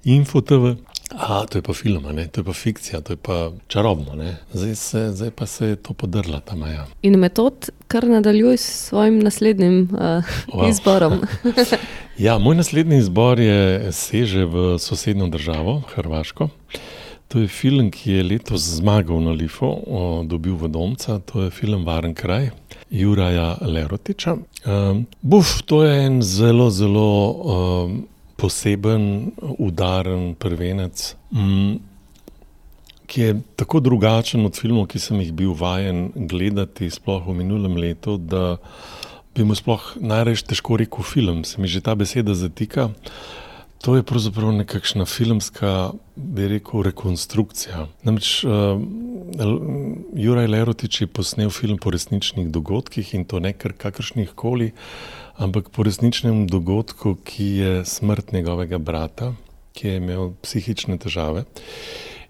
infotv. 0.04 0.74
A, 1.10 1.44
to 1.46 1.58
je 1.58 1.62
pa 1.62 1.72
film, 1.72 2.02
ne? 2.12 2.26
to 2.26 2.40
je 2.40 2.44
pa 2.44 2.52
fikcija, 2.52 3.00
to 3.00 3.12
je 3.12 3.16
pa 3.16 3.50
čarobno. 3.68 4.34
Zdaj, 4.52 4.74
se, 4.74 5.12
zdaj 5.12 5.30
pa 5.30 5.46
se 5.46 5.66
je 5.66 5.76
to 5.76 5.92
podrla 5.94 6.40
ta 6.40 6.56
maja. 6.56 6.86
In 7.02 7.18
metod, 7.18 7.68
kar 7.88 8.08
nadaljuj 8.08 8.56
s 8.56 8.88
svojim 8.88 9.18
naslednjim 9.18 9.88
uh, 9.92 9.98
wow. 10.48 10.70
izborom. 10.70 11.20
ja, 12.26 12.38
moj 12.38 12.56
naslednji 12.56 12.98
izbor 12.98 13.40
je 13.40 13.92
seže 13.92 14.44
v 14.44 14.78
sosednjo 14.78 15.28
državo, 15.28 15.82
Hrvaško. 15.94 16.48
To 17.28 17.40
je 17.40 17.48
film, 17.48 17.90
ki 17.90 18.12
je 18.12 18.24
letos 18.24 18.62
zmagal 18.78 19.20
na 19.20 19.32
Lifu, 19.32 19.72
dobil 20.24 20.54
v 20.54 20.68
Domca, 20.68 21.18
to 21.18 21.42
je 21.42 21.50
film 21.50 21.84
Varen 21.84 22.14
kraj, 22.14 22.50
Juraja 22.90 23.56
Lerotiča. 23.60 24.36
Um, 24.64 25.06
buf, 25.20 25.62
to 25.66 25.82
je 25.84 26.06
en 26.06 26.22
zelo, 26.22 26.70
zelo. 26.70 27.08
Um, 27.32 28.04
poseben, 28.36 29.32
udaren 29.58 30.34
prvenec, 30.34 31.14
mm, 31.32 31.74
ki 33.06 33.20
je 33.20 33.40
tako 33.56 33.80
drugačen 33.80 34.46
od 34.46 34.56
filmov, 34.58 34.88
ki 34.90 34.98
sem 34.98 35.20
jih 35.20 35.32
bil 35.36 35.54
vajen 35.54 36.08
gledati, 36.14 36.90
sploh 36.90 37.22
v 37.26 37.36
minulem 37.36 37.76
letu, 37.76 38.16
da 38.18 38.56
bi 39.34 39.44
mu 39.44 39.54
sploh 39.54 39.94
najrež 40.00 40.46
težko 40.48 40.78
rekel 40.80 41.04
film, 41.06 41.44
se 41.44 41.60
mi 41.60 41.68
že 41.68 41.80
ta 41.80 41.94
beseda 41.94 42.34
zatika. 42.34 42.90
To 43.84 43.96
je 43.96 44.02
pravzaprav 44.02 44.48
nekakšna 44.56 45.04
filmska, 45.04 45.92
bi 46.16 46.46
rekel, 46.48 46.82
rekonstrukcija. 46.86 47.86
Namreč 48.02 48.44
uh, 48.44 48.80
Juraj 50.16 50.48
Lerotič 50.48 51.00
je 51.02 51.06
posnel 51.06 51.50
film 51.50 51.76
po 51.76 51.92
resničnih 51.92 52.48
dogodkih 52.48 53.12
in 53.14 53.26
to 53.28 53.42
ne 53.44 53.52
kar 53.52 53.74
kakršnih 53.76 54.32
koli, 54.34 54.70
ampak 55.36 55.68
po 55.70 55.82
resničnem 55.82 56.46
dogodku, 56.46 57.16
ki 57.24 57.44
je 57.44 57.72
smrt 57.84 58.32
njegovega 58.32 58.78
brata, 58.78 59.32
ki 59.72 59.88
je 59.88 59.96
imel 59.96 60.32
psihične 60.42 60.98
težave. 60.98 61.44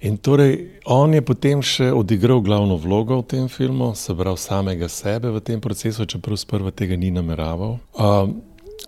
In 0.05 0.17
torej 0.17 0.81
on 0.85 1.15
je 1.15 1.23
potem 1.25 1.63
še 1.65 1.89
odigral 1.93 2.43
glavno 2.45 2.77
vlogo 2.77 3.23
v 3.23 3.29
tem 3.29 3.47
filmu, 3.49 3.95
se 3.97 4.13
pravi 4.17 4.41
samega 4.41 4.89
sebe 4.89 5.33
v 5.33 5.41
tem 5.41 5.61
procesu, 5.61 6.05
čeprav 6.05 6.37
sprva 6.37 6.73
tega 6.77 6.97
ni 6.97 7.09
nameraval. 7.15 7.79
Uh, 7.97 8.29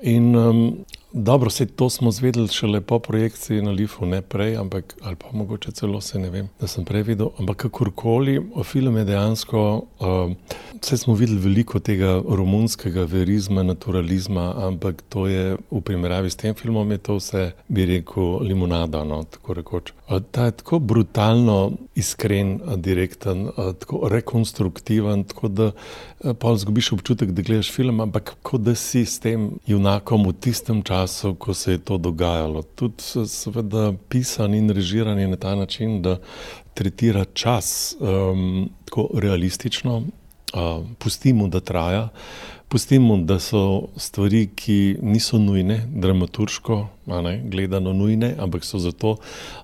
in 0.03 0.37
um, 0.37 0.61
dobro, 1.17 1.49
vse 1.49 1.67
to 1.67 1.91
smo 1.91 2.11
zvedeli 2.11 2.49
šele 2.49 2.81
po 2.81 2.99
projekciji 2.99 3.63
na 3.63 3.71
Lifu, 3.71 4.07
ne 4.07 4.23
prej, 4.23 4.57
ampak 4.57 4.97
ali 5.03 5.17
pa 5.17 5.27
mogoče 5.33 5.73
celo 5.73 6.01
se 6.01 6.19
ne 6.19 6.31
vem, 6.31 6.49
da 6.61 6.67
sem 6.67 6.85
prej 6.85 7.03
videl. 7.03 7.31
Ampak 7.39 7.57
kakorkoli, 7.57 8.41
film 8.65 8.97
je 8.97 9.05
dejansko, 9.05 9.85
uh, 10.01 10.33
vse 10.83 10.97
smo 10.97 11.15
videli 11.15 11.39
veliko 11.41 11.79
tega 11.79 12.21
romunskega 12.29 13.05
verizma, 13.05 13.63
naturalizma, 13.63 14.53
ampak 14.69 15.03
to 15.09 15.27
je 15.27 15.57
v 15.71 15.81
primerjavi 15.81 16.31
s 16.31 16.37
tem 16.37 16.55
filmom, 16.55 16.91
je 16.91 16.99
to 16.99 17.17
vse, 17.17 17.51
bi 17.69 17.87
rekel, 17.87 18.39
limonada. 18.45 19.05
No, 19.05 19.23
tako 19.25 19.55
rekoč. 19.55 19.93
Uh, 20.09 20.21
ta 20.31 20.45
je 20.45 20.59
tako 20.61 20.79
brutalno 20.79 21.73
iskren, 21.95 22.61
uh, 22.61 22.77
direkten, 22.77 23.49
uh, 23.49 23.73
tako 23.81 24.09
rekonstruktiven, 24.13 25.25
tako 25.25 25.49
da 25.49 25.73
uh, 26.27 26.35
pa 26.39 26.57
zgubiš 26.57 26.93
občutek, 26.93 27.31
da 27.31 27.43
gledaš 27.43 27.71
film, 27.73 28.01
ampak 28.01 28.35
kot 28.43 28.61
da 28.67 28.75
si 28.75 29.05
s 29.07 29.21
tem 29.23 29.51
junakom 29.67 30.27
v 30.27 30.35
tistem 30.41 30.83
času, 30.83 31.35
ko 31.35 31.55
se 31.55 31.77
je 31.77 31.79
to 31.79 31.99
dogajalo. 31.99 32.63
Tudi, 32.63 33.27
seveda, 33.31 33.93
pisan 34.09 34.55
in 34.55 34.71
režiran 34.71 35.19
je 35.19 35.29
na 35.29 35.37
ta 35.37 35.55
način, 35.55 36.03
da 36.03 36.19
tretira 36.75 37.25
čas 37.25 37.97
um, 38.01 38.69
tako 38.85 39.09
realistično, 39.15 39.97
uh, 39.97 40.85
pustimo, 40.99 41.49
da 41.49 41.61
traja. 41.61 42.09
Pustimo, 42.69 43.17
da 43.17 43.39
so 43.39 43.89
stvari, 43.97 44.49
ki 44.55 44.97
niso 45.03 45.39
nujne, 45.39 45.83
dramaturško 45.95 46.87
ne, 47.07 47.43
gledano 47.45 47.93
nujne, 47.93 48.35
ampak 48.39 48.65
so 48.65 48.79
zato, 48.79 49.17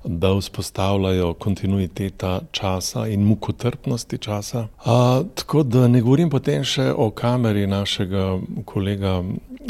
da 0.05 0.31
vzpostavljajo 0.37 1.33
kontinuiteta 1.35 2.41
časa 2.53 3.07
in 3.07 3.25
mukotrpnosti 3.27 4.19
časa. 4.19 4.69
A, 4.85 5.23
tako 5.35 5.63
da 5.63 5.89
ne 5.89 6.01
govorim 6.01 6.31
potem 6.31 6.63
še 6.65 6.93
o 6.97 7.11
kameri 7.11 7.67
našega 7.67 8.39
kolega 8.65 9.19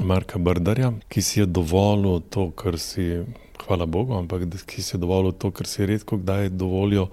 Marka 0.05 0.39
Brdarja, 0.39 0.93
ki 1.09 1.22
si 1.22 1.41
je 1.41 1.47
dovolil 1.47 2.20
to, 2.28 2.51
kar 2.51 2.76
si, 2.78 3.24
hvala 3.64 3.87
Bogu, 3.87 4.12
ampak 4.20 4.45
ki 4.66 4.83
si 4.83 4.97
je 4.97 5.01
dovolil 5.01 5.33
to, 5.33 5.51
kar 5.51 5.66
si 5.66 5.89
redko 5.89 6.20
kdaj 6.20 6.53
dovolijo 6.53 7.09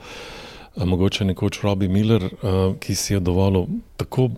mogoče 0.75 1.25
nekoč 1.25 1.61
Robi 1.61 1.87
Miller, 1.87 2.23
uh, 2.23 2.75
ki 2.79 2.95
si 2.95 3.13
je 3.13 3.19
dovolil 3.19 3.65
tako 3.97 4.29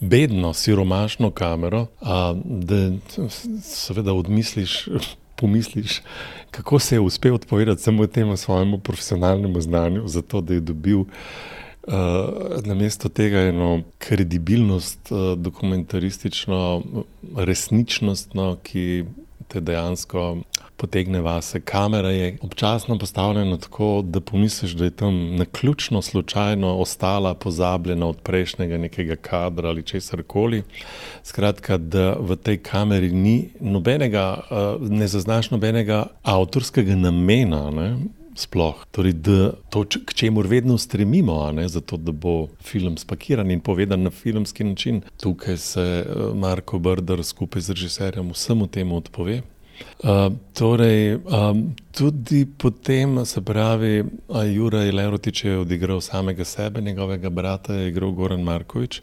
bedno, 0.00 0.52
siromašno 0.52 1.30
kamero, 1.30 1.86
uh, 2.00 2.08
da 2.44 2.90
seveda 3.62 4.12
odmisliš. 4.12 4.84
Pomisliš, 5.36 6.00
kako 6.50 6.78
se 6.78 6.94
je 6.94 7.00
uspel 7.00 7.34
odpovedati 7.34 7.82
samo 7.82 8.06
temu 8.06 8.36
svojemu 8.36 8.78
profesionalnemu 8.78 9.60
znanju, 9.60 10.08
zato 10.08 10.40
da 10.40 10.54
je 10.54 10.60
dobil 10.60 11.00
uh, 11.00 11.08
na 12.64 12.74
mesto 12.74 13.08
tega 13.08 13.38
eno 13.38 13.82
kredibilnost, 13.98 15.10
uh, 15.10 15.38
dokumentaristično, 15.38 16.82
resničnost, 17.36 18.34
no, 18.34 18.56
ki 18.62 19.04
te 19.48 19.60
dejansko 19.60 20.36
potegne 20.76 21.20
vase. 21.20 21.60
Kamera 21.60 22.10
je 22.10 22.36
občasno 22.42 22.98
postavljena 22.98 23.56
tako, 23.56 24.02
da 24.04 24.20
pomisliš, 24.20 24.72
da 24.72 24.84
je 24.84 24.90
tam 24.90 25.36
na 25.36 25.44
ključno 25.44 26.02
slučajno 26.02 26.76
ostala 26.76 27.34
pozabljena 27.34 28.06
od 28.06 28.20
prejšnjega 28.20 28.78
nekega 28.78 29.16
kadra 29.16 29.68
ali 29.68 29.82
česar 29.82 30.22
koli. 30.22 30.62
Skratka, 31.22 31.78
da 31.78 32.16
v 32.20 32.36
tej 32.36 32.58
kameri 32.58 33.12
ni 33.12 33.48
nobenega, 33.60 34.40
uh, 34.50 34.90
ne 34.90 35.08
zaznaš 35.08 35.50
nobenega 35.50 36.06
avtorskega 36.22 36.96
namena. 36.96 37.70
Ne? 37.70 37.96
Sploh, 38.34 38.74
torej, 38.90 39.14
to, 39.70 39.84
k 40.06 40.14
čemu 40.14 40.42
vedno 40.42 40.74
stremimo, 40.78 41.52
ne, 41.52 41.68
zato, 41.68 41.96
da 41.96 42.12
bo 42.12 42.48
film 42.62 42.96
spakiran 42.98 43.50
in 43.50 43.60
povedan 43.60 44.02
na 44.02 44.10
filmski 44.10 44.64
način. 44.64 45.02
Tukaj 45.22 45.56
se 45.56 46.06
uh, 46.06 46.36
Marko 46.36 46.78
Brder 46.78 47.24
skupaj 47.24 47.62
z 47.62 47.70
režiserjem 47.70 48.30
vsemu 48.30 48.66
temu 48.66 48.96
odpove. 48.96 49.42
Uh, 50.04 50.32
torej, 50.52 51.14
um, 51.14 51.74
tudi 51.92 52.46
potem, 52.58 53.24
se 53.24 53.40
pravi, 53.40 54.04
Juraj 54.54 54.92
Lerotič 54.92 55.44
je 55.44 55.58
odigral 55.58 56.00
samega 56.00 56.44
sebe, 56.44 56.80
njegovega 56.80 57.30
brata 57.30 57.74
je 57.74 57.88
igral 57.88 58.12
Goran 58.12 58.42
Markovič, 58.42 59.00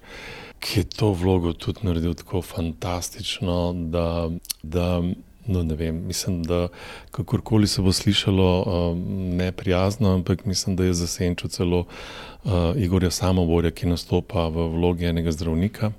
ki 0.59 0.79
je 0.79 0.83
to 0.83 1.11
vlogo 1.13 1.53
tudi 1.53 1.79
naredil 1.83 2.13
tako 2.13 2.41
fantastično, 2.41 3.73
da, 3.89 4.29
da 4.63 5.01
no, 5.45 5.63
ne 5.63 5.75
vem, 5.75 6.03
mislim, 6.07 6.43
da 6.43 6.67
kakorkoli 7.11 7.67
se 7.67 7.81
bo 7.81 7.91
slišalo 7.91 8.63
um, 8.63 9.03
neprijazno, 9.35 10.13
ampak 10.13 10.45
mislim, 10.45 10.75
da 10.75 10.83
je 10.83 10.93
zasenčil 10.93 11.49
celo 11.49 11.79
uh, 12.43 12.51
Igorja 12.75 13.11
Samoborja, 13.11 13.71
ki 13.71 13.89
nastopa 13.89 14.47
v 14.47 14.69
vlogi 14.75 15.05
enega 15.05 15.31
zdravnika. 15.31 15.91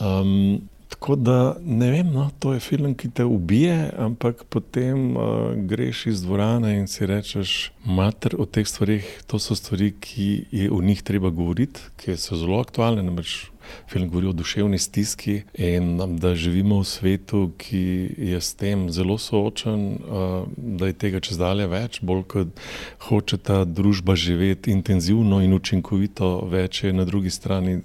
Um, 0.00 0.60
Tako 1.00 1.16
da 1.16 1.56
ne 1.64 1.90
vem, 1.90 2.10
no, 2.12 2.30
to 2.38 2.52
je 2.52 2.60
film, 2.60 2.94
ki 2.94 3.08
te 3.10 3.24
ubije, 3.24 3.90
ampak 3.98 4.44
potem 4.52 5.16
uh, 5.16 5.22
greš 5.56 6.06
iz 6.06 6.22
dvorane 6.22 6.74
in 6.76 6.84
si 6.92 7.06
rečeš, 7.08 7.72
mater 7.88 8.36
o 8.38 8.44
teh 8.44 8.68
stvarih, 8.68 9.06
to 9.26 9.40
so 9.40 9.56
stvari, 9.56 9.94
ki 9.96 10.44
je 10.52 10.68
o 10.70 10.82
njih 10.84 11.00
treba 11.02 11.30
govoriti, 11.32 11.80
ki 11.96 12.18
so 12.20 12.36
zelo 12.36 12.60
aktualne. 12.60 13.02
Namreč 13.02 13.48
film 13.88 14.10
govori 14.10 14.26
o 14.26 14.32
duševni 14.36 14.78
stiski 14.78 15.40
in 15.54 16.18
da 16.20 16.34
živimo 16.34 16.82
v 16.82 16.84
svetu, 16.84 17.52
ki 17.58 18.10
je 18.18 18.40
s 18.40 18.54
tem 18.54 18.90
zelo 18.92 19.16
soočen, 19.18 19.86
uh, 19.88 20.44
da 20.56 20.92
je 20.92 20.98
tega 21.00 21.20
čez 21.20 21.40
dalje 21.40 21.66
več, 21.66 22.02
bolj 22.04 22.26
kot 22.28 22.60
hoče 23.08 23.38
ta 23.38 23.64
družba 23.64 24.14
živeti 24.20 24.76
intenzivno 24.76 25.40
in 25.40 25.56
učinkovito, 25.56 26.44
več 26.44 26.84
je 26.84 26.92
na 26.92 27.08
drugi 27.08 27.30
strani. 27.30 27.80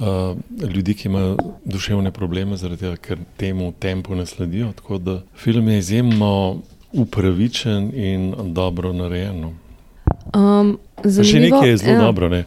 Uh, 0.00 0.36
ljudi, 0.70 0.94
ki 0.94 1.08
imajo 1.08 1.36
duševne 1.64 2.10
probleme, 2.10 2.56
zaradi 2.56 2.80
tega, 2.80 2.96
ker 2.96 3.18
temu 3.36 3.72
tempu 3.72 4.14
ne 4.14 4.26
sledijo. 4.26 4.72
Tako 4.72 4.98
da 4.98 5.22
film 5.36 5.68
je 5.68 5.78
izjemno 5.78 6.62
upravičen 6.92 7.90
in 7.94 8.34
dobro 8.54 8.92
narejen. 8.92 9.40
No. 9.40 9.52
Um, 10.34 10.78
še 11.04 11.40
nekaj 11.40 11.68
je 11.68 11.76
zelo 11.80 11.96
ja. 11.96 12.00
dobro. 12.00 12.28
Ne. 12.28 12.44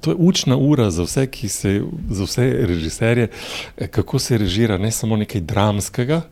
To 0.00 0.10
je 0.10 0.16
učna 0.18 0.56
ura 0.56 0.90
za 0.90 1.02
vse, 1.02 1.26
se, 1.48 1.82
za 2.10 2.24
vse 2.24 2.46
režiserje, 2.68 3.28
eh, 3.76 3.86
kako 3.86 4.18
se 4.18 4.38
režira 4.38 4.78
ne 4.78 4.90
samo 4.90 5.16
nekaj 5.16 5.40
dramskega, 5.40 6.22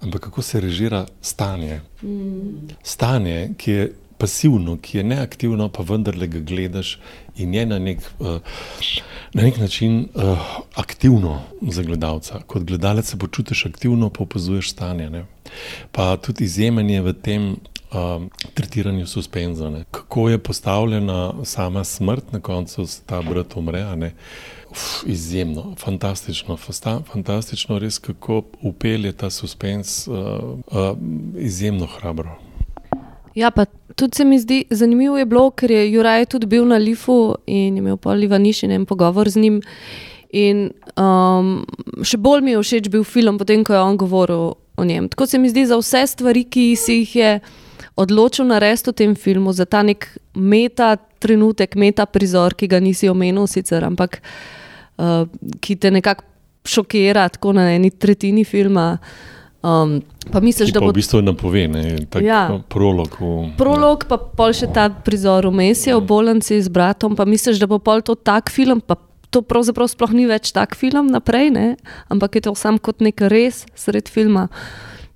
ampak 0.00 0.20
kako 0.20 0.42
se 0.42 0.60
režira 0.60 1.06
stanje. 1.20 1.80
Mm. 2.02 2.68
Stanje, 2.82 3.50
ki 3.56 3.70
je 3.70 3.92
pasivno, 4.22 4.76
ki 4.78 4.98
je 4.98 5.04
neaktivno, 5.04 5.66
pa 5.68 5.82
vendarle 5.82 6.28
ga 6.30 6.40
gledaš 6.46 6.92
in 7.42 7.54
je 7.54 7.64
na 7.66 7.78
nek, 7.82 8.04
uh, 8.20 8.36
na 9.34 9.42
nek 9.42 9.56
način 9.58 9.96
uh, 10.14 10.38
aktivno 10.78 11.40
za 11.62 11.82
gledalca. 11.82 12.38
Kot 12.46 12.62
gledalec 12.62 13.10
se 13.10 13.18
počutiš 13.18 13.66
aktivno, 13.66 14.10
pa 14.10 14.22
opazuješ 14.22 14.70
stanje. 14.70 15.10
Ne? 15.10 15.24
Pa 15.92 16.16
tudi 16.16 16.44
izjemen 16.44 16.90
je 16.90 17.00
v 17.02 17.12
tem 17.12 17.48
uh, 17.50 18.22
tretiranju 18.54 19.06
suspenza. 19.06 19.70
Ne? 19.70 19.84
Kako 19.90 20.28
je 20.28 20.38
postavljena 20.38 21.32
sama 21.44 21.84
smrt, 21.84 22.32
na 22.32 22.40
koncu 22.40 22.86
ta 23.06 23.22
brat 23.22 23.56
umre. 23.56 24.12
Uf, 24.70 25.02
izjemno, 25.06 25.74
fantastično, 25.78 26.56
fasta, 26.56 27.00
fantastično, 27.12 27.78
res 27.78 27.98
kako 27.98 28.44
upelje 28.62 29.12
ta 29.12 29.30
suspens, 29.30 30.06
uh, 30.08 30.14
uh, 30.14 30.96
izjemno 31.36 31.90
hrabro. 31.98 32.38
Ja, 33.34 33.50
pa 33.50 33.64
tudi 33.96 34.16
se 34.16 34.24
mi 34.24 34.38
zdi 34.38 34.64
zanimivo 34.70 35.18
je 35.18 35.26
bilo, 35.26 35.50
ker 35.50 35.70
je 35.70 35.92
Juraj 35.92 36.26
tudi 36.26 36.46
bil 36.46 36.66
na 36.68 36.76
Lifu 36.76 37.34
in 37.46 37.76
imel 37.76 37.96
pa 37.96 38.14
Livaniš 38.14 38.62
in 38.62 38.70
en 38.70 38.86
pogovor 38.86 39.30
z 39.30 39.40
njim. 39.40 39.60
In 40.32 40.70
um, 40.96 41.64
še 42.04 42.16
bolj 42.16 42.40
mi 42.44 42.54
je 42.54 42.62
všeč 42.62 42.88
bil 42.92 43.04
film, 43.04 43.38
potem 43.38 43.64
ko 43.64 43.74
je 43.74 43.80
on 43.80 43.96
govoril 44.00 44.54
o 44.76 44.84
njem. 44.84 45.08
Tako 45.12 45.26
se 45.26 45.38
mi 45.38 45.50
zdi 45.52 45.66
za 45.68 45.76
vse 45.76 46.06
stvari, 46.06 46.44
ki 46.44 46.72
si 46.76 47.02
jih 47.02 47.16
je 47.16 47.32
odločil 47.96 48.48
narediti 48.48 48.90
v 48.90 48.96
tem 48.96 49.14
filmu, 49.14 49.52
za 49.52 49.66
ta 49.68 49.82
nek 49.84 50.08
meta 50.34 50.96
trenutek, 51.20 51.76
meta 51.76 52.06
prizor, 52.08 52.56
ki 52.56 52.68
ga 52.68 52.80
nisi 52.80 53.10
omenil, 53.12 53.46
sicer, 53.46 53.84
ampak 53.84 54.22
uh, 54.96 55.28
ki 55.60 55.76
te 55.76 55.92
nekako 55.92 56.24
šokira, 56.64 57.28
tako 57.28 57.52
na 57.52 57.68
eni 57.74 57.90
tretjini 57.90 58.44
filma. 58.44 58.96
Um, 59.62 60.02
pa 60.32 60.40
misliš, 60.42 60.72
da 60.74 60.80
bo 60.82 60.90
to 60.90 60.92
v 60.92 60.98
bistvu 60.98 61.20
napove, 61.22 61.68
ne 61.70 61.82
tako 62.10 62.24
ja. 62.26 62.42
prolog. 62.68 63.14
V, 63.20 63.52
prolog, 63.58 64.06
pa 64.10 64.18
pol 64.18 64.50
še 64.50 64.66
ta 64.74 64.88
prizor 64.90 65.46
vmes 65.46 65.86
je 65.86 65.94
v 65.94 66.02
bolnici 66.02 66.58
z 66.58 66.72
bratom. 66.72 67.14
Pa 67.14 67.26
misliš, 67.30 67.62
da 67.62 67.70
bo 67.70 67.78
pol 67.78 68.02
to 68.02 68.18
tak 68.18 68.50
film, 68.50 68.82
pa 68.82 68.98
to 69.30 69.40
pravzaprav 69.46 69.86
sploh 69.88 70.10
ni 70.18 70.26
več 70.26 70.50
tak 70.52 70.74
film 70.76 71.08
naprej, 71.14 71.54
ne? 71.54 71.66
ampak 72.10 72.36
je 72.36 72.48
to 72.50 72.56
sam 72.58 72.76
kot 72.76 73.00
nek 73.00 73.22
res 73.30 73.62
sred 73.78 74.10
filma. 74.10 74.48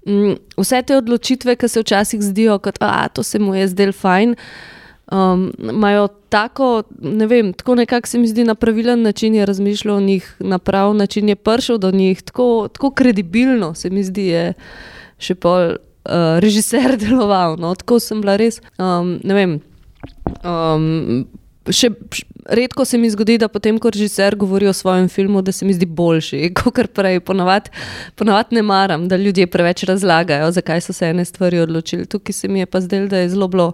Um, 0.07 0.39
vse 0.55 0.79
te 0.87 0.95
odločitve, 0.95 1.59
ki 1.59 1.67
se 1.67 1.83
včasih 1.83 2.23
zdijo, 2.23 2.63
da 2.79 3.11
se 3.27 3.43
mu 3.43 3.59
je 3.59 3.67
zdel 3.75 3.91
fajn 3.91 4.39
um, 5.13 5.53
imajo 5.59 6.09
tako, 6.29 6.83
ne 7.01 7.27
vem, 7.27 7.53
tako 7.53 7.75
nekako 7.75 8.09
se 8.09 8.19
mi 8.19 8.29
zdi 8.29 8.45
na 8.45 8.55
pravilen 8.55 9.03
način 9.03 9.35
je 9.35 9.47
razmišljal 9.47 9.97
o 9.97 10.01
njih, 10.01 10.37
na 10.39 10.59
prav 10.59 10.95
način 10.95 11.29
je 11.29 11.37
prišel 11.37 11.79
do 11.79 11.91
njih, 11.91 12.23
tako, 12.23 12.69
tako 12.73 12.91
kredibilno 12.91 13.75
se 13.75 13.91
mi 13.91 14.05
zdi, 14.05 14.27
je 14.27 14.53
še 15.19 15.35
pol 15.35 15.77
uh, 16.07 16.39
režiser 16.43 16.97
deloval. 17.03 17.57
No? 17.61 17.75
Tako 17.75 18.01
sem 18.01 18.21
bila 18.21 18.37
res, 18.37 18.61
um, 18.79 19.19
ne 19.25 19.35
vem. 19.35 19.59
Um, 20.45 21.27
še, 21.73 21.91
redko 22.47 22.85
se 22.87 22.99
mi 22.99 23.11
zgodi, 23.11 23.39
da 23.43 23.49
potem, 23.51 23.79
ko 23.83 23.91
režiser 23.91 24.37
govori 24.39 24.69
o 24.71 24.75
svojem 24.77 25.09
filmu, 25.13 25.43
da 25.43 25.53
se 25.53 25.67
mi 25.67 25.75
zdi 25.75 25.87
boljši, 25.87 26.51
kot 26.59 26.93
prej. 26.95 27.21
Ponavadi 27.27 27.73
ponavad 28.17 28.53
ne 28.55 28.63
maram, 28.63 29.09
da 29.09 29.19
ljudje 29.21 29.49
preveč 29.51 29.87
razlagajo, 29.89 30.53
zakaj 30.55 30.85
so 30.85 30.97
se 30.97 31.11
ene 31.11 31.25
stvari 31.25 31.63
odločili. 31.65 32.07
Tukaj 32.07 32.33
se 32.33 32.49
mi 32.49 32.63
je 32.63 32.67
pa 32.71 32.81
zdelo, 32.85 33.09
da 33.09 33.25
je 33.25 33.33
zelo 33.35 33.49
bilo. 33.49 33.73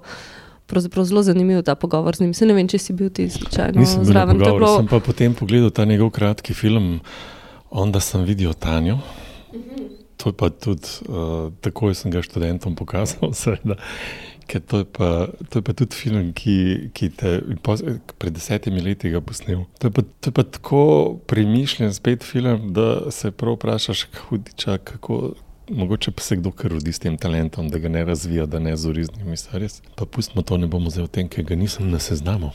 Pravzaprav 0.73 1.05
zelo 1.05 1.23
zanimiv 1.23 1.61
ta 1.63 1.75
pogovor 1.77 2.17
z 2.17 2.25
njim. 2.25 2.35
Se 2.35 2.47
ne 2.49 2.55
vem, 2.57 2.69
če 2.69 2.79
si 2.81 2.95
bil 2.97 3.11
ti 3.13 3.29
slučajno 3.31 3.85
zraven. 3.85 4.39
Pogovor, 4.41 4.61
bilo... 4.61 4.77
Sem 4.81 4.89
pa 4.89 5.01
potem 5.05 5.35
pogledal 5.37 5.69
ta 5.71 5.85
njegov 5.85 6.15
kratki 6.17 6.57
film, 6.57 6.95
onda 7.71 8.01
sem 8.01 8.25
videl 8.25 8.57
Tanjo. 8.57 9.03
To 10.17 10.31
je 10.31 10.39
pa 10.39 10.49
tudi, 10.49 10.89
uh, 11.11 11.53
takoj 11.61 11.93
sem 11.99 12.15
ga 12.15 12.23
študentom 12.25 12.79
pokazal, 12.79 13.35
seveda. 13.43 13.77
To 14.49 14.81
je, 14.81 14.85
pa, 14.85 15.29
to 15.53 15.61
je 15.61 15.65
pa 15.65 15.77
tudi 15.77 15.97
film, 15.97 16.33
ki, 16.37 16.57
ki 16.97 17.09
te 17.21 17.37
pred 18.21 18.33
desetimi 18.33 18.81
leti 18.85 19.13
ga 19.13 19.21
posnel. 19.25 19.65
To 19.81 19.89
je, 19.89 19.93
pa, 19.93 20.09
to 20.21 20.33
je 20.33 20.35
pa 20.41 20.45
tako 20.57 20.83
premišljen 21.29 21.93
spet 21.95 22.25
film, 22.25 22.73
da 22.73 23.11
se 23.11 23.31
prav 23.31 23.61
vprašaš, 23.61 24.07
hudiča, 24.29 24.79
kako. 24.79 25.35
Mogoče 25.75 26.11
pa 26.11 26.23
se 26.23 26.37
kdo 26.37 26.51
kar 26.51 26.71
rodi 26.71 26.93
s 26.93 26.99
tem 26.99 27.17
talentom, 27.19 27.69
da 27.69 27.79
ga 27.79 27.89
ne 27.89 28.05
razvija, 28.05 28.47
da 28.47 28.59
ne 28.59 28.77
zori 28.77 29.05
z 29.05 29.09
njimi. 29.17 29.37
Pa 29.97 30.05
pustimo 30.05 30.43
to, 30.43 30.57
ne 30.57 30.67
bomo 30.67 30.91
zdaj 30.91 31.05
o 31.05 31.07
tem, 31.07 31.29
ker 31.29 31.45
ga 31.45 31.57
nisem 31.57 31.91
na 31.91 31.99
seznamu. 31.99 32.51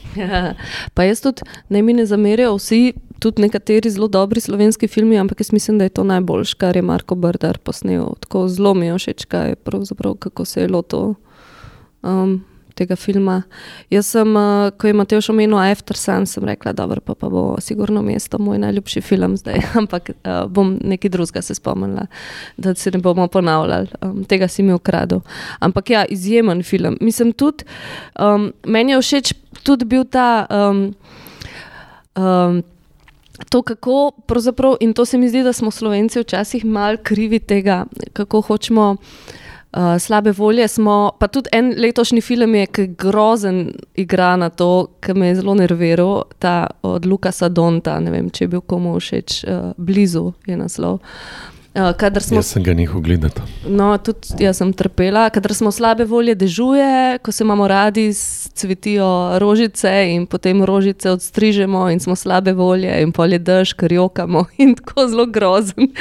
Pa 0.96 1.04
jaz 1.04 1.22
tudi 1.22 1.42
ne 1.70 1.82
mi 1.82 1.94
ne 1.94 2.06
zamerijo 2.06 2.56
vsi, 2.56 2.94
tudi 3.20 3.42
nekateri 3.42 3.90
zelo 3.90 4.08
dobri 4.08 4.42
slovenski 4.42 4.88
filmi, 4.88 5.18
ampak 5.18 5.40
jaz 5.40 5.54
mislim, 5.54 5.78
da 5.78 5.84
je 5.84 5.90
to 5.90 6.04
najboljš, 6.04 6.54
kar 6.54 6.76
je 6.76 6.82
Marko 6.82 7.16
Brdar 7.16 7.58
posnel. 7.58 8.14
Tako 8.20 8.48
zelo 8.48 8.74
mi 8.74 8.86
je 8.86 8.98
všeč, 8.98 9.26
kako 10.20 10.46
se 10.46 10.62
je 10.62 10.68
lotil 10.68 11.14
um, 12.04 12.44
tega 12.78 12.96
filma. 12.96 13.42
Jaz 13.94 14.12
sem, 14.14 14.36
uh, 14.38 14.70
ko 14.78 14.88
je 14.88 14.96
Matej 14.98 15.30
omenil 15.34 15.60
After 15.60 15.98
Sun, 15.98 16.28
sem 16.30 16.46
rekla, 16.46 16.74
da 16.78 16.88
pa, 16.88 17.16
pa 17.16 17.30
bo 17.30 17.44
sigurno 17.64 18.02
mesto 18.06 18.40
moj 18.40 18.62
najljubši 18.64 19.02
film 19.02 19.38
zdaj, 19.38 19.62
ampak 19.82 20.12
uh, 20.14 20.46
bom 20.52 20.78
nekaj 20.84 21.12
drugega 21.14 21.42
se 21.42 21.56
spomnila, 21.58 22.08
da 22.58 22.76
se 22.76 22.92
ne 22.92 23.02
bomo 23.04 23.28
ponavljali. 23.28 23.88
Um, 24.02 24.24
tega 24.24 24.48
si 24.48 24.64
mi 24.64 24.74
ukradel. 24.74 25.22
Ampak 25.60 25.90
ja, 25.90 26.06
izjemen 26.06 26.64
film. 26.64 26.98
Mislim 27.02 27.34
tudi, 27.34 27.66
um, 28.20 28.52
meni 28.66 28.92
je 28.92 29.02
všeč 29.02 29.34
tudi 29.64 29.86
bil 29.86 30.06
ta. 30.06 30.46
Um, 30.50 30.96
um, 32.16 32.64
To, 33.50 33.62
kako 33.62 34.12
pravzaprav, 34.26 34.80
in 34.82 34.94
to 34.94 35.06
se 35.06 35.18
mi 35.18 35.30
zdi, 35.30 35.44
da 35.44 35.54
smo 35.54 35.72
Slovenci 35.72 36.20
včasih 36.20 36.66
malo 36.66 36.98
krivi 37.04 37.40
tega, 37.40 37.86
kako 38.14 38.42
hočemo 38.42 38.96
uh, 39.72 39.98
slabe 40.00 40.32
volje 40.32 40.68
smo, 40.68 41.12
pa 41.20 41.28
tudi 41.28 41.50
en 41.52 41.74
letošnji 41.78 42.22
film 42.22 42.56
je, 42.56 42.66
ki 42.68 42.88
grozen 42.88 43.72
igra 43.96 44.36
na 44.36 44.50
to, 44.50 44.88
ki 45.02 45.14
me 45.14 45.32
je 45.32 45.42
zelo 45.42 45.58
nerviral, 45.58 46.24
ta 46.40 46.68
od 46.82 47.06
Lukasa 47.06 47.50
Donta, 47.50 48.00
ne 48.00 48.12
vem, 48.12 48.30
če 48.30 48.46
je 48.46 48.54
bil 48.56 48.62
komu 48.62 48.98
všeč, 49.00 49.44
uh, 49.44 49.72
blizu 49.78 50.32
je 50.48 50.58
naslov. 50.58 51.00
Uh, 51.02 51.57
Uh, 51.76 52.22
smo, 52.22 52.38
jaz 52.38 52.46
sem 52.46 52.64
ga 52.64 52.74
njihov 52.74 53.02
gledal. 53.02 53.32
No, 53.68 53.92
tudi 53.98 54.44
jaz 54.44 54.58
sem 54.58 54.72
trpela. 54.74 55.28
Kadar 55.30 55.54
smo 55.54 55.72
slabe 55.72 56.06
volje, 56.06 56.36
dežuje, 56.36 57.20
ko 57.22 57.32
se 57.32 57.44
imamo 57.44 57.68
radi, 57.68 58.08
cvetijo 58.58 59.40
rožice 59.40 59.92
in 60.14 60.26
potem 60.26 60.64
rožice 60.64 61.12
odstrižemo 61.12 61.90
in 61.90 62.00
smo 62.00 62.16
slabe 62.16 62.54
volje 62.54 63.02
in 63.02 63.12
polje 63.12 63.40
dež, 63.40 63.74
kar 63.78 63.94
jokamo 63.94 64.46
in 64.64 64.76
tako 64.76 65.08
zelo 65.08 65.26
grozen. 65.26 65.92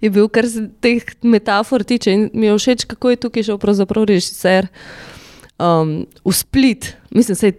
Je 0.00 0.10
bil 0.10 0.28
kar 0.28 0.48
se 0.48 0.66
teh 0.80 1.04
metafor 1.22 1.84
tiče 1.84 2.12
in 2.12 2.30
mi 2.34 2.46
je 2.46 2.58
všeč, 2.58 2.84
kako 2.84 3.10
je 3.10 3.16
tukaj 3.16 3.42
šel 3.42 3.58
pravzaprav 3.58 4.08
režiser 4.10 4.66
um, 5.58 6.06
v 6.24 6.34
split. 6.34 6.96
Mislim, 7.10 7.36
je 7.42 7.52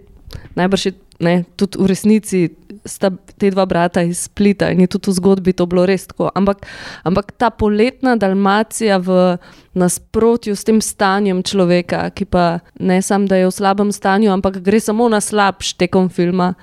najbrž 0.56 0.92
ne, 1.22 1.44
tudi 1.56 1.78
v 1.80 1.88
resnici 1.88 2.50
sta 2.86 3.12
te 3.42 3.50
dva 3.50 3.66
brata 3.66 4.04
iz 4.06 4.28
Splita 4.30 4.70
in 4.72 4.86
je 4.86 4.92
tudi 4.94 5.10
v 5.10 5.18
zgodbi 5.18 5.56
to 5.58 5.66
bilo 5.66 5.88
res 5.90 6.06
tako. 6.12 6.30
Ampak, 6.38 6.68
ampak 7.04 7.34
ta 7.38 7.50
poletna 7.50 8.16
Dalmacija 8.16 9.02
v 9.02 9.38
nasprotju 9.74 10.56
s 10.56 10.68
tem 10.68 10.82
stanjem 10.84 11.42
človeka, 11.44 12.10
ki 12.14 12.30
pa 12.30 12.62
ne 12.80 13.02
samo, 13.02 13.26
da 13.26 13.42
je 13.42 13.50
v 13.50 13.56
slabem 13.56 13.92
stanju, 13.92 14.32
ampak 14.34 14.62
gre 14.62 14.80
samo 14.80 15.10
na 15.10 15.22
slabš 15.24 15.74
tekom 15.80 16.12
filma. 16.14 16.54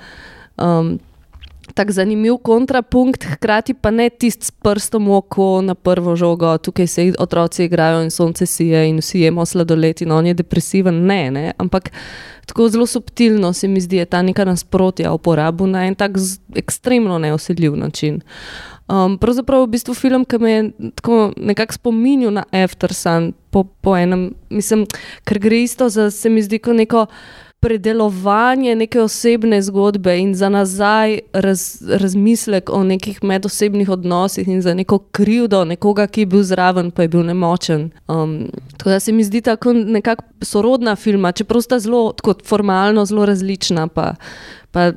Um, 0.59 0.99
tako 1.79 1.93
zanimiv 1.93 2.41
kontrapunkt, 2.43 3.25
hkrati 3.25 3.75
pa 3.75 3.91
ne 3.95 4.09
tisti 4.11 4.47
s 4.47 4.51
prstom 4.51 5.07
v 5.07 5.19
oko 5.21 5.61
na 5.63 5.75
prvo 5.75 6.17
žogo, 6.19 6.57
tukaj 6.59 6.87
se 6.87 7.13
otroci 7.19 7.65
igrajo 7.65 8.03
in 8.03 8.11
sonce 8.11 8.47
sije 8.47 8.89
in 8.89 8.99
vsi 8.99 9.21
jemo 9.21 9.47
sladoled 9.47 10.03
in 10.03 10.13
on 10.13 10.27
je 10.27 10.35
depresiven. 10.35 11.05
Ne, 11.07 11.31
ne, 11.31 11.53
ampak 11.59 11.93
tako 12.47 12.69
zelo 12.69 12.87
subtilno 12.87 13.53
se 13.53 13.69
mi 13.69 13.81
zdi, 13.81 14.03
ta 14.11 14.23
neka 14.23 14.45
nasprotja 14.45 15.13
uporabu 15.13 15.67
na 15.67 15.87
en 15.87 15.95
tak 15.95 16.19
ekstremno 16.57 17.19
neosedljiv 17.19 17.77
način. 17.77 18.21
Um, 18.89 19.19
pravzaprav 19.19 19.61
je 19.61 19.67
v 19.67 19.71
bistvu 19.71 19.95
film, 19.95 20.25
ki 20.25 20.39
me 20.39 20.53
je 20.53 20.71
nekako 21.37 21.73
spominjal 21.73 22.33
na 22.33 22.45
Aftersun, 22.53 23.33
po, 23.51 23.65
po 23.65 23.97
enem, 23.97 24.33
mislim, 24.51 24.87
ker 25.25 25.39
gre 25.39 25.63
isto 25.63 25.89
za 25.89 26.11
se 26.11 26.29
mi 26.29 26.43
zdi 26.43 26.59
kot 26.59 26.77
neko 26.77 27.07
predelovanje 27.61 28.75
neke 28.75 29.01
osebne 29.03 29.63
zgodbe 29.63 30.19
in 30.19 30.35
za 30.35 30.49
nazaj 30.49 31.19
raz, 31.33 31.83
razmislek 31.89 32.71
o 32.71 32.85
nekih 32.85 33.19
medosebnih 33.25 33.89
odnosih 33.89 34.49
in 34.49 34.63
za 34.63 34.75
neko 34.75 34.99
krivdo 34.99 35.65
nekoga, 35.65 36.07
ki 36.07 36.21
je 36.21 36.27
bil 36.27 36.43
zraven, 36.43 36.91
pa 36.91 37.03
je 37.03 37.09
bil 37.09 37.25
nemočen. 37.27 37.91
Um, 38.09 38.51
tako 38.77 38.91
da 38.91 39.01
se 39.01 39.13
mi 39.13 39.25
zdi 39.25 39.41
tako 39.41 39.73
nekako 39.73 40.25
sorodna 40.43 40.97
filma, 40.97 41.33
čeprav 41.33 41.63
sta 41.63 41.79
zelo 41.79 42.15
formalno 42.45 43.05
zelo 43.05 43.27
različna. 43.27 43.89
Pa, 43.89 44.15
Pa, 44.71 44.93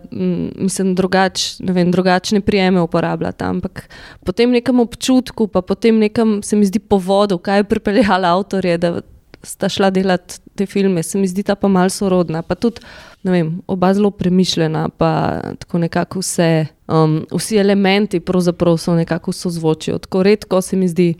mislim, 0.59 0.95
drugač, 0.95 1.55
vem, 1.63 1.91
drugačne 1.91 2.41
prijeme 2.41 2.81
uporabljati. 2.81 3.43
Ampak 3.43 3.89
po 4.25 4.31
tem 4.31 4.51
nekem 4.51 4.79
občutku, 4.79 5.47
pa 5.47 5.61
potem 5.61 5.99
nekem, 5.99 6.41
se 6.43 6.55
mi 6.55 6.65
zdi, 6.65 6.79
povodu, 6.79 7.37
kaj 7.37 7.59
je 7.59 7.63
pripeljalo 7.63 8.27
avtorje, 8.27 8.77
da 8.77 8.99
sta 9.43 9.69
šla 9.69 9.89
delati 9.89 10.39
te 10.55 10.65
filme, 10.65 11.03
se 11.03 11.17
mi 11.17 11.27
zdi 11.27 11.43
ta 11.43 11.55
pa 11.55 11.67
malo 11.67 11.89
sorodna, 11.89 12.41
pa 12.41 12.55
tudi 12.55 12.81
vem, 13.23 13.61
oba 13.67 13.93
zelo 13.93 14.11
premišljena, 14.11 14.89
pa 14.97 15.41
tako 15.59 15.77
nekako 15.77 16.19
vse, 16.19 16.65
um, 16.87 17.21
vsi 17.31 17.57
elementi 17.57 18.19
pravzaprav 18.19 18.77
so 18.77 18.95
nekako 18.95 19.31
sozvočijo. 19.31 19.97
Tako 19.97 20.23
redko 20.23 20.61
se 20.61 20.75
mi 20.75 20.87
zdi. 20.87 21.13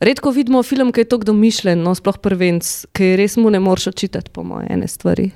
Redko 0.00 0.30
vidimo 0.30 0.62
film, 0.62 0.92
ki 0.92 1.00
je 1.00 1.08
tako 1.08 1.24
domišljen, 1.24 1.82
no, 1.82 1.94
sploh 1.94 2.18
prvenc, 2.18 2.70
ki 2.92 3.14
res 3.16 3.36
mu 3.36 3.50
ne 3.50 3.60
moreš 3.60 3.86
očitati, 3.94 4.30
po 4.30 4.42
moje, 4.44 4.66
ene 4.70 4.88
stvari. 4.88 5.30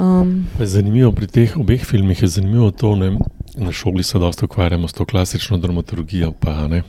Um. 0.00 0.46
Zanimivo 0.58 1.12
pri 1.12 1.26
teh 1.26 1.56
obeh 1.58 1.84
filmih 1.84 2.22
je 2.22 2.28
zanimivo 2.28 2.70
to, 2.70 2.94
da 2.96 3.10
na 3.56 3.72
šoli 3.72 4.02
se 4.02 4.18
dosta 4.18 4.44
ukvarjamo 4.44 4.88
s 4.88 4.92
to 4.92 5.04
klasično 5.04 5.58
dramaturgijo, 5.58 6.32
pa 6.32 6.68
ne, 6.68 6.82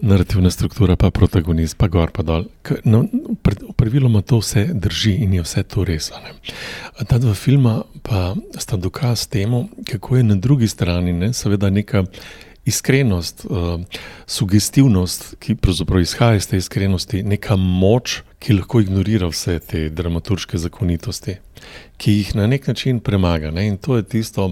narativna 0.00 0.50
struktura, 0.50 0.96
pa 0.96 1.10
protagonist, 1.10 1.76
pa 1.76 1.88
gor, 1.88 2.10
pa 2.10 2.22
dol. 2.22 2.44
No, 2.84 3.04
praviloma 3.76 4.22
to 4.22 4.38
vse 4.38 4.68
drži 4.74 5.14
in 5.24 5.34
je 5.34 5.42
vse 5.42 5.62
to 5.62 5.84
res. 5.84 6.10
Ta 7.06 7.18
dva 7.18 7.34
filma 7.34 7.82
pa 8.02 8.34
sta 8.58 8.76
dokaz 8.76 9.26
temu, 9.28 9.68
kako 9.90 10.16
je 10.16 10.22
na 10.22 10.36
drugi 10.36 10.68
strani 10.68 11.12
ne, 11.12 11.32
seveda 11.32 11.70
neka. 11.70 12.04
Iskrenost, 12.68 13.46
uh, 13.48 13.80
sugestivnost, 14.26 15.22
ki 15.40 15.54
pravzaprav 15.56 16.02
izhaja 16.04 16.36
iz 16.36 16.46
te 16.50 16.58
iskrenosti, 16.60 17.22
neka 17.24 17.56
moč, 17.56 18.18
ki 18.44 18.58
lahko 18.58 18.82
ignorira 18.84 19.30
vse 19.32 19.54
te 19.64 19.86
dramaturške 19.88 20.60
zakonitosti, 20.60 21.38
ki 21.96 22.12
jih 22.18 22.34
na 22.36 22.46
nek 22.46 22.68
način 22.68 23.00
premaga. 23.00 23.50
Ne? 23.50 23.70
In 23.70 23.78
to 23.80 23.96
je 23.96 24.04
tisto, 24.04 24.50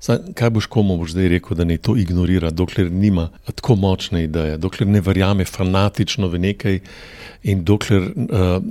Saj, 0.00 0.18
kaj 0.34 0.50
boš 0.50 0.66
komu 0.66 0.96
boš 0.98 1.16
zdaj 1.16 1.28
rekel, 1.28 1.56
da 1.58 1.64
ne 1.64 1.76
to 1.76 1.96
ignorira, 1.96 2.50
dokler 2.50 2.92
nima 2.92 3.28
tako 3.54 3.74
močne 3.76 4.24
ideje, 4.24 4.58
dokler 4.58 4.86
ne 4.88 5.00
verjame 5.00 5.44
fanatično 5.44 6.28
v 6.28 6.38
nekaj 6.38 6.78
in 7.42 7.64
dokler 7.64 8.02
uh, 8.02 8.62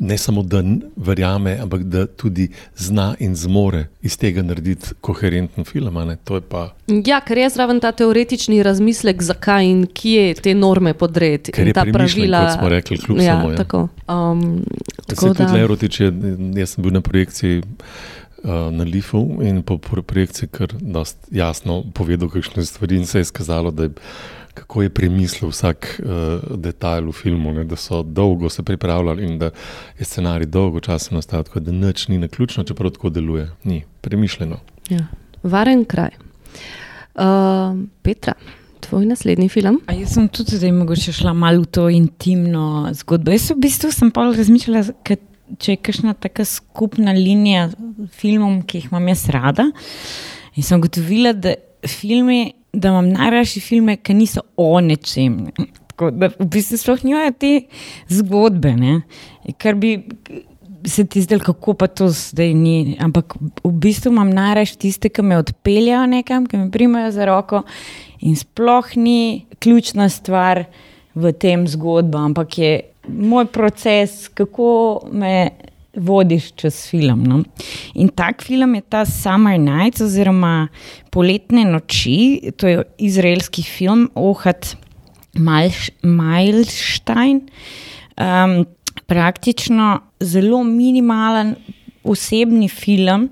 ne 0.00 0.18
samo 0.18 0.42
da 0.42 0.62
verjame, 0.96 1.58
ampak 1.62 1.82
da 1.82 2.06
tudi 2.06 2.48
zna 2.76 3.14
in 3.18 3.36
zmore 3.36 3.86
iz 4.02 4.16
tega 4.18 4.42
narediti 4.42 4.86
koherenten 5.00 5.64
film. 5.64 6.16
Pa... 6.48 6.74
Ja, 7.06 7.20
ker 7.20 7.38
je 7.38 7.48
zraven 7.50 7.80
ta 7.80 7.92
teoretični 7.92 8.62
razmislek, 8.62 9.22
zakaj 9.22 9.66
in 9.66 9.86
kje 9.86 10.34
te 10.34 10.54
norme 10.54 10.94
podreti. 10.94 11.52
Ker 11.52 11.66
je 11.66 11.74
ta 11.76 11.84
pravila, 11.92 12.46
kot 12.46 12.58
smo 12.58 12.68
rekli, 12.68 12.98
kljub 12.98 13.20
ja, 13.20 13.36
samo. 13.36 13.50
Ja. 13.50 13.56
Tako, 13.56 13.88
um, 14.08 14.64
tako 15.06 15.28
da... 15.28 15.34
tudi 15.34 15.60
Lerotič, 15.60 16.00
jaz 16.56 16.74
sem 16.74 16.84
bil 16.84 16.96
na 16.96 17.00
projekciji. 17.00 17.62
Eh, 18.44 18.70
na 18.70 18.84
Lifu 18.84 19.38
in 19.42 19.62
po 19.62 19.76
projekciji, 19.78 20.48
ker 20.48 20.72
je 20.80 21.02
jasno 21.30 21.82
povedal, 21.92 22.30
kakšne 22.32 22.64
stvari 22.64 22.96
in 22.96 23.06
se 23.06 23.18
je 23.18 23.28
izkazalo, 23.28 23.70
da 23.70 23.82
je. 23.82 23.90
Kako 24.54 24.82
je 24.82 24.90
premislil 24.90 25.52
vsak 25.52 25.86
uh, 26.02 26.56
detajl 26.58 27.06
v 27.06 27.12
filmu, 27.14 27.52
ne, 27.54 27.62
da 27.64 27.76
so 27.78 28.02
dolgo 28.02 28.48
se 28.50 28.62
pripravljali 28.66 29.22
in 29.24 29.38
da 29.38 29.52
je 29.98 30.04
scenarij 30.04 30.50
dolgo 30.50 30.80
časa 30.80 31.14
nastajal, 31.14 31.44
tako 31.46 31.60
da 31.60 31.72
nič 31.72 32.08
ni 32.08 32.18
na 32.18 32.28
ključno, 32.28 32.64
čeprav 32.64 32.90
tako 32.90 33.12
deluje. 33.14 33.46
Ni 33.64 33.84
premišljeno. 34.00 34.58
Ja. 34.90 35.06
Varen 35.42 35.84
kraj. 35.84 36.10
Uh, 37.14 37.78
Petra, 38.02 38.34
tvoj 38.80 39.06
naslednji 39.06 39.48
film? 39.48 39.80
A 39.86 39.94
jaz 39.94 40.18
sem 40.18 40.28
tudi 40.28 40.58
zdaj 40.58 40.72
mogoče 40.72 41.12
šla 41.12 41.32
malo 41.32 41.62
v 41.62 41.70
to 41.70 41.88
intimno 41.88 42.90
zgodbo. 42.92 43.30
Jaz 43.30 43.52
v 43.54 43.60
bistvu 43.62 43.92
sem 43.94 44.10
pa 44.10 44.26
razmišljala, 44.34 44.82
če 45.58 45.74
je 45.74 45.80
kakšna 45.80 46.14
taka 46.14 46.44
skupna 46.48 47.14
linija 47.16 47.68
filmov, 48.16 48.62
ki 48.68 48.80
jih 48.80 48.90
imam 48.90 49.10
jaz 49.10 49.26
rada. 49.34 49.70
In 50.54 50.66
sem 50.66 50.80
ugotovila, 50.80 51.32
da, 51.34 51.54
filmi, 51.88 52.52
da 52.72 52.92
imam 52.94 53.10
najrašji 53.14 53.62
filme, 53.64 53.96
ki 53.96 54.16
niso 54.18 54.44
o 54.60 54.72
nečem. 54.84 55.46
Ne. 55.48 55.70
Tako 55.90 56.10
da 56.16 56.30
v 56.32 56.46
bistvu 56.48 56.78
sploh 56.80 57.02
nimajo 57.04 57.34
te 57.36 57.54
zgodbe, 58.08 58.72
kar 59.60 59.76
bi 59.76 59.98
se 60.88 61.04
ti 61.04 61.20
zdelo, 61.22 61.44
kako 61.44 61.74
pa 61.74 61.86
to 61.86 62.08
zdaj 62.08 62.54
ni. 62.56 62.96
Ampak 63.00 63.34
v 63.64 63.72
bistvu 63.82 64.12
imam 64.14 64.30
najraš 64.32 64.76
tiste, 64.80 65.10
ki 65.12 65.22
me 65.22 65.38
odpeljajo 65.40 66.06
nekam, 66.08 66.46
ki 66.48 66.56
me 66.56 66.70
primajo 66.72 67.10
za 67.12 67.28
roko 67.28 67.62
in 68.24 68.36
sploh 68.36 68.96
ni 68.96 69.46
ključna 69.60 70.08
stvar 70.08 70.64
v 71.14 71.32
tem 71.32 71.66
zgodbi, 71.68 72.16
ampak 72.16 72.58
je 72.58 72.72
moj 73.18 73.46
proces, 73.52 74.28
kako 74.28 75.00
me 75.12 75.50
vodiš 75.96 76.52
čez 76.56 76.88
film. 76.90 77.24
No? 77.26 77.42
In 77.94 78.08
tak 78.08 78.42
film 78.42 78.74
je 78.74 78.80
ta 78.80 79.04
Summer 79.04 79.58
Nights 79.60 80.00
oziroma 80.00 80.68
Poletne 81.10 81.64
noči, 81.64 82.52
to 82.56 82.68
je 82.68 82.82
izraelski 82.98 83.62
film 83.62 84.10
Ohad 84.14 84.76
Milstein. 86.02 87.40
Um, 88.20 88.64
praktično 89.06 90.00
zelo 90.20 90.62
minimalen 90.64 91.54
osebni 92.04 92.68
film, 92.68 93.30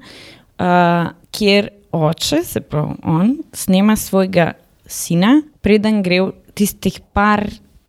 uh, 0.59 1.11
kjer 1.31 1.69
oče, 1.93 2.43
se 2.45 2.61
pravi, 2.61 2.95
on 3.03 3.37
snema 3.53 3.97
svojega 3.97 4.53
sina, 4.87 5.43
preden 5.61 6.03
gre 6.03 6.21
tistih 6.55 7.01
par 7.13 7.47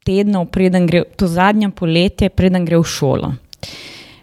tednov, 0.10 0.50
preden 0.54 0.90
gre 0.90 1.06
to 1.18 1.30
zadnje 1.30 1.70
poletje, 1.78 2.32
preden 2.34 2.66
gre 2.66 2.82
v 2.82 2.90
šolo. 2.98 3.34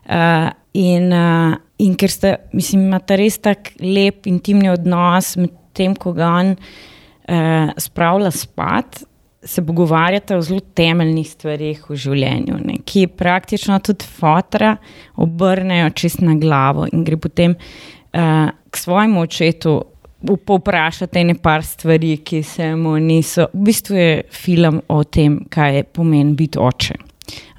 Uh, 0.06 0.50
in, 0.74 1.10
uh, 1.14 1.54
in 1.82 1.96
ker 1.98 2.12
ste, 2.12 2.36
mislim, 2.54 2.88
imate 2.90 3.18
res 3.18 3.38
tako 3.42 3.78
lep 3.82 4.26
intimni 4.30 4.70
odnos 4.70 5.34
med 5.38 5.54
tem, 5.76 5.94
ko 5.94 6.14
ga 6.16 6.30
on 6.40 6.54
uh, 6.56 7.74
spravlja 7.78 8.32
spat 8.34 9.04
se 9.46 9.66
pogovarjate 9.66 10.36
o 10.36 10.42
zelo 10.42 10.60
temeljnih 10.74 11.28
stvarih 11.30 11.82
v 11.88 11.96
življenju, 12.02 12.58
ne, 12.66 12.78
ki 12.84 13.06
praktično 13.18 13.78
tudi 13.84 14.08
fotra 14.18 14.74
obrnejo 15.22 15.92
čist 15.94 16.22
na 16.24 16.34
glavo 16.40 16.88
in 16.90 17.04
gre 17.06 17.18
potem 17.20 17.54
uh, 17.54 18.48
k 18.50 18.82
svojemu 18.82 19.22
očetu. 19.22 19.76
Povprašate 20.24 21.24
nekaj 21.24 21.62
stvari, 21.62 22.16
ki 22.24 22.42
se 22.42 22.70
mu 22.76 22.96
niso. 22.98 23.50
V 23.52 23.66
bistvu 23.68 23.96
je 23.96 24.22
film 24.32 24.80
o 24.88 25.02
tem, 25.04 25.42
kaj 25.50 25.76
je 25.76 25.84
pomen 25.84 26.34
biti 26.36 26.58
oče. 26.58 26.94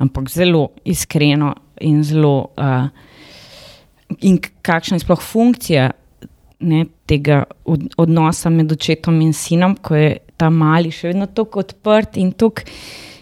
Ampak 0.01 0.29
zelo 0.29 0.69
iskreno 0.85 1.53
in 1.81 2.03
zelo. 2.03 2.49
Uh, 2.57 2.89
in 4.23 4.39
kakšna 4.61 4.97
je 4.97 5.03
sploh 5.03 5.21
funkcija 5.21 5.91
ne, 6.59 6.85
tega 7.05 7.43
od, 7.65 7.83
odnosa 7.97 8.49
med 8.49 8.71
očetom 8.71 9.19
in 9.21 9.33
sinom, 9.33 9.75
ko 9.75 9.95
je 9.95 10.15
ta 10.37 10.49
mali 10.49 10.91
še 10.93 11.11
vedno 11.11 11.27
tako 11.27 11.61
odprt 11.65 12.17
in 12.17 12.31
tako 12.31 12.65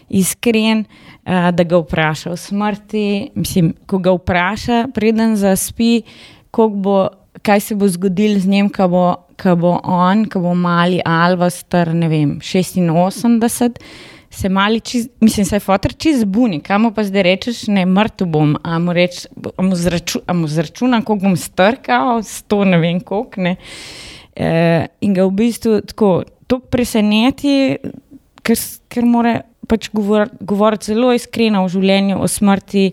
iskren, 0.10 0.86
uh, 0.86 1.50
da 1.52 1.66
ga 1.68 1.82
vpraša 1.82 2.32
o 2.32 2.40
smrti. 2.40 3.36
Mislim, 3.36 3.74
ko 3.90 4.00
ga 4.00 4.16
vpraša, 4.16 4.86
preden 4.96 5.36
zaspi, 5.40 6.06
bo, 6.56 7.08
kaj 7.44 7.60
se 7.60 7.76
bo 7.76 7.88
zgodilo 7.92 8.40
z 8.40 8.48
njim, 8.48 8.70
ko 8.70 8.88
bo, 8.88 9.06
bo 9.56 9.80
on, 9.84 10.26
ko 10.30 10.40
bo 10.40 10.54
mali 10.56 11.02
Alva, 11.06 11.50
star 11.50 11.94
ne 11.94 12.10
vem, 12.10 12.38
86. 12.40 13.82
Se 14.36 14.50
mali, 14.50 14.80
čiz, 14.80 15.08
mislim, 15.22 15.46
se 15.46 15.56
je 15.56 15.60
fotor 15.64 15.94
čez 15.94 16.24
buni, 16.24 16.60
kam 16.60 16.90
pa 16.94 17.04
zdaj 17.04 17.24
rečeš, 17.24 17.68
ne, 17.72 17.86
mrtev 17.86 18.28
bom, 18.28 18.56
a 18.64 18.80
mu, 18.80 18.94
reč, 18.94 19.26
a 19.58 19.64
mu, 19.64 19.76
zraču, 19.80 20.20
a 20.28 20.34
mu 20.34 20.48
zračunam, 20.48 21.06
koliko 21.08 21.30
bom 21.30 21.38
strkal, 21.40 22.24
sto 22.24 22.64
ne 22.68 22.80
vem 22.82 23.00
koliko. 23.00 23.56
E, 24.36 24.50
in 25.02 25.14
ga 25.16 25.24
v 25.24 25.32
bistvu 25.40 25.80
tako 25.88 26.10
to 26.52 26.60
preseneti, 26.60 27.78
ker, 28.44 28.60
ker 28.92 29.08
mora 29.08 29.40
pač 29.70 29.90
govoriti 29.94 30.46
govor 30.46 30.78
zelo 30.82 31.12
iskreno 31.16 31.64
o 31.66 31.70
življenju, 31.72 32.18
o 32.22 32.28
smrti, 32.30 32.86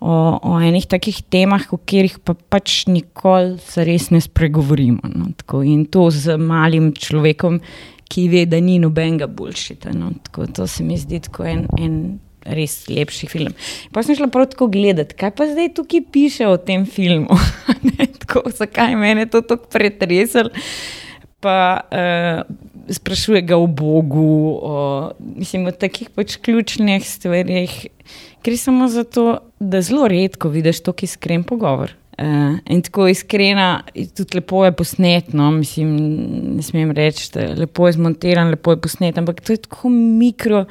o, 0.00 0.14
o 0.40 0.58
enih 0.62 0.86
takih 0.90 1.22
temah, 1.32 1.66
o 1.72 1.78
katerih 1.78 2.18
pa 2.24 2.34
pač 2.34 2.84
nikoli 2.90 3.58
se 3.62 3.86
res 3.86 4.10
ne 4.14 4.20
spregovorimo. 4.24 5.10
No, 5.14 5.30
in 5.62 5.86
to 5.86 6.08
z 6.14 6.38
malim 6.40 6.92
človekom, 6.96 7.60
ki 8.10 8.28
ve, 8.32 8.44
da 8.48 8.60
ni 8.60 8.78
nobenega 8.82 9.28
boljšega. 9.30 9.94
No, 9.96 10.12
to 10.30 10.68
se 10.70 10.84
mi 10.86 11.00
zdi 11.00 11.24
kot 11.30 11.50
en. 11.50 11.66
en 11.80 11.98
Res 12.44 12.74
lepši 12.92 13.24
film. 13.24 13.54
Pa 13.88 14.02
sem 14.04 14.18
šla 14.18 14.26
prav 14.28 14.50
tako 14.52 14.66
gledati, 14.68 15.16
kaj 15.16 15.30
pa 15.32 15.46
zdaj 15.48 15.70
tukaj 15.78 16.02
piše 16.12 16.44
o 16.44 16.58
tem 16.60 16.82
filmu. 16.84 17.32
tako, 18.20 18.42
zakaj 18.52 18.92
me 19.00 19.14
je 19.14 19.30
to 19.32 19.40
tako 19.48 19.70
pretreslo? 19.72 20.50
Pa 21.40 21.56
uh, 21.88 22.44
sprašuje 22.88 23.42
ga 23.42 23.56
o 23.56 23.66
Bogu, 23.66 24.58
o, 24.62 25.10
mislim, 25.18 25.66
o 25.66 25.72
takih 25.72 26.10
pač 26.10 26.36
ključnih 26.36 27.04
stvarih. 27.08 27.86
Gre 28.44 28.56
samo 28.56 28.88
zato, 28.88 29.38
da 29.60 29.80
zelo 29.82 30.08
redko 30.08 30.48
vidiš 30.48 30.82
tako 30.84 31.06
iskren 31.08 31.44
pogovor. 31.44 31.94
Uh, 32.18 32.58
in 32.70 32.82
tako 32.82 33.08
iskrena, 33.10 33.82
tudi 34.16 34.38
lepo 34.38 34.64
je 34.64 34.72
posnetno, 34.76 35.50
mislim, 35.50 35.96
ne 36.56 36.62
smem 36.62 36.92
reči, 36.94 37.30
da 37.34 37.40
je 37.40 37.56
lepo 37.64 37.90
zmontiran, 37.92 38.52
lepo 38.54 38.70
je 38.70 38.80
posnet, 38.80 39.18
ampak 39.18 39.40
to 39.40 39.52
je 39.52 39.64
tako 39.64 39.88
mikro, 39.90 40.64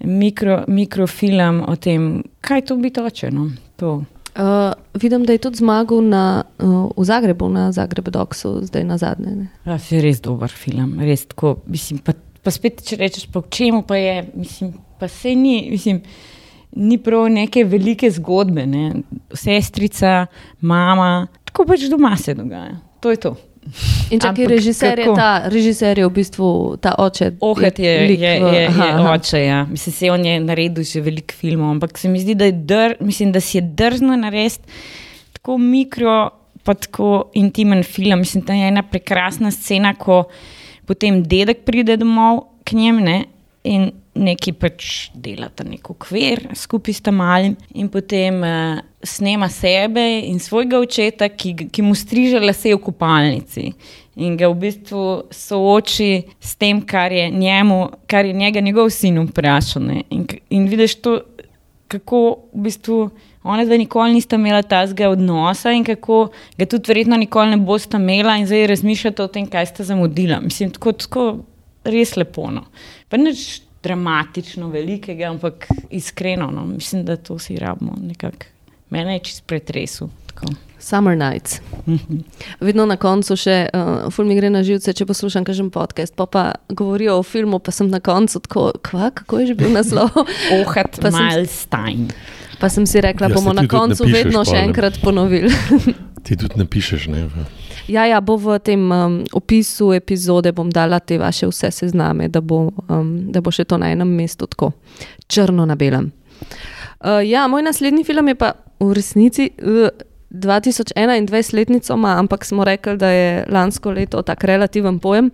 mikro, 0.00 0.64
mikrofilm 0.68 1.62
o 1.64 1.76
tem, 1.76 2.22
kaj 2.40 2.66
to 2.68 2.76
bi 2.76 2.90
točeno. 2.92 3.48
To. 3.80 4.02
Uh, 4.38 4.72
vidim, 4.94 5.24
da 5.26 5.34
je 5.34 5.38
tudi 5.42 5.58
zmagal 5.58 6.02
na, 6.06 6.44
uh, 6.62 6.90
v 6.96 7.04
Zagrebu, 7.04 7.48
na 7.50 7.72
Zagrebu, 7.72 8.10
Doksu, 8.14 8.60
zdaj 8.62 8.84
na 8.86 8.98
zadnje. 8.98 9.48
Ja, 9.66 9.78
je 9.90 9.98
res 9.98 10.20
dober 10.22 10.52
film, 10.54 10.92
res 11.02 11.26
tako. 11.26 11.56
Mislim, 11.66 11.98
pa, 11.98 12.14
pa 12.46 12.52
spet, 12.54 12.84
če 12.86 13.00
rečeš, 13.00 13.26
po 13.34 13.42
čemu 13.50 13.82
pa 13.82 13.98
je, 13.98 14.20
mislim, 14.38 14.76
pa 15.00 15.08
se 15.10 15.34
ni, 15.34 15.56
mislim, 15.72 15.98
ni 16.78 17.00
prav 17.02 17.26
neke 17.34 17.64
velike 17.66 18.10
zgodbe, 18.14 18.62
ne? 18.66 19.02
sestrica, 19.34 20.28
mama, 20.60 21.26
tako 21.50 21.66
pač 21.72 21.88
doma 21.90 22.14
se 22.16 22.36
dogaja. 22.38 22.78
To 23.02 23.10
je 23.10 23.18
to. 23.26 23.34
In 24.10 24.20
če 24.20 24.32
je 24.36 24.48
režiser, 24.48 24.98
je 24.98 25.12
ta 25.16 25.48
režiser 25.52 25.98
je 25.98 26.06
v 26.06 26.12
bistvu 26.14 26.48
ta 26.82 26.94
oče. 26.98 27.32
Ohet 27.44 27.78
je, 27.78 27.92
je, 27.92 28.16
je, 28.16 28.32
je, 28.40 28.62
je 28.64 28.90
oče. 29.12 29.42
Ja. 29.44 29.64
Mislim, 29.70 29.92
se 29.92 30.10
on 30.10 30.24
je 30.24 30.40
naredil 30.40 30.84
že 30.84 31.02
veliko 31.04 31.34
filmov, 31.34 31.76
ampak 31.76 31.98
se 31.98 32.08
mi 32.08 32.20
zdi, 32.20 32.34
da, 32.38 32.50
dr, 32.50 32.96
mislim, 33.00 33.32
da 33.32 33.40
si 33.40 33.58
je 33.58 33.62
drzno 33.62 34.16
narediti 34.16 34.64
tako 35.32 35.58
mikro, 35.58 36.30
pa 36.62 36.74
tako 36.74 37.30
intimen 37.34 37.82
film. 37.82 38.18
Mislim, 38.18 38.44
da 38.44 38.52
je 38.52 38.68
ena 38.68 38.82
prekrasna 38.82 39.50
scena, 39.50 39.94
ko 39.94 40.24
potem 40.86 41.22
dedek 41.22 41.64
pride 41.64 41.96
domov 41.96 42.46
k 42.64 42.76
njemu 42.76 43.22
in 43.64 43.90
neki 44.18 44.52
pač 44.58 45.10
delata 45.14 45.64
neko 45.64 45.94
kvir 46.02 46.48
skupaj 46.58 46.98
s 46.98 47.04
tem 47.04 47.16
malim 47.18 47.54
in 47.74 47.88
potem 47.92 48.42
uh, 48.42 48.80
snema 49.02 49.48
sebe 49.48 50.02
in 50.26 50.40
svojega 50.42 50.80
očeta, 50.82 51.28
ki, 51.28 51.54
ki 51.70 51.84
mu 51.86 51.94
striže 51.94 52.40
lase 52.42 52.74
v 52.74 52.80
kopalnici. 52.82 53.72
In 54.18 54.34
ga 54.36 54.48
v 54.50 54.58
bistvu 54.64 55.30
sooči 55.30 56.24
s 56.42 56.56
tem, 56.58 56.80
kar 56.82 57.14
je, 57.14 57.28
njemu, 57.30 57.78
kar 58.10 58.26
je 58.26 58.34
njega 58.34 58.60
njegov 58.60 58.90
sin 58.90 59.20
vprašal. 59.28 59.86
In, 60.10 60.26
in 60.50 60.66
vidiš 60.66 60.98
to, 61.04 61.20
kako 61.88 62.22
v 62.52 62.64
bistvu 62.66 62.98
ona 63.48 63.64
dva 63.64 63.78
nikoli 63.78 64.12
nista 64.12 64.36
imela 64.36 64.62
tazga 64.62 65.08
odnosa 65.08 65.70
in 65.72 65.84
kako 65.86 66.28
ga 66.58 66.66
tudi 66.66 66.90
verjetno 66.90 67.16
nikoli 67.16 67.54
ne 67.54 67.56
bosta 67.56 67.96
imela 67.96 68.36
in 68.36 68.46
zdaj 68.46 68.66
razmišljate 68.66 69.22
o 69.22 69.30
tem, 69.32 69.46
kaj 69.46 69.70
sta 69.70 69.86
zamudila. 69.86 70.40
Mislim, 70.40 70.74
tako, 70.74 70.92
tako 70.92 71.28
res 71.84 72.16
lepo. 72.16 72.50
No. 72.50 72.66
Pa 73.08 73.16
nič 73.16 73.62
dramatično 73.88 74.68
velikega, 74.68 75.32
ampak 75.32 75.66
iskreno, 75.90 76.50
no. 76.52 76.66
mislim, 76.68 77.04
da 77.08 77.16
to 77.16 77.38
si 77.40 77.56
rabimo 77.56 77.96
nekako. 78.02 78.52
Mene 78.90 79.18
je 79.18 79.26
čist 79.28 79.46
pretresel. 79.46 80.08
Summer 80.78 81.16
Nights. 81.18 81.60
Vedno 82.60 82.86
na 82.86 82.96
koncu 82.96 83.34
še, 83.36 83.56
uh, 83.74 84.06
film 84.14 84.30
gre 84.38 84.50
na 84.52 84.62
živce, 84.62 84.94
če 84.94 85.06
poslušam 85.08 85.44
kažem 85.44 85.72
podcast, 85.74 86.14
pa 86.16 86.28
pa 86.30 86.44
govorijo 86.70 87.18
o 87.18 87.24
filmu, 87.26 87.58
pa 87.58 87.74
sem 87.74 87.90
na 87.90 87.98
koncu 88.00 88.40
tako, 88.46 88.70
kva, 88.86 89.10
kako 89.10 89.42
je 89.42 89.50
že 89.50 89.58
bil 89.58 89.74
naslov? 89.74 90.14
Ohat 90.60 91.00
Milstein. 91.02 92.12
Pa 92.62 92.70
sem 92.70 92.86
si 92.86 93.02
rekla, 93.02 93.28
ja, 93.28 93.34
bomo 93.34 93.54
na 93.54 93.66
koncu 93.70 94.06
vedno 94.06 94.44
še 94.46 94.62
enkrat 94.68 95.02
ponovili. 95.02 95.50
ti 96.26 96.38
tudi 96.38 96.62
ne 96.62 96.66
pišeš, 96.66 97.10
ne? 97.10 97.26
Ja, 97.88 98.04
ja, 98.04 98.20
bo 98.20 98.36
v 98.36 98.58
tem 98.60 98.82
um, 98.92 99.24
opisu 99.32 99.94
epizode 99.96 100.52
bom 100.52 100.68
dala 100.68 101.00
te 101.00 101.16
vaše 101.18 101.48
vse 101.48 101.70
sezname, 101.72 102.28
da 102.28 102.40
bo, 102.44 102.68
um, 102.88 103.32
da 103.32 103.40
bo 103.40 103.52
še 103.54 103.64
to 103.64 103.78
na 103.80 103.88
enem 103.94 104.10
mestu 104.12 104.46
tako 104.46 104.74
črno 105.26 105.64
na 105.64 105.76
belem. 105.76 106.12
Uh, 107.00 107.24
ja, 107.24 107.46
moj 107.48 107.64
naslednji 107.64 108.04
film 108.04 108.28
je 108.28 108.36
pa 108.36 108.52
v 108.80 108.92
resnici 108.92 109.48
uh, 109.56 109.88
2021-letnico, 110.30 111.96
ampak 111.96 112.44
smo 112.44 112.64
rekli, 112.64 112.96
da 113.00 113.08
je 113.08 113.44
lansko 113.48 113.96
leto 113.96 114.22
tako 114.22 114.46
relativen 114.46 114.98
pojem. 115.00 115.30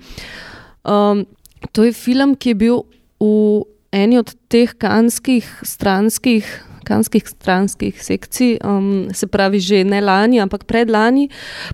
Um, 0.85 1.27
to 1.73 1.85
je 1.85 1.93
film, 1.93 2.37
ki 2.39 2.55
je 2.55 2.55
bil 2.55 2.85
v 3.19 3.65
eni 3.91 4.19
od 4.19 4.31
teh 4.49 4.71
kanskih 4.79 5.47
stranskih 5.63 6.47
kanskih 6.85 7.27
stranskih 7.29 8.03
sekcij, 8.03 8.59
um, 8.65 9.09
se 9.15 9.27
pravi 9.27 9.61
že 9.61 9.83
ne 9.85 10.01
lani, 10.01 10.41
ampak 10.41 10.65
predlani. 10.65 11.29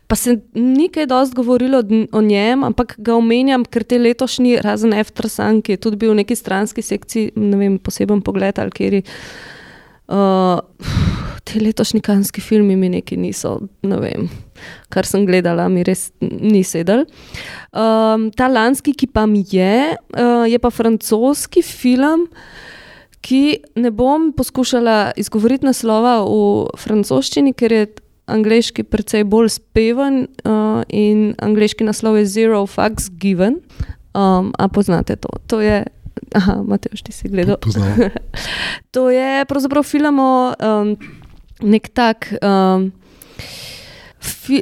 Pa 0.06 0.16
se 0.16 0.38
ni 0.54 0.88
kaj 0.88 1.06
dosti 1.10 1.36
govorilo 1.36 1.82
o 2.12 2.22
njem, 2.22 2.64
ampak 2.64 2.96
ga 2.98 3.14
omenjam, 3.14 3.64
ker 3.64 3.84
te 3.84 3.98
letošnji, 3.98 4.60
razen 4.64 4.94
Eftrasan, 4.96 5.62
ki 5.62 5.76
je 5.76 5.82
tudi 5.82 6.00
bil 6.00 6.14
v 6.14 6.22
neki 6.22 6.36
stranski 6.36 6.82
sekciji, 6.82 7.32
ne 7.36 7.56
vem, 7.60 7.78
poseben 7.78 8.22
pogled 8.22 8.58
ali 8.58 8.70
kjer. 8.70 9.00
Uh, 10.10 10.58
te 11.44 11.60
letošnji 11.60 12.00
kanski 12.00 12.40
filmi 12.40 12.76
mi 12.76 12.88
neki 12.88 13.16
niso, 13.16 13.56
ne 13.82 13.98
vem, 14.00 14.28
kar 14.92 15.06
sem 15.06 15.24
gledala, 15.26 15.68
mi 15.70 15.84
res 15.86 16.08
ni 16.20 16.62
sedel. 16.66 17.04
Um, 17.70 18.28
ta 18.36 18.48
lanski, 18.50 18.94
ki 18.94 19.10
pa 19.10 19.26
mi 19.30 19.42
je, 19.50 19.94
uh, 19.94 20.46
je 20.50 20.58
pa 20.62 20.70
francoski 20.74 21.62
film, 21.66 22.28
ki 23.30 23.62
ne 23.78 23.92
bom 23.94 24.32
poskušala 24.34 25.12
izgovoriti 25.16 25.68
naslova 25.68 26.16
v 26.26 26.66
francoščini, 26.82 27.52
ker 27.54 27.72
je 27.72 27.84
angliški 28.30 28.82
precej 28.90 29.22
bolj 29.30 29.52
speven 29.54 30.24
uh, 30.42 30.82
in 30.90 31.36
angliški 31.38 31.86
naslov 31.86 32.18
je 32.18 32.26
Zero 32.26 32.64
Fucks 32.66 33.06
Given. 33.22 33.60
Um, 34.18 34.50
a 34.58 34.66
poznate 34.66 35.14
to? 35.14 35.30
To 35.46 35.60
je 35.62 35.84
Aha, 36.38 36.60
Mateoš, 36.66 37.02
ti 37.06 37.12
si 37.14 37.30
gledal. 37.30 37.58
to 38.94 39.10
je 39.10 39.44
pravzaprav 39.46 39.86
film 39.86 40.18
o 40.18 40.34
um, 40.50 40.96
nek 41.62 41.88
tak. 41.94 42.32
Um, 42.42 42.90
Fi, 44.20 44.60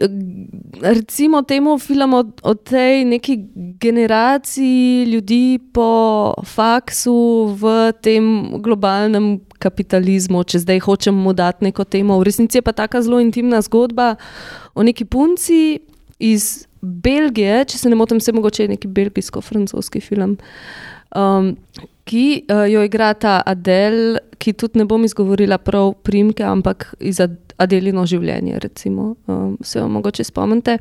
recimo 0.83 1.43
temu 1.43 1.79
filmu 1.79 2.17
o, 2.17 2.25
o 2.43 2.55
tej 2.55 3.05
neki 3.05 3.37
generaciji 3.81 5.05
ljudi 5.05 5.59
po 5.73 6.35
faksu 6.47 7.47
v 7.59 7.93
tem 8.03 8.53
globalnem 8.63 9.41
kapitalizmu, 9.59 10.45
če 10.47 10.63
zdaj 10.63 10.83
hočemo 10.87 11.35
dati 11.35 11.67
neko 11.67 11.85
temo. 11.85 12.21
V 12.21 12.29
resnici 12.31 12.59
je 12.59 12.63
pa 12.63 12.73
tako 12.73 13.03
zelo 13.03 13.19
intimna 13.21 13.59
zgodba 13.67 14.15
o 14.75 14.87
neki 14.87 15.05
punci 15.05 15.81
iz 16.19 16.69
Belgije, 16.81 17.65
če 17.73 17.79
se 17.79 17.91
ne 17.91 17.99
motim, 17.99 18.21
se 18.23 18.33
mogoče 18.33 18.69
neki 18.71 18.89
belgijsko-francoski 18.95 20.01
film. 20.01 20.37
Um, 21.17 21.57
ki 22.09 22.45
uh, 22.47 22.65
jo 22.71 22.83
igra 22.87 23.13
ta 23.19 23.41
Adel, 23.47 24.21
ki 24.39 24.55
tudi 24.55 24.79
ne 24.81 24.87
bom 24.89 25.03
izgovorila 25.05 25.59
prav 25.59 25.93
primke, 26.07 26.45
ampak 26.47 26.93
iz 27.01 27.19
Adelino 27.59 28.07
življenje, 28.07 28.61
recimo, 28.63 29.15
um, 29.27 29.57
se 29.63 29.79
jo 29.79 29.89
mogoče 29.91 30.25
spomnite. 30.25 30.79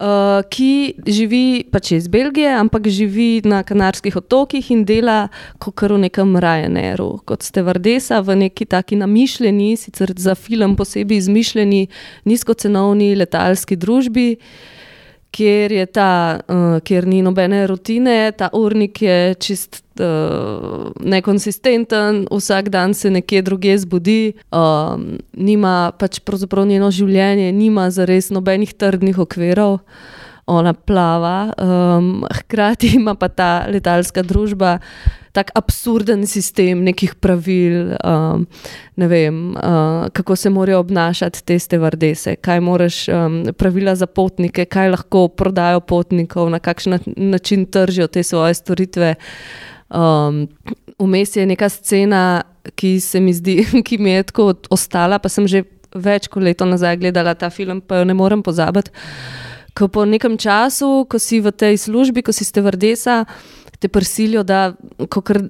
Uh, 0.00 0.40
ki 0.48 0.96
živi 1.04 1.66
pač 1.68 1.90
iz 1.92 2.06
Belgije, 2.08 2.54
ampak 2.56 2.86
živi 2.88 3.42
na 3.44 3.58
Kanarskih 3.68 4.14
otokih 4.16 4.70
in 4.72 4.86
dela 4.88 5.28
kot 5.60 5.82
v 5.84 5.98
nekem 6.06 6.38
Ryanairu, 6.40 7.20
kot 7.28 7.44
ste 7.44 7.60
vrdesa 7.66 8.22
v 8.24 8.38
neki 8.46 8.64
taki 8.64 8.96
namišljeni, 8.96 9.74
sicer 9.76 10.14
za 10.16 10.32
film 10.34 10.78
posebej 10.80 11.20
izmišljeni, 11.20 11.82
nizkocenovni 12.24 13.12
letalski 13.20 13.76
družbi. 13.76 14.28
Uh, 14.40 14.79
kjer, 15.30 15.74
ta, 15.92 16.40
uh, 16.48 16.78
kjer 16.84 17.06
ni 17.06 17.22
nobene 17.22 17.62
rutine, 17.70 18.32
ta 18.36 18.50
urnik 18.56 19.02
je 19.02 19.34
čist 19.40 19.82
uh, 20.00 20.90
nekonsistenten, 21.00 22.24
vsak 22.30 22.68
dan 22.68 22.94
se 22.94 23.10
nekje 23.10 23.42
drugje 23.42 23.78
zbudi, 23.78 24.32
um, 24.50 25.18
nima 25.32 25.92
pač 25.98 26.20
pravzaprav 26.26 26.66
njeno 26.66 26.90
življenje, 26.90 27.52
nima 27.52 27.90
zares 27.94 28.30
nobenih 28.34 28.74
trdnih 28.74 29.18
okvirov. 29.18 29.80
Ona 30.50 30.72
plava, 30.74 31.52
um, 31.54 32.24
hkrati 32.40 32.90
ima 32.98 33.14
pa 33.14 33.28
ta 33.28 33.50
letalska 33.70 34.24
družba 34.26 34.78
tak 35.32 35.52
absurden 35.54 36.26
sistem 36.26 36.82
nekih 36.84 37.14
pravil, 37.22 37.94
um, 38.02 38.46
ne 38.98 39.06
vem, 39.10 39.38
uh, 39.54 40.08
kako 40.12 40.36
se 40.36 40.50
morajo 40.50 40.80
obnašati 40.82 41.44
te 41.46 41.58
stevardese, 41.58 42.34
kaj 42.42 42.60
moraš, 42.60 43.04
um, 43.08 43.42
pravila 43.58 43.94
za 43.94 44.06
potnike, 44.06 44.64
kaj 44.64 44.90
lahko 44.90 45.28
prodajo 45.28 45.80
potnikov, 45.80 46.50
na 46.50 46.58
kakšen 46.58 46.98
način 47.16 47.66
tržijo 47.66 48.06
te 48.06 48.22
svoje 48.22 48.54
storitve. 48.54 49.14
Um, 49.90 50.48
vmes 50.98 51.36
je 51.36 51.46
neka 51.46 51.68
scena, 51.68 52.42
ki 52.74 52.98
se 53.00 53.20
mi 53.20 53.34
zdi, 53.34 53.62
ki 53.86 53.98
mi 53.98 54.10
je 54.10 54.26
tako 54.32 54.54
ostala, 54.70 55.18
pa 55.18 55.28
sem 55.28 55.46
že 55.46 55.62
več 55.94 56.28
kot 56.30 56.42
leto 56.42 56.66
nazaj 56.66 56.98
gledala 56.98 57.34
ta 57.34 57.50
film, 57.50 57.80
pa 57.80 58.02
jo 58.02 58.04
ne 58.04 58.14
morem 58.14 58.42
pozabiti. 58.42 58.90
Ko 59.74 59.88
po 59.88 60.04
nekem 60.04 60.38
času, 60.38 61.06
ko 61.10 61.18
si 61.18 61.40
v 61.40 61.52
tej 61.52 61.78
službi, 61.78 62.22
ko 62.22 62.32
si 62.32 62.44
stevardesa, 62.44 63.24
te 63.80 63.88
prisilijo, 63.88 64.42
da 64.42 64.72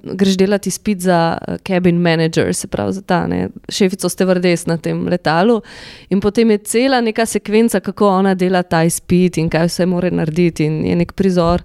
greš 0.03 0.37
delati 0.37 0.71
spit 0.71 0.99
za 0.99 1.37
eh, 1.47 1.57
cabin 1.67 1.95
manager, 1.95 2.53
se 2.55 2.67
pravi 2.67 2.93
za 2.93 3.01
ta 3.01 3.27
ne, 3.27 3.49
šefico 3.69 4.09
stevardes 4.09 4.65
na 4.65 4.77
tem 4.77 5.07
letalu. 5.07 5.61
In 6.09 6.21
potem 6.21 6.51
je 6.51 6.57
cela 6.57 7.01
neka 7.01 7.25
sekvenca, 7.25 7.79
kako 7.79 8.07
ona 8.07 8.35
dela 8.35 8.63
ta 8.63 8.89
spit 8.89 9.37
in 9.37 9.49
kaj 9.49 9.67
vse 9.67 9.85
mora 9.85 10.09
narediti, 10.09 10.65
in 10.65 10.85
je 10.85 10.95
nek 10.95 11.13
prizor. 11.13 11.63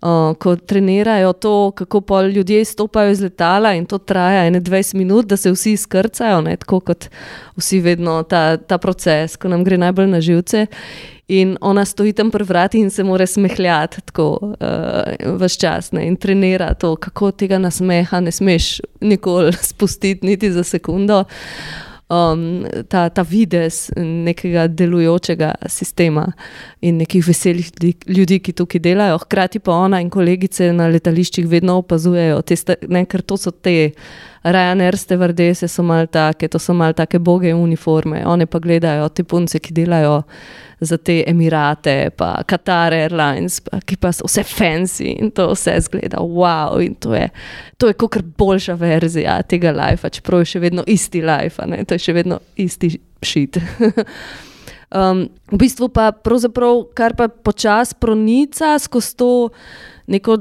Uh, 0.00 0.32
ko 0.40 0.54
trenirajo 0.56 1.32
to, 1.32 1.70
kako 1.70 2.22
ljudje 2.22 2.64
stopajo 2.64 3.10
iz 3.10 3.20
letala, 3.20 3.74
in 3.74 3.84
to 3.86 3.98
traja 3.98 4.50
21 4.50 4.94
minut, 4.94 5.26
da 5.26 5.36
se 5.36 5.50
vsi 5.52 5.76
skrcajo, 5.76 6.40
ne, 6.40 6.56
tako 6.56 6.80
kot 6.80 7.08
vsi 7.56 7.80
vedno 7.80 8.22
ta, 8.22 8.56
ta 8.56 8.78
proces, 8.78 9.36
ko 9.36 9.48
nam 9.48 9.64
gre 9.64 9.76
najbolj 9.78 10.06
na 10.06 10.20
živce. 10.20 10.66
In 11.30 11.56
ona 11.60 11.84
stoji 11.84 12.12
tam 12.12 12.30
pri 12.30 12.44
vrati 12.44 12.78
in 12.78 12.90
se 12.90 13.04
mora 13.04 13.26
smehljati 13.26 14.00
tako 14.04 14.38
uh, 14.42 15.36
vse 15.38 15.58
čas 15.60 15.92
ne? 15.92 16.06
in 16.06 16.16
trenira 16.16 16.74
to, 16.74 16.96
kako 16.96 17.30
tega 17.30 17.58
nasmeha 17.58 18.20
ne 18.20 18.32
smeš 18.32 18.80
nikoli 19.00 19.52
spustiti, 19.70 20.26
niti 20.26 20.52
za 20.52 20.64
sekundo. 20.64 21.24
Um, 22.08 22.66
ta, 22.88 23.08
ta 23.08 23.22
vides 23.22 23.92
nekega 23.96 24.66
delujočega 24.66 25.52
sistema 25.66 26.32
in 26.80 26.96
nekih 26.98 27.22
veselih 27.26 27.70
ljudi, 28.06 28.40
ki 28.42 28.52
tukaj 28.52 28.82
delajo. 28.82 29.18
Hkrati 29.22 29.62
pa 29.62 29.72
ona 29.72 30.00
in 30.02 30.10
kolegice 30.10 30.72
na 30.72 30.88
letališčih 30.90 31.46
vedno 31.46 31.78
opazujejo, 31.84 32.42
ker 33.06 33.22
to 33.22 33.36
so 33.36 33.54
te 33.54 33.92
Ryanairste 34.44 35.16
vrdese, 35.20 35.68
so 35.68 35.82
malo 35.82 36.06
take, 36.06 36.48
to 36.48 36.58
so 36.58 36.74
malo 36.74 36.92
take 36.92 37.18
boge 37.18 37.52
uniforme. 37.54 38.22
One 38.26 38.46
pa 38.46 38.58
gledajo 38.58 39.08
te 39.08 39.24
punce, 39.24 39.60
ki 39.60 39.74
delajo 39.76 40.22
za 40.80 40.96
te 40.96 41.18
Emirate, 41.28 42.10
pa 42.16 42.40
Qatar 42.48 42.94
Airlines, 42.96 43.60
pa, 43.60 43.82
ki 43.84 43.98
pa 44.00 44.14
so 44.16 44.24
vse 44.24 44.44
fancy 44.48 45.10
in 45.12 45.30
to 45.36 45.50
vse 45.52 45.76
zgleda 45.84 46.22
wow. 46.24 46.80
In 46.80 46.94
to 46.96 47.12
je, 47.14 47.28
to 47.76 47.90
je 47.90 47.98
kot 48.00 48.16
boljša 48.40 48.78
verzija 48.80 49.42
tega 49.42 49.74
life, 49.76 50.08
čeprav 50.08 50.40
je 50.40 50.54
še 50.54 50.64
vedno 50.64 50.84
isti 50.86 51.20
ne? 51.20 51.84
to 51.84 51.98
je 51.98 52.06
še 52.08 52.16
vedno 52.16 52.40
isti 52.56 52.94
šit. 53.22 53.60
um, 54.96 55.26
v 55.52 55.60
bistvu 55.60 55.90
pa 55.92 56.10
pravzaprav 56.16 56.86
kar 56.96 57.12
pa 57.16 57.28
počasi 57.28 58.00
pronica 58.00 58.78
skozi 58.78 59.16
to. 59.16 59.32
Neko 60.10 60.36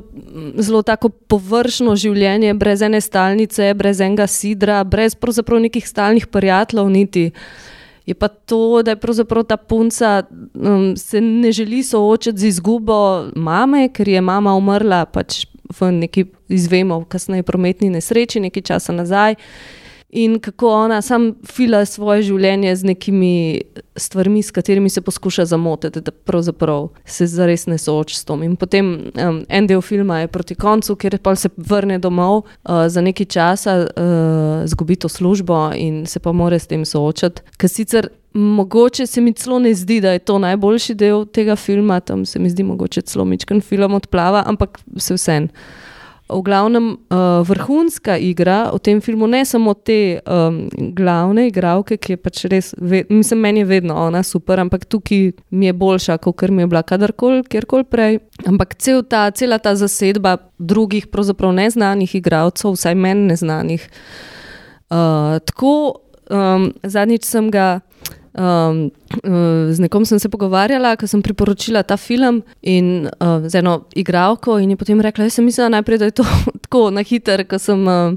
zelo 0.57 0.81
tako 0.81 1.09
površno 1.09 1.93
življenje, 1.95 2.55
brez 2.57 2.81
ene 2.81 3.01
stalnice, 3.01 3.73
brez 3.77 3.99
enega 4.01 4.25
sidra, 4.27 4.83
brez 4.83 5.13
pravzaprav 5.15 5.61
nekih 5.61 5.85
stalnih 5.87 6.25
prijateljev, 6.27 6.89
niti. 6.89 7.27
Uh, 7.29 7.77
je 8.09 8.15
pa 8.15 8.27
to, 8.27 8.81
da 8.83 8.91
je 8.91 8.95
pravzaprav 8.95 9.43
ta 9.43 9.57
punca 9.57 10.23
um, 10.53 10.97
se 10.97 11.21
ne 11.21 11.51
želi 11.51 11.83
soočati 11.83 12.37
z 12.37 12.45
izgubo 12.45 13.25
mame, 13.35 13.89
ker 13.93 14.07
je 14.07 14.21
mama 14.21 14.55
umrla 14.55 15.05
pač 15.05 15.45
v 15.79 15.91
neki, 15.91 16.25
izvemo, 16.49 17.03
kasneje 17.05 17.43
prometni 17.43 17.89
nesreči, 17.89 18.39
nekaj 18.39 18.65
časa 18.71 18.93
nazaj 18.93 19.35
in 20.09 20.39
kako 20.39 20.69
ona 20.73 21.01
sam 21.01 21.33
fila 21.45 21.85
svoje 21.85 22.23
življenje 22.23 22.75
z 22.75 22.83
nekimi 22.83 23.61
stvarmi, 23.95 24.41
s 24.43 24.51
katerimi 24.51 24.89
se 24.89 25.01
poskuša 25.01 25.45
zamotiti, 25.45 26.01
da 26.01 26.11
pravzaprav 26.11 26.87
se 27.05 27.27
zares 27.27 27.67
ne 27.67 27.77
sooči 27.77 28.15
s 28.15 28.25
tom. 28.25 28.43
In 28.43 28.55
potem 28.55 28.89
um, 29.13 29.43
en 29.49 29.67
del 29.67 29.81
filma 29.81 30.21
je 30.23 30.31
proti 30.31 30.55
koncu, 30.55 30.95
kjer 30.95 31.19
pa 31.21 31.35
se 31.35 31.49
vrne 31.57 31.99
domov 31.99 32.41
uh, 32.41 32.87
za 32.87 33.01
nekaj 33.05 33.25
časa, 33.25 33.75
uh, 33.85 34.65
zgubi 34.65 34.95
to 34.95 35.09
službo 35.09 35.69
in 35.75 36.05
se 36.05 36.19
pa 36.19 36.31
more 36.31 36.59
s 36.59 36.67
tem 36.67 36.85
soočati. 36.85 37.45
Ker 37.57 37.69
sicer. 37.69 38.09
Mogoče 38.33 39.07
se 39.09 39.21
mi 39.25 39.31
celo 39.33 39.57
ne 39.59 39.71
zdi, 39.73 39.95
da 40.01 40.11
je 40.13 40.19
to 40.21 40.35
najboljši 40.37 40.93
del 40.93 41.23
tega 41.25 41.55
filma, 41.57 41.97
tam 41.99 42.27
se 42.29 42.39
mi 42.39 42.49
zdi 42.49 42.63
mogoče 42.63 43.01
celo 43.01 43.25
mičken 43.25 43.61
film 43.61 43.97
odplava, 43.97 44.43
ampak 44.45 44.77
se 45.01 45.17
vseeno 45.17 45.49
v 46.29 46.41
glavnem 46.45 46.91
uh, 46.93 47.41
vrhunska 47.47 48.17
igra 48.17 48.69
v 48.73 48.79
tem 48.79 49.01
filmu, 49.01 49.27
ne 49.27 49.41
samo 49.45 49.73
te 49.73 50.19
um, 50.21 50.69
glavne 50.95 51.47
igralke, 51.49 51.97
ki 51.97 52.13
je 52.13 52.19
pač 52.21 52.43
res, 52.51 52.71
mislim, 53.09 53.41
meni 53.41 53.63
je 53.63 53.69
vedno 53.69 53.97
ona 53.97 54.21
super, 54.23 54.61
ampak 54.61 54.85
tukaj 54.85 55.31
mi 55.49 55.69
je 55.69 55.73
boljša, 55.73 56.19
kot 56.21 56.45
mi 56.49 56.63
je 56.63 56.69
bila 56.69 56.83
kadarkoli, 56.83 57.43
kjerkoli 57.49 57.87
prej. 57.89 58.19
Ampak 58.45 58.77
cel 58.77 59.01
ta, 59.03 59.31
cela 59.31 59.57
ta 59.57 59.73
zasedba 59.75 60.37
drugih, 60.59 61.09
pravzaprav 61.09 61.53
neznanih 61.57 62.15
igralcev, 62.15 62.77
vsaj 62.77 62.95
meni 62.95 63.31
neznanih. 63.33 63.89
Uh, 64.89 65.41
tako 65.45 65.73
um, 66.29 66.71
zadnjič 66.83 67.25
sem 67.25 67.49
ga. 67.51 67.79
Um, 68.39 68.91
z 69.73 69.79
nekom 69.83 70.05
sem 70.07 70.19
se 70.19 70.29
pogovarjala, 70.31 70.93
ko 70.95 71.07
sem 71.07 71.19
priporočila 71.19 71.83
ta 71.83 71.97
film 71.99 72.39
in 72.63 73.09
uh, 73.19 73.43
z 73.43 73.59
eno 73.59 73.89
igralko, 73.99 74.61
in 74.63 74.71
je 74.71 74.79
potem 74.79 75.01
rekla: 75.01 75.27
Jaz 75.27 75.39
sem 75.39 75.45
mislila 75.45 75.67
najprej, 75.75 75.99
da 75.99 76.07
je 76.07 76.17
to 76.21 76.25
tako 76.63 76.87
na 76.95 77.03
hiter, 77.03 77.43
ko 77.43 77.59
sem 77.59 77.83
uh, 77.83 78.15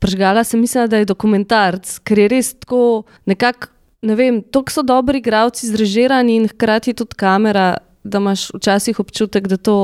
Pržgala 0.00 0.44
sem 0.44 0.60
mislila, 0.60 0.86
da 0.88 0.96
je 0.96 1.04
dokumentarc, 1.04 1.98
ker 2.08 2.22
je 2.22 2.28
res 2.32 2.54
tako 2.56 3.04
nekako, 3.28 3.68
ne 4.08 4.14
vem, 4.16 4.38
tako 4.40 4.72
so 4.72 4.84
dobri 4.86 5.20
igravci 5.20 5.68
zrežirani 5.68 6.38
in 6.40 6.46
hkrati 6.48 6.94
tudi 6.96 7.18
kamera, 7.20 7.74
da 8.00 8.22
imaš 8.22 8.46
včasih 8.56 9.00
občutek, 9.00 9.48
da 9.48 9.60
to. 9.60 9.78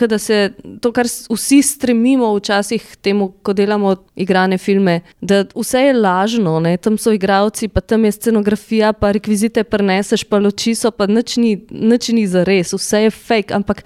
Da 0.00 0.18
se 0.18 0.52
to, 0.80 0.90
kar 0.92 1.06
vsi 1.06 1.60
stremimo, 1.62 2.30
včasih 2.34 2.96
temu, 3.04 3.28
ko 3.44 3.52
delamo 3.52 3.92
igrane 4.16 4.58
filme, 4.58 5.00
da 5.20 5.44
vse 5.54 5.82
je 5.84 5.92
lažno, 5.92 6.56
ne? 6.60 6.76
tam 6.76 6.96
so 6.98 7.12
igravci, 7.12 7.68
pa 7.68 7.80
tam 7.80 8.04
je 8.04 8.12
scenografija, 8.12 8.92
pa 8.92 9.12
rekvizite 9.12 9.64
preneseš, 9.64 10.24
pa 10.24 10.40
loči 10.40 10.74
so, 10.74 10.90
pa 10.90 11.06
nič 11.06 11.36
ni, 11.36 11.54
nič 11.70 12.08
ni 12.16 12.26
za 12.26 12.42
res, 12.48 12.72
vse 12.72 13.04
je 13.04 13.12
fake. 13.12 13.54
Ampak, 13.54 13.84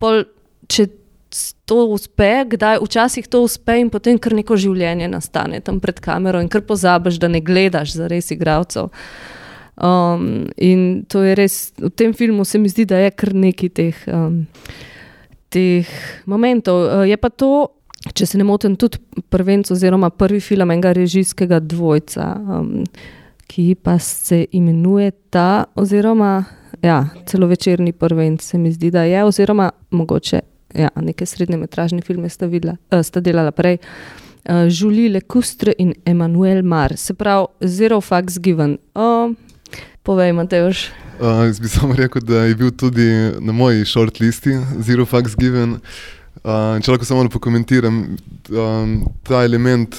pol, 0.00 0.24
če 0.66 0.88
to 1.64 1.86
uspe, 1.86 2.44
kdaj 2.48 2.80
včasih 2.82 3.28
to 3.28 3.42
uspe, 3.46 3.78
in 3.80 3.90
potem 3.92 4.18
kar 4.20 4.34
neko 4.36 4.56
življenje 4.60 5.08
nastane 5.08 5.60
tam 5.64 5.80
pred 5.80 6.00
kamero, 6.02 6.40
in 6.42 6.50
kar 6.52 6.64
pozabiš, 6.66 7.20
da 7.22 7.30
ne 7.32 7.40
gledaš 7.44 7.96
za 7.96 8.08
res 8.10 8.30
igravcev. 8.34 8.90
Um, 9.82 10.50
in 10.60 11.04
to 11.08 11.22
je 11.24 11.36
res, 11.38 11.56
v 11.80 11.90
tem 11.96 12.12
filmu 12.12 12.44
se 12.44 12.60
mi 12.60 12.68
zdi, 12.68 12.84
da 12.88 13.00
je 13.00 13.12
kar 13.16 13.32
nekaj 13.32 13.72
teh, 13.72 14.02
um, 14.12 14.42
teh 15.52 15.88
momentov. 16.26 16.82
Uh, 16.86 17.04
je 17.08 17.18
pa 17.20 17.30
to, 17.30 17.72
če 18.16 18.26
se 18.32 18.40
ne 18.40 18.46
motim, 18.48 18.76
tudi 18.80 19.00
prvenc 19.32 19.70
oziroma 19.74 20.10
prvi 20.10 20.40
film 20.42 20.72
enega 20.74 20.94
režijskega 20.96 21.60
dvojca, 21.60 22.28
um, 22.40 22.72
ki 23.52 23.74
pa 23.76 23.98
se 24.00 24.46
imenuje 24.56 25.12
ta, 25.30 25.66
oziroma 25.76 26.44
ja, 26.82 27.04
celovečerni 27.28 27.92
prvenc, 27.92 28.42
se 28.42 28.58
mi 28.58 28.72
zdi, 28.72 28.90
da 28.90 29.04
je, 29.08 29.24
oziroma 29.28 29.70
mogoče 29.92 30.40
ja, 30.78 30.88
neke 30.96 31.26
srednje 31.28 31.60
metražne 31.60 32.00
filme 32.02 32.32
sta, 32.32 32.48
videla, 32.48 32.78
uh, 32.90 33.04
sta 33.04 33.20
delala 33.20 33.52
prej. 33.52 33.78
Uh, 34.42 34.66
Julie 34.66 35.12
Lecustre 35.12 35.76
in 35.78 35.92
Emmanuel 36.08 36.64
Mar, 36.66 36.96
se 36.96 37.14
pravi, 37.14 37.46
Zero 37.68 38.00
Fax 38.00 38.40
Given. 38.42 38.78
Uh, 38.94 39.36
povej, 40.02 40.32
Mateoš. 40.32 40.90
Uh, 41.20 41.46
jaz 41.46 41.60
bi 41.60 41.68
samo 41.76 41.94
rekel, 41.94 42.22
da 42.22 42.44
je 42.44 42.54
bil 42.54 42.70
tudi 42.70 43.06
na 43.40 43.52
moji 43.52 43.84
shortlisti 43.84 44.58
Zero 44.80 45.06
Fax 45.06 45.36
Given. 45.38 45.78
Uh, 46.42 46.80
če 46.82 46.90
lahko 46.90 47.06
samo 47.06 47.28
pokomentiram, 47.30 48.16
um, 48.50 48.96
ta 49.22 49.44
element 49.46 49.94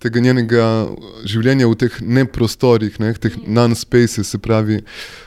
tega 0.00 0.20
njenega 0.22 0.66
življenja 1.28 1.68
v 1.68 1.76
teh 1.82 1.96
neprostorih, 2.00 2.94
ne, 3.02 3.10
teh 3.20 3.34
non-spaces, 3.44 4.30
se 4.32 4.38
pravi, 4.40 4.80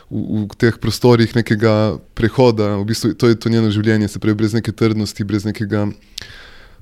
v, 0.10 0.46
v 0.48 0.58
teh 0.58 0.80
prostorih 0.82 1.36
nekega 1.36 2.00
prehoda, 2.18 2.74
v 2.80 2.88
bistvu 2.90 3.14
to 3.20 3.30
je 3.30 3.38
to 3.38 3.52
njeno 3.54 3.70
življenje, 3.74 4.10
se 4.10 4.22
pravi, 4.24 4.40
brez 4.40 4.56
neke 4.56 4.74
trdnosti, 4.74 5.28
brez 5.30 5.46
nekega 5.46 5.90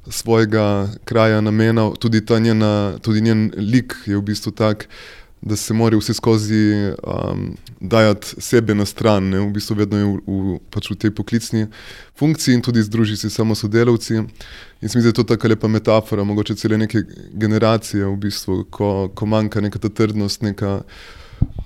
svojega 0.08 0.88
kraja, 1.06 1.42
namena. 1.42 1.90
Tudi, 2.00 2.24
njena, 2.40 2.98
tudi 3.02 3.22
njen 3.22 3.52
lik 3.58 3.96
je 4.06 4.18
v 4.18 4.24
bistvu 4.32 4.54
tak, 4.56 4.88
da 5.42 5.56
se 5.56 5.74
mora 5.74 5.98
vse 5.98 6.14
skozi 6.14 6.94
um, 7.04 7.56
dajati 7.80 8.36
sebe 8.38 8.76
na 8.76 8.86
stran, 8.86 9.30
ne, 9.30 9.40
v 9.40 9.52
bistvu 9.52 9.76
vedno 9.76 9.98
je 9.98 10.06
v, 10.06 10.18
v, 10.28 10.58
pač 10.70 10.92
v 10.92 10.98
tej 11.02 11.14
poklicni 11.18 11.66
funkciji 12.20 12.60
in 12.60 12.62
tudi 12.62 12.84
združi 12.84 13.18
se 13.18 13.30
samo 13.30 13.56
sodelavci. 13.56 14.22
In 14.82 14.90
se 14.90 14.98
mi 14.98 15.02
zdi, 15.02 15.10
da 15.10 15.10
je 15.10 15.14
to 15.14 15.24
tako 15.24 15.48
lepa 15.48 15.68
metafora, 15.68 16.24
mogoče 16.24 16.56
cele 16.56 16.78
neke 16.78 17.02
generacije, 17.34 18.06
v 18.06 18.18
bistvu, 18.18 18.66
ko, 18.70 19.10
ko 19.16 19.26
manjka 19.26 19.62
neka 19.62 19.80
ta 19.80 19.90
trdnost, 19.90 20.42
neka. 20.42 20.82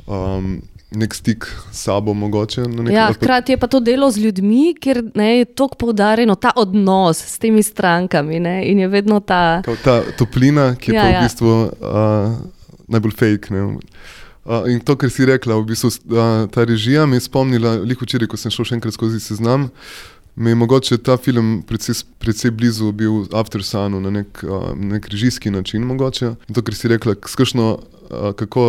Um, 0.07 0.61
nek 0.95 1.13
stik 1.13 1.45
s 1.71 1.83
sabo, 1.83 2.13
mogoče. 2.13 2.63
Ja, 2.91 3.09
hkrati 3.11 3.51
je 3.51 3.57
pa 3.57 3.67
to 3.67 3.79
delo 3.79 4.07
z 4.11 4.17
ljudmi, 4.17 4.75
ker 4.79 5.01
ne, 5.15 5.29
je 5.37 5.45
tako 5.45 5.75
poudarjeno 5.75 6.35
ta 6.35 6.53
odnos 6.55 7.19
s 7.19 7.39
temi 7.39 7.63
strankami. 7.63 8.39
Ne, 8.39 8.55
in 8.71 8.79
je 8.79 8.87
vedno 8.87 9.19
ta. 9.19 9.61
Ta 9.83 10.01
toplina, 10.17 10.75
ki 10.79 10.91
je 10.91 10.95
ja, 10.95 11.01
pa 11.01 11.09
v 11.09 11.13
ja. 11.13 11.23
bistvu 11.27 11.51
uh, 11.51 12.55
najbolj 12.87 13.15
fake. 13.19 13.53
Ne. 13.53 13.65
Uh, 14.45 14.67
in 14.69 14.79
to, 14.79 14.93
kar 14.95 15.09
si 15.09 15.25
rekla, 15.25 15.57
v 15.57 15.65
bistvu, 15.71 15.89
uh, 15.89 16.45
ta 16.53 16.65
režija 16.69 17.05
me 17.09 17.17
je 17.17 17.25
spomnila, 17.25 17.79
veliko 17.81 18.05
včeraj, 18.05 18.29
ko 18.29 18.37
sem 18.37 18.53
šel 18.53 18.67
še 18.69 18.75
enkrat 18.77 18.93
skozi 18.93 19.21
seznam. 19.23 19.69
Mi 20.35 20.51
je 20.51 20.59
mogoče 20.59 20.97
ta 20.99 21.15
film 21.17 21.61
precej, 21.65 22.03
precej 22.19 22.51
blizu 22.51 22.91
bil 22.91 23.23
After 23.33 23.63
Sunu 23.63 24.01
na 24.03 24.11
nek, 24.11 24.43
uh, 24.43 24.73
nek 24.75 25.07
režijski 25.09 25.49
način. 25.49 25.87
Mogoče. 25.87 26.35
In 26.49 26.57
to, 26.57 26.61
kar 26.61 26.77
si 26.77 26.91
rekla, 26.91 27.15
skršno, 27.25 27.71
uh, 27.79 28.31
kako 28.37 28.67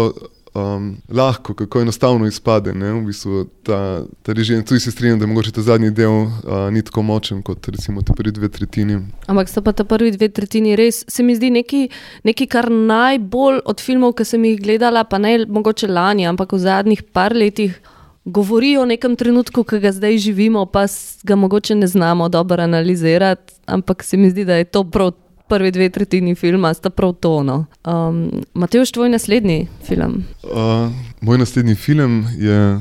um, 0.57 0.97
lahko, 1.09 1.55
kako 1.55 1.81
enostavno 1.81 2.27
izpade. 2.27 2.75
Ne, 2.75 2.93
v 2.93 3.03
bistvu 3.07 3.45
ta, 3.63 4.05
ta 4.23 4.33
režim, 4.33 4.65
tudi 4.65 4.81
se 4.81 4.91
strinjam, 4.91 5.19
da 5.19 5.27
mogoče 5.27 5.53
ta 5.53 5.63
zadnji 5.63 5.91
del 5.91 6.13
uh, 6.13 6.31
ni 6.71 6.83
tako 6.83 7.03
močen 7.03 7.43
kot 7.43 7.69
recimo 7.69 8.03
te 8.03 8.13
prvi 8.17 8.33
dve 8.33 8.49
tretjini. 8.49 9.01
Ampak 9.27 9.49
so 9.53 9.63
pa 9.63 9.73
ta 9.73 9.85
prvi 9.85 10.11
dve 10.17 10.29
tretjini 10.29 10.77
res, 10.77 11.05
se 11.09 11.23
mi 11.23 11.37
zdi 11.37 11.51
nekaj, 11.51 11.89
nekaj 12.25 12.47
kar 12.47 12.71
najbolj 12.71 13.61
od 13.65 13.83
filmov, 13.83 14.17
ki 14.17 14.25
sem 14.25 14.45
jih 14.45 14.63
gledala, 14.63 15.05
pa 15.05 15.19
ne 15.19 15.39
mogoče 15.49 15.91
lani, 15.93 16.27
ampak 16.27 16.57
v 16.57 16.63
zadnjih 16.65 17.05
par 17.13 17.37
letih. 17.37 17.77
Govorijo 18.27 18.81
o 18.83 18.87
nekem 18.91 19.13
trenutku, 19.15 19.63
ki 19.63 19.79
ga 19.79 19.93
zdaj 19.95 20.17
živimo, 20.19 20.65
pa 20.67 20.89
ga 21.23 21.37
mogoče 21.39 21.77
ne 21.79 21.87
znamo 21.87 22.27
dobro 22.29 22.63
analizirati, 22.63 23.55
ampak 23.71 24.03
se 24.03 24.17
mi 24.17 24.31
zdi, 24.31 24.45
da 24.45 24.57
je 24.59 24.65
to 24.65 24.83
prav 24.83 25.13
prvi 25.49 25.71
dve 25.71 25.89
tretjini 25.91 26.35
filma 26.35 26.75
sta 26.75 26.91
prav 26.91 27.13
tono. 27.13 27.65
Um, 27.85 28.31
Mateoš, 28.55 28.93
tvoj 28.93 29.09
naslednji 29.09 29.69
film? 29.87 30.25
Uh, 30.43 30.93
moj 31.21 31.39
naslednji 31.39 31.75
film 31.75 32.27
je 32.39 32.81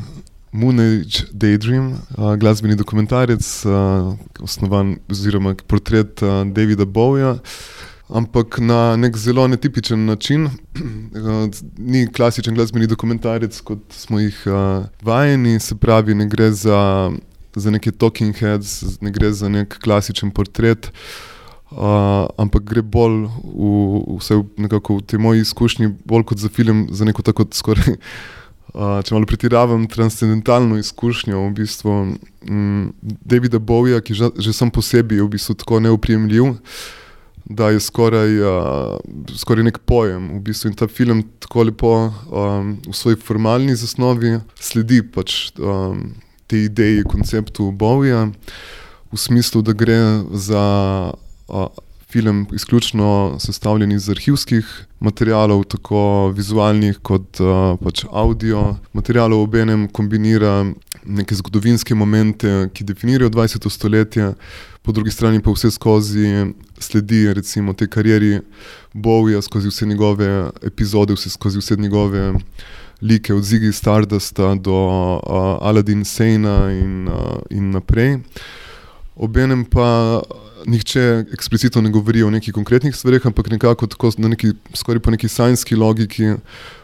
Moon 0.51 0.79
Age 0.79 1.27
Daydream, 1.31 1.91
uh, 1.91 2.35
glasbeni 2.35 2.75
dokumentarec, 2.75 3.65
uh, 3.65 4.13
osnovan 4.39 4.97
oziroma 5.11 5.55
portret 5.67 6.21
uh, 6.21 6.29
Davida 6.47 6.85
Bowja. 6.85 7.37
Ampak 8.09 8.59
na 8.59 8.95
nek 8.95 9.17
zelo 9.17 9.47
netipičen 9.47 10.05
način, 10.05 10.49
ni 11.91 12.07
klasičen 12.13 12.55
glasbeni 12.55 12.87
dokumentarec, 12.87 13.61
kot 13.61 13.79
smo 13.89 14.19
jih 14.19 14.43
uh, 14.45 14.85
vajeni, 15.01 15.59
se 15.59 15.75
pravi, 15.75 16.15
ne 16.15 16.27
gre 16.29 16.51
za, 16.51 17.11
za 17.55 17.71
neke 17.71 17.91
talking 17.91 18.35
heads, 18.35 18.99
ne 19.01 19.11
gre 19.11 19.31
za 19.31 19.49
nek 19.49 19.79
klasičen 19.79 20.31
portret. 20.31 20.85
Uh, 20.85 21.34
Uh, 21.71 22.29
ampak 22.37 22.61
gre 22.61 22.83
bolj 22.85 23.25
v, 23.41 23.69
vse 24.21 24.37
nekako 24.61 24.99
v 24.99 25.05
tej 25.09 25.19
moji 25.19 25.41
izkušnji, 25.41 25.89
bolj 26.05 26.23
kot 26.29 26.37
za 26.37 26.49
film, 26.53 26.85
za 26.93 27.07
neko 27.09 27.25
tako 27.25 27.47
skoraj, 27.57 27.97
uh, 28.77 29.01
če 29.01 29.15
malo 29.15 29.25
pretiravam, 29.25 29.87
transcendentalno 29.89 30.77
izkušnjo. 30.77 31.41
V 31.41 31.55
bistvu, 31.57 31.95
um, 32.45 32.93
Davida 33.01 33.57
Bowija, 33.57 34.03
ki 34.05 34.13
že, 34.13 34.29
že 34.37 34.53
sam 34.53 34.69
po 34.69 34.85
sebi 34.85 35.17
je 35.17 35.25
v 35.25 35.33
bistvu 35.33 35.57
tako 35.57 35.81
neuprijemljiv, 35.81 36.53
da 37.49 37.73
je 37.73 37.81
skoraj, 37.81 38.37
uh, 38.45 39.33
skoraj 39.33 39.65
nek 39.65 39.81
pojem. 39.89 40.37
V 40.37 40.45
bistvu. 40.45 40.69
In 40.69 40.77
ta 40.77 40.85
film 40.85 41.25
tako 41.41 41.65
lepo 41.65 41.91
um, 42.05 42.77
v 42.85 42.93
svoji 42.93 43.17
formalni 43.17 43.73
zasnovi 43.73 44.37
sledi 44.61 45.01
pač 45.01 45.49
um, 45.57 46.13
tej 46.45 46.69
ideji, 46.69 47.09
konceptu 47.09 47.73
Bowija, 47.73 48.29
v 49.09 49.17
smislu, 49.17 49.65
da 49.65 49.73
gre 49.73 50.21
za 50.29 50.61
film 52.15 52.47
izključno 52.53 53.35
sestavljen 53.39 53.91
iz 53.91 54.09
arhivskih 54.09 54.65
materialov, 54.99 55.63
tako 55.63 56.31
vizualnih 56.35 56.99
kot 57.03 57.39
uh, 57.43 57.75
pač 57.83 58.05
audio 58.11 58.77
materialov, 58.93 59.41
ob 59.43 59.55
enem 59.55 59.87
kombinira 59.87 60.65
neke 61.05 61.35
zgodovinske 61.35 61.95
momente, 61.95 62.69
ki 62.73 62.87
definirajo 62.87 63.29
20. 63.29 63.69
stoletje, 63.69 64.33
po 64.81 64.91
drugi 64.95 65.11
strani 65.11 65.41
pa 65.41 65.51
vse 65.51 65.71
skozi 65.71 66.53
sledi 66.79 67.33
recimo 67.33 67.73
te 67.73 67.87
karieri 67.87 68.39
Bowija, 68.93 69.41
skozi 69.41 69.73
vse 69.73 69.85
njegove 69.85 70.29
epizode, 70.63 71.13
vse 71.13 71.29
skozi 71.29 71.59
vse 71.59 71.75
njegove 71.75 72.33
like, 73.01 73.33
od 73.33 73.43
Ziggy 73.43 73.71
Stardusta 73.71 74.55
do 74.55 74.77
uh, 75.17 75.67
Aladdin 75.67 76.05
Sejna 76.05 76.71
in, 76.71 77.07
uh, 77.07 77.41
in 77.49 77.71
naprej. 77.71 78.19
Obenem 79.15 79.63
pa 79.65 80.21
nihče 80.65 81.25
eksplicitno 81.33 81.81
ne 81.81 81.89
govori 81.89 82.23
o 82.23 82.29
nekih 82.29 82.53
konkretnih 82.53 82.95
stvarih, 82.95 83.25
ampak 83.25 83.49
nekako 83.49 83.87
tako, 83.87 84.11
na 84.17 84.27
neki, 84.27 84.53
skoraj 84.73 84.99
po 84.99 85.11
neki 85.11 85.27
sajnski 85.27 85.75
logiki 85.75 86.33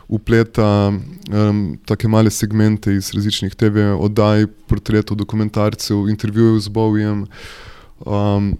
upleta 0.07 0.91
um, 0.91 1.77
take 1.85 2.07
male 2.07 2.31
segmente 2.31 2.93
iz 2.93 3.13
različnih 3.15 3.55
TV 3.55 3.91
oddaj, 3.99 4.45
portretov, 4.67 5.17
dokumentarcev, 5.17 6.09
intervjujev 6.11 6.59
z 6.59 6.67
Bowijem. 6.67 7.25
Um, 8.05 8.55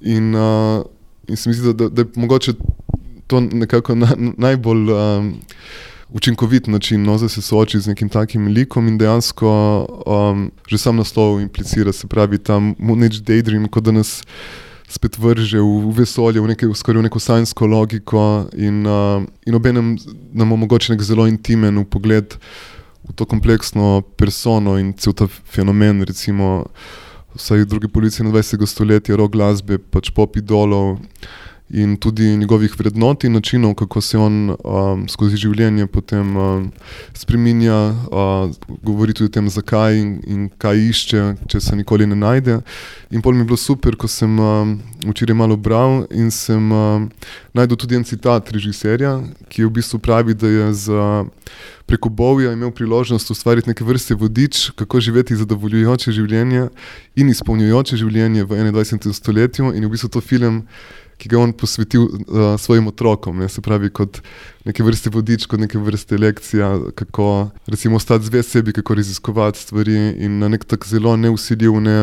in, 0.00 0.34
uh, 0.34 0.84
in 1.28 1.36
se 1.36 1.48
mi 1.48 1.56
zdi, 1.56 1.72
da, 1.72 1.72
da, 1.72 1.88
da 1.88 2.02
je 2.02 2.08
mogoče 2.16 2.52
to 3.26 3.40
nekako 3.40 3.94
na, 3.94 4.12
najbolj. 4.16 4.92
Um, 4.92 5.34
učinkovit 6.12 6.66
način, 6.66 7.02
no, 7.02 7.18
da 7.18 7.28
se 7.28 7.42
sooči 7.42 7.80
z 7.80 7.92
nekim 7.92 8.08
takim 8.08 8.46
likom 8.46 8.88
in 8.88 8.98
dejansko 8.98 9.52
um, 10.06 10.50
že 10.68 10.78
sam 10.78 10.96
naslov 10.96 11.40
implicira, 11.40 11.92
se 11.92 12.06
pravi, 12.06 12.38
tam 12.38 12.74
neč 12.78 13.20
daydream, 13.24 13.68
kot 13.68 13.84
da 13.84 13.92
nas 13.92 14.20
spet 14.88 15.16
vrže 15.18 15.60
v, 15.60 15.92
vesolje, 15.96 16.40
v, 16.40 16.52
neke, 16.52 16.68
v 16.68 16.76
skoraj 16.76 17.00
v 17.00 17.06
neko 17.08 17.20
sajnsko 17.20 17.66
logiko 17.66 18.24
in, 18.52 18.84
uh, 18.84 19.24
in 19.48 19.56
obenem 19.56 19.96
nam 20.32 20.52
omogoča 20.52 20.92
nek 20.92 21.02
zelo 21.02 21.26
intimen 21.26 21.80
pogled 21.88 22.36
v 23.02 23.14
to 23.16 23.24
kompleksno 23.26 24.02
persono 24.16 24.76
in 24.78 24.92
cel 24.92 25.16
ta 25.16 25.26
fenomen, 25.26 26.04
recimo 26.04 26.66
vsaj 27.34 27.64
druge 27.64 27.88
policije 27.88 28.26
na 28.26 28.30
20. 28.30 28.66
stoletju, 28.66 29.16
rok 29.16 29.32
glasbe, 29.32 29.78
pač 29.78 30.12
pop 30.12 30.36
idolov 30.36 31.00
in 31.72 31.96
tudi 31.96 32.36
njegovih 32.36 32.74
vrednot 32.78 33.24
in 33.24 33.32
načinov, 33.32 33.74
kako 33.74 34.00
se 34.00 34.18
on 34.18 34.56
um, 34.64 35.06
skozi 35.08 35.36
življenje 35.40 35.86
potem 35.86 36.36
um, 36.36 36.66
spremenja, 37.16 37.78
uh, 38.12 38.52
govori 38.84 39.14
tudi 39.16 39.30
o 39.30 39.32
tem, 39.32 39.48
zakaj 39.48 39.96
in, 39.96 40.10
in 40.28 40.48
kaj 40.60 40.82
išče, 40.90 41.22
če 41.48 41.60
se 41.60 41.76
nikoli 41.76 42.06
ne 42.06 42.18
najde. 42.20 42.60
In 43.10 43.24
pol 43.24 43.32
mi 43.32 43.44
je 43.44 43.50
bilo 43.52 43.60
super, 43.60 43.96
ko 43.96 44.08
sem 44.08 44.36
um, 44.36 44.76
včeraj 45.08 45.36
malo 45.36 45.56
bral 45.56 46.04
in 46.12 46.30
sem 46.30 46.72
um, 46.72 47.08
najdel 47.56 47.80
tudi 47.80 47.96
en 47.96 48.04
citat 48.04 48.52
režiserja, 48.52 49.16
ki 49.48 49.64
v 49.64 49.72
bistvu 49.80 50.00
pravi, 50.04 50.36
da 50.36 50.52
je 50.52 50.72
za 50.86 51.06
preko 51.86 52.08
Bovja 52.08 52.52
imel 52.52 52.70
priložnost 52.70 53.30
ustvariti 53.30 53.68
neke 53.68 53.84
vrste 53.84 54.14
vodič, 54.14 54.70
kako 54.76 55.00
živeti 55.00 55.36
zadovoljujoče 55.36 56.12
življenje 56.12 56.68
in 57.16 57.28
izpolnjujoče 57.28 57.96
življenje 58.00 58.44
v 58.44 58.60
21. 58.72 59.12
stoletju. 59.12 59.72
In 59.76 59.84
v 59.84 59.90
bistvu 59.92 60.08
to 60.08 60.20
film, 60.20 60.62
ki 61.22 61.30
ga 61.30 61.38
je 61.38 61.42
on 61.42 61.52
posvetil 61.54 62.02
uh, 62.02 62.56
svojim 62.58 62.90
otrokom, 62.90 63.38
ne? 63.38 63.48
se 63.48 63.62
pravi 63.62 63.92
kot 63.94 64.18
neke 64.66 64.82
vrste 64.82 65.10
vodič, 65.14 65.46
kot 65.46 65.62
neke 65.62 65.78
vrste 65.78 66.18
lekcija, 66.18 66.74
kako 66.98 67.50
recimo 67.70 67.96
ostati 68.00 68.26
zvest 68.26 68.50
sebi, 68.50 68.74
kako 68.74 68.98
raziskovati 68.98 69.62
stvari 69.62 69.98
in 70.18 70.40
na 70.42 70.50
nek 70.50 70.66
tak 70.66 70.86
zelo 70.86 71.14
neusiljiv. 71.16 71.78
Ne, 71.82 71.98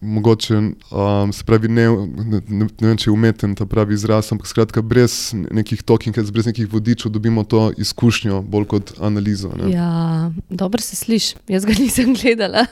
mogoče, 0.00 0.56
um, 0.56 1.32
se 1.32 1.44
pravi, 1.44 1.68
ne, 1.68 1.84
ne, 1.90 2.40
ne, 2.48 2.66
ne 2.80 2.86
vem, 2.88 2.96
če 2.96 3.10
je 3.10 3.12
umeten 3.12 3.54
ta 3.54 3.66
pravi 3.68 3.94
izraz, 3.94 4.30
ampak 4.32 4.48
skratka, 4.48 4.82
brez 4.82 5.34
nekih 5.34 5.82
talking 5.84 6.16
heads, 6.16 6.32
brez 6.32 6.48
nekih 6.48 6.70
vodičev, 6.72 7.12
dobimo 7.12 7.44
to 7.44 7.66
izkušnjo 7.76 8.40
bolj 8.42 8.64
kot 8.72 8.94
analizo. 9.04 9.52
Ne. 9.60 9.68
Ja, 9.74 10.30
dobro 10.48 10.80
se 10.80 10.96
sliši, 10.96 11.36
jaz 11.52 11.68
ga 11.68 11.76
nisem 11.78 12.14
gledala. 12.16 12.64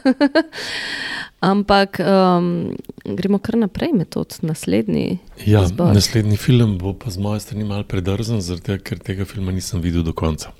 Ampak 1.40 2.00
um, 2.02 2.74
gremo 3.04 3.38
kar 3.38 3.54
naprej, 3.56 3.92
metod, 3.94 4.34
naslednji. 4.42 5.18
Ja, 5.46 5.62
izbor. 5.62 5.94
naslednji 5.94 6.36
film 6.36 6.78
bo 6.78 6.92
pa 6.98 7.10
z 7.14 7.22
moje 7.22 7.40
strani 7.40 7.64
malo 7.64 7.84
predrzen, 7.86 8.42
tega, 8.58 8.82
ker 8.82 8.98
tega 8.98 9.24
filma 9.24 9.54
nisem 9.54 9.78
videl 9.80 10.02
do 10.02 10.12
konca. 10.12 10.50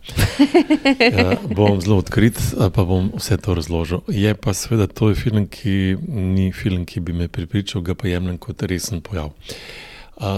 ja, 1.19 1.35
bom 1.51 1.81
zelo 1.83 1.99
odkrit, 1.99 2.39
pa 2.55 2.85
bom 2.87 3.11
vse 3.17 3.41
to 3.43 3.59
razložil. 3.59 4.07
Je 4.07 4.35
pa 4.39 4.55
seveda 4.55 4.87
to 4.87 5.11
je 5.11 5.19
film, 5.19 5.51
ki 5.51 5.99
ni 6.07 6.53
film, 6.55 6.87
ki 6.87 7.03
bi 7.03 7.13
me 7.13 7.29
pripričal, 7.29 7.83
ga 7.83 7.99
pa 7.99 8.07
jemljem 8.09 8.39
kot 8.39 8.63
resen 8.63 9.03
pojav. 9.03 9.35
A, 9.35 9.88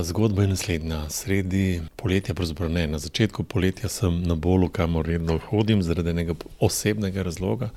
zgodba 0.03 0.43
je 0.43 0.49
naslednja. 0.49 1.09
Sredi 1.11 1.81
poletja, 1.97 2.35
pravzaprav 2.35 2.71
ne, 2.71 2.87
na 2.87 2.99
začetku 2.99 3.43
poletja 3.43 3.89
sem 3.89 4.23
na 4.23 4.35
bolu, 4.35 4.69
kamor 4.69 5.07
redno 5.07 5.39
hodim, 5.49 5.83
zaradi 5.83 6.11
enega 6.11 6.35
osebnega 6.61 7.23
razloga. 7.23 7.71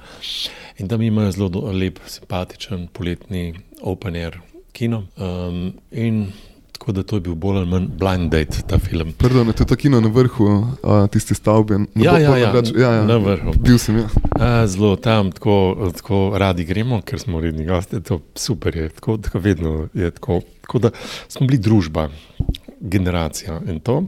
In 0.78 0.88
tam 0.88 1.02
imajo 1.02 1.32
zelo 1.32 1.72
lep, 1.72 2.00
simpatičen 2.08 2.88
poletni 2.94 3.54
open 3.82 4.16
air 4.16 4.40
kino. 4.74 5.06
Um, 5.18 5.74
in 5.92 6.32
tako 6.84 6.92
da 6.92 7.04
to 7.04 7.16
je 7.16 7.20
bil 7.22 7.36
bolj 7.36 7.58
ali 7.58 7.66
manj 7.66 7.86
blind 8.00 8.32
date, 8.32 8.62
ta 8.68 8.78
film. 8.80 9.14
Pardon, 9.18 9.48
je 9.48 9.54
to 9.54 9.66
ta 9.66 9.76
kino 9.76 10.02
na 10.02 10.10
vrhu 10.10 10.44
uh, 10.46 11.08
tiste 11.08 11.36
stavbe? 11.36 11.78
Na 11.78 11.86
Ja, 11.96 12.18
ja, 12.20 12.38
ja, 12.38 12.52
Rač- 12.52 12.76
ja, 12.76 12.92
ja. 12.92 13.04
na 13.06 13.18
vrhu. 13.18 13.54
Bil 13.60 13.78
sem, 13.80 13.98
ja. 13.98 14.08
A, 14.36 14.68
zelo 14.68 14.96
tam, 14.96 15.32
tako, 15.32 15.92
tako 15.96 16.34
radi 16.36 16.66
gremo, 16.68 17.00
ker 17.02 17.20
smo 17.20 17.40
redni 17.40 17.64
gosti, 17.66 18.02
to 18.04 18.20
super 18.36 18.76
je, 18.76 18.90
tako, 18.90 19.16
tako 19.18 19.40
vedno 19.40 19.88
je 19.94 20.12
tako. 20.12 20.42
Tako 20.62 20.80
da 20.80 20.90
smo 21.28 21.48
bili 21.48 21.58
družba, 21.60 22.10
generacija 22.80 23.62
in 23.68 23.80
to. 23.80 24.04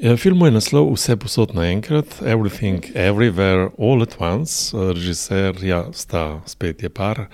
E, 0.00 0.16
Filmu 0.16 0.46
je 0.46 0.52
naslov 0.56 0.86
Vse 0.94 1.12
posod 1.20 1.50
naenkrat, 1.52 2.22
Everything, 2.24 2.80
Everywhere, 2.96 3.68
All 3.76 4.00
at 4.00 4.16
Once, 4.16 4.72
režiserja 4.72 5.92
sta 5.92 6.40
spet 6.48 6.80
je 6.82 6.88
par, 6.88 7.26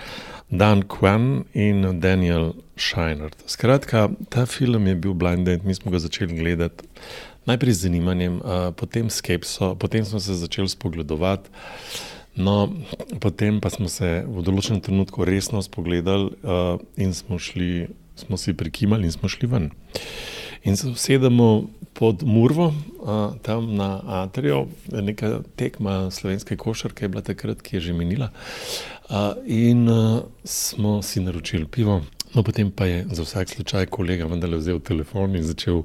Dan 0.50 0.82
Kwan 0.82 1.44
in 1.54 2.00
Daniel 2.00 2.58
Scheinert. 2.74 3.38
Skratka, 3.46 4.08
ta 4.28 4.46
film 4.50 4.86
je 4.86 4.94
bil 4.98 5.14
blind 5.14 5.46
date, 5.46 5.62
mi 5.62 5.74
smo 5.74 5.94
ga 5.94 6.02
začeli 6.02 6.34
gledati. 6.34 6.82
Najprej 7.46 7.72
z 7.72 7.86
zanimanjem, 7.86 8.40
potem 8.74 9.10
skepso, 9.14 9.76
potem 9.78 10.02
smo 10.04 10.18
se 10.20 10.34
začeli 10.34 10.68
spogledovati. 10.68 11.50
No, 12.34 12.74
potem 13.20 13.60
pa 13.62 13.70
smo 13.70 13.86
se 13.86 14.26
v 14.26 14.42
določenem 14.42 14.82
trenutku 14.82 15.22
resno 15.22 15.62
spogledali 15.62 16.34
uh, 16.42 16.82
in 16.98 17.14
smo, 17.14 17.38
šli, 17.38 17.86
smo 18.16 18.36
si 18.36 18.54
prikimali 18.54 19.04
in 19.04 19.12
smo 19.12 19.28
šli 19.28 19.48
ven. 19.48 19.70
In 20.64 20.76
se 20.76 20.88
usedemo 20.88 21.64
pod 21.92 22.22
Murvo, 22.22 22.66
uh, 22.66 23.36
tam 23.42 23.74
na 23.76 24.00
Atrijo, 24.06 24.66
neka 24.92 25.40
tekma 25.56 26.10
slovenske 26.10 26.56
košarke 26.56 27.04
je 27.04 27.08
bila 27.08 27.22
takrat, 27.22 27.62
ki 27.62 27.76
je 27.76 27.80
že 27.80 27.92
minila. 27.92 28.30
Uh, 29.10 29.16
in 29.46 29.88
uh, 29.88 30.22
smo 30.44 31.02
si 31.02 31.20
naročili 31.20 31.66
pivo, 31.66 32.02
no 32.34 32.42
potem 32.42 32.70
pa 32.70 32.86
je 32.86 33.06
za 33.10 33.22
vsak 33.22 33.48
slučaj 33.48 33.86
kolega 33.86 34.26
vendarle 34.26 34.58
vzel 34.58 34.80
telefon 34.80 35.36
in 35.36 35.42
začel 35.42 35.82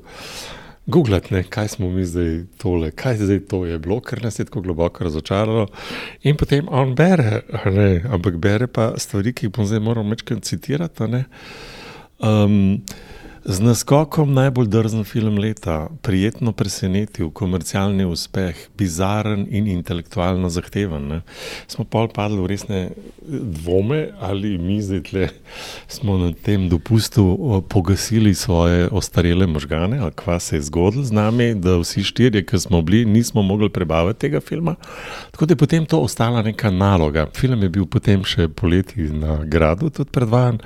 googlati, 0.85 1.33
ne, 1.33 1.43
kaj 1.43 1.67
smo 1.67 1.89
mi 1.89 2.05
zdaj 2.05 2.43
tole, 2.57 2.91
kaj 2.91 3.17
zdaj 3.17 3.39
to 3.39 3.65
je 3.65 3.79
bilo, 3.79 3.99
ker 4.01 4.23
nas 4.23 4.39
je 4.39 4.45
tako 4.45 4.61
globoko 4.61 5.03
razočaralo. 5.03 5.67
In 6.23 6.37
potem 6.37 6.67
on 6.69 6.95
bere, 6.95 7.41
a 7.53 7.69
ne, 7.69 8.01
ampak 8.09 8.35
bere 8.41 8.67
pa 8.67 8.93
stvari, 8.97 9.33
ki 9.33 9.45
jih 9.45 9.53
bom 9.53 9.65
zdaj 9.65 9.79
moral 9.79 10.09
večkrat 10.09 10.43
citirati. 10.43 11.03
a 11.03 11.07
ne. 11.07 11.23
Um, 12.21 12.83
z 13.45 13.59
naskokom 13.59 14.33
najbolj 14.33 14.67
drzen 14.67 15.03
film 15.03 15.37
leta, 15.37 15.87
prijetno 16.01 16.51
presenetil, 16.51 17.31
komercialni 17.33 18.05
uspeh, 18.05 18.57
bizaren 18.77 19.47
in 19.49 19.67
intelektualno 19.67 20.49
zahteven. 20.49 21.07
Ne. 21.07 21.21
Smo 21.67 21.85
pol 21.85 22.09
padli 22.13 22.37
v 22.41 22.49
resne 22.51 22.81
dvome, 23.25 24.11
ali 24.21 24.57
mi 24.57 24.77
zdaj 24.81 25.01
tle 25.09 25.29
smo 25.87 26.17
na 26.17 26.31
tem 26.33 26.69
dopustu 26.69 27.63
pogasili 27.69 28.33
svoje 28.35 28.87
ostarele 28.91 29.47
možgane, 29.47 29.99
ali 29.99 30.11
kva 30.15 30.39
se 30.39 30.55
je 30.55 30.61
zgodilo 30.61 31.03
z 31.03 31.11
nami, 31.11 31.55
da 31.55 31.77
vsi 31.81 32.03
štirje, 32.03 32.45
ki 32.45 32.59
smo 32.59 32.81
bili, 32.81 33.05
nismo 33.05 33.41
mogli 33.41 33.69
prebaviti 33.69 34.19
tega 34.19 34.39
filma. 34.39 34.75
Tako 35.31 35.45
da 35.45 35.51
je 35.51 35.57
potem 35.57 35.85
to 35.85 35.99
ostala 35.99 36.41
neka 36.41 36.71
naloga. 36.71 37.27
Film 37.35 37.63
je 37.63 37.69
bil 37.69 37.85
potem 37.85 38.23
še 38.23 38.47
poleti 38.47 39.09
na 39.09 39.41
gradu 39.45 39.89
tudi 39.89 40.11
predvajan. 40.13 40.61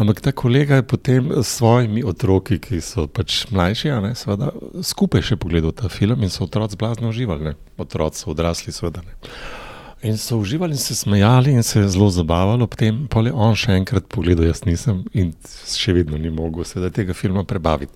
Ampak 0.00 0.20
ta 0.20 0.32
kolega 0.32 0.76
je 0.76 0.82
potem 0.82 1.30
s 1.42 1.46
svojimi 1.58 1.99
otroki, 2.06 2.58
ki 2.62 2.80
so 2.84 3.06
pač 3.06 3.44
mlajši, 3.52 3.90
ne, 4.04 4.12
seveda, 4.18 4.52
skupaj 4.86 5.24
še 5.30 5.38
pogledal 5.40 5.74
ta 5.76 5.90
film 5.92 6.22
in 6.26 6.32
so 6.32 6.44
otroci 6.46 6.78
blazno 6.80 7.10
uživali. 7.12 7.50
Ne. 7.50 7.56
Otroci 7.80 8.24
so 8.24 8.30
odrasli, 8.34 8.74
seveda 8.74 9.04
ne. 9.06 9.16
In 10.02 10.16
so 10.16 10.38
uživali 10.40 10.72
in 10.72 10.80
se 10.80 10.94
smejali 10.94 11.52
in 11.52 11.62
se 11.62 11.82
zelo 11.88 12.08
zabavali, 12.10 12.66
potem 12.66 13.02
pa 13.10 13.20
je 13.20 13.32
on 13.32 13.52
še 13.58 13.76
enkrat 13.76 14.08
pogledal, 14.08 14.46
jaz 14.48 14.64
nisem 14.64 15.02
in 15.12 15.34
še 15.76 15.92
vedno 15.92 16.16
ni 16.16 16.32
mogel 16.32 16.64
seveda 16.64 16.88
tega 17.02 17.16
filma 17.16 17.44
prebaviti. 17.44 17.92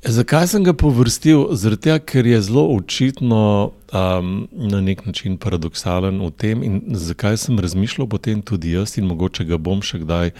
Zakaj 0.00 0.46
sem 0.48 0.64
ga 0.64 0.72
povrstil? 0.72 1.42
Tega, 1.76 1.98
ker 2.00 2.24
je 2.24 2.40
zelo 2.40 2.62
očitno 2.72 3.72
um, 3.92 4.30
na 4.52 4.80
nek 4.80 5.04
način 5.06 5.36
paradoksalen 5.36 6.22
v 6.24 6.30
tem, 6.32 6.62
in 6.64 6.80
zakaj 6.96 7.36
sem 7.36 7.60
razmišljal 7.60 8.08
potem 8.08 8.40
tudi 8.40 8.72
jaz, 8.72 8.96
in 8.96 9.04
mogoče 9.08 9.44
ga 9.44 9.58
bom 9.60 9.82
še 9.84 10.00
kdaj, 10.00 10.32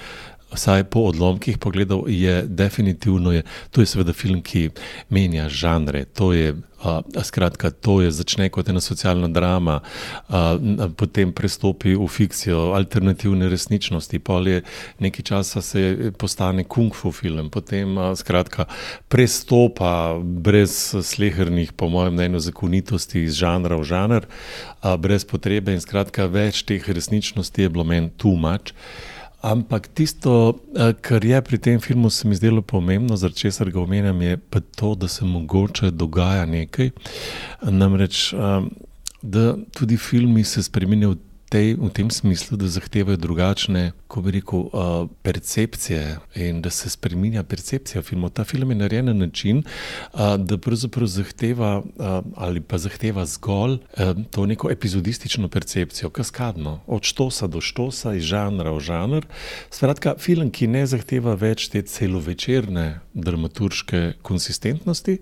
vsaj 0.53 0.85
po 0.85 1.01
odlomkih, 1.01 1.59
pogledal, 1.59 2.05
je 2.09 2.43
definitivno, 2.43 3.33
je, 3.33 3.43
to 3.71 3.81
je 3.81 3.87
seveda 3.87 4.13
film, 4.13 4.43
ki 4.43 4.71
menja 5.09 5.49
žanre. 5.49 6.05
To 6.19 6.33
je, 6.33 6.55
uh, 6.55 7.01
skratka, 7.23 7.71
to 7.71 8.01
je 8.03 8.11
začne 8.11 8.49
kot 8.51 8.69
ena 8.69 8.81
socialna 8.81 9.29
drama, 9.29 9.81
uh, 9.81 10.59
n- 10.59 10.95
potem 10.97 11.33
prestopi 11.33 11.95
v 11.95 12.09
fikcijo, 12.09 12.73
alternativne 12.75 13.49
resničnosti, 13.49 14.19
pol 14.19 14.49
je 14.49 14.63
nekaj 14.99 15.25
časa 15.25 15.63
se 15.63 16.13
postane 16.19 16.65
kung 16.65 16.95
fu 16.95 17.13
film, 17.13 17.51
potem 17.51 17.97
uh, 17.99 18.11
skratka 18.19 18.67
prestopa 19.09 20.19
brez 20.19 20.95
slehernih, 21.03 21.73
po 21.73 21.89
mojem 21.89 22.15
mnenju, 22.15 22.43
zakonitosti 22.51 23.25
iz 23.25 23.39
žanra 23.39 23.79
v 23.79 23.87
žanr, 23.87 24.27
uh, 24.27 24.97
brez 24.99 25.25
potrebe 25.25 25.73
in 25.73 25.81
skratka 25.81 26.27
več 26.27 26.65
teh 26.67 26.83
resničnosti 26.83 27.63
je 27.63 27.71
bilo 27.71 27.85
meni 27.85 28.11
too 28.19 28.35
much. 28.35 28.75
Ampak 29.41 29.89
tisto, 29.95 30.61
eh, 30.77 30.93
kar 31.01 31.25
je 31.25 31.41
pri 31.43 31.59
tem 31.59 31.81
filmu, 31.81 32.11
se 32.11 32.29
mi 32.29 32.35
zdelo 32.35 32.63
pomembno, 32.63 33.17
zaradi 33.17 33.39
česar 33.39 33.71
ga 33.71 33.81
omenjam, 33.81 34.23
je 34.23 34.37
pa 34.37 34.61
to, 34.61 34.95
da 34.95 35.09
se 35.09 35.25
mogoče 35.25 35.91
dogaja 35.91 36.47
nekaj. 36.47 36.91
Namreč, 37.63 38.33
eh, 38.33 38.37
da 39.23 39.57
tudi 39.73 39.97
filmi 39.97 40.45
se 40.45 40.63
spremenjajo 40.63 41.15
v, 41.15 41.17
tej, 41.51 41.75
v 41.75 41.91
tem 41.91 42.11
smislu, 42.11 42.57
da 42.57 42.71
zahtevajo 42.71 43.19
drugačne, 43.19 43.91
ko 44.07 44.23
bi 44.23 44.39
rekel, 44.39 44.71
eh, 44.71 45.07
percepcije 45.23 46.19
in 46.39 46.63
da 46.63 46.71
se 46.71 46.91
spremenja 46.91 47.43
percepcija 47.43 48.03
filmov. 48.03 48.31
Ta 48.31 48.45
film 48.45 48.71
je 48.71 48.77
narejen 48.77 49.11
na 49.11 49.13
način, 49.13 49.59
eh, 49.59 50.39
da 50.39 50.59
pravzaprav 50.59 51.07
zahteva 51.07 51.83
eh, 51.83 52.23
ali 52.37 52.61
pa 52.61 52.79
zahteva 52.79 53.27
zgolj 53.27 53.79
eh, 53.97 54.15
to 54.31 54.47
neko 54.47 54.71
epizodistično 54.71 55.49
percepcijo, 55.49 56.11
kaskadno, 56.11 56.81
od 56.87 57.03
štosa 57.03 57.47
do 57.47 57.61
štosa, 57.61 58.15
iz 58.15 58.25
žanra 58.25 58.71
v 58.71 58.81
žanr. 58.81 59.27
Skratka, 59.71 60.15
film, 60.19 60.51
ki 60.51 60.67
ne 60.67 60.87
zahteva 60.87 61.35
več 61.35 61.69
te 61.69 61.83
celovečerne 61.83 63.01
dramaturške 63.15 64.23
konsistentnosti, 64.23 65.19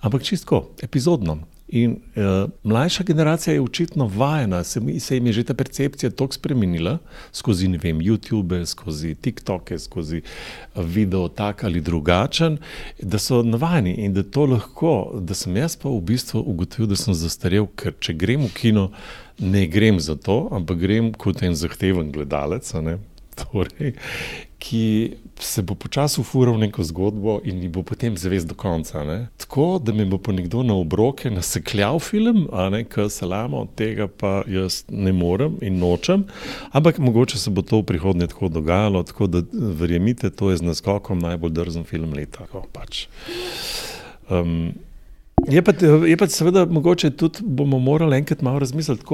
ampak 0.00 0.22
čisto 0.22 0.70
epizodno. 0.82 1.44
In 1.68 1.90
uh, 1.90 2.50
mlajša 2.62 3.04
generacija 3.04 3.54
je 3.54 3.60
očitno 3.60 4.06
vajena, 4.06 4.64
se, 4.64 4.80
se 5.00 5.16
jim 5.16 5.26
je 5.26 5.32
že 5.32 5.44
ta 5.44 5.54
percepcija 5.54 6.10
tako 6.10 6.32
spremenila 6.32 6.98
skozi 7.32 7.68
vem, 7.68 7.98
YouTube, 7.98 8.66
skozi 8.66 9.14
TikToke, 9.14 9.78
skozi 9.78 10.22
video 10.76 11.28
tak 11.28 11.64
ali 11.64 11.80
drugačen, 11.80 12.58
da 13.02 13.18
so 13.18 13.42
navajeni 13.42 13.94
in 13.94 14.14
da 14.14 14.22
to 14.22 14.46
lahko, 14.46 15.18
da 15.20 15.34
sem 15.34 15.56
jaz 15.56 15.76
pa 15.76 15.88
v 15.88 16.00
bistvu 16.00 16.40
ugotovil, 16.46 16.86
da 16.86 16.96
sem 16.96 17.14
zastarel, 17.14 17.66
ker 17.74 17.98
če 17.98 18.14
grem 18.14 18.46
v 18.46 18.52
kino, 18.54 18.90
ne 19.38 19.66
grem 19.66 20.00
za 20.00 20.14
to, 20.14 20.46
ampak 20.52 20.78
grem 20.78 21.12
kot 21.12 21.42
en 21.42 21.54
zahteven 21.54 22.12
gledalec. 22.12 22.72
Torej, 23.42 23.92
ki 24.58 25.12
se 25.38 25.62
bo 25.62 25.74
počasi 25.74 26.20
ufural 26.20 26.58
neko 26.58 26.84
zgodbo 26.84 27.40
in 27.44 27.60
bo 27.72 27.82
potem 27.82 28.16
zvest 28.16 28.48
do 28.48 28.54
konca. 28.54 29.04
Ne? 29.04 29.28
Tako 29.36 29.78
da 29.84 29.92
mi 29.92 30.04
bo 30.04 30.18
pa 30.18 30.32
nekdo 30.32 30.62
na 30.62 30.74
obroke 30.74 31.30
nasekljal 31.30 31.98
film, 31.98 32.48
a 32.52 32.68
ne 32.70 32.84
kar 32.84 33.10
salamo, 33.10 33.66
tega 33.76 34.08
pa 34.08 34.42
jaz 34.48 34.84
ne 34.88 35.12
morem 35.12 35.58
in 35.60 35.78
nočem. 35.78 36.24
Ampak 36.72 36.98
mogoče 36.98 37.38
se 37.38 37.50
bo 37.50 37.62
to 37.62 37.82
v 37.82 37.88
prihodnje 37.92 38.26
tako 38.32 38.48
dogajalo, 38.48 39.02
tako 39.02 39.26
da 39.26 39.42
verjemite, 39.52 40.30
to 40.30 40.50
je 40.50 40.56
z 40.56 40.62
naskokom 40.62 41.18
najbolj 41.18 41.52
drzen 41.52 41.84
film 41.84 42.14
leta. 42.14 42.48
Pač. 42.72 43.06
Um, 44.30 44.72
Je 45.50 45.62
pa, 45.62 45.72
je 46.06 46.16
pa 46.16 46.26
seveda 46.26 46.64
mogoče 46.64 47.10
tudi 47.10 47.38
bomo 47.42 47.78
morali 47.78 48.16
enkrat 48.16 48.42
malo 48.42 48.58
razmisliti, 48.58 49.04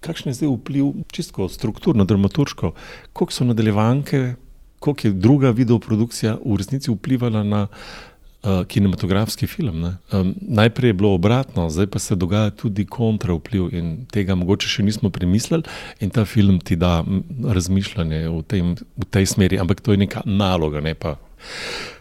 kakšen 0.00 0.30
je 0.30 0.34
zdaj 0.34 0.48
vpliv, 0.48 0.90
čisto 1.12 1.48
strukturno, 1.48 2.04
dramaturško, 2.04 2.72
koliko 3.12 3.32
so 3.32 3.44
nadaljevanke, 3.44 4.34
koliko 4.78 5.06
je 5.06 5.12
druga 5.12 5.50
videoprodukcija 5.50 6.38
v 6.44 6.56
resnici 6.56 6.90
vplivala 6.90 7.42
na 7.44 7.66
uh, 7.66 8.64
kinematografski 8.66 9.46
film. 9.46 9.84
Um, 9.84 10.34
najprej 10.40 10.88
je 10.88 10.94
bilo 10.94 11.14
obratno, 11.14 11.70
zdaj 11.70 11.86
pa 11.86 11.98
se 11.98 12.16
dogaja 12.16 12.50
tudi 12.50 12.84
kontra 12.84 13.34
vpliv 13.34 13.70
in 13.74 14.06
tega 14.10 14.34
mogoče 14.34 14.68
še 14.68 14.82
nismo 14.82 15.10
premislili 15.10 15.62
in 16.00 16.10
ta 16.10 16.24
film 16.24 16.58
ti 16.58 16.76
da 16.76 17.04
razmišljanje 17.44 18.28
v, 18.28 18.42
tem, 18.42 18.74
v 18.96 19.10
tej 19.10 19.26
smeri, 19.26 19.58
ampak 19.58 19.80
to 19.80 19.94
je 19.94 20.02
neka 20.02 20.26
naloga, 20.26 20.80
ne 20.80 20.94
pa 20.94 21.14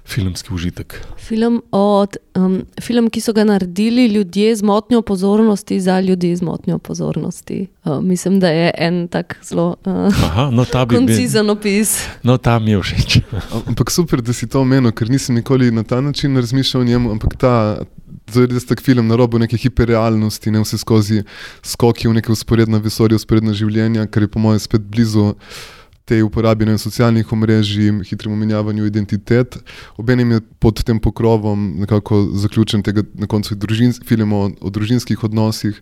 filmski 0.08 0.54
užitek. 0.54 1.02
Film, 1.18 1.62
od, 1.72 2.18
um, 2.36 2.62
film, 2.82 3.10
ki 3.10 3.22
so 3.22 3.34
ga 3.34 3.44
naredili 3.44 4.06
ljudje 4.06 4.56
z 4.56 4.64
motnjo 4.64 5.02
pozornosti 5.02 5.80
za 5.80 6.00
ljudi 6.00 6.36
z 6.36 6.42
motnjo 6.42 6.78
pozornosti. 6.80 7.68
Uh, 7.84 8.04
mislim, 8.04 8.40
da 8.40 8.50
je 8.50 8.72
en 8.78 9.08
tak 9.08 9.40
zelo 9.44 9.76
uh, 9.86 10.52
no, 10.52 10.66
koncizen 10.90 11.50
opis. 11.50 12.08
No, 12.24 12.38
tam 12.38 12.68
je 12.68 12.82
všeč. 12.82 13.20
ampak 13.68 13.92
super, 13.92 14.22
da 14.22 14.34
si 14.34 14.48
to 14.48 14.62
omenil, 14.62 14.92
ker 14.92 15.10
nisem 15.10 15.36
nikoli 15.36 15.72
na 15.72 15.84
ta 15.84 16.02
način 16.02 16.38
razmišljal 16.38 16.82
o 16.82 16.86
njem. 16.86 17.12
Ampak 17.12 17.38
ta. 17.38 17.78
Da 18.34 18.42
je 18.42 18.60
tak 18.68 18.82
film 18.82 19.08
na 19.08 19.16
robu 19.16 19.38
neke 19.40 19.58
hiperrealnosti, 19.58 20.52
ne 20.52 20.64
vse 20.64 20.80
skozi 20.82 21.22
skoki 21.62 22.08
v 22.08 22.14
neke 22.18 22.32
usporedne 22.34 22.80
vesolje, 22.82 23.16
usporedne 23.16 23.54
življenja, 23.54 24.08
kar 24.10 24.26
je 24.26 24.30
po 24.34 24.42
mojem 24.42 24.60
spet 24.60 24.82
blizu 24.82 25.28
uh, 25.28 25.36
tej 26.06 26.22
uporabi 26.22 26.66
ne, 26.66 26.78
socialnih 26.78 27.32
omrežij, 27.34 27.92
hitremu 28.06 28.36
menjavanju 28.36 28.86
identitet. 28.86 29.58
Obenem 29.98 30.32
je 30.32 30.42
pod 30.60 30.84
tem 30.84 31.00
pokrovom 31.00 31.74
nekako 31.82 32.28
zaključen 32.34 32.84
tega 32.84 33.04
na 33.14 33.28
koncu 33.28 33.58
film 34.06 34.34
o, 34.34 34.50
o 34.62 34.70
družinskih 34.70 35.24
odnosih, 35.24 35.82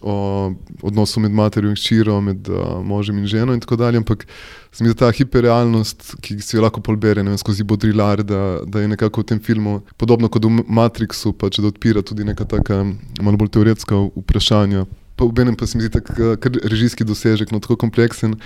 o 0.00 0.52
odnosu 0.82 1.20
med 1.20 1.32
materjo 1.32 1.70
in 1.70 1.76
ščiro, 1.76 2.20
med 2.20 2.48
uh, 2.48 2.80
možem 2.84 3.18
in 3.18 3.26
ženo 3.26 3.56
in 3.56 3.60
tako 3.60 3.76
dalje. 3.76 3.96
Ampak 3.96 4.26
se 4.72 4.84
mi 4.84 4.90
zdi 4.90 4.98
ta 4.98 5.10
hiperrealnost, 5.12 6.14
ki 6.20 6.40
se 6.40 6.56
jo 6.56 6.62
lahko 6.64 6.80
polbere 6.80 7.24
ne, 7.24 7.36
skozi 7.38 7.64
bodrilar, 7.64 8.22
da, 8.24 8.60
da 8.64 8.84
je 8.84 8.92
nekako 8.92 9.24
v 9.24 9.32
tem 9.32 9.40
filmu 9.40 9.80
podobno 9.96 10.28
kot 10.28 10.44
v 10.44 10.64
Matrixu, 10.68 11.32
pa 11.32 11.48
če 11.48 11.64
da 11.64 11.72
odpira 11.72 12.04
tudi 12.04 12.28
neka 12.28 12.44
taka 12.44 12.84
malo 13.20 13.40
bolj 13.40 13.52
teoretska 13.56 14.04
vprašanja 14.16 14.84
pa 15.20 15.28
v 15.28 15.44
enem 15.44 15.56
pa 15.56 15.66
se 15.68 15.76
mi 15.76 15.84
zdi 15.84 15.92
tako 16.00 16.50
režijski 16.64 17.04
dosežek, 17.04 17.52
no, 17.52 17.60
tako 17.60 17.76
kompleksen, 17.76 18.38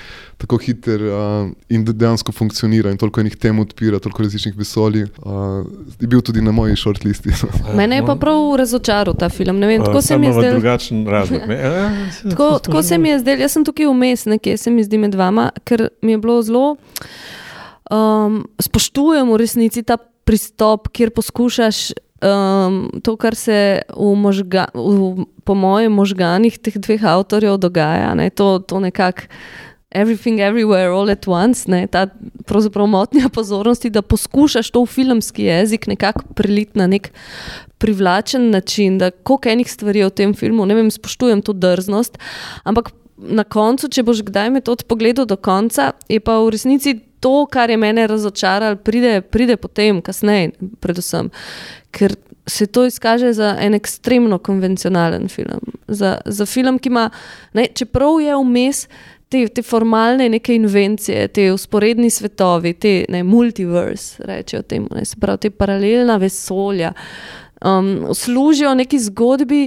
tako 0.42 0.58
hiter 0.58 1.02
uh, 1.06 1.52
in 1.70 1.84
dejansko 1.86 2.34
funkcionira 2.34 2.90
in 2.90 2.98
toliko 2.98 3.22
enih 3.22 3.36
tem 3.38 3.60
odpira, 3.62 4.00
toliko 4.02 4.26
različnih 4.26 4.56
vesolij. 4.58 5.06
Uh, 5.22 5.62
je 6.00 6.10
bil 6.10 6.22
tudi 6.26 6.42
na 6.42 6.52
moji 6.52 6.76
shortlisti. 6.76 7.30
Mene 7.78 8.00
je 8.00 8.06
pa 8.06 8.16
prav 8.18 8.56
razočaral 8.58 9.14
ta 9.14 9.28
film. 9.30 9.62
Vem, 9.62 9.84
tako 9.84 10.02
se 10.02 10.18
mi 10.18 10.26
je 10.26 10.32
zdel. 10.32 10.58
Drugačen 10.58 11.06
razlog. 11.06 11.46
Ja, 11.54 11.90
tako, 12.30 12.58
tako 12.58 12.82
se 12.82 12.98
mi 12.98 13.08
je 13.08 13.18
zdel, 13.22 13.40
jaz 13.40 13.52
sem 13.54 13.64
tukaj 13.64 13.86
vmes, 13.86 14.24
nekje 14.26 14.56
se 14.58 14.70
mi 14.70 14.82
zdi 14.84 14.98
med 14.98 15.14
vama, 15.14 15.48
ker 15.64 15.86
mi 16.02 16.12
je 16.12 16.18
bilo 16.18 16.40
zelo. 16.42 16.74
Um, 17.92 18.42
spoštujem 18.58 19.30
v 19.30 19.38
resnici 19.38 19.82
ta 19.86 19.96
pristop, 20.24 20.88
kjer 20.92 21.12
poskušaš 21.14 21.92
um, 22.24 22.90
to, 23.04 23.16
kar 23.16 23.36
se 23.36 23.82
v, 23.96 24.14
možga, 24.16 24.66
v 24.74 25.26
po 25.44 25.54
mojem 25.54 25.92
možganih 25.92 26.56
teh 26.58 26.78
dveh 26.80 27.04
avtorjev 27.04 27.60
dogaja. 27.60 28.14
Ne, 28.16 28.30
to, 28.30 28.58
to 28.58 28.80
nekako. 28.80 29.28
Everything, 29.94 30.40
everywhere, 30.42 30.90
all 30.90 31.06
at 31.06 31.22
once, 31.30 31.70
ne, 31.70 31.86
ta 31.86 32.08
pravzaprav 32.50 32.88
motnja 32.90 33.28
pozornosti, 33.30 33.92
da 33.94 34.02
poskušaš 34.02 34.72
to 34.74 34.82
v 34.82 34.90
filmski 34.90 35.44
jezik 35.46 35.86
nekako 35.86 36.24
preliti 36.34 36.74
na 36.74 36.88
nek 36.90 37.12
privlačen 37.78 38.50
način, 38.50 38.98
da 38.98 39.12
koliko 39.14 39.52
enih 39.54 39.70
stvari 39.70 40.02
je 40.02 40.08
v 40.08 40.10
tem 40.10 40.34
filmu, 40.34 40.66
ne 40.66 40.74
vem, 40.74 40.90
spoštujem 40.90 41.44
to 41.46 41.54
drznost, 41.54 42.18
ampak 42.66 42.90
na 43.28 43.44
koncu, 43.44 43.88
če 43.88 44.04
boš 44.06 44.22
kdaj 44.26 44.50
me 44.50 44.60
to 44.64 44.76
pogledal 44.88 45.26
do 45.26 45.36
konca, 45.36 45.92
je 46.08 46.20
pa 46.20 46.38
v 46.42 46.54
resnici 46.54 46.98
to, 47.24 47.46
kar 47.48 47.70
je 47.70 47.78
mene 47.80 48.06
razočaralo, 48.06 48.76
pride, 48.84 49.20
pride 49.32 49.56
potem, 49.56 50.02
kasneje, 50.04 50.52
predvsem. 50.80 51.30
Ker 51.94 52.16
se 52.46 52.66
to 52.66 52.84
izkaže 52.84 53.32
za 53.32 53.54
en 53.60 53.74
ekstremno 53.74 54.38
konvencionalen 54.38 55.28
film. 55.32 55.64
Za, 55.88 56.18
za 56.26 56.46
film, 56.46 56.78
ki 56.78 56.92
ima, 56.92 57.08
ne, 57.52 57.66
čeprav 57.74 58.20
je 58.20 58.36
vmes. 58.36 58.86
Te, 59.32 59.40
te 59.48 59.64
formalne 59.66 60.28
neke 60.30 60.54
invencije, 60.54 61.24
te 61.34 61.48
usporedni 61.50 62.10
svetovi, 62.12 62.74
te 62.78 62.92
ne, 63.10 63.22
multiverse, 63.26 64.22
rečejo 64.28 64.62
temu, 64.62 64.86
ne, 64.94 65.02
se 65.08 65.16
pravi, 65.18 65.40
te 65.42 65.50
paralelna 65.50 66.20
vesolja, 66.22 66.92
um, 67.64 68.14
služijo 68.14 68.74
neki 68.78 69.00
zgodbi, 69.08 69.62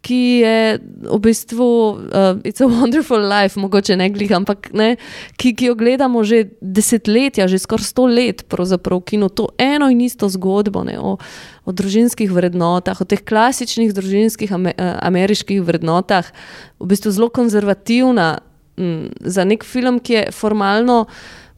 ki 0.00 0.40
je 0.40 0.78
v 1.04 1.18
bistvu 1.20 1.68
uh, 1.92 2.40
It's 2.44 2.60
a 2.60 2.68
Wonderful 2.68 3.20
Life, 3.20 3.60
mogoče 3.60 3.96
ne 4.00 4.08
glih, 4.10 4.32
ampak 4.32 4.70
ne, 4.72 4.94
ki, 5.36 5.52
ki 5.52 5.70
jo 5.70 5.74
gledamo 5.76 6.24
že 6.24 6.48
desetletja, 6.60 7.48
že 7.50 7.60
skoraj 7.60 7.84
sto 7.84 8.08
let, 8.08 8.46
pravzaprav 8.48 9.02
v 9.02 9.08
kinu, 9.14 9.28
to 9.28 9.50
eno 9.60 9.90
in 9.92 10.00
isto 10.00 10.28
zgodbo 10.32 10.84
ne, 10.88 10.96
o, 10.96 11.20
o 11.64 11.70
družinskih 11.72 12.32
vrednotah, 12.32 12.96
o 12.96 13.04
teh 13.04 13.20
klasičnih 13.20 13.92
družinskih 13.92 14.52
ame, 14.56 14.72
uh, 14.72 14.96
ameriških 15.04 15.60
vrednotah, 15.60 16.32
v 16.80 16.88
bistvu 16.88 17.12
zelo 17.12 17.28
konzervativna 17.28 18.40
m, 18.80 19.12
za 19.20 19.44
nek 19.44 19.68
film, 19.68 20.00
ki 20.00 20.16
je 20.16 20.24
formalno 20.32 21.04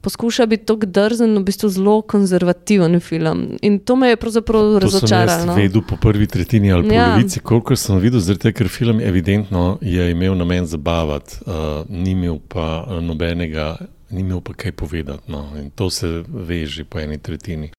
poskuša 0.03 0.47
biti 0.47 0.67
tako 0.67 0.87
drzen, 0.87 1.37
v 1.39 1.45
bistvu 1.47 1.69
zelo 1.71 2.01
konzervativen 2.03 3.01
film. 3.01 3.45
In 3.63 3.79
to 3.79 3.97
me 3.97 4.09
je 4.09 4.17
pravzaprav 4.17 4.79
razočaralo. 4.83 5.47
No. 5.47 5.55
Vedel 5.55 5.83
po 5.89 5.97
prvi 5.97 6.27
tretjini 6.27 6.73
ali 6.73 6.95
ja. 6.95 7.05
polovici, 7.05 7.41
koliko 7.41 7.77
sem 7.77 7.99
videl, 7.99 8.21
zato 8.21 8.53
ker 8.53 8.69
film 8.69 9.01
evidentno 9.01 9.79
je 9.81 10.11
imel 10.11 10.35
namen 10.37 10.67
zabavati, 10.67 11.37
uh, 11.47 11.55
ni 11.89 12.11
imel 12.11 12.39
pa 12.49 12.87
nobenega, 13.01 13.77
ni 14.11 14.21
imel 14.21 14.41
pa 14.41 14.55
kaj 14.55 14.73
povedati. 14.73 15.33
No. 15.33 15.47
In 15.57 15.71
to 15.71 15.91
se 15.91 16.25
veže 16.29 16.85
po 16.85 17.01
eni 17.01 17.19
tretjini. 17.19 17.71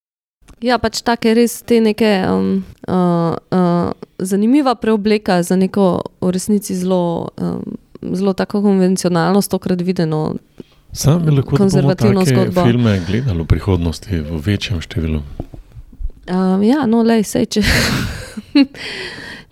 Ja, 0.64 0.78
pač 0.78 1.02
tako 1.04 1.28
je 1.28 1.34
res 1.36 1.60
te 1.66 1.80
neke 1.82 2.08
um, 2.30 2.62
uh, 2.88 3.34
uh, 3.52 3.92
zanimiva 4.18 4.74
preobleka 4.80 5.42
za 5.42 5.58
neko 5.60 6.00
v 6.20 6.30
resnici 6.32 6.76
zelo, 6.78 7.28
um, 7.36 7.76
zelo 8.00 8.32
tako 8.32 8.62
konvencionalno, 8.62 9.42
stokrat 9.42 9.82
videno 9.82 10.36
Sam 10.94 11.24
bi 11.26 11.32
lahko 11.34 11.56
konzervativno 11.56 12.24
zgodbo. 12.24 12.64
Filme 12.64 13.00
gledali 13.06 13.42
v 13.42 13.46
prihodnosti 13.50 14.20
v 14.30 14.38
večjem 14.46 14.78
številu. 14.78 15.24
Um, 16.30 16.62
ja, 16.62 16.86
no, 16.86 17.02
le, 17.02 17.18
sej, 17.26 17.50
če, 17.50 17.64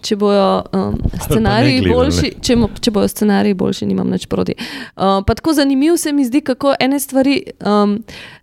če 0.03 0.17
bojo 0.19 0.47
um, 0.75 0.97
scenariji 1.25 1.85
boljši, 1.87 2.33
če, 2.43 2.57
če 2.83 2.93
bojo 2.95 3.09
scenariji 3.11 3.57
boljši, 3.59 3.89
nimam 3.89 4.11
nič 4.11 4.27
proti. 4.31 4.57
Uh, 4.97 5.23
tako 5.27 5.55
zanimivo 5.57 5.97
se 5.97 6.13
mi 6.13 6.27
zdi, 6.27 6.43
kako 6.45 6.75
ene 6.81 7.01
stvari. 7.01 7.39
Um, 7.61 7.99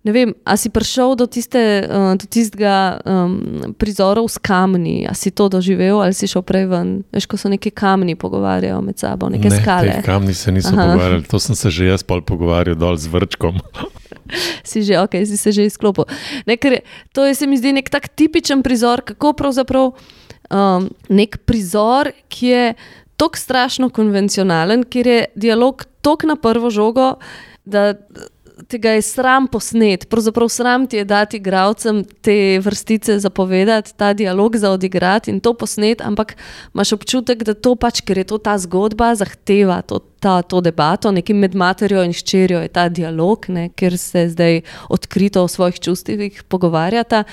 ne 0.07 0.15
vem, 0.15 0.33
a 0.47 0.55
si 0.57 0.71
prišel 0.73 1.15
do, 1.19 1.27
tiste, 1.27 1.61
uh, 1.85 2.13
do 2.19 2.29
tistega 2.31 2.99
um, 3.03 3.73
prizora 3.77 4.23
s 4.27 4.41
kamni, 4.41 5.03
a 5.09 5.13
si 5.13 5.31
to 5.31 5.49
doživel 5.51 6.01
ali 6.01 6.15
si 6.15 6.27
šel 6.27 6.43
prej 6.47 6.67
ven. 6.71 6.95
Veš, 7.15 7.29
ko 7.29 7.39
so 7.39 7.51
neki 7.51 7.71
kamni 7.75 8.15
pogovarjajo 8.19 8.81
med 8.85 8.99
sabo, 8.99 9.29
neke 9.31 9.51
ne, 9.51 9.61
skale. 9.61 9.99
Kamni 10.05 10.33
se 10.33 10.51
niso 10.55 10.73
Aha. 10.73 10.89
pogovarjali, 10.89 11.23
to 11.29 11.39
sem 11.39 11.55
se 11.55 11.71
že 11.71 11.91
jaz 11.91 12.03
pol 12.03 12.23
pogovarjal 12.25 12.79
dol 12.79 12.97
z 12.97 13.11
vrčkom. 13.11 13.59
si 14.63 14.83
že, 14.85 14.99
ok, 15.01 15.25
si 15.25 15.37
se 15.37 15.51
že 15.51 15.65
izklopil. 15.65 16.05
Ne, 16.45 16.57
to 17.13 17.25
je 17.25 17.35
se 17.35 17.47
mi 17.47 17.57
zdi 17.57 17.73
nek 17.73 17.89
tak 17.89 18.09
tipičen 18.09 18.63
prizor, 18.63 19.01
kako 19.01 19.33
pravzaprav 19.33 19.93
um, 20.49 20.89
nek 21.09 21.37
prizor, 21.45 22.11
ki 22.27 22.47
je 22.47 22.73
tako 23.19 23.37
strašno 23.37 23.89
konvencionalen, 23.89 24.83
ker 24.83 25.07
je 25.07 25.25
dialog 25.35 25.85
tako 26.01 26.27
na 26.27 26.35
prvo 26.35 26.69
žogo, 26.69 27.13
da 27.65 27.93
tega 28.67 28.91
je 28.91 29.01
sram 29.01 29.47
posnet, 29.47 30.09
pravzaprav 30.09 30.49
sram 30.49 30.87
ti 30.87 30.97
je 30.97 31.05
dati 31.05 31.37
igravcem 31.37 32.03
te 32.21 32.59
vrstice 32.59 33.19
zapovedati, 33.19 33.93
ta 33.97 34.13
dialog 34.13 34.57
za 34.57 34.71
odigrati 34.71 35.31
in 35.31 35.39
to 35.39 35.53
posnet, 35.53 36.01
ampak 36.01 36.35
imaš 36.73 36.93
občutek, 36.93 37.43
da 37.43 37.53
to 37.53 37.75
pač, 37.75 38.01
ker 38.01 38.17
je 38.17 38.23
to 38.23 38.37
ta 38.37 38.57
zgodba, 38.57 39.13
zahteva 39.15 39.81
to, 39.81 39.99
ta, 40.19 40.41
to 40.41 40.61
debato, 40.61 41.11
nekje 41.11 41.35
med 41.35 41.55
materjo 41.55 42.03
in 42.03 42.13
ščerjo 42.13 42.61
je 42.63 42.71
ta 42.73 42.89
dialog, 42.89 43.45
ne, 43.47 43.69
ker 43.75 43.97
se 43.97 44.27
zdaj 44.29 44.61
odkrito 44.89 45.43
o 45.43 45.47
svojih 45.47 45.79
čustvih 45.79 46.43
pogovarjata. 46.47 47.23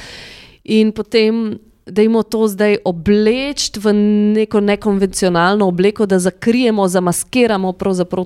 In 0.64 0.92
potem 0.92 1.58
da 1.86 2.02
jim 2.02 2.22
to 2.30 2.48
zdaj 2.48 2.76
obleči 2.84 3.80
v 3.80 3.92
neko 4.34 4.60
nekonvencionalno 4.60 5.68
obleko, 5.68 6.06
da 6.06 6.18
zakrijemo, 6.18 6.88
zamaskiramo 6.88 7.72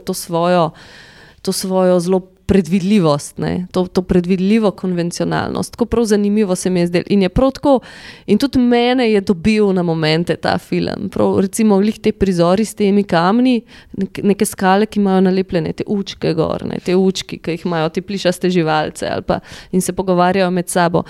to 0.04 0.14
svojo, 0.14 0.70
to 1.42 1.52
svojo 1.52 2.00
zelo 2.00 2.20
predvidljivost, 2.50 3.38
to, 3.72 3.86
to 3.86 4.02
predvidljivo 4.02 4.70
konvencionalnost. 4.70 5.72
Tako 5.72 5.84
prav 5.86 6.04
zanimivo 6.04 6.56
se 6.56 6.70
mi 6.70 6.80
je 6.80 6.86
zdelo. 6.86 7.04
In 7.06 7.22
je 7.22 7.28
prav 7.28 7.50
tako, 7.50 7.80
in 8.26 8.38
tudi 8.38 8.58
mene 8.58 9.12
je 9.12 9.20
dobil 9.20 9.72
na 9.72 9.82
momente 9.82 10.36
ta 10.36 10.58
film. 10.58 11.08
Prav, 11.10 11.38
recimo, 11.40 11.78
glih 11.78 12.00
te 12.00 12.12
prizori 12.12 12.64
s 12.64 12.74
temi 12.74 13.04
kamni, 13.04 13.60
neke, 14.22 14.46
skale, 14.46 14.86
ki 14.86 14.98
imajo 14.98 15.20
nalepljene 15.28 15.72
te 15.72 15.86
učke 15.86 16.34
gor, 16.34 16.66
ne, 16.66 16.80
te 16.84 16.96
učki, 16.96 17.38
ki 17.38 17.54
jih 17.54 17.66
imajo 17.70 17.88
ti 17.88 18.02
plišaste 18.02 18.50
živalce 18.50 19.14
pa, 19.26 19.38
in 19.70 19.80
se 19.80 19.92
pogovarjajo 19.92 20.50
med 20.50 20.68
sabo. 20.68 21.04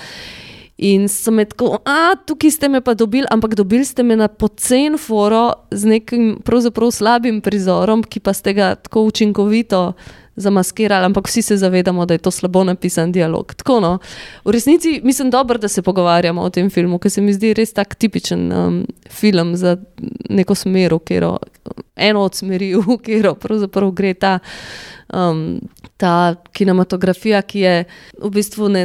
In 0.80 1.08
so 1.12 1.28
me 1.30 1.44
tako, 1.44 1.76
a 1.84 2.16
tukaj 2.24 2.50
ste 2.50 2.68
me 2.72 2.80
pa 2.80 2.94
dobili, 2.96 3.26
ampak 3.30 3.52
dobili 3.54 3.84
ste 3.84 4.00
me 4.02 4.16
na 4.16 4.28
pocen 4.32 4.96
foro 4.98 5.52
z 5.70 5.84
nekim 5.84 6.38
pravzaprav 6.44 6.88
slabim 6.90 7.42
prizorom, 7.44 8.00
ki 8.00 8.20
pa 8.24 8.32
ste 8.32 8.54
ga 8.56 8.74
tako 8.80 9.04
učinkovito 9.12 9.92
zamaskirali, 10.40 11.04
ampak 11.04 11.28
vsi 11.28 11.42
se 11.42 11.56
zavedamo, 11.56 12.06
da 12.06 12.14
je 12.14 12.18
to 12.18 12.30
slabo 12.30 12.64
napisan 12.64 13.12
dialog. 13.12 13.54
Tako, 13.54 13.80
no. 13.80 13.98
V 14.44 14.50
resnici 14.50 15.00
mislim, 15.04 15.30
dobro, 15.30 15.58
da 15.58 15.68
se 15.68 15.82
pogovarjamo 15.82 16.42
o 16.42 16.50
tem 16.50 16.70
filmu, 16.70 16.98
ker 16.98 17.10
se 17.10 17.20
mi 17.20 17.32
zdi 17.32 17.54
res 17.54 17.72
tak 17.72 17.94
tipičen 17.94 18.52
um, 18.52 18.86
film 19.10 19.56
za 19.56 19.76
neko 20.30 20.54
smer, 20.54 20.98
kjero, 21.04 21.36
eno 21.96 22.24
od 22.24 22.34
smeri, 22.34 22.74
v 22.86 22.96
katero 22.98 23.34
pravzaprav 23.34 23.92
gre 23.92 24.14
ta. 24.14 24.38
Um, 25.10 25.60
ta 26.00 26.34
kinematografija, 26.56 27.42
ki 27.44 27.60
je 27.60 27.72
v 28.22 28.30
bistvu, 28.32 28.68
ne, 28.72 28.84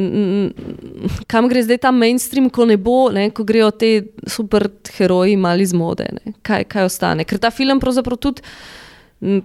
kam 1.32 1.48
gre 1.48 1.64
zdaj 1.64 1.80
ta 1.86 1.92
mainstream, 1.96 2.50
ko 2.52 2.66
ne 2.68 2.76
bo, 2.82 3.06
ne, 3.16 3.30
ko 3.32 3.46
grejo 3.48 3.70
te 3.72 3.92
superheroji 4.28 5.38
mali 5.40 5.68
z 5.70 5.80
mode, 5.80 6.10
kaj, 6.44 6.66
kaj 6.72 6.90
ostane. 6.90 7.24
Ker 7.24 7.40
ta 7.40 7.54
film 7.56 7.80
pravzaprav 7.80 8.20
tudi 8.20 8.44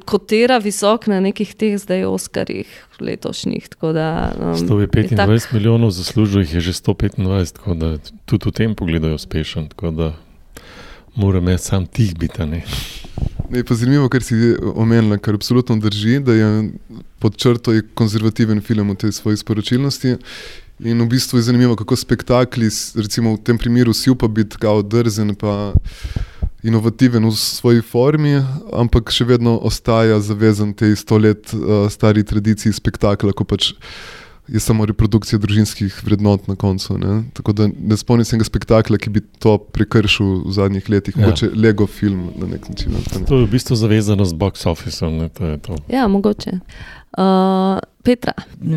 kotira 0.05 0.59
visok 0.59 1.07
na 1.07 1.21
nekih 1.21 1.55
teh 1.55 1.79
zdaj 1.79 2.05
Oskarjih 2.05 2.69
letošnjih. 3.01 3.69
Da, 3.81 4.33
um, 4.37 4.55
125 4.55 5.17
tak... 5.17 5.53
milijonov 5.53 5.91
zaslužil 5.91 6.43
jih 6.43 6.55
je 6.55 6.61
že 6.61 6.73
125, 6.73 7.53
tako 7.53 7.75
da 7.75 7.99
tudi 8.27 8.49
v 8.49 8.53
tem 8.53 8.75
pogledu 8.75 9.09
je 9.09 9.15
uspešen. 9.15 9.69
Tako 9.69 9.91
da 9.91 10.13
moram 11.15 11.49
jaz 11.49 11.61
sam 11.61 11.87
tih 11.87 12.15
biti. 12.19 12.43
Je 13.51 13.65
pa 13.65 13.75
zanimivo, 13.75 14.09
kar 14.09 14.23
si 14.23 14.35
omenila, 14.75 15.19
kar 15.19 15.35
absolutno 15.35 15.77
drži, 15.77 16.21
da 16.21 16.35
je 16.35 16.71
pod 17.19 17.37
črto 17.37 17.73
je 17.73 17.83
konzervativen 17.95 18.61
film 18.61 18.91
v 18.91 18.95
tej 18.95 19.13
svoji 19.13 19.37
sporočilnosti. 19.37 20.17
In 20.81 21.03
v 21.03 21.07
bistvu 21.07 21.39
je 21.39 21.43
zanimivo, 21.43 21.77
kako 21.77 21.97
spektakli, 21.97 22.71
recimo 22.97 23.35
v 23.35 23.43
tem 23.45 23.59
primeru, 23.59 23.93
si 23.93 24.11
upa 24.11 24.29
biti 24.29 24.57
kao 24.57 24.83
drzen. 24.83 25.35
Pa, 25.35 25.73
inovativen 26.63 27.25
v 27.25 27.35
svoji 27.37 27.83
formi, 27.83 28.39
ampak 28.73 29.13
še 29.13 29.25
vedno 29.25 29.57
ostaja 29.59 30.21
zavezan 30.21 30.75
tej 30.77 30.97
stolet 30.97 31.53
uh, 31.55 31.87
stari 31.93 32.25
tradiciji 32.25 32.73
spektakla, 32.77 33.33
ko 33.33 33.45
pač 33.49 33.73
je 34.51 34.61
samo 34.61 34.87
reprodukcija 34.87 35.39
družinskih 35.39 35.95
vrednot 36.05 36.49
na 36.49 36.57
koncu. 36.59 36.99
Ne? 36.99 37.23
Tako 37.39 37.53
da 37.53 37.69
ne 37.71 37.97
spomnim 37.97 38.25
se 38.27 38.35
enega 38.35 38.49
spektakla, 38.49 38.99
ki 38.99 39.13
bi 39.15 39.23
to 39.39 39.57
prekršil 39.59 40.33
v 40.49 40.55
zadnjih 40.57 40.89
letih, 40.91 41.17
ja. 41.17 41.23
mogoče 41.23 41.51
Lego 41.55 41.87
film 41.87 42.33
na 42.37 42.49
nek 42.51 42.69
način. 42.69 42.97
To 43.29 43.39
je 43.39 43.47
v 43.47 43.51
bistvu 43.51 43.79
zavezano 43.79 44.27
z 44.27 44.35
box 44.35 44.67
officem. 44.67 45.21
Ja, 45.89 46.09
mogoče. 46.09 46.59
Uh, 47.19 47.79
Petra. 48.03 48.33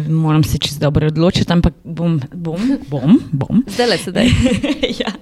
Moram 0.09 0.43
se 0.43 0.57
čez 0.57 0.79
dobro 0.79 1.07
odločiti, 1.07 1.53
ampak 1.53 1.73
bom, 1.83 2.19
bom, 2.33 2.59
bom. 2.87 3.19
bom. 3.31 3.63
Zdaj 3.73 3.87
le 3.87 3.97
sedaj. 3.97 4.27
ja. 5.01 5.13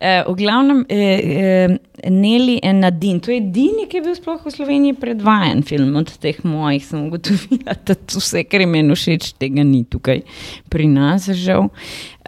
e, 0.00 0.24
v 0.28 0.34
glavnem, 0.36 0.84
e, 0.88 0.98
e, 0.98 2.10
Neli 2.10 2.58
in 2.62 2.82
Nadin, 2.84 3.22
to 3.24 3.32
je 3.32 3.38
edini, 3.40 3.86
ki 3.88 3.98
je 3.98 4.04
bil 4.04 4.16
sploh 4.18 4.44
v 4.44 4.52
Sloveniji 4.52 4.98
predvajan 5.00 5.64
film 5.66 5.96
od 5.96 6.12
teh 6.20 6.36
mojih, 6.44 6.84
sem 6.84 7.08
ugotovila, 7.08 7.78
da 7.88 7.96
vse, 7.96 8.44
kar 8.44 8.66
je 8.66 8.68
meni 8.68 8.94
všeč, 8.94 9.32
tega 9.40 9.64
ni 9.64 9.82
tukaj 9.88 10.22
pri 10.68 10.90
nas, 10.92 11.30
žal. 11.32 11.70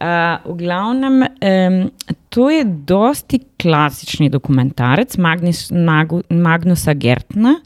Uh, 0.00 0.40
v 0.48 0.56
glavnem, 0.62 1.20
um, 1.28 1.80
to 2.32 2.48
je 2.48 2.64
dosti 2.64 3.42
klasični 3.60 4.30
dokumentarec 4.32 5.18
Magnus, 5.20 5.66
Magu, 5.68 6.22
Magnusa 6.32 6.96
Gertna, 6.96 7.58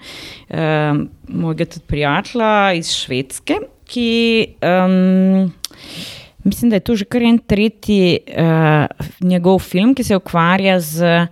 um, 0.50 1.04
mojega 1.28 1.64
tudi 1.64 1.86
prijatelja 1.86 2.72
iz 2.78 2.92
Švedske, 2.92 3.58
ki 3.84 4.46
um, 4.62 5.52
mislim, 6.44 6.70
da 6.70 6.76
je 6.76 6.80
to 6.80 6.96
že 6.96 7.04
kar 7.04 7.22
en 7.22 7.38
tretji 7.38 8.18
uh, 8.28 8.86
njegov 9.20 9.58
film, 9.58 9.94
ki 9.94 10.04
se 10.04 10.16
ukvarja 10.16 10.80
z. 10.80 11.26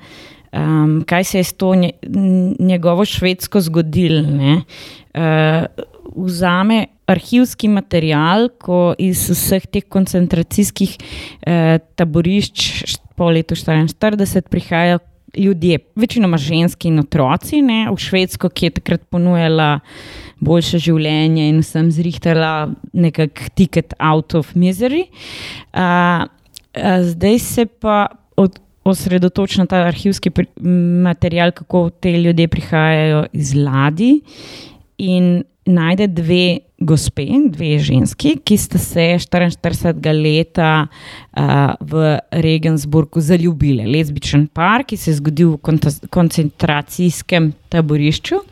Um, 0.53 1.01
kaj 1.09 1.25
se 1.25 1.39
je 1.39 1.45
s 1.45 1.53
to 1.57 1.73
njegovo 2.59 3.05
švedsko 3.05 3.61
zgodilo? 3.61 4.21
Uh, 5.15 5.65
vzame 6.17 6.87
arhivski 7.07 7.69
material, 7.69 8.49
ko 8.61 8.93
iz 8.99 9.25
vseh 9.31 9.65
teh 9.67 9.85
koncentracijskih 9.89 10.97
eh, 11.47 11.79
taborišč 11.97 12.99
po 13.17 13.31
letu 13.31 13.57
1944 13.59 14.49
prihajajo 14.51 15.01
ljudje, 15.39 15.79
večinoma 15.97 16.37
ženski 16.37 16.89
in 16.89 16.99
otroci, 16.99 17.63
ne, 17.63 17.87
v 17.91 17.97
Švedsko, 17.99 18.51
ki 18.51 18.67
je 18.67 18.75
takrat 18.79 19.05
ponujala 19.11 19.81
boljše 20.41 20.79
življenje 20.79 21.49
in 21.49 21.63
sem 21.67 21.91
zrihtala 21.95 22.73
nekakšen 22.93 23.55
ticket 23.57 23.95
out 23.99 24.35
of 24.35 24.55
misery. 24.55 25.07
Uh, 25.73 26.27
zdaj 27.13 27.39
se 27.39 27.67
pa 27.67 28.07
od. 28.37 28.59
Osredotočen 28.83 29.63
na 29.63 29.69
ta 29.71 29.85
arhivski 29.87 30.33
material, 31.07 31.53
kako 31.55 31.85
te 32.03 32.11
ljudje 32.19 32.49
prihajajo 32.51 33.21
iz 33.31 33.53
ladij, 33.55 34.17
in 34.99 35.45
najde 35.67 36.07
dve 36.07 36.59
gospe, 36.79 37.27
dve 37.49 37.79
ženski, 37.79 38.37
ki 38.45 38.57
sta 38.59 38.79
se 38.79 39.01
44 39.19 40.13
leta 40.23 40.87
uh, 40.87 41.43
v 41.81 42.19
Regensburgu 42.31 43.21
zaljubili. 43.21 43.87
Lezbičen 43.87 44.47
par, 44.47 44.85
ki 44.85 44.97
se 44.97 45.11
je 45.11 45.21
zgodil 45.21 45.57
v 45.57 46.07
koncentracijskem 46.11 47.53
taborišču 47.69 48.43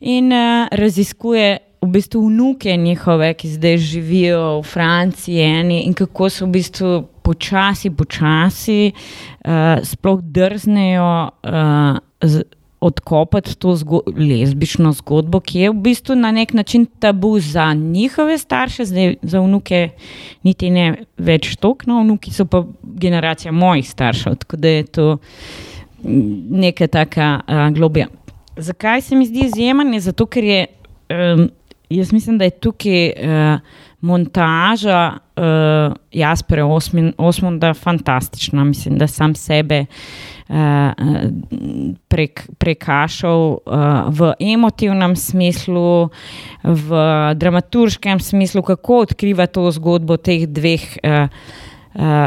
in 0.00 0.32
uh, 0.32 0.68
raziskuje. 0.72 1.58
V 1.78 1.86
bistvu 1.94 2.24
vnuke 2.26 2.72
njihove, 2.76 3.28
ki 3.38 3.48
zdaj 3.52 3.76
živijo 3.78 4.60
v 4.60 4.64
Franciji, 4.66 5.44
eni, 5.46 5.84
in 5.86 5.92
kako 5.94 6.26
so 6.26 6.46
v 6.48 6.56
bistvu 6.56 6.88
počasi, 7.22 7.92
počasi, 7.94 8.90
uh, 8.90 9.78
sploh 9.86 10.18
drznejo 10.18 11.12
uh, 11.46 12.40
odkopati 12.80 13.56
to 13.58 13.76
zgo 13.76 14.00
lezbično 14.16 14.92
zgodbo, 14.92 15.40
ki 15.40 15.58
je 15.58 15.70
v 15.70 15.74
bistvu 15.82 16.14
na 16.16 16.30
nek 16.32 16.52
način 16.54 16.86
tabu 16.86 17.40
za 17.40 17.72
njihove 17.74 18.38
starše, 18.38 18.84
zdaj 18.84 19.14
za 19.22 19.40
vnuke, 19.40 19.88
niti 20.42 20.70
ne 20.70 21.04
več 21.18 21.56
tokno, 21.56 22.00
vnuki 22.02 22.32
so 22.34 22.46
pa 22.46 22.64
generacija 22.82 23.52
mojih 23.52 23.90
staršev, 23.90 24.36
tako 24.44 24.56
da 24.56 24.68
je 24.68 24.86
to 24.86 25.16
neka 26.50 26.86
taka 26.86 27.40
uh, 27.40 27.74
globija. 27.74 28.06
Zakaj 28.56 29.00
se 29.00 29.16
mi 29.16 29.26
zdi 29.26 29.46
izjemen? 29.46 30.00
Zato, 30.00 30.26
ker 30.26 30.44
je, 30.44 30.66
um, 31.10 31.48
jaz 31.90 32.12
mislim, 32.12 32.38
da 32.38 32.44
je 32.44 32.50
tukaj. 32.50 33.12
Uh, 33.18 33.60
montaža 34.00 35.18
uh, 35.36 35.96
Jaspera 36.12 36.66
Osmonda 37.18 37.74
fantastična. 37.74 38.64
Mislim, 38.64 38.98
da 38.98 39.06
sam 39.06 39.34
sebe 39.34 39.80
uh, 39.80 40.37
prek, 42.08 42.48
prekašal 42.58 43.40
uh, 43.60 44.08
v 44.08 44.32
emotivnem 44.40 45.16
smislu, 45.16 46.08
v 46.64 46.90
dramaturškem 47.36 48.20
smislu, 48.20 48.62
kako 48.62 49.04
odkriva 49.08 49.46
to 49.46 49.68
zgodbo 49.70 50.16
teh 50.16 50.48
dveh. 50.48 50.84
Uh, 51.04 51.28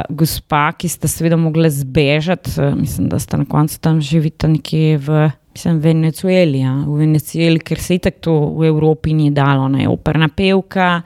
gospa, 0.10 0.74
ki 0.76 0.90
sta 0.90 1.08
seveda 1.08 1.38
mogla 1.40 1.70
zbežati, 1.72 2.50
mislim, 2.76 3.08
da 3.08 3.20
sta 3.22 3.38
na 3.40 3.46
koncu 3.48 3.78
tam 3.80 4.02
živela 4.04 4.50
nekje 4.52 4.98
v 4.98 5.30
Mislim, 5.52 5.80
Venezueli, 5.84 6.62
ja. 6.64 6.74
v 6.88 6.98
Venezueli, 7.04 7.60
ker 7.60 7.80
se 7.80 7.98
je 7.98 8.06
tako 8.08 8.56
v 8.56 8.70
Evropi 8.72 9.12
ni 9.14 9.32
dalo, 9.36 9.68
ne 9.68 9.84
operna 9.92 10.30
pevka, 10.32 11.02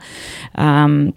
um, 0.54 1.10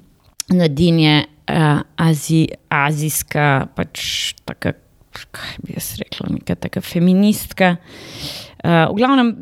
nadinje 0.50 1.28
uh, 1.46 1.82
Azi, 1.96 2.48
azijska, 2.74 3.68
pač 3.78 4.34
tako, 4.50 4.74
kaj 5.32 5.58
bi 5.64 5.74
jaz 5.78 5.96
rekla, 6.00 6.30
neka 6.36 6.56
taka 6.56 6.82
feministka. 6.82 7.76
Uh, 8.64 8.88
v 8.92 8.96
glavnem, 9.00 9.36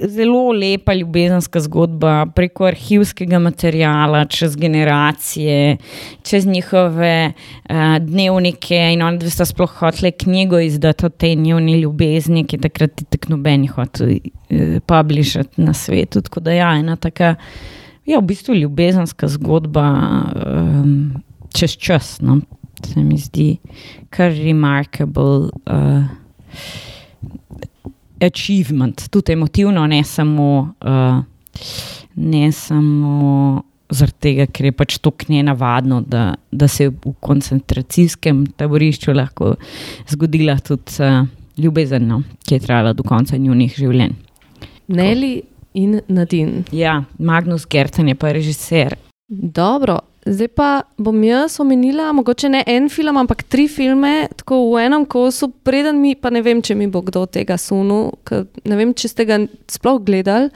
zelo 0.00 0.52
lepa 0.52 0.94
ljubezenska 0.94 1.60
zgodba 1.60 2.26
preko 2.34 2.64
arhivskega 2.68 3.38
materijala, 3.38 4.24
čez 4.24 4.56
generacije, 4.56 5.76
čez 6.22 6.46
njihove 6.46 7.32
uh, 7.32 7.96
dnevnike. 8.00 8.78
In 8.92 9.02
oni 9.02 9.18
dve 9.18 9.30
sta 9.30 9.44
sploh 9.44 9.70
hoteli 9.80 10.12
knjigo 10.12 10.60
izdati 10.60 11.06
o 11.06 11.08
tej 11.08 11.36
njeni 11.36 11.80
ljubezni, 11.80 12.44
ki 12.46 12.58
takrat 12.58 12.94
ti 12.94 13.04
tako 13.04 13.32
noben 13.36 13.66
hotel 13.68 14.08
uh, 14.10 14.78
publišati 14.86 15.62
na 15.62 15.74
svetu. 15.74 16.20
Tako 16.20 16.40
da 16.40 16.52
ja, 16.52 16.74
ena 16.78 16.96
taka, 16.96 17.34
ja, 18.06 18.18
v 18.18 18.22
bistvu 18.22 18.54
ljubezenska 18.54 19.28
zgodba 19.28 19.88
um, 20.46 21.22
čez 21.54 21.76
čas. 21.76 22.20
No? 22.20 22.40
Se 22.86 23.02
mi 23.02 23.18
zdi 23.18 23.58
kar 24.10 24.32
remarkable. 24.32 25.50
Uh, 25.66 26.04
achievement, 28.20 29.08
tudi 29.10 29.32
emotivno, 29.32 29.86
ne 29.86 30.04
samo, 30.04 30.74
uh, 30.80 31.22
ne 32.14 32.52
samo 32.52 33.62
zaradi 33.88 34.18
tega, 34.20 34.46
ker 34.52 34.68
je 34.68 34.74
pač 34.76 34.98
to 35.00 35.12
knje 35.24 35.42
navadno, 35.46 36.00
da, 36.02 36.34
da 36.50 36.68
se 36.68 36.88
je 36.88 36.92
v 36.92 37.14
koncentracijskem 37.24 38.44
taborišču 38.58 39.14
lahko 39.16 39.54
zgodila 40.10 40.58
tudi 40.60 40.98
uh, 41.04 41.22
ljubezen, 41.58 42.08
no, 42.10 42.22
ki 42.44 42.58
je 42.58 42.64
trajala 42.66 42.92
do 42.92 43.06
konca 43.06 43.38
njunih 43.38 43.74
življenj. 43.78 44.16
Neli 44.88 45.32
in 45.78 46.00
Nadin. 46.08 46.64
Ja, 46.72 47.02
Magnus 47.18 47.66
Gerten 47.70 48.08
je 48.08 48.18
pa 48.18 48.32
režiser. 48.34 48.96
Dobro, 49.28 49.98
Zdaj 50.28 50.48
pa 50.52 50.68
bom 51.00 51.16
jaz 51.24 51.56
omenila, 51.62 52.10
mogoče 52.12 52.50
ne 52.52 52.60
en 52.68 52.88
film, 52.92 53.16
ampak 53.16 53.46
tri 53.48 53.64
filme, 53.68 54.28
tako 54.36 54.60
v 54.74 54.84
enem 54.84 55.06
kosu, 55.08 55.48
preden 55.64 56.02
mi, 56.02 56.12
pa 56.14 56.28
ne 56.34 56.42
vem, 56.44 56.60
če 56.60 56.76
mi 56.76 56.88
bo 56.92 57.00
kdo 57.06 57.24
tega 57.32 57.56
sunil, 57.60 58.10
ne 58.68 58.76
vem, 58.76 58.92
če 58.92 59.08
ste 59.08 59.24
ga 59.28 59.40
sploh 59.72 60.02
gledali. 60.04 60.50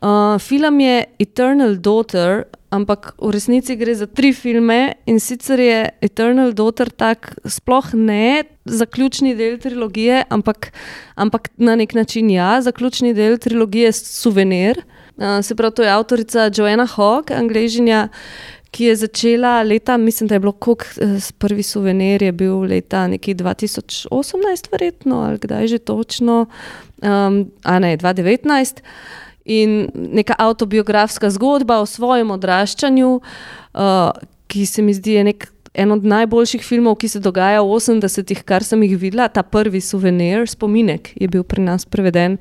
Uh, 0.00 0.40
film 0.40 0.80
je 0.80 1.04
Eternal 1.20 1.76
Daughter, 1.76 2.46
ampak 2.72 3.12
v 3.20 3.34
resnici 3.34 3.76
gre 3.76 3.92
za 3.94 4.06
tri 4.08 4.30
filme 4.32 4.94
in 5.04 5.20
sicer 5.20 5.60
je 5.60 5.80
Eternal 6.00 6.54
Daughter 6.56 6.88
tak 6.88 7.34
sploh 7.44 7.92
ne 7.94 8.46
zaključni 8.64 9.34
del 9.36 9.58
trilogije, 9.60 10.24
ampak, 10.32 10.70
ampak 11.20 11.50
na 11.60 11.76
nek 11.76 11.92
način 11.94 12.30
ja, 12.32 12.62
zaključni 12.64 13.12
del 13.14 13.36
trilogije 13.38 13.92
Souvenir. 13.92 14.82
Uh, 15.20 15.44
se 15.44 15.54
pravi, 15.54 15.74
to 15.76 15.84
je 15.84 15.92
avtorica 15.92 16.48
Joanna 16.48 16.88
Hogg, 16.88 17.30
angližinja 17.36 18.08
ki 18.70 18.84
je 18.84 18.96
začela 18.96 19.62
leta, 19.62 19.96
mislim, 19.96 20.28
da 20.28 20.34
je 20.34 20.40
bilo 20.40 20.52
kok, 20.52 20.84
eh, 20.84 21.18
prvi 21.38 21.62
suvenir 21.62 22.22
je 22.22 22.32
bil 22.32 22.60
leta 22.60 23.08
2018, 23.08 24.68
verjetno, 24.72 25.22
ali 25.22 25.38
kdaj 25.38 25.66
že 25.66 25.78
točno, 25.78 26.46
um, 27.02 27.50
a 27.64 27.78
ne 27.78 27.96
2019. 27.96 28.82
In 29.44 29.88
neka 29.94 30.34
autobiografska 30.38 31.30
zgodba 31.30 31.80
o 31.80 31.86
svojem 31.86 32.30
odraščanju, 32.30 33.20
uh, 33.74 34.10
ki 34.46 34.66
se 34.66 34.82
mi 34.82 34.94
zdi 34.94 35.24
nek, 35.24 35.48
en 35.74 35.92
od 35.92 36.04
najboljših 36.04 36.62
filmov, 36.62 36.96
ki 36.98 37.08
se 37.08 37.20
dogaja 37.20 37.62
v 37.62 37.66
80-ih, 37.78 38.42
kar 38.44 38.64
sem 38.64 38.82
jih 38.82 38.98
videla. 38.98 39.28
Ta 39.28 39.42
prvi 39.42 39.80
suvenir, 39.80 40.46
spominek, 40.50 41.12
je 41.20 41.28
bil 41.28 41.42
pri 41.42 41.62
nas 41.62 41.86
preveden. 41.86 42.38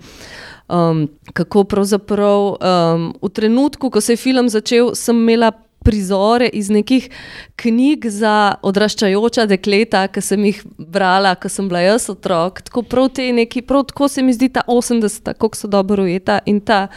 Um, 0.69 1.07
kako 1.33 1.63
pravzaprav 1.63 2.41
um, 2.57 3.13
v 3.21 3.29
trenutku, 3.33 3.89
ko 3.89 4.01
se 4.01 4.13
je 4.13 4.17
film 4.17 4.49
začel, 4.49 4.93
sem 4.95 5.17
imela 5.17 5.51
prizore 5.89 6.49
iz 6.53 6.69
nekih 6.69 7.09
knjig 7.55 8.05
za 8.13 8.53
odraščajoča 8.61 9.47
dekleta, 9.49 10.03
ki 10.13 10.21
sem 10.21 10.43
jih 10.45 10.59
brala, 10.77 11.33
ko 11.33 11.49
sem 11.49 11.65
bila 11.69 11.81
jaz 11.81 12.05
otrok. 12.13 12.61
Tako 12.67 12.83
prav 12.85 13.07
te 13.17 13.25
neki, 13.33 13.63
prav 13.65 13.87
tako 13.89 14.07
se 14.07 14.21
mi 14.21 14.35
zdi 14.37 14.51
ta 14.53 14.61
80, 14.67 15.33
kako 15.33 15.57
so 15.57 15.67
dobro 15.67 16.05
ujeta 16.05 16.39
in 16.45 16.61
ta. 16.61 16.87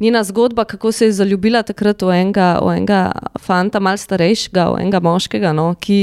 Njena 0.00 0.22
zgodba, 0.24 0.64
kako 0.64 0.92
se 0.92 1.08
je 1.08 1.12
zaljubila 1.12 1.60
takrat 1.62 2.02
v 2.02 2.12
enega, 2.16 2.54
v 2.64 2.76
enega 2.76 3.00
fanta, 3.40 3.80
malo 3.80 4.00
starejšega, 4.00 4.68
v 4.72 4.78
enega 4.80 5.00
moškega, 5.04 5.50
no, 5.52 5.66
ki, 5.80 5.98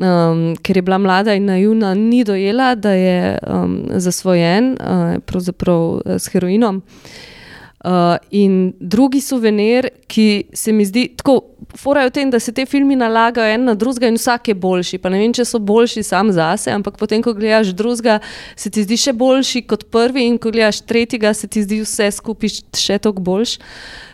um, 0.00 0.54
ker 0.64 0.80
je 0.80 0.84
bila 0.84 0.96
mlada 1.00 1.34
in 1.36 1.48
naivna, 1.48 1.92
ni 1.94 2.22
dojela, 2.24 2.74
da 2.80 2.94
je 2.96 3.34
um, 3.44 3.76
zasvojen, 4.00 4.72
uh, 4.72 5.18
pravzaprav 5.28 5.84
uh, 6.00 6.16
s 6.16 6.32
heroinom. 6.32 6.80
Uh, 6.80 7.39
Uh, 7.80 8.18
in 8.30 8.74
drugi 8.76 9.22
suvenir, 9.24 9.86
ki 10.04 10.50
se 10.52 10.72
mi 10.72 10.84
zdi 10.84 11.06
tako, 11.16 11.38
forajo 11.80 12.10
v 12.10 12.12
tem, 12.12 12.30
da 12.30 12.36
se 12.40 12.52
te 12.52 12.66
filmi 12.68 12.96
nalagajo 12.96 13.54
en 13.54 13.64
na 13.70 13.74
drugega 13.74 14.10
in 14.10 14.18
vsak 14.20 14.50
je 14.52 14.54
boljši. 14.54 14.98
Pa 15.00 15.08
ne 15.08 15.22
vem, 15.22 15.32
če 15.32 15.46
so 15.48 15.62
boljši 15.64 16.04
sam 16.04 16.28
zase, 16.36 16.68
ampak 16.76 16.98
potem, 17.00 17.22
ko 17.24 17.32
gledaš 17.32 17.72
drugega, 17.72 18.18
se 18.52 18.68
ti 18.68 18.84
zdi 18.84 19.00
še 19.00 19.16
boljši 19.16 19.64
kot 19.70 19.86
prvi, 19.88 20.26
in 20.28 20.36
ko 20.36 20.52
gledaš 20.52 20.82
tretjega, 20.84 21.32
se 21.32 21.48
ti 21.48 21.64
zdi 21.64 21.80
vse 21.80 22.10
skupaj 22.18 22.52
še 22.76 23.00
toliko 23.00 23.24
boljš. 23.30 23.56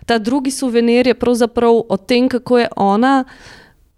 Ta 0.07 0.23
drugi 0.23 0.55
suvenir 0.55 1.11
je 1.11 1.19
pravzaprav 1.19 1.83
o 1.91 1.99
tem, 1.99 2.31
kako 2.31 2.63
je 2.63 2.69
ona. 2.77 3.15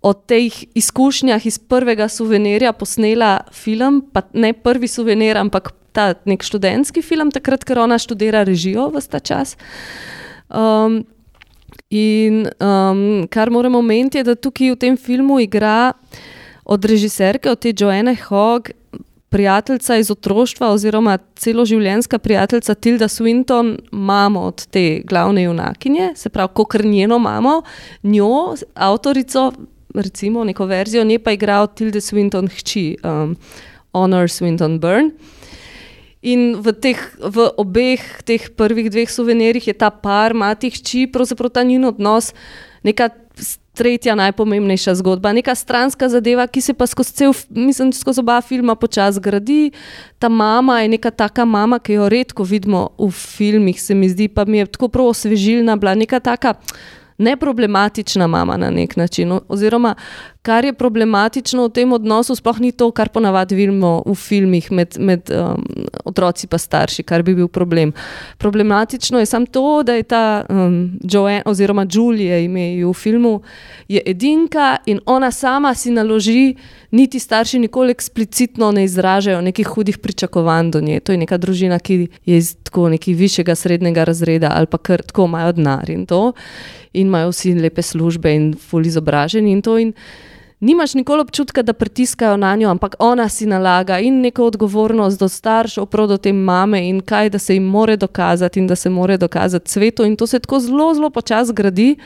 O 0.03 0.13
teh 0.15 0.55
izkušnjah 0.79 1.47
iz 1.47 1.59
prvega 1.59 2.09
suvenirja 2.09 2.73
posnela 2.73 3.41
film, 3.53 4.03
pa 4.13 4.23
ne 4.33 4.53
prvi 4.53 4.89
suvenir, 4.89 5.37
ampak 5.37 5.73
ta 5.93 6.13
nek 6.25 6.45
študentski 6.47 7.03
film, 7.03 7.33
takrat, 7.35 7.65
ker 7.67 7.81
ona 7.83 7.99
študira 7.99 8.45
režijo 8.47 8.89
v 8.95 9.03
ta 9.03 9.19
čas. 9.19 9.57
Um, 10.49 11.03
in 11.91 12.47
um, 12.63 13.27
kar 13.27 13.51
moramo 13.51 13.83
omeniti, 13.83 14.21
je, 14.21 14.29
da 14.31 14.35
tukaj 14.39 14.77
v 14.77 14.79
tem 14.79 14.97
filmu 14.97 15.41
igra 15.43 15.93
od 16.65 16.85
režiserke, 16.85 17.51
od 17.51 17.59
te 17.59 17.73
Joanne 17.75 18.15
Hogg, 18.29 18.71
prijateljica 19.29 19.97
iz 19.97 20.11
otroštva, 20.11 20.71
oziroma 20.73 21.19
celoživljenjska 21.37 22.19
prijateljica 22.19 22.75
Tilda 22.75 23.09
Swinton, 23.09 23.79
mamo 23.91 24.41
od 24.41 24.67
te 24.67 25.01
glavne 25.05 25.43
junakinje, 25.43 26.13
se 26.17 26.29
pravi, 26.29 26.49
kot 26.55 26.75
njeno 26.85 27.19
mamo, 27.19 27.63
njo, 28.03 28.55
avtorico, 28.75 29.53
recimo 29.95 30.45
neko 30.45 30.67
verzijo, 30.67 31.05
nje 31.05 31.19
pa 31.19 31.33
igra 31.33 31.61
od 31.61 31.75
Tilde 31.75 32.01
Swinton 32.01 32.49
hči, 32.49 32.97
um, 33.05 33.37
Honor 33.93 34.29
Swinton 34.29 34.79
Burn. 34.81 35.13
In 36.23 36.59
v, 36.59 36.73
teh, 36.75 36.99
v 37.23 37.47
obeh 37.57 38.03
teh 38.27 38.51
prvih 38.51 38.91
dveh 38.91 39.11
suvenirjih 39.11 39.71
je 39.71 39.75
ta 39.79 39.91
par, 39.91 40.35
mati 40.35 40.71
hči, 40.71 41.07
pravzaprav 41.07 41.55
ta 41.55 41.63
njihov 41.63 41.95
odnos, 41.95 42.35
neka 42.83 43.09
tretja 43.79 44.17
najpomembnejša 44.19 44.97
zgodba, 44.99 45.31
neka 45.33 45.55
stranska 45.55 46.09
zadeva, 46.11 46.49
ki 46.51 46.61
se 46.61 46.75
pa 46.75 46.87
skozi 46.91 47.15
cel, 47.15 47.35
mislim, 47.55 47.93
skozi 47.95 48.21
oba 48.25 48.41
filma 48.43 48.75
počasi 48.75 49.23
gradi. 49.23 49.71
Ta 50.19 50.29
mama 50.29 50.81
je 50.83 50.91
neka 50.97 51.15
taka 51.15 51.47
mama, 51.47 51.79
ki 51.79 52.01
jo 52.01 52.09
redko 52.11 52.43
vidimo 52.43 52.89
v 52.99 53.11
filmih, 53.15 53.79
se 53.79 53.95
mi 53.95 54.11
zdi, 54.11 54.27
pa 54.29 54.45
mi 54.45 54.59
je 54.59 54.67
tako 54.67 54.91
prav 54.91 55.13
osvežilna, 55.15 55.79
bila 55.79 55.95
neka 55.95 56.19
taka 56.21 56.57
neproblematična 57.19 58.27
mama 58.27 58.57
na 58.57 58.71
nek 58.71 58.97
način. 58.97 59.41
Oziroma, 59.49 59.95
kar 60.49 60.65
je 60.65 60.73
problematično 60.73 61.67
v 61.67 61.73
tem 61.77 61.93
odnosu, 61.93 62.33
sploh 62.39 62.57
ni 62.65 62.71
to, 62.73 62.89
kar 62.97 63.11
ponavadi 63.13 63.57
vidimo 63.59 63.99
v 64.07 64.15
filmih 64.17 64.71
med, 64.73 64.97
med 64.97 65.29
um, 65.29 65.61
otroci 66.09 66.47
in 66.49 66.59
starši, 66.59 67.05
kar 67.05 67.23
bi 67.23 67.35
bil 67.37 67.51
problem. 67.53 67.93
Problematično 68.41 69.21
je 69.21 69.27
samo 69.29 69.47
to, 69.53 69.83
da 69.85 69.99
je 69.99 70.07
ta 70.09 70.23
um, 70.49 70.97
Joanne, 71.05 71.43
oziroma 71.45 71.85
Julia, 71.85 72.39
ime 72.41 72.71
v 72.81 72.93
filmu, 72.97 73.43
je 73.89 74.01
edinka 74.07 74.79
in 74.87 75.03
ona 75.05 75.31
sama 75.31 75.75
si 75.75 75.93
naloži, 75.93 76.55
niti 76.97 77.21
starši 77.21 77.59
nikoli 77.59 77.93
eksplicitno 77.93 78.71
ne 78.73 78.87
izražajo 78.89 79.43
nekih 79.45 79.69
hudih 79.69 79.99
pričakovanj 79.99 80.71
do 80.71 80.81
nje. 80.81 81.01
To 81.01 81.13
je 81.13 81.19
neka 81.19 81.37
družina, 81.37 81.79
ki 81.79 82.07
je 82.25 82.39
iz 82.39 82.55
tako 82.65 82.89
nekega 82.89 83.19
višjega 83.19 83.55
srednjega 83.55 84.05
razreda 84.09 84.55
ali 84.55 84.67
pa 84.67 84.79
kar 84.79 85.03
tako 85.03 85.29
imajo 85.29 85.53
denar 85.53 85.91
in 85.91 86.07
to 86.07 86.33
in 86.93 87.07
imajo 87.07 87.29
vsi 87.35 87.55
lepe 87.55 87.83
službe 87.83 88.33
in 88.35 88.55
ful 88.55 88.87
izobraženi 88.87 89.53
in 89.53 89.63
to. 89.63 89.77
In 89.79 89.93
nimaš 90.61 90.95
nikoli 90.95 91.21
občutka, 91.21 91.63
da 91.63 91.73
pritiskajo 91.73 92.37
na 92.37 92.57
njo, 92.57 92.69
ampak 92.69 92.97
ona 92.99 93.29
si 93.29 93.47
nalaga 93.47 93.99
in 93.99 94.21
neko 94.21 94.45
odgovornost 94.45 95.19
do 95.19 95.29
staršev, 95.29 95.87
prav 95.87 96.09
do 96.09 96.17
te 96.17 96.33
mame 96.33 96.89
in 96.89 97.01
kaj, 97.01 97.31
da 97.31 97.39
se 97.39 97.55
jim 97.55 97.65
more 97.65 97.97
dokazati 97.97 98.61
in 98.61 98.67
da 98.67 98.77
se 98.77 98.91
more 98.91 99.17
dokazati 99.17 99.71
svetu. 99.71 100.05
In 100.05 100.17
to 100.17 100.27
se 100.27 100.39
tako 100.39 100.61
zelo, 100.61 100.95
zelo 100.95 101.11
počasi 101.11 101.53
gradi. 101.53 101.97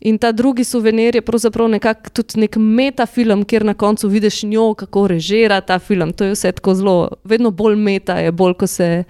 In 0.00 0.18
ta 0.18 0.32
drugi 0.32 0.64
suvenir 0.64 1.16
je 1.16 1.22
pravzaprav 1.22 1.68
nekako 1.68 2.10
tudi 2.10 2.40
nek 2.40 2.56
metafilm, 2.56 3.44
kjer 3.44 3.64
na 3.64 3.74
koncu 3.74 4.08
vidiš 4.08 4.42
njo, 4.42 4.74
kako 4.74 5.06
režira 5.06 5.60
ta 5.60 5.78
film. 5.78 6.12
To 6.12 6.24
je 6.24 6.32
vse 6.32 6.52
tako 6.52 6.74
zelo, 6.74 7.08
vedno 7.24 7.50
bolj 7.50 7.76
meta, 7.76 8.18
je 8.18 8.32
bolj, 8.32 8.54
ko 8.54 8.66
se 8.66 9.04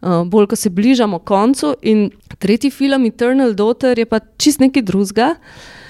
uh, 0.00 0.26
bolj 0.26 0.46
ko 0.46 0.56
se 0.56 0.70
bližamo 0.70 1.18
koncu. 1.18 1.74
In 1.82 2.10
tretji 2.38 2.70
film, 2.70 3.06
Eternal 3.06 3.52
Daughter, 3.52 3.98
je 3.98 4.04
pa 4.04 4.20
čist 4.36 4.60
nekaj 4.60 4.82
drugega. 4.82 5.30
Uh, 5.30 5.83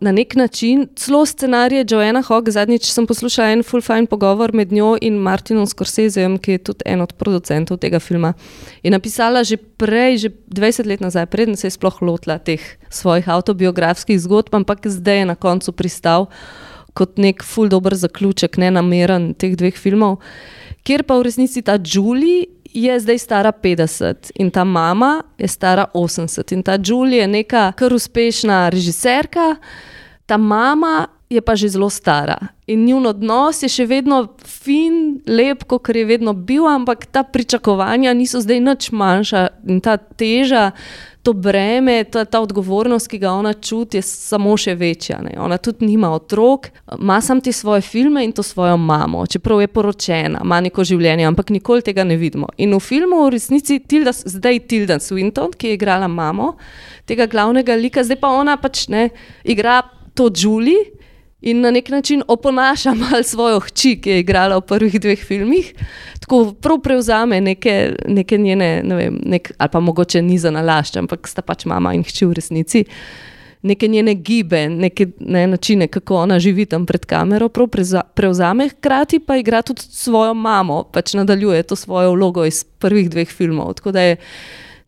na 0.00 0.12
nek 0.12 0.34
način, 0.36 0.88
celo 0.96 1.26
scenarij 1.26 1.84
Joanna 1.90 2.22
Hogg, 2.22 2.48
zadnjič 2.52 2.90
sem 2.92 3.06
poslušala 3.06 3.54
en 3.54 3.62
full 3.62 3.82
fine 3.82 4.06
pogovor 4.06 4.52
med 4.52 4.72
njo 4.72 4.94
in 5.00 5.16
Martinom 5.18 5.66
Scorsesejem, 5.66 6.36
ki 6.38 6.56
je 6.56 6.62
tudi 6.68 6.84
en 6.86 7.00
od 7.00 7.14
producentov 7.16 7.78
tega 7.80 7.98
filma. 7.98 8.34
Je 8.82 8.90
napisala 8.90 9.44
že 9.44 9.56
prej, 9.56 10.18
že 10.18 10.28
20 10.52 10.86
let 10.86 11.00
nazaj, 11.00 11.26
preden 11.26 11.56
se 11.56 11.66
je 11.66 11.76
sploh 11.78 12.02
lotila 12.02 12.38
teh 12.38 12.60
svojih 12.90 13.28
autobiografskih 13.28 14.20
zgodb, 14.20 14.54
ampak 14.54 14.86
zdaj 14.86 15.18
je 15.18 15.24
na 15.24 15.34
koncu 15.34 15.72
pristal 15.72 16.28
kot 16.94 17.18
nek 17.18 17.42
full 17.42 17.68
dober 17.68 17.94
zaključek, 17.94 18.58
ne 18.58 18.70
nameren 18.70 19.32
teh 19.34 19.56
dveh 19.56 19.74
filmov. 19.74 20.20
Ker 20.84 21.02
pa 21.02 21.16
v 21.16 21.24
resnici 21.24 21.62
ta 21.64 21.78
Julie 21.80 22.46
je 22.74 23.00
zdaj 23.00 23.18
stara 23.18 23.52
50 23.52 24.30
in 24.34 24.50
ta 24.50 24.64
mama 24.64 25.22
je 25.38 25.48
stara 25.48 25.86
80 25.94 26.52
in 26.52 26.62
ta 26.62 26.78
Julie 26.84 27.20
je 27.20 27.28
neka 27.28 27.72
kar 27.72 27.92
uspešna 27.92 28.68
režiserka, 28.68 29.56
ta 30.26 30.36
mama 30.36 31.06
je 31.30 31.40
pa 31.40 31.56
že 31.56 31.68
zelo 31.68 31.90
stara. 31.90 32.36
In 32.66 32.84
njun 32.84 33.06
odnos 33.06 33.62
je 33.62 33.68
še 33.68 33.86
vedno 33.86 34.26
fin, 34.44 35.20
lep, 35.26 35.64
kot 35.68 35.88
je 35.88 36.04
vedno 36.04 36.32
bil, 36.32 36.66
ampak 36.68 37.06
ta 37.06 37.22
pričakovanja 37.22 38.14
niso 38.14 38.40
zdaj 38.40 38.60
nič 38.60 38.92
manjša 38.92 39.48
in 39.68 39.80
ta 39.80 39.96
teža 39.96 40.72
to 41.24 41.32
breme, 41.32 42.04
ta, 42.04 42.26
ta 42.28 42.40
odgovornost, 42.44 43.08
ki 43.08 43.18
ga 43.18 43.32
ona 43.32 43.54
čuti, 43.56 43.96
je 43.96 44.04
samo 44.04 44.52
še 44.60 44.74
večja. 44.76 45.22
Ne. 45.24 45.32
Ona 45.40 45.56
tudi 45.56 45.88
nima 45.88 46.10
otrok, 46.12 46.68
ima 46.98 47.16
samo 47.24 47.40
te 47.40 47.52
svoje 47.52 47.80
filme 47.80 48.24
in 48.24 48.32
to 48.36 48.44
svojo 48.44 48.76
mamo, 48.76 49.24
čeprav 49.26 49.62
je 49.64 49.70
poročena, 49.72 50.42
ima 50.44 50.60
neko 50.60 50.84
življenje, 50.84 51.24
ampak 51.24 51.52
nikoli 51.56 51.84
tega 51.84 52.04
ne 52.04 52.18
vidimo. 52.20 52.50
In 52.60 52.76
v 52.76 52.80
filmu 52.84 53.22
v 53.24 53.32
resnici 53.38 53.80
Tilda, 53.80 54.12
zdaj 54.12 54.66
Tilda 54.68 55.00
Swinton, 55.00 55.56
ki 55.56 55.72
je 55.72 55.78
igrala 55.80 56.08
mamo 56.12 56.58
tega 57.08 57.26
glavnega 57.28 57.76
lika, 57.76 58.04
zdaj 58.04 58.20
pa 58.20 58.32
ona 58.36 58.58
pač 58.60 58.86
ne 58.92 59.08
igra 59.48 59.80
to 60.14 60.28
Julie 60.28 60.92
in 61.44 61.60
na 61.60 61.70
nek 61.70 61.88
način 61.88 62.22
oponaša 62.28 62.94
malo 63.00 63.22
svojo 63.22 63.60
hči, 63.60 63.98
ki 64.00 64.10
je 64.10 64.20
igrala 64.20 64.56
v 64.56 64.66
prvih 64.66 65.00
dveh 65.00 65.24
filmih. 65.24 65.74
Tako 66.20 66.54
prav 66.60 66.80
prevzame 66.80 67.40
neke, 67.40 67.92
neke 68.08 68.38
njene, 68.38 68.80
ne 68.82 68.96
vem, 68.96 69.20
nek, 69.24 69.52
ali 69.58 69.70
pa 69.72 69.80
mogoče 69.80 70.22
ni 70.22 70.38
za 70.38 70.50
nalašč, 70.50 70.96
ampak 70.96 71.28
sta 71.28 71.42
pač 71.42 71.66
mama 71.68 71.92
in 71.94 72.04
hči 72.04 72.24
v 72.24 72.32
resnici. 72.32 72.84
Neke 73.64 73.88
njene 73.88 74.14
gibe, 74.14 74.68
neke 74.68 75.06
ne, 75.20 75.46
načine, 75.46 75.88
kako 75.88 76.16
ona 76.22 76.38
živi 76.40 76.66
tam 76.66 76.86
pred 76.86 77.04
kamero, 77.04 77.48
prav 77.48 77.68
prevzame, 78.14 78.68
hkrati 78.68 79.20
pa 79.20 79.36
igra 79.36 79.62
tudi 79.62 79.84
svojo 79.84 80.34
mamo, 80.34 80.82
pač 80.92 81.14
nadaljuje 81.14 81.62
to 81.62 81.76
svojo 81.76 82.12
vlogo 82.12 82.44
iz 82.44 82.64
prvih 82.64 83.10
dveh 83.10 83.28
filmov. 83.28 83.74
Tako 83.80 83.92
da 83.92 84.00
je 84.00 84.16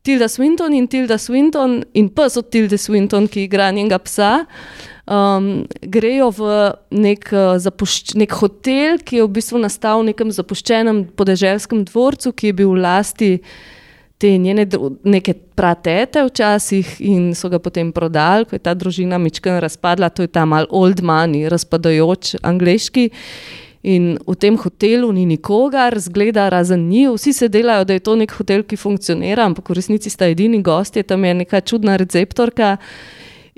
Tilda 0.03 0.29
Swinton 0.29 0.77
in 0.77 0.89
Tilda 0.89 1.19
Swinton 1.19 1.83
in 1.95 2.09
pes 2.09 2.37
od 2.37 2.51
Tilde 2.51 2.77
Swinton, 2.77 3.29
ki 3.29 3.45
igra 3.45 3.71
njenega 3.71 3.99
psa 3.99 4.45
um, 5.07 5.65
grejo 5.81 6.31
v 6.35 6.51
nek, 6.91 7.31
uh, 7.33 7.57
zapušč, 7.63 8.15
nek 8.19 8.35
hotel, 8.37 8.99
ki 8.99 9.21
je 9.21 9.27
v 9.27 9.33
bistvu 9.39 9.63
nastal 9.63 10.03
v 10.03 10.13
nekem 10.13 10.31
zapuščenem 10.35 11.07
podeželskem 11.17 11.87
dvorcu, 11.87 12.35
ki 12.35 12.53
je 12.53 12.59
bil 12.59 12.75
v 12.75 12.83
lasti 12.83 13.33
te 14.19 14.31
njene 14.41 14.65
neke 15.05 15.35
pratete 15.57 16.23
včasih 16.25 16.97
in 17.05 17.35
so 17.37 17.51
ga 17.53 17.61
potem 17.61 17.93
prodali, 17.93 18.47
ko 18.49 18.57
je 18.57 18.65
ta 18.65 18.73
družina 18.75 19.19
mičkana 19.21 19.61
razpadla, 19.61 20.09
to 20.09 20.25
je 20.25 20.33
ta 20.33 20.47
mal 20.49 20.67
old 20.71 21.03
money, 21.05 21.47
razpadajoč 21.53 22.37
angliški. 22.43 23.11
In 23.87 24.17
v 24.27 24.35
tem 24.35 24.57
hotelu 24.59 25.13
ni 25.15 25.27
nikogar, 25.29 25.95
zgleda 26.01 26.49
razen 26.51 26.89
njih, 26.89 27.13
vsi 27.15 27.33
se 27.33 27.49
delajo, 27.53 27.85
da 27.85 27.95
je 27.95 28.03
to 28.03 28.17
nek 28.19 28.33
hotel, 28.35 28.65
ki 28.67 28.77
funkcionira, 28.81 29.45
ampak 29.47 29.69
v 29.71 29.77
resnici 29.79 30.11
sta 30.11 30.27
edini 30.27 30.59
gosti, 30.65 31.05
tam 31.07 31.25
je 31.25 31.35
neka 31.45 31.61
čudna 31.61 31.95
receptorka 32.01 32.77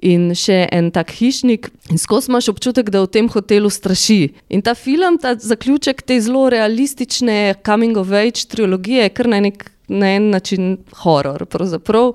in 0.03 0.31
še 0.37 0.67
en 0.73 0.91
tak 0.95 1.11
hišnik. 1.19 1.71
In 1.91 1.99
skozi 1.99 2.31
imaš 2.31 2.51
občutek, 2.53 2.91
da 2.95 3.03
v 3.03 3.11
tem 3.13 3.29
hotelu 3.31 3.71
straši. 3.71 4.21
In 4.55 4.63
ta 4.63 4.75
film, 4.79 5.19
ta 5.19 5.35
zaključek 5.35 6.03
te 6.07 6.21
zelo 6.23 6.49
realistične 6.53 7.59
coming 7.67 7.99
of 7.99 8.13
age 8.13 8.47
trilogije, 8.51 9.09
je 9.09 9.15
kar 9.15 9.31
na, 9.31 9.41
nek, 9.49 9.71
na 9.89 10.15
en 10.19 10.31
način 10.35 10.77
horor. 11.03 11.47
Pravzaprav. 11.47 12.15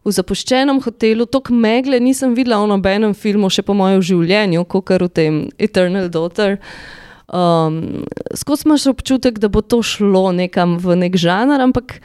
V 0.00 0.14
zapuščenem 0.16 0.78
hotelu, 0.80 1.26
tako 1.28 1.52
megle 1.52 1.98
nisem 2.00 2.32
videla 2.34 2.62
v 2.62 2.70
nobenem 2.72 3.12
filmu, 3.12 3.50
še 3.52 3.62
po 3.62 3.76
mojem 3.76 4.00
življenju, 4.00 4.64
kot 4.64 4.86
kar 4.88 5.04
v 5.04 5.12
tem 5.12 5.42
Eternal 5.60 6.08
Daughter. 6.08 6.56
Um, 7.30 8.06
skozi 8.34 8.64
imaš 8.66 8.88
občutek, 8.90 9.36
da 9.38 9.52
bo 9.52 9.60
to 9.60 9.82
šlo 9.86 10.32
nekam 10.34 10.78
v 10.80 10.96
nek 11.04 11.20
žanr, 11.20 11.60
ampak 11.62 12.00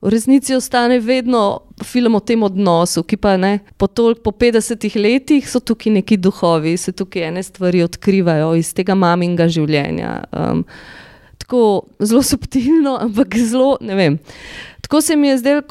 v 0.00 0.08
resnici 0.08 0.54
ostane 0.54 0.98
vedno 1.00 1.60
film 1.84 2.14
o 2.14 2.20
tem 2.20 2.42
odnosu, 2.42 3.02
ki 3.04 3.16
pa 3.20 3.36
ne, 3.36 3.58
po, 3.76 3.86
tolk, 3.86 4.22
po 4.24 4.32
50 4.32 4.96
letih 4.96 5.48
so 5.48 5.60
tukaj 5.60 5.92
neki 5.92 6.16
duhovi, 6.16 6.76
se 6.80 6.92
tukaj 6.92 7.28
ene 7.28 7.42
stvari 7.42 7.82
odkrivajo 7.84 8.54
iz 8.56 8.72
tega 8.76 8.96
maminga 8.96 9.48
življenja. 9.48 10.14
Um, 10.32 10.64
tako 11.44 11.84
zelo 12.00 12.22
subtilno, 12.32 12.96
ampak 13.04 13.36
zelo, 13.44 13.76
ne 13.80 13.98
vem. 13.98 14.18
Tako 14.80 15.02
se 15.04 15.16
mi 15.16 15.28
je 15.28 15.38
zdelo, 15.38 15.62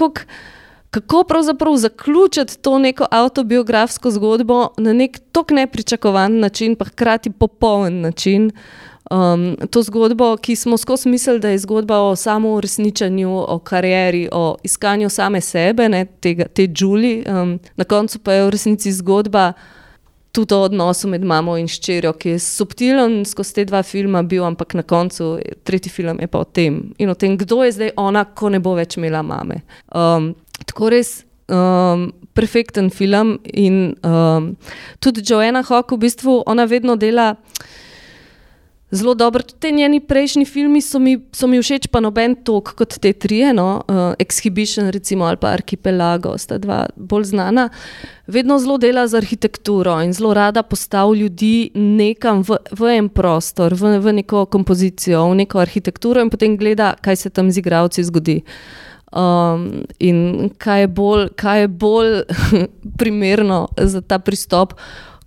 kako 0.90 1.24
pravzaprav 1.24 1.76
zaključiti 1.78 2.58
to 2.62 2.78
neko 2.80 3.08
autobiografsko 3.12 4.12
zgodbo 4.12 4.68
na 4.78 4.94
nek 4.94 5.20
tako 5.32 5.58
nepričakovan 5.58 6.40
način, 6.40 6.76
pa 6.76 6.86
hkrati 6.86 7.32
popoln 7.32 8.02
način 8.02 8.52
um, 9.10 9.56
to 9.70 9.82
zgodbo, 9.84 10.38
ki 10.38 10.56
smo 10.56 10.78
skozi 10.78 11.10
mislili, 11.10 11.40
da 11.40 11.50
je 11.50 11.58
zgodba 11.58 11.98
o 11.98 12.16
samouresničenju, 12.16 13.46
o 13.48 13.60
karieri, 13.60 14.30
o 14.32 14.56
iskanju 14.64 15.10
same 15.10 15.42
sebe, 15.42 15.90
ne, 15.90 16.06
tega, 16.06 16.48
te 16.48 16.68
Julie. 16.78 17.24
Um, 17.28 17.60
na 17.76 17.84
koncu 17.84 18.20
pa 18.20 18.34
je 18.34 18.46
v 18.46 18.50
resnici 18.50 18.92
zgodba 18.92 19.54
tudi 20.32 20.54
o 20.54 20.62
odnosu 20.62 21.08
med 21.10 21.24
mamo 21.26 21.58
in 21.58 21.68
ščerjo, 21.68 22.14
ki 22.14 22.36
je 22.36 22.40
subtilen 22.44 23.24
skozi 23.26 23.56
te 23.56 23.66
dva 23.66 23.82
filma 23.84 24.22
bil, 24.24 24.44
ampak 24.46 24.76
na 24.78 24.84
koncu 24.86 25.40
tretji 25.66 25.92
film 25.92 26.22
je 26.22 26.28
pa 26.30 26.44
o 26.44 26.46
tem 26.46 26.94
in 26.98 27.10
o 27.10 27.16
tem, 27.18 27.38
kdo 27.38 27.64
je 27.66 27.72
zdaj 27.72 27.96
ona, 27.98 28.24
ko 28.26 28.50
ne 28.54 28.62
bo 28.62 28.76
več 28.78 29.00
imela 29.00 29.24
mame. 29.26 29.64
Um, 29.90 30.34
tako 30.66 30.94
res. 30.94 31.24
Um, 31.50 32.12
perfekten 32.38 32.92
film 32.94 33.40
in 33.58 33.96
um, 34.06 34.52
tudi 35.02 35.24
Joanna 35.26 35.64
Hawk, 35.66 35.92
v 35.92 35.98
bistvu, 36.06 36.44
ona 36.46 36.68
vedno 36.70 36.94
dela 36.96 37.34
zelo 38.92 39.14
dobro. 39.14 39.44
Tudi 39.44 39.60
te 39.60 39.72
njeni 39.72 40.00
prejšnji 40.00 40.46
filmi 40.46 40.82
so 40.82 41.00
mi, 41.00 41.18
so 41.32 41.48
mi 41.48 41.62
všeč, 41.62 41.88
pa 41.92 42.00
noben 42.00 42.36
tok 42.46 42.74
kot 42.78 42.98
te 43.02 43.14
tri, 43.14 43.42
no? 43.54 43.84
uh, 43.88 44.14
Exhibition 44.20 44.90
recimo, 44.92 45.26
ali 45.26 45.38
pa 45.38 45.54
Archipelago, 45.54 46.38
sta 46.38 46.58
dva 46.58 46.86
bolj 46.96 47.30
znana. 47.34 47.70
Vedno 48.28 48.60
zelo 48.60 48.78
dela 48.78 49.08
z 49.08 49.18
arhitekturo 49.18 50.02
in 50.02 50.14
zelo 50.14 50.34
rada 50.34 50.64
postavlja 50.64 51.22
ljudi 51.22 51.72
nekam 51.74 52.44
v, 52.44 52.58
v 52.72 52.92
en 52.98 53.10
prostor, 53.10 53.74
v, 53.74 53.98
v 54.00 54.14
neko 54.22 54.46
kompozicijo, 54.46 55.26
v 55.32 55.42
neko 55.44 55.60
arhitekturo 55.60 56.22
in 56.22 56.30
potem 56.30 56.58
gleda, 56.58 56.94
kaj 57.02 57.16
se 57.16 57.30
tam 57.30 57.52
z 57.52 57.62
igravci 57.64 58.04
zgodi. 58.04 58.42
Um, 59.10 59.84
in 60.00 60.52
kaj 60.62 60.82
je 60.82 60.88
bolj, 60.88 61.30
kaj 61.36 61.62
je 61.62 61.68
bolj 61.68 62.12
primerno 63.00 63.68
za 63.78 64.02
ta 64.02 64.20
pristop, 64.22 64.76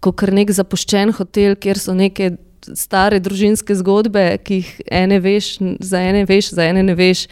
kot 0.02 0.16
kar 0.18 0.30
nek 0.34 0.50
zapuščen 0.54 1.10
hotel, 1.18 1.56
kjer 1.58 1.78
so 1.78 1.94
neke 1.94 2.36
stare 2.74 3.20
družinske 3.22 3.74
zgodbe, 3.78 4.38
ki 4.44 4.60
jih 4.60 4.70
ene 4.90 5.18
veš, 5.22 5.56
za 5.80 6.02
ene 6.02 6.24
veš, 6.28 6.52
za 6.56 6.66
ene 6.68 6.82
ne 6.86 6.94
veš, 6.98 7.26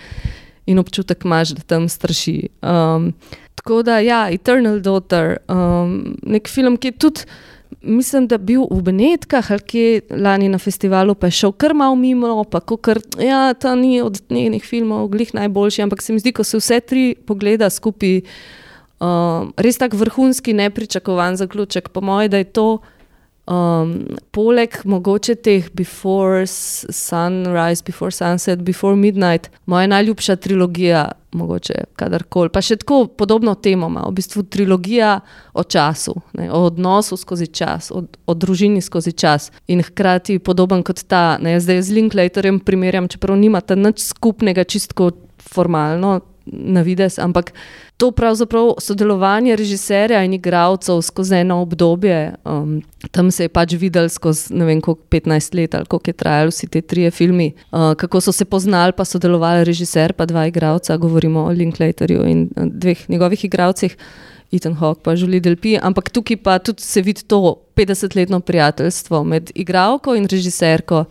in 0.71 0.79
občutek 0.79 1.25
imaš, 1.25 1.55
da 1.59 1.63
tam 1.67 1.89
straši. 1.89 2.49
Um, 2.63 3.13
tako 3.55 3.83
da, 3.87 3.99
ja, 4.05 4.27
Eternal 4.33 4.81
Daughter, 4.81 5.39
um, 5.49 6.17
nek 6.23 6.49
film, 6.49 6.79
ki 6.81 6.93
je 6.93 6.99
tudi. 7.07 7.31
Mislim, 7.81 8.27
da 8.27 8.35
je 8.35 8.43
bil 8.45 8.65
v 8.67 8.83
Benetkah 8.83 9.47
ali 9.55 9.63
kje 9.63 10.01
lani 10.11 10.49
na 10.51 10.59
festivalu, 10.59 11.15
pa 11.15 11.31
je 11.31 11.39
šel 11.39 11.53
kar 11.55 11.73
malo 11.73 11.95
mimo, 11.97 12.43
pa 12.45 12.61
kar, 12.61 12.99
ja, 13.17 13.55
ta 13.55 13.77
ni 13.79 14.03
od 14.03 14.19
njenih 14.29 14.65
filmov, 14.67 15.07
glih 15.09 15.31
najboljši, 15.35 15.83
ampak 15.87 16.03
se 16.03 16.13
mi 16.13 16.19
zdi, 16.21 16.33
ko 16.35 16.45
se 16.45 16.59
vse 16.59 16.81
tri 16.81 17.05
pogleda 17.15 17.71
skupaj, 17.71 18.21
um, 19.01 19.55
res 19.57 19.79
tako 19.79 20.03
vrhunski, 20.03 20.53
nepričakovan 20.53 21.39
zaključek. 21.41 21.89
Po 21.89 22.03
mojem, 22.05 22.31
da 22.35 22.43
je 22.43 22.51
to 22.51 22.67
poleg 24.31 24.77
mogoče 24.85 25.35
teh 25.35 25.71
Before 25.75 26.47
Sunrise, 26.47 27.83
Before 27.87 28.11
Sunset, 28.11 28.61
Before 28.63 28.97
Midnight, 28.97 29.51
moja 29.67 29.87
najljubša 29.87 30.37
trilogija, 30.37 31.09
mogoče 31.33 31.75
kadarkoli, 31.99 32.51
pa 32.51 32.63
še 32.63 32.77
tako 32.83 33.05
podobno 33.19 33.55
temo, 33.55 33.89
v 33.91 34.13
bistvu 34.15 34.43
trilogija 34.51 35.17
o 35.55 35.65
času, 35.65 36.15
ne, 36.39 36.51
o 36.53 36.65
odnosu 36.69 37.19
skozi 37.19 37.47
čas, 37.47 37.91
o, 37.91 38.05
o 38.27 38.35
družini 38.35 38.83
skozi 38.83 39.13
čas. 39.13 39.51
In 39.67 39.83
hkrati 39.83 40.39
podoben 40.39 40.85
kot 40.87 41.03
ta, 41.11 41.39
ne, 41.43 41.59
zdaj 41.61 41.83
z 41.87 41.99
Linklaterjem 41.99 42.61
primerjam, 42.63 43.11
čeprav 43.11 43.39
nimata 43.39 43.79
nič 43.79 44.05
skupnega, 44.13 44.65
čistko 44.65 45.11
formalno, 45.51 46.21
na 46.53 46.83
vides, 46.83 47.19
ampak 47.19 47.53
to 47.97 48.11
pravzaprav 48.11 48.75
sodelovanje 48.81 49.57
režiserja 49.57 50.23
in 50.25 50.33
igralcev 50.35 51.03
skozi 51.03 51.35
eno 51.35 51.61
obdobje. 51.63 52.35
Um, 52.45 52.83
tam 53.11 53.31
se 53.31 53.45
je 53.45 53.49
pač 53.49 53.75
videl 53.77 54.09
skozi 54.09 54.55
ne 54.55 54.65
vem, 54.65 54.81
koliko 54.81 55.03
15 55.11 55.55
let 55.55 55.75
ali 55.75 55.87
koliko 55.87 56.11
je 56.11 56.17
trajalo 56.23 56.51
vsi 56.51 56.69
te 56.69 56.81
tri 56.81 57.11
filme, 57.11 57.51
uh, 57.73 57.93
kako 57.95 58.21
so 58.21 58.33
se 58.33 58.45
poznali, 58.45 58.93
pa 58.97 59.05
sodelovali 59.05 59.65
režiser, 59.65 60.13
pa 60.13 60.27
dva 60.27 60.47
igralca, 60.47 60.97
govorimo 60.97 61.45
o 61.45 61.53
Linklaterju 61.53 62.27
in 62.27 62.49
uh, 62.57 62.67
dveh 62.67 63.09
njegovih 63.11 63.45
igralcih. 63.45 63.97
Ethan 64.53 64.75
Hawke, 64.75 65.05
pa 65.05 65.15
Julie 65.15 65.39
Delpi, 65.41 65.77
ampak 65.79 66.09
tukaj 66.11 66.37
pa 66.43 66.59
tudi 66.59 66.83
se 66.83 67.03
vidi 67.03 67.23
to 67.23 67.55
50-letno 67.79 68.41
prijateljstvo 68.41 69.25
med 69.25 69.53
igralko 69.55 70.17
in 70.19 70.27
režiserko 70.27 71.05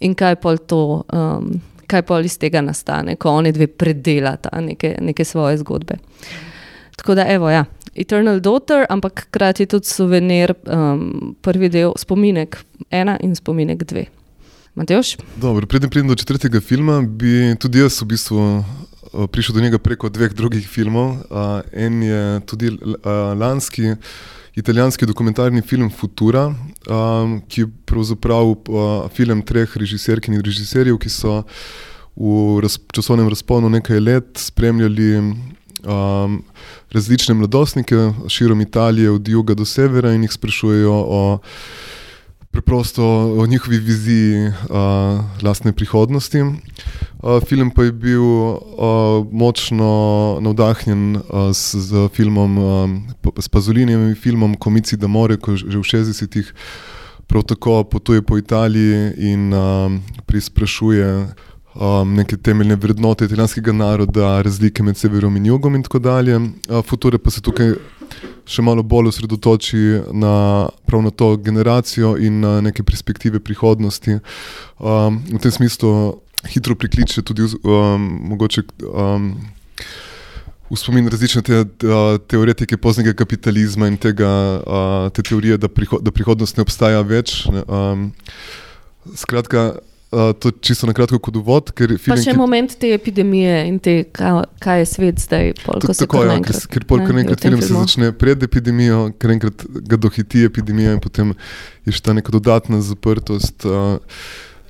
in 0.00 0.14
kaj 0.14 0.38
pa 0.40 0.56
to 0.56 1.02
um, 1.12 1.60
kaj 1.88 2.04
pa 2.08 2.20
iz 2.20 2.36
tega 2.38 2.62
nastane, 2.64 3.16
ko 3.16 3.32
oni 3.40 3.52
dve 3.52 3.66
predelata 3.66 4.52
neke, 4.60 4.94
neke 5.00 5.24
svoje 5.24 5.58
zgodbe. 5.64 5.98
Tako 6.98 7.14
da, 7.14 7.26
evo, 7.30 7.50
ja, 7.50 7.64
Eternal 7.94 8.40
Daughter, 8.40 8.86
ampak 8.90 9.26
hkrati 9.28 9.66
tudi 9.66 9.86
suvenir, 9.86 10.54
um, 10.66 11.34
prvi 11.42 11.70
del, 11.72 11.94
spominek 11.98 12.58
ena 12.90 13.16
in 13.22 13.34
spominek 13.38 13.84
dve. 13.88 14.06
Mateoš? 14.78 15.16
Dobro, 15.36 15.66
predem 15.66 15.90
pridem 15.90 16.08
do 16.08 16.14
četrtega 16.14 16.60
filma, 16.60 17.00
bi 17.02 17.54
tudi 17.58 17.82
jaz 17.82 18.02
v 18.02 18.06
bistvu 18.12 18.42
prišel 19.32 19.54
do 19.54 19.60
njega 19.64 19.78
preko 19.78 20.08
dveh 20.08 20.34
drugih 20.34 20.68
filmov. 20.68 21.08
Uh, 21.10 21.60
en 21.72 22.02
je 22.02 22.40
tudi 22.46 22.70
uh, 22.70 22.78
lanski 23.38 23.94
italijanski 24.54 25.06
dokumentarni 25.06 25.62
film 25.62 25.90
Futura, 25.90 26.54
um, 26.88 27.38
ki 27.48 27.60
je 27.60 27.70
pravzaprav 27.86 28.50
uh, 28.50 29.08
film 29.14 29.42
treh 29.42 29.76
režiserk 29.76 30.28
in 30.28 30.40
režiserjev, 30.40 30.98
ki 30.98 31.12
so 31.12 31.42
v 32.18 32.58
raz, 32.64 32.78
časovnem 32.92 33.28
razponu 33.30 33.70
nekaj 33.70 34.00
let 34.00 34.40
spremljali 34.42 35.10
um, 35.18 36.42
različne 36.90 37.34
mladostnike 37.34 38.12
širom 38.28 38.60
Italije, 38.60 39.10
od 39.10 39.28
juga 39.28 39.54
do 39.54 39.64
severa, 39.64 40.12
in 40.12 40.26
jih 40.26 40.32
sprašujejo 40.32 40.94
o 40.94 41.22
preprosto 42.58 43.04
o 43.38 43.46
njihovi 43.46 43.78
viziji 43.78 44.46
uh, 44.48 44.54
lastne 45.42 45.72
prihodnosti. 45.72 46.40
Uh, 46.42 47.42
film 47.46 47.70
pa 47.70 47.84
je 47.84 47.92
bil 47.92 48.22
uh, 48.22 48.58
močno 49.32 50.38
navdahnjen 50.40 51.16
uh, 51.16 51.22
s, 51.54 51.74
z 51.74 52.08
filmom, 52.08 52.58
uh, 52.58 52.90
s 53.38 53.48
Pazolinijem, 53.48 54.14
filmom 54.14 54.54
Komici 54.54 54.96
da 54.96 55.06
more, 55.06 55.36
ko 55.36 55.54
že 55.56 55.78
v 55.78 55.86
60-ih 55.86 56.50
prav 57.30 57.46
tako 57.46 57.84
potuje 57.84 58.22
po 58.26 58.38
Italiji 58.38 59.14
in 59.30 59.54
uh, 59.54 59.94
prisprašuje 60.26 61.28
um, 61.74 62.14
neke 62.14 62.36
temeljne 62.36 62.76
vrednote 62.76 63.24
italijanskega 63.24 63.72
naroda, 63.72 64.42
razlike 64.42 64.82
med 64.82 64.96
severom 64.96 65.36
in 65.36 65.46
jugom 65.46 65.74
in 65.74 65.82
tako 65.82 65.98
dalje. 65.98 66.36
Uh, 66.36 66.82
Future 66.86 67.18
pa 67.18 67.30
se 67.30 67.42
tukaj 67.44 67.74
še 68.48 68.64
malo 68.64 68.82
bolj 68.82 69.12
osredotoči 69.12 70.00
na, 70.16 70.68
na 70.68 71.10
to 71.10 71.36
generacijo 71.36 72.16
in 72.16 72.40
na 72.40 72.60
neke 72.64 72.82
perspektive 72.82 73.40
prihodnosti. 73.40 74.18
Um, 74.78 75.20
v 75.28 75.42
tem 75.42 75.52
smislu 75.52 75.92
hitro 76.48 76.74
prikliče 76.74 77.22
tudi 77.22 77.48
um, 77.62 78.10
mogoče. 78.32 78.66
Um, 78.88 79.32
V 80.68 80.76
spomin 80.76 81.06
različne 81.08 81.40
te, 81.40 81.62
teoretike 82.28 82.76
poznega 82.76 83.14
kapitalizma 83.16 83.86
in 83.88 83.94
tega, 83.96 84.28
te 85.16 85.22
teorije, 85.24 85.56
da, 85.56 85.70
prihod, 85.72 86.02
da 86.04 86.12
prihodnost 86.12 86.58
ne 86.58 86.64
obstaja 86.66 87.00
več. 87.08 87.38
Um, 87.64 88.10
skratka, 89.16 89.78
Uh, 90.08 90.32
to 90.32 90.50
čisto 90.50 90.86
na 90.88 90.94
kratko 90.96 91.18
kot 91.20 91.36
uvod. 91.36 91.68
Pa 91.76 92.16
še 92.16 92.32
ki... 92.32 92.36
moment 92.40 92.72
te 92.80 92.94
epidemije 92.96 93.56
in 93.68 93.74
te, 93.76 93.92
kaj, 94.08 94.38
kaj 94.64 94.80
je 94.80 94.86
svet 94.88 95.20
zdaj. 95.20 95.50
Pol, 95.66 95.82
tako 95.84 96.22
je, 96.24 96.30
ja, 96.30 96.36
ker, 96.46 96.60
ker 96.72 96.86
pol, 96.88 97.02
kar 97.04 97.18
enkrat 97.20 97.44
film 97.44 97.60
se 97.60 97.74
začne 97.74 98.08
pred 98.16 98.46
epidemijo, 98.46 99.02
ker 99.20 99.34
enkrat 99.36 99.66
ga 99.68 99.98
dohiti 100.00 100.46
epidemija 100.48 100.94
in 100.96 101.02
potem 101.04 101.34
je 101.84 101.92
še 101.92 102.00
ta 102.08 102.16
neka 102.16 102.32
dodatna 102.32 102.80
zaprtost. 102.86 103.68
Uh, 103.68 104.00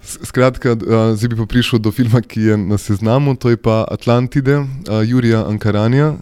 skratka, 0.02 0.74
uh, 0.74 1.15
zdaj 1.15 1.31
bi 1.31 1.39
pa 1.39 1.47
prišel 1.55 1.85
do 1.86 1.94
filma, 1.94 2.19
ki 2.19 2.51
je 2.51 2.59
na 2.59 2.81
seznamu, 2.82 3.39
to 3.39 3.55
je 3.55 3.62
pa 3.62 3.85
Atlantide, 3.94 4.59
uh, 4.59 5.06
Jurija 5.06 5.47
Ankaranja, 5.47 6.16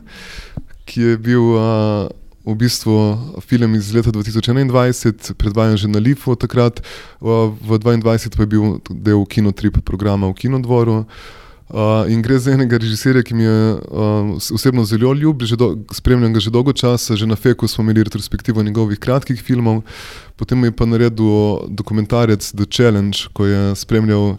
ki 0.84 1.08
je 1.08 1.18
bil. 1.24 1.50
Uh, 1.56 2.12
v 2.46 2.54
bistvu 2.54 3.18
film 3.42 3.74
iz 3.74 3.90
leta 3.90 4.14
2021, 4.14 5.34
predvajan 5.34 5.76
že 5.76 5.88
na 5.90 5.98
Lifu 5.98 6.38
takrat, 6.38 6.78
v 7.18 7.50
2022 7.58 8.30
pa 8.38 8.42
je 8.42 8.46
bil 8.46 8.78
del 8.86 9.26
kinotripa 9.26 9.82
programa 9.82 10.30
v 10.30 10.38
Kinodvoru. 10.38 11.10
Uh, 11.66 12.06
in 12.06 12.22
gre 12.22 12.38
za 12.38 12.54
enega 12.54 12.78
režiserja, 12.78 13.26
ki 13.26 13.34
mi 13.34 13.42
je 13.42 13.74
uh, 13.74 14.38
osebno 14.54 14.86
zelo 14.86 15.10
ljub, 15.10 15.42
že 15.42 15.58
do, 15.58 15.74
spremljam 15.90 16.30
ga 16.30 16.38
že 16.38 16.54
dolgo 16.54 16.70
časa, 16.70 17.18
že 17.18 17.26
na 17.26 17.34
Feku 17.34 17.66
smo 17.66 17.82
imeli 17.82 18.06
retrospektivo 18.06 18.62
njegovih 18.62 19.02
kratkih 19.02 19.42
filmov, 19.42 19.82
potem 20.38 20.62
je 20.62 20.70
pa 20.70 20.86
naredil 20.86 21.66
dokumentarec 21.66 22.54
The 22.54 22.70
Challenge, 22.70 23.18
ko 23.34 23.50
je 23.50 23.74
spremljal 23.74 24.38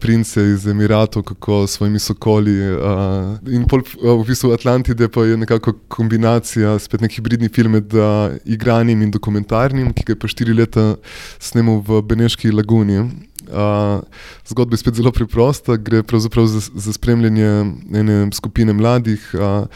prince 0.00 0.40
iz 0.40 0.66
Emiratov, 0.66 1.22
kako 1.22 1.66
s 1.66 1.70
svojimi 1.70 1.98
sokoli. 1.98 2.56
Uh, 2.72 3.52
in 3.52 3.66
pol, 3.68 3.80
uh, 3.80 4.16
v 4.16 4.24
bistvu 4.26 4.52
Atlantide 4.52 5.08
pa 5.08 5.24
je 5.24 5.36
nekako 5.36 5.74
kombinacija, 5.88 6.78
spet 6.78 7.04
nek 7.04 7.12
hibridni 7.12 7.48
film 7.52 7.76
med 7.76 7.94
uh, 7.94 8.32
igranjem 8.44 9.02
in 9.02 9.10
dokumentarnim, 9.12 9.92
ki 9.92 10.06
ga 10.08 10.16
je 10.16 10.20
pa 10.20 10.30
štiri 10.30 10.56
leta 10.56 10.94
snemal 11.38 11.82
v 11.84 12.00
Beneški 12.00 12.52
laguni. 12.52 13.04
Uh, 13.48 14.00
zgodba 14.48 14.76
je 14.76 14.84
spet 14.84 15.00
zelo 15.00 15.12
preprosta, 15.12 15.76
gre 15.76 16.02
pravzaprav 16.02 16.48
za, 16.48 16.64
za 16.74 16.92
spremljanje 16.92 17.52
ene 17.92 18.20
skupine 18.32 18.72
mladih. 18.72 19.20
Uh, 19.36 19.66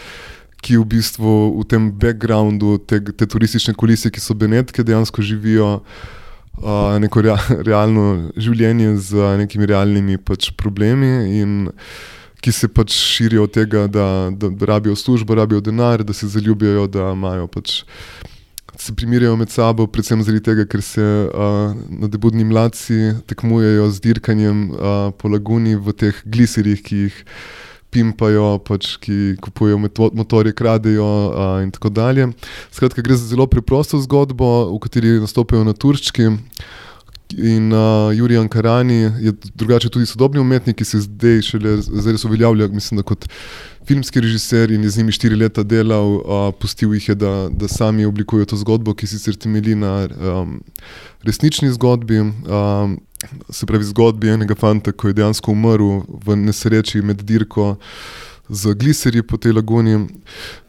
Ki 0.63 0.77
v 0.79 0.85
bistvu 0.87 1.59
v 1.59 1.65
tem 1.67 1.89
backgroundu, 1.91 2.77
te, 2.87 3.01
te 3.03 3.27
turistične 3.27 3.75
kulise, 3.75 4.13
ki 4.15 4.23
so 4.23 4.31
Benetke, 4.39 4.85
dejansko 4.87 5.19
živijo 5.19 5.73
uh, 5.81 6.21
neko 7.03 7.23
rea, 7.27 7.37
realno 7.67 8.33
življenje 8.37 8.97
z 9.03 9.31
nekimi 9.41 9.67
realnimi 9.67 10.19
pač 10.19 10.51
problemi, 10.57 11.41
in 11.41 11.71
ki 12.43 12.53
se 12.55 12.69
pač 12.69 12.95
širijo 12.95 13.47
od 13.47 13.55
tega, 13.55 13.87
da, 13.87 14.07
da, 14.35 14.51
da 14.51 14.69
rabijo 14.75 14.97
službo, 14.99 15.35
rabijo 15.39 15.61
denar, 15.63 16.03
da 16.03 16.13
se 16.13 16.27
zaljubijo, 16.27 16.87
da 16.91 17.13
imajo 17.15 17.47
pač. 17.47 17.83
Se 18.79 18.95
primerjajo 18.97 19.37
med 19.37 19.51
sabo, 19.53 19.85
predvsem 19.87 20.23
zaradi 20.25 20.43
tega, 20.49 20.65
ker 20.67 20.81
se 20.83 21.03
uh, 21.03 21.75
nadebudni 22.03 22.47
mladci 22.49 23.13
tekmujejo 23.31 23.91
z 23.93 24.03
dirkanjem 24.07 24.63
uh, 24.73 25.11
po 25.15 25.29
laguni 25.31 25.77
v 25.77 25.93
teh 25.93 26.23
gliserjih, 26.25 26.81
ki 26.83 27.03
jih 27.05 27.21
uh, 27.21 27.37
pimpajo, 27.93 28.57
pač, 28.67 28.97
ki 29.03 29.37
kupujejo 29.45 29.81
motorje, 30.17 30.55
kradejo 30.57 31.09
uh, 31.29 31.59
in 31.65 31.73
tako 31.75 31.93
dalje. 31.93 32.31
Skratka, 32.73 33.05
gre 33.05 33.19
za 33.19 33.29
zelo 33.35 33.47
preprosto 33.47 34.01
zgodbo, 34.01 34.73
v 34.73 34.81
kateri 34.83 35.19
nastopajo 35.21 35.67
na 35.69 35.77
turški. 35.77 36.31
In 37.39 37.73
uh, 37.73 38.13
Jurij 38.13 38.39
Ankarani 38.39 38.95
je 39.21 39.33
drugače 39.55 39.89
tudi 39.89 40.07
sodobni 40.07 40.41
umetnik, 40.41 40.77
ki 40.77 40.85
se 40.85 41.01
zdaj 41.01 41.41
šele 41.43 41.77
zdaj 41.81 42.19
uveljavlja, 42.29 42.69
mislim, 42.69 43.01
kot 43.09 43.25
filmski 43.89 44.21
režiser 44.21 44.71
in 44.71 44.85
je 44.85 44.91
z 44.91 45.01
njimi 45.01 45.13
štiri 45.13 45.37
leta 45.37 45.65
delal, 45.65 46.19
uh, 46.21 46.51
pustil 46.61 46.93
jih 46.95 47.09
je, 47.09 47.15
da, 47.15 47.33
da 47.49 47.69
sami 47.69 48.05
oblikujejo 48.05 48.53
to 48.53 48.61
zgodbo, 48.61 48.95
ki 48.95 49.09
sicer 49.09 49.37
temelji 49.37 49.75
na 49.75 49.95
um, 50.09 50.61
resnični 51.25 51.73
zgodbi. 51.73 52.21
Um, 52.21 53.01
se 53.51 53.67
pravi, 53.67 53.85
zgodbi 53.85 54.29
enega 54.29 54.55
fanta, 54.59 54.93
ki 54.93 55.13
je 55.13 55.19
dejansko 55.21 55.53
umrl 55.53 56.03
v 56.27 56.37
nesreči 56.37 57.03
med 57.03 57.23
dirko 57.27 57.77
z 58.49 58.75
gliserji 58.75 59.23
po 59.23 59.37
tej 59.37 59.57
laguni. 59.57 60.07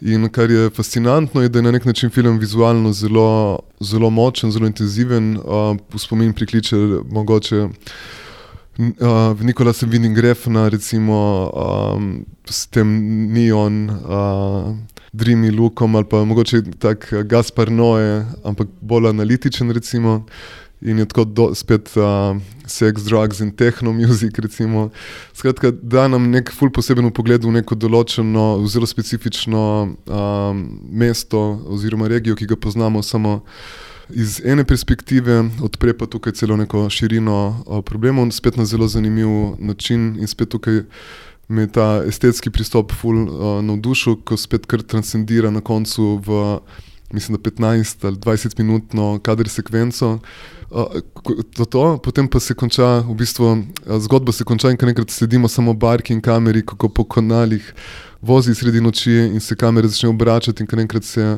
In 0.01 0.29
kar 0.29 0.51
je 0.51 0.69
fascinantno, 0.69 1.41
je, 1.41 1.49
da 1.49 1.59
je 1.59 1.63
na 1.63 1.71
nek 1.71 1.85
način 1.85 2.09
film 2.09 2.39
vizualno 2.39 2.93
zelo, 2.93 3.59
zelo 3.79 4.09
močen, 4.09 4.51
zelo 4.51 4.67
intenziven, 4.67 5.37
uh, 5.37 5.75
spomin 5.97 6.33
prikliče 6.33 6.77
mogoče. 7.11 7.67
Uh, 8.77 9.41
Nikola 9.41 9.73
videl 9.81 10.13
grefna, 10.13 10.69
recimo 10.69 11.51
um, 11.53 12.25
s 12.49 12.67
tem 12.67 12.87
neon, 13.33 13.89
uh, 13.89 14.75
dreamy 15.13 15.51
lookom 15.51 15.95
ali 15.95 16.05
pa 16.09 16.23
mogoče 16.23 16.61
tak 16.79 17.13
Gaspar 17.29 17.71
Noe, 17.71 18.25
ampak 18.43 18.67
bolj 18.81 19.09
analitičen 19.09 19.71
recimo. 19.71 20.15
Uh, 20.15 20.62
in 20.83 20.97
je 20.99 21.05
tako 21.05 21.23
do, 21.23 21.47
spet 21.55 21.93
uh, 21.95 22.37
sex, 22.65 23.03
drugs 23.07 23.39
in 23.39 23.51
techno 23.55 23.93
music. 23.93 24.39
Recimo. 24.39 24.89
Skratka, 25.33 25.71
da 25.71 26.07
nam 26.07 26.29
nek 26.31 26.51
ful 26.51 26.71
poseben 26.71 27.11
pogled 27.15 27.45
v 27.45 27.55
neko 27.59 27.75
določeno, 27.79 28.63
zelo 28.67 28.87
specifično 28.89 29.63
um, 29.87 30.63
mesto 30.91 31.39
oziroma 31.71 32.11
regijo, 32.11 32.35
ki 32.35 32.49
ga 32.51 32.59
poznamo 32.59 33.03
samo. 33.03 33.41
Iz 34.11 34.41
ene 34.43 34.65
perspektive 34.67 35.39
odpre 35.63 35.93
pa 35.95 36.05
tukaj 36.11 36.35
celo 36.35 36.57
neko 36.59 36.89
širino 36.91 37.37
uh, 37.63 37.79
problemov, 37.87 38.33
spet 38.35 38.59
na 38.59 38.67
zelo 38.67 38.87
zanimiv 38.91 39.55
način, 39.63 40.13
in 40.19 40.27
spet 40.27 40.51
tukaj 40.51 40.83
me 41.47 41.67
ta 41.71 42.03
estetski 42.07 42.51
pristop 42.51 42.91
ful 42.91 43.23
uh, 43.23 43.61
navdušil, 43.63 44.19
ko 44.27 44.37
spet 44.37 44.67
kar 44.67 44.83
transcendira 44.83 45.51
na 45.51 45.63
koncu 45.63 46.17
v, 46.23 46.43
mislim, 47.13 47.37
15 47.37 48.05
ali 48.07 48.17
20 48.17 48.59
minutno 48.59 49.19
kader 49.23 49.49
sekvenco, 49.49 50.19
to, 51.55 51.65
to, 51.65 51.97
potem 52.03 52.27
pa 52.27 52.39
se 52.39 52.53
konča, 52.53 53.03
v 53.05 53.15
bistvu, 53.15 53.57
zgodba 53.99 54.33
se 54.33 54.43
konča 54.43 54.71
in 54.73 54.77
kar 54.77 54.89
enkrat 54.89 55.13
sedimo 55.13 55.47
samo 55.47 55.73
barki 55.73 56.13
in 56.13 56.21
kameri, 56.21 56.65
kako 56.65 56.89
po 56.89 57.05
kanalih 57.05 57.73
vozi 58.21 58.55
sredi 58.55 58.81
noči 58.81 59.11
in 59.11 59.39
se 59.39 59.55
kamere 59.55 59.87
začnejo 59.87 60.15
obračati 60.15 60.63
in 60.63 60.67
kar 60.67 60.79
enkrat 60.79 61.03
se 61.03 61.37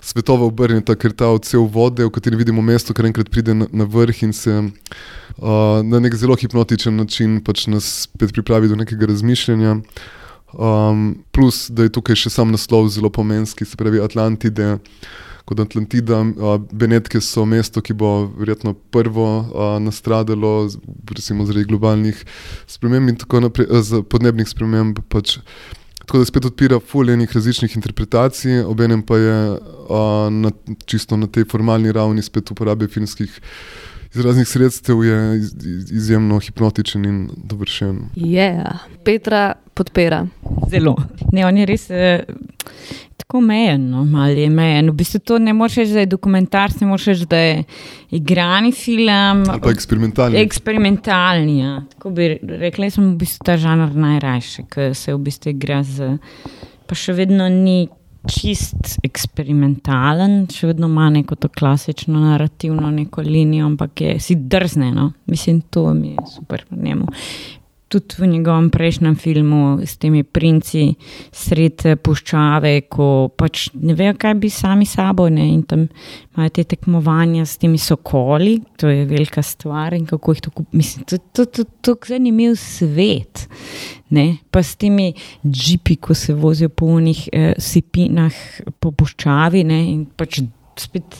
svetova 0.00 0.46
obrne, 0.46 0.82
ker 0.82 1.12
ta 1.12 1.30
odsev 1.32 1.64
vode, 1.72 2.04
v 2.04 2.12
kateri 2.12 2.38
vidimo 2.38 2.62
mesto, 2.62 2.94
kar 2.94 3.08
enkrat 3.08 3.30
pride 3.32 3.54
na, 3.54 3.66
na 3.72 3.84
vrh 3.88 4.22
in 4.28 4.32
se 4.32 4.54
uh, 4.60 5.80
na 5.84 6.00
nek 6.00 6.14
zelo 6.14 6.36
hipnotičen 6.38 6.96
način 6.96 7.40
pač 7.44 7.66
nas 7.66 7.88
spet 8.06 8.32
pripravi 8.36 8.68
do 8.68 8.76
nekega 8.76 9.10
razmišljanja. 9.10 9.78
Um, 10.52 11.24
plus, 11.32 11.66
da 11.68 11.84
je 11.84 11.92
tukaj 11.92 12.16
še 12.16 12.32
sam 12.32 12.52
naslov 12.54 12.88
zelo 12.94 13.10
pomenski, 13.12 13.66
se 13.68 13.76
pravi 13.76 14.00
Atlantide 14.00 14.78
kot 15.48 15.60
Atlantida. 15.60 16.20
Benetke 16.72 17.20
so 17.24 17.46
mesto, 17.48 17.80
ki 17.84 17.96
bo 17.96 18.28
verjetno 18.36 18.74
prvo 18.92 19.26
nastradalo, 19.80 20.68
recimo 21.08 21.46
zaradi 21.48 21.68
globalnih 21.70 22.20
sprememb 22.68 23.14
in 23.14 23.20
tako 23.20 23.46
naprej, 23.46 23.70
podnebnih 24.12 24.48
sprememb. 24.48 25.00
Pač. 25.08 25.38
Tako 26.08 26.22
da 26.22 26.24
spet 26.24 26.46
odpira 26.48 26.78
fuljenih 26.80 27.32
različnih 27.36 27.74
interpretacij, 27.76 28.62
obenem 28.64 29.02
pa 29.04 29.18
je 29.20 29.34
a, 29.92 29.98
na, 30.32 30.52
čisto 30.88 31.18
na 31.20 31.28
tej 31.28 31.44
formalni 31.50 31.92
ravni 31.92 32.24
spet 32.24 32.48
uporabe 32.54 32.88
filmskih 32.88 33.34
iz 34.18 34.24
raznih 34.24 34.48
sredstev 34.48 35.04
je 35.04 35.36
iz, 35.36 35.52
iz, 35.64 35.92
izjemno 35.92 36.38
hipnotičen 36.38 37.04
in 37.04 37.28
dovršen. 37.36 38.00
Yeah. 38.16 38.78
Petra 39.04 39.52
podpira. 39.74 40.26
Zelo. 40.70 40.96
Ne, 41.32 41.46
on 41.46 41.56
je 41.56 41.66
res. 41.66 41.90
Eh, 41.90 42.24
Tako 43.16 43.40
mejen, 43.40 43.90
no, 43.90 44.04
malo 44.04 44.32
je 44.32 44.48
mejen. 44.50 44.90
V 44.90 44.94
bistvu 45.02 45.18
to 45.20 45.38
ne 45.38 45.52
moreš 45.52 45.74
reči, 45.82 45.92
da 45.92 46.00
je 46.00 46.06
dokumentarc, 46.06 46.78
ne 46.80 46.86
moreš 46.86 47.04
reči, 47.10 47.26
da 47.28 47.36
je 47.36 47.64
igrani 48.10 48.72
film. 48.72 49.42
Ali 49.50 49.60
pa 49.60 49.70
eksperimentalni. 49.70 50.38
Eksperimentalni. 50.40 51.58
Ja. 51.58 51.82
Tako 51.92 52.10
bi 52.10 52.28
rekli, 52.42 52.86
da 52.86 52.90
smo 52.90 53.04
v 53.10 53.18
bistvu 53.20 53.44
ta 53.44 53.58
žanr 53.60 53.92
najrajši, 53.94 54.64
ker 54.72 54.94
se 54.96 55.14
v 55.14 55.20
bistvu 55.28 55.52
igra 55.52 55.82
z. 55.84 56.16
Pa 56.88 56.96
še 56.96 57.12
vedno 57.12 57.50
ni 57.52 57.88
čist 58.26 58.98
eksperimentalen, 59.06 60.46
še 60.52 60.72
vedno 60.72 60.88
ima 60.90 61.10
neko 61.10 61.36
to 61.36 61.48
klasično 61.48 62.20
narativno 62.20 62.90
neko 62.90 63.22
linijo, 63.22 63.66
ampak 63.66 64.00
je 64.00 64.18
si 64.20 64.34
drzne. 64.34 64.90
No. 64.92 65.12
Mislim, 65.26 65.60
to 65.60 65.94
mi 65.94 66.08
je 66.16 66.26
super 66.34 66.64
v 66.70 66.82
njemu 66.82 67.06
tudi 67.88 68.14
v 68.18 68.26
njegovem 68.26 68.70
prejšnjem 68.70 69.16
filmu 69.16 69.80
s 69.86 69.96
temi 69.96 70.22
princi 70.22 70.92
sred 71.32 71.84
eh, 71.88 71.96
puščave, 71.96 72.72
ko 72.92 73.28
pač 73.36 73.68
ne 73.80 73.96
vejo, 73.96 74.16
kaj 74.20 74.34
bi 74.40 74.50
sami 74.52 74.86
sabo 74.86 75.28
ne? 75.32 75.46
in 75.48 75.62
tam 75.68 75.86
imajo 76.34 76.52
te 76.54 76.64
tekmovanja 76.74 77.46
s 77.46 77.56
temi 77.58 77.80
sokoli, 77.80 78.58
to 78.76 78.92
je 78.92 79.06
velika 79.08 79.42
stvar 79.42 79.96
in 79.96 80.06
kako 80.06 80.34
jih 80.36 80.42
tako, 80.48 80.64
mislim, 80.72 81.04
to 81.08 81.16
je 81.16 81.22
to, 81.32 81.44
to, 81.44 81.64
to, 81.80 81.96
zanimiv 82.08 82.56
svet. 82.60 83.46
Ne? 84.10 84.38
Pa 84.50 84.62
s 84.62 84.76
temi 84.76 85.12
džipi, 85.44 85.96
ko 85.96 86.14
se 86.14 86.34
vozijo 86.34 86.68
po 86.68 86.86
unih 86.86 87.28
eh, 87.32 87.54
sipinah 87.58 88.34
po 88.80 88.92
puščavi 88.92 89.64
ne? 89.64 89.80
in 89.94 90.04
pač 90.16 90.42
spet 90.78 91.16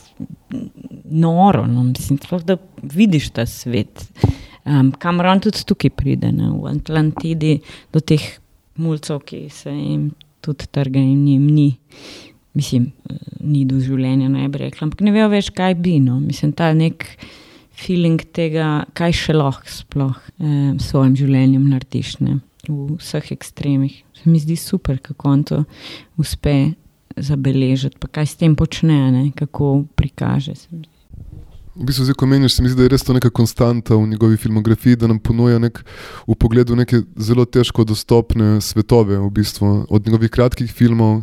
noro, 1.05 1.67
no? 1.67 1.83
mislim, 1.83 2.21
da 2.45 2.57
vidiš 2.83 3.31
ta 3.31 3.47
svet. 3.47 4.05
Um, 4.69 4.91
Kameron 5.01 5.41
tudi 5.41 5.65
tukaj 5.65 5.91
pride, 5.97 6.29
ne, 6.35 6.51
v 6.53 6.69
Atlantidi, 6.75 7.59
do 7.95 8.03
teh 8.05 8.25
mulcev, 8.79 9.23
ki 9.25 9.47
se 9.53 9.73
jim 9.73 10.11
tudi 10.45 10.69
trga 10.71 11.01
in 11.01 11.27
jim 11.27 11.47
ni, 11.49 11.69
mislim, 12.59 12.91
ni 13.41 13.65
do 13.69 13.79
življenja, 13.81 14.29
ne 14.33 14.49
bi 14.51 14.65
rekla, 14.67 14.89
ampak 14.89 15.05
ne 15.07 15.15
vejo 15.15 15.31
več, 15.33 15.51
kaj 15.55 15.79
bi. 15.81 15.99
No. 16.05 16.19
Mislim, 16.21 16.53
ta 16.57 16.71
nek 16.77 17.07
feeling 17.79 18.21
tega, 18.35 18.85
kaj 18.99 19.17
še 19.17 19.37
lahko 19.37 19.73
sploh 19.73 20.19
eh, 20.19 20.75
s 20.75 20.91
svojim 20.91 21.17
življenjem 21.19 21.69
narediš 21.71 22.19
ne, 22.25 22.39
v 22.69 22.99
vseh 22.99 23.33
ekstremih. 23.39 24.03
Se 24.19 24.29
mi 24.29 24.43
zdi 24.43 24.59
super, 24.59 25.01
kako 25.03 25.33
on 25.33 25.47
to 25.49 25.63
uspe 26.21 26.59
zabeležiti, 27.17 27.99
pa 27.99 28.11
kaj 28.19 28.31
s 28.35 28.39
tem 28.43 28.55
počne, 28.59 29.01
ne, 29.15 29.25
kako 29.39 29.87
prikaže. 29.99 30.59
Se 30.59 30.69
mi 30.73 30.85
zdi. 30.85 30.98
V 31.79 31.87
bistvu, 31.87 32.09
zdaj, 32.09 32.17
ko 32.19 32.27
meniš, 32.27 32.57
se 32.57 32.63
mi 32.63 32.73
zdi, 32.73 32.81
da 32.81 32.89
je 32.89 32.93
res 32.97 33.05
to 33.07 33.15
neka 33.15 33.31
konstanta 33.31 33.95
v 33.95 34.09
njegovi 34.11 34.37
filmografiji, 34.37 34.99
da 34.99 35.07
nam 35.07 35.21
ponuja 35.23 35.61
nek 35.63 35.79
v 36.27 36.35
pogledu 36.35 36.75
neke 36.75 37.05
zelo 37.15 37.45
težko 37.47 37.87
dostopne 37.87 38.59
svetove, 38.65 39.19
v 39.23 39.31
bistvu, 39.31 39.71
od 39.87 40.07
njegovih 40.07 40.33
kratkih 40.35 40.73
filmov, 40.75 41.23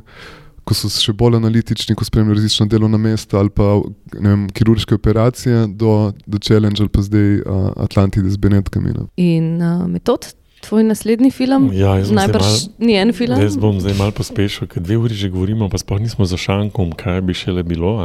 ko 0.65 0.77
so 0.77 0.89
še 0.89 1.13
bolj 1.13 1.37
analitični, 1.41 1.95
ko 1.97 2.07
spremljajo 2.07 2.39
različna 2.39 2.69
delovna 2.71 2.97
mesta 2.97 3.37
ali 3.37 3.51
pa 3.53 3.75
vem, 4.15 4.47
kirurške 4.55 4.97
operacije, 4.97 5.67
do 5.75 6.13
The 6.23 6.39
Challenge 6.41 6.81
ali 6.81 6.89
pa 6.89 7.03
zdaj 7.05 7.29
uh, 7.43 7.69
Atlantide 7.85 8.31
z 8.31 8.41
Benetkami. 8.41 8.95
Ne. 8.95 9.05
In 9.21 9.59
uh, 9.59 9.85
metod. 9.91 10.31
Tvoj 10.65 10.87
naslednji 10.87 11.29
film? 11.35 11.67
Ja, 11.77 11.99
Najbrž 11.99 12.71
ni 12.81 12.95
en 12.97 13.11
film. 13.13 13.37
Jaz 13.37 13.59
bom 13.61 13.77
zdaj 13.77 13.93
malo 13.99 14.15
pospešil, 14.17 14.65
ker 14.71 14.81
dve 14.81 14.97
uri 14.97 15.13
že 15.13 15.29
govorimo, 15.29 15.67
pa 15.69 15.77
sploh 15.77 16.01
nismo 16.01 16.25
za 16.25 16.39
šankom, 16.41 16.95
kaj 16.97 17.21
bi 17.21 17.35
še 17.37 17.53
le 17.53 17.61
bilo. 17.67 17.99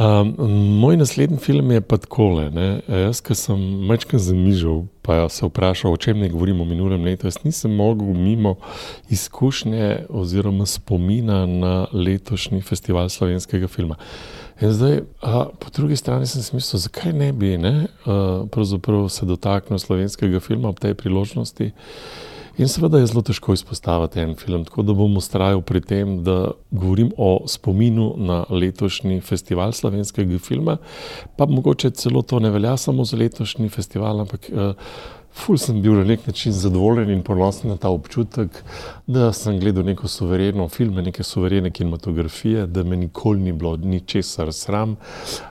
Um, 0.00 0.34
moj 0.80 0.96
naslednji 0.96 1.36
film 1.36 1.70
je 1.70 1.80
pa 1.80 1.96
tako. 1.96 2.40
Jaz, 2.88 3.18
ki 3.20 3.34
sem 3.36 3.64
večkrat 3.90 4.22
zamižal, 4.22 4.86
pa 5.04 5.28
se 5.28 5.44
vprašal, 5.44 5.92
o 5.92 5.96
čem 6.00 6.18
ne 6.18 6.28
govorimo 6.28 6.64
o 6.64 6.66
minulem 6.66 7.04
letu. 7.04 7.26
Jaz 7.26 7.36
nisem 7.44 7.74
mogel 7.76 8.14
mimo 8.16 8.54
izkušnje 9.10 10.06
oziroma 10.08 10.66
spomina 10.66 11.46
na 11.46 11.86
letošnji 11.92 12.62
festival 12.62 13.08
slovenskega 13.08 13.68
filma. 13.68 13.98
In 14.60 14.72
zdaj, 14.72 15.02
a, 15.20 15.44
po 15.60 15.68
drugi 15.76 15.96
strani 15.96 16.26
sem 16.26 16.42
si 16.42 16.56
mislil, 16.56 16.80
zakaj 16.80 17.12
ne 17.12 17.32
bi 17.32 17.58
ne, 17.58 17.86
a, 18.06 19.08
se 19.08 19.26
dotaknil 19.26 19.78
slovenskega 19.78 20.40
filma 20.40 20.68
ob 20.68 20.80
tej 20.80 20.94
priložnosti. 20.94 21.72
In 22.60 22.68
seveda 22.68 22.98
je 23.00 23.06
zelo 23.08 23.22
težko 23.24 23.54
izpostaviti 23.56 24.20
en 24.20 24.34
film, 24.36 24.66
tako 24.68 24.82
da 24.84 24.92
bom 24.92 25.14
ustrajal 25.16 25.62
pri 25.64 25.80
tem, 25.80 26.18
da 26.24 26.50
govorim 26.70 27.08
o 27.16 27.46
spominu 27.48 28.10
na 28.20 28.42
letošnji 28.50 29.22
festival 29.24 29.72
slovenskega 29.72 30.38
filma. 30.38 30.76
Pa 31.38 31.46
mogoče 31.48 31.90
celo 31.96 32.20
to 32.22 32.38
ne 32.38 32.50
velja 32.52 32.76
samo 32.76 33.04
za 33.08 33.16
letošnji 33.16 33.68
festival, 33.68 34.20
ampak. 34.26 34.50
Uh, 34.52 34.74
Ful 35.32 35.58
sem 35.58 35.78
bil 35.82 35.94
na 35.94 36.04
nek 36.04 36.26
način 36.26 36.52
zadovoljen 36.52 37.10
in 37.10 37.22
ponosen 37.22 37.70
na 37.70 37.76
ta 37.76 37.88
občutek, 37.88 38.50
da 39.06 39.32
sem 39.32 39.60
gledal 39.60 39.84
neko 39.84 40.08
suvereno 40.08 40.68
film, 40.68 40.94
neke 40.94 41.22
suverene 41.22 41.70
kinematografije, 41.70 42.66
da 42.66 42.82
me 42.82 42.96
nikoli 42.96 43.40
ni 43.40 43.52
bilo 43.52 43.76
ničesar 43.76 44.52
sram, 44.52 44.96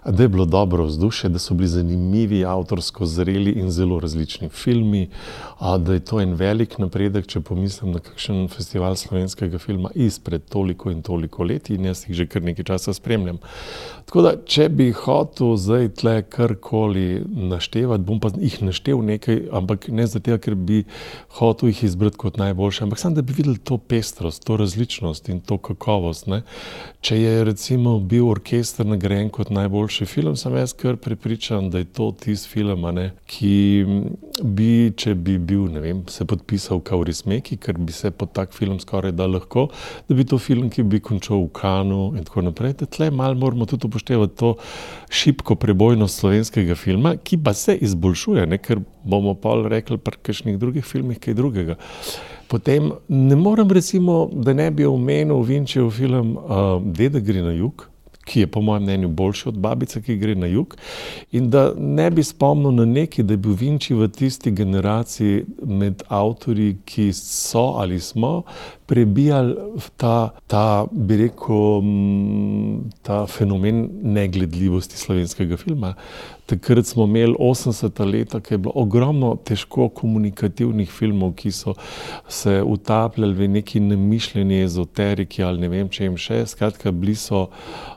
da 0.06 0.24
je 0.24 0.30
bilo 0.30 0.46
dobro 0.46 0.86
vzdušje, 0.86 1.30
da 1.30 1.40
so 1.40 1.54
bili 1.54 1.68
zanimivi, 1.68 2.46
avtorsko 2.46 3.06
zreli 3.06 3.52
in 3.52 3.72
zelo 3.72 4.00
različni 4.00 4.50
filmi, 4.50 5.10
da 5.80 5.94
je 5.94 6.00
to 6.00 6.20
en 6.22 6.34
velik 6.34 6.78
napredek, 6.78 7.28
če 7.28 7.40
pomislim 7.40 7.92
na 7.96 8.00
kakšen 8.00 8.48
festival 8.48 8.96
slovenskega 8.96 9.58
filma 9.58 9.90
izpred 9.96 10.44
toliko 10.50 10.92
in 10.92 11.02
toliko 11.02 11.44
let 11.44 11.70
in 11.70 11.86
jaz 11.86 12.04
jih 12.08 12.18
že 12.18 12.28
kar 12.28 12.44
nekaj 12.44 12.66
časa 12.66 12.94
spremljam. 12.94 13.40
Tako 14.10 14.22
da, 14.26 14.30
če 14.42 14.64
bi 14.74 14.88
hotel 14.98 15.52
zdaj 15.62 15.84
tle 16.00 16.16
karkoli 16.34 17.20
naštevati, 17.30 18.02
bom 18.08 18.18
pa 18.18 18.32
jih 18.34 18.56
naštel 18.66 19.04
nekaj, 19.06 19.44
ampak 19.54 19.86
ne 19.94 20.08
zato, 20.10 20.34
ker 20.42 20.56
bi 20.58 20.80
hotel 21.38 21.70
jih 21.70 21.84
izbrati 21.86 22.18
kot 22.18 22.40
najboljše, 22.42 22.88
ampak 22.88 22.98
samo 22.98 23.20
da 23.20 23.22
bi 23.22 23.36
videli 23.38 23.62
to 23.62 23.78
pestrost, 23.78 24.42
to 24.50 24.58
različnost 24.58 25.30
in 25.30 25.44
to 25.46 25.60
kakovost. 25.62 26.26
Ne. 26.26 26.40
Če 27.06 27.20
je 27.20 27.44
recimo 27.52 28.00
bil 28.02 28.26
orkester 28.32 28.90
nagrajen 28.90 29.30
kot 29.30 29.52
najboljši 29.54 30.10
film, 30.10 30.34
sem 30.42 30.58
jaz 30.58 30.74
kar 30.74 30.98
prepričan, 30.98 31.70
da 31.70 31.84
je 31.84 31.92
to 31.94 32.10
tisti 32.18 32.50
film, 32.50 32.90
ne, 32.98 33.12
ki 33.30 33.54
bi, 34.42 34.72
če 34.98 35.14
bi 35.22 35.38
bil, 35.38 35.70
ne 35.70 35.86
vem, 35.86 36.02
se 36.10 36.26
podpisal 36.26 36.82
Kauri 36.82 37.14
Smeki, 37.14 37.60
ker 37.62 37.78
bi 37.78 37.94
se 37.94 38.10
pod 38.10 38.34
tak 38.34 38.58
film 38.58 38.82
skoraj 38.82 39.14
da 39.14 39.30
lahko, 39.30 39.68
da 40.10 40.18
bi 40.18 40.26
to 40.26 40.42
film, 40.42 40.74
ki 40.74 40.90
bi 40.90 40.98
končal 40.98 41.46
v 41.46 41.54
Kanu 41.62 42.02
in 42.18 42.26
tako 42.26 42.48
naprej. 42.50 42.80
Tle 42.90 43.14
malo 43.14 43.38
moramo 43.38 43.70
tudi 43.70 43.86
upoštevati 43.86 43.99
upoštevati 44.00 44.36
to 44.38 44.56
šibko 45.10 45.56
prebojnost 45.56 46.20
slovenskega 46.20 46.76
filma, 46.76 47.16
ki 47.18 47.38
pa 47.44 47.54
se 47.54 47.76
izboljšuje, 47.76 48.48
ne? 48.48 48.58
ker 48.58 48.80
bomo 49.04 49.34
pa 49.34 49.56
rekli 49.68 49.98
pri 49.98 50.18
kakšnih 50.22 50.58
drugih 50.58 50.86
filmih 50.86 51.20
kaj 51.20 51.34
drugega. 51.34 51.76
Potem 52.48 52.92
ne 53.08 53.36
morem, 53.36 53.70
recimo, 53.72 54.30
da 54.34 54.54
ne 54.54 54.72
bi 54.72 54.86
omenil 54.86 55.42
Vinčev 55.42 55.92
film 55.92 56.38
uh, 56.38 56.82
Deda 56.82 57.20
gre 57.20 57.42
na 57.42 57.52
jug. 57.52 57.88
Ki 58.30 58.44
je, 58.44 58.48
po 58.48 58.62
mojem 58.62 58.84
mnenju, 58.84 59.08
boljši 59.10 59.48
od 59.50 59.58
babice, 59.58 60.02
ki 60.06 60.18
gre 60.18 60.36
na 60.36 60.46
jug. 60.46 60.76
In 61.32 61.50
da 61.50 61.72
ne 61.78 62.10
bi 62.12 62.24
spomnil 62.24 62.72
na 62.78 62.86
neki, 62.86 63.24
da 63.24 63.34
je 63.34 63.42
bil 63.42 63.56
Vinči 63.58 63.96
v 63.98 64.08
tisti 64.08 64.52
generaciji 64.52 65.46
med 65.66 66.04
avtorji, 66.08 66.76
ki 66.86 67.10
so 67.14 67.74
ali 67.82 68.00
smo 68.00 68.44
prebijali 68.90 69.56
ta, 69.98 70.30
ta, 70.48 70.86
bi 70.92 71.18
rekel, 71.18 71.84
ta 73.06 73.26
fenomen 73.30 73.86
negledljivosti 74.02 74.98
slovenskega 74.98 75.58
filma. 75.58 75.94
Takrat 76.50 76.86
smo 76.86 77.04
imeli 77.04 77.36
80-ta 77.40 78.06
leta, 78.06 78.40
ki 78.42 78.54
je 78.54 78.58
bilo 78.58 78.72
ogromno 78.76 79.36
težko 79.46 79.90
komunikativnih 79.94 80.90
filmov, 80.90 81.36
ki 81.38 81.52
so 81.54 81.76
se 82.28 82.64
utapljali 82.66 83.34
v 83.34 83.48
neki 83.54 83.80
nemišljeni 83.80 84.64
ezoteriki 84.64 85.44
ali 85.44 85.62
ne 85.62 85.70
vem, 85.70 85.90
če 85.90 86.08
jim 86.08 86.18
še. 86.18 86.40
Skratka, 86.50 86.92
bili 86.92 87.14
so, 87.16 87.44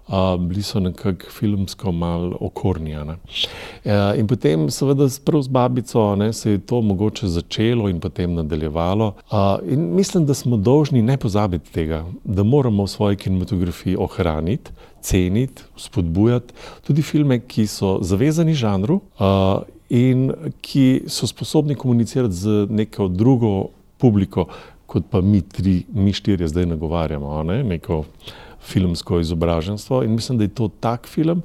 uh, 0.08 0.34
bili 0.36 0.62
so 0.62 0.82
nekako 0.84 1.32
filmsko 1.32 1.94
malo 1.96 2.36
okornjene. 2.40 3.16
Uh, 3.16 4.12
in 4.20 4.28
potem, 4.28 4.68
seveda, 4.68 5.08
s 5.08 5.48
babico 5.48 6.04
ne, 6.20 6.32
se 6.36 6.58
je 6.58 6.60
to 6.60 6.82
mogoče 6.84 7.32
začelo 7.32 7.88
in 7.88 8.04
potem 8.04 8.36
nadaljevalo. 8.36 9.14
Uh, 9.30 9.56
in 9.64 9.94
mislim, 9.96 10.28
da 10.28 10.36
smo 10.36 10.60
dolžni 10.82 11.02
ne 11.02 11.16
pozabiti 11.16 11.70
tega, 11.72 12.04
da 12.24 12.42
moramo 12.42 12.84
v 12.84 12.90
svoji 12.90 13.16
kinematografiji 13.16 13.96
ohraniti 13.96 14.72
ceniti, 15.00 15.62
spodbujati 15.76 16.54
tudi 16.86 17.02
filme, 17.02 17.38
ki 17.38 17.66
so 17.66 17.98
zavezani 18.02 18.54
žanru 18.54 18.98
uh, 18.98 19.62
in 19.90 20.32
ki 20.60 21.04
so 21.06 21.26
sposobni 21.26 21.74
komunicirati 21.74 22.34
z 22.34 22.66
neko 22.70 23.08
drugo 23.08 23.68
publiko, 23.98 24.48
kot 24.86 25.06
pa 25.10 25.20
mi, 25.20 25.42
tri, 25.42 25.84
mi 25.94 26.12
štirje, 26.12 26.48
zdaj 26.48 26.66
nagovarjamo, 26.66 27.42
ne? 27.42 27.62
neko 27.62 28.02
filmsko 28.62 29.20
izobraženstvo. 29.20 30.02
In 30.02 30.14
mislim, 30.14 30.38
da 30.38 30.44
je 30.44 30.54
to 30.54 30.68
tak 30.80 31.06
film, 31.06 31.42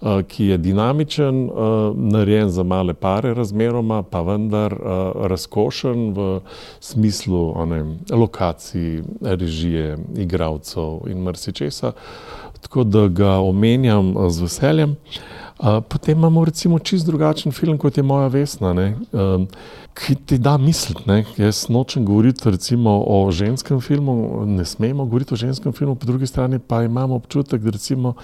uh, 0.00 0.22
ki 0.28 0.46
je 0.46 0.58
dinamičen, 0.58 1.44
uh, 1.44 1.52
narejen 1.96 2.50
za 2.50 2.62
male 2.62 2.94
pare, 2.94 3.34
razmeroma, 3.34 4.02
pa 4.02 4.22
vendar 4.22 4.72
uh, 4.72 5.26
razkošen 5.26 6.12
v 6.14 6.40
smislu 6.80 7.52
one, 7.56 7.84
lokacij, 8.10 9.02
režije, 9.20 9.98
igravcev 10.16 11.00
in 11.06 11.22
marsičesa 11.22 11.92
tako 12.62 12.84
da 12.84 13.08
ga 13.08 13.30
omenjam 13.30 14.08
eh, 14.16 14.30
z 14.30 14.40
veseljem. 14.40 14.96
Potem 15.88 16.18
imamo 16.18 16.44
recimo 16.44 16.78
čist 16.78 17.06
drugačen 17.06 17.52
film, 17.52 17.78
kot 17.78 17.96
je 17.96 18.02
Moja 18.02 18.26
Vesna, 18.26 18.72
ne, 18.72 18.96
ki 19.94 20.14
ti 20.14 20.38
da 20.38 20.56
misliti. 20.58 21.02
Ne. 21.06 21.24
Jaz 21.36 21.66
nočem 21.68 22.04
govoriti 22.04 22.50
recimo, 22.50 23.04
o 23.06 23.30
ženskem 23.30 23.80
filmu, 23.80 24.44
ne 24.46 24.64
smemo 24.64 25.04
govoriti 25.04 25.34
o 25.34 25.36
ženskem 25.36 25.72
filmu, 25.72 25.94
po 25.94 26.06
drugi 26.06 26.26
strani 26.26 26.58
pa 26.58 26.82
imamo 26.82 27.14
občutek, 27.14 27.60
da, 27.62 27.70
recimo, 27.70 28.14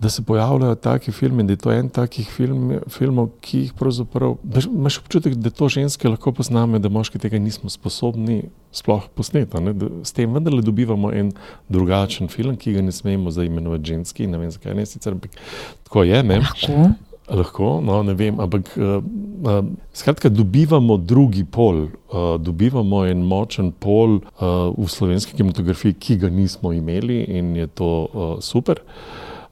da 0.00 0.10
se 0.10 0.22
pojavljajo 0.22 0.74
taki 0.74 1.12
filmi, 1.12 1.44
da 1.44 1.52
je 1.52 1.56
to 1.56 1.72
en 1.72 1.88
takih 1.88 2.30
film, 2.30 2.72
filmov, 2.88 3.28
ki 3.40 3.58
jih 3.58 3.72
pravzaprav 3.78 4.36
imaš 4.66 4.98
občutek, 4.98 5.34
da 5.34 5.50
to 5.50 5.68
ženske 5.68 6.08
lahko 6.08 6.32
pozname, 6.32 6.78
da 6.78 6.88
moški 6.88 7.18
tega 7.18 7.38
nismo 7.38 7.70
sposobni 7.70 8.42
sploh 8.72 9.06
posneti. 9.14 9.56
S 10.02 10.12
tem 10.12 10.34
vendarle 10.34 10.62
dobivamo 10.62 11.12
en 11.12 11.32
drugačen 11.68 12.28
film, 12.28 12.56
ki 12.56 12.74
ga 12.74 12.82
ne 12.82 12.92
smemo 12.92 13.30
zdaj 13.30 13.46
imenovati 13.46 13.94
ženski, 13.94 14.26
ne 14.26 14.38
vem 14.38 14.50
zakaj 14.50 14.74
ne 14.74 14.86
sicer, 14.86 15.14
ampak 15.14 15.38
tako 15.84 16.02
je. 16.04 16.22
Ne? 16.22 16.42
Lahko. 16.42 16.88
Lahko, 17.28 17.80
no, 17.80 18.02
ne 18.04 18.12
vem, 18.14 18.40
ampak 18.40 18.74
uh, 18.76 18.98
uh, 19.00 19.64
skratka, 19.96 20.28
dobivamo 20.28 20.96
drugi 20.96 21.44
pol, 21.44 21.86
uh, 22.12 22.34
dobivamo 22.36 23.04
en 23.08 23.22
močen 23.24 23.70
pol 23.72 24.18
uh, 24.18 24.74
v 24.76 24.88
slovenski 24.92 25.32
kinematografiji, 25.32 25.96
ki 25.96 26.18
ga 26.20 26.28
nismo 26.28 26.74
imeli 26.76 27.22
in 27.24 27.54
je 27.56 27.70
to 27.80 27.94
uh, 28.04 28.36
super. 28.44 28.84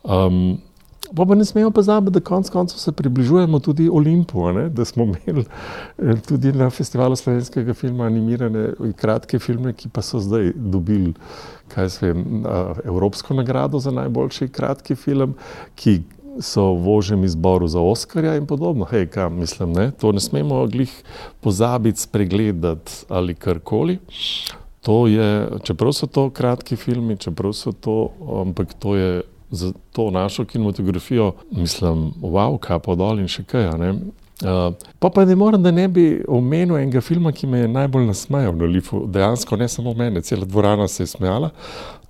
Um, 0.04 0.60
Pa, 1.12 1.26
pa 1.28 1.34
ne 1.34 1.44
smemo 1.44 1.70
pozabiti, 1.70 2.14
da 2.14 2.20
konec 2.24 2.48
koncev 2.50 2.78
se 2.78 2.92
približujemo 2.92 3.58
tudi 3.58 3.88
Olimpu, 3.92 4.52
ne? 4.52 4.68
da 4.68 4.84
smo 4.84 5.04
imeli 5.04 5.44
tudi 6.28 6.52
na 6.52 6.70
festivalu 6.70 7.16
slovenskega 7.16 7.74
filma 7.74 8.04
animirane 8.04 8.70
kratke 8.96 9.38
filme, 9.38 9.72
ki 9.72 9.90
pa 9.92 10.02
so 10.02 10.20
zdaj 10.20 10.52
dobili 10.56 11.12
vem, 12.00 12.44
Evropsko 12.84 13.34
nagrado 13.34 13.78
za 13.78 13.90
najboljši 13.90 14.48
kratki 14.48 14.94
film, 14.94 15.34
ki 15.74 16.00
so 16.40 16.72
v 16.74 16.82
vožem 16.84 17.24
izboru 17.24 17.68
za 17.68 17.80
Oscarja 17.80 18.36
in 18.36 18.46
podobno. 18.46 18.84
Hej, 18.90 19.06
kam, 19.12 19.38
mislim, 19.40 19.72
ne? 19.72 19.90
To 20.00 20.12
ne 20.12 20.20
smemo 20.20 20.66
glih 20.66 20.92
pozabiti, 21.40 22.00
spregledati 22.00 22.92
ali 23.08 23.34
karkoli. 23.34 23.98
To 24.82 25.06
je, 25.06 25.48
čeprav 25.62 25.92
so 25.92 26.06
to 26.06 26.30
kratki 26.30 26.76
filmi, 26.76 27.16
čeprav 27.16 27.52
so 27.52 27.72
to, 27.72 28.10
ampak 28.42 28.74
to 28.78 28.96
je 28.96 29.22
za 29.52 29.72
to 29.92 30.10
našo 30.10 30.44
kinematografijo, 30.44 31.32
mislim, 31.50 32.12
wow, 32.22 32.58
kaj 32.58 32.78
pa 32.78 32.94
dol 32.96 33.20
in 33.20 33.28
še 33.28 33.44
kaj. 33.44 33.68
Uh, 34.42 34.74
pa 34.98 35.10
pa 35.10 35.24
ne 35.24 35.36
morem, 35.38 35.62
da 35.62 35.70
ne 35.70 35.86
bi 35.88 36.06
omenil 36.28 36.80
enega 36.80 37.00
filma, 37.00 37.32
ki 37.32 37.46
me 37.46 37.62
je 37.62 37.68
najbolj 37.70 38.08
nasmejal 38.08 38.56
na 38.58 38.66
Lifu. 38.66 39.04
Dejansko 39.06 39.56
ne 39.56 39.68
samo 39.68 39.94
mene, 39.94 40.22
cela 40.22 40.44
dvorana 40.44 40.88
se 40.88 41.02
je 41.02 41.12
smejala. 41.14 41.52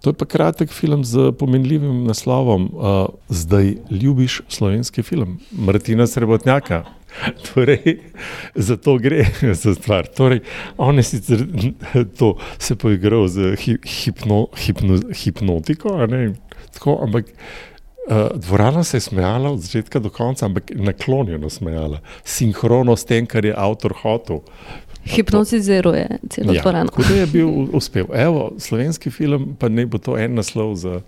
To 0.03 0.11
je 0.11 0.19
pa 0.19 0.27
kratek 0.27 0.73
film 0.75 1.05
z 1.05 1.31
pomenljivim 1.39 2.05
naslovom 2.05 2.65
uh, 2.73 3.07
Zdaj 3.29 3.77
ljubiš 3.91 4.41
slovenski 4.49 5.03
film, 5.03 5.39
Martina 5.53 6.07
Srebotnjaka. 6.07 6.85
Torej, 7.47 7.99
za 8.55 8.77
to 8.77 8.97
gre 8.99 9.27
za 9.63 9.75
stvar. 9.75 10.07
Torej, 10.07 10.41
on 10.77 10.97
je 10.97 11.03
sicer 11.03 11.47
to 12.19 12.37
se 12.59 12.77
poigral 12.77 13.29
z 13.29 13.57
hipno, 13.85 14.47
hipno, 14.57 14.99
hipnotiko, 15.25 15.99
tako, 16.73 16.99
ampak 17.03 17.25
uh, 18.11 18.41
dvorana 18.41 18.85
se 18.85 18.97
je 18.97 19.01
smejala 19.01 19.51
od 19.51 19.61
začetka 19.61 19.99
do 19.99 20.11
konca, 20.11 20.47
ampak 20.47 20.71
naklonjeno 20.75 21.51
smejala, 21.51 22.01
sinhrono 22.25 22.97
s 22.97 23.05
tem, 23.05 23.27
kar 23.27 23.45
je 23.45 23.55
avtor 23.57 23.95
hotel. 24.03 24.43
Hipnotiziruje 25.05 26.19
celo 26.31 26.53
ja, 26.53 26.63
dvorano. 26.63 26.91
Tako 26.91 27.15
je 27.15 27.27
bil 27.27 27.49
uspel. 27.73 28.07
Evo, 28.15 28.53
slovenski 28.59 29.11
film, 29.11 29.57
pa 29.59 29.69
ne 29.69 29.87
bo 29.87 29.99
to 29.99 30.15
en 30.19 30.35
naslov 30.39 30.77
za 30.79 31.01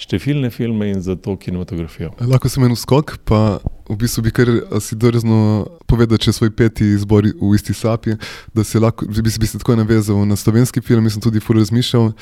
številne 0.00 0.50
filme 0.52 0.90
in 0.92 1.02
za 1.04 1.16
to 1.16 1.34
kinematografijo. 1.40 2.12
Lahko 2.24 2.48
sem 2.52 2.64
en 2.64 2.76
skok, 2.76 3.18
pa 3.28 3.60
v 3.88 3.96
bistvu 4.00 4.24
bi 4.24 4.32
kar 4.32 4.48
si 4.80 4.96
drzno 4.96 5.66
povedal, 5.90 6.20
če 6.20 6.32
svoj 6.36 6.52
peti 6.56 6.92
izbor 6.94 7.28
v 7.28 7.52
isti 7.56 7.76
sapi, 7.76 8.16
da 8.56 8.64
se 8.64 8.80
lahko, 8.80 9.08
bi, 9.08 9.24
bi 9.24 9.48
se 9.48 9.60
tako 9.60 9.76
navezal 9.80 10.22
na 10.28 10.38
slovenski 10.40 10.80
film, 10.84 11.08
sem 11.12 11.20
tudi 11.20 11.42
fur 11.44 11.58
razmišljal, 11.60 12.12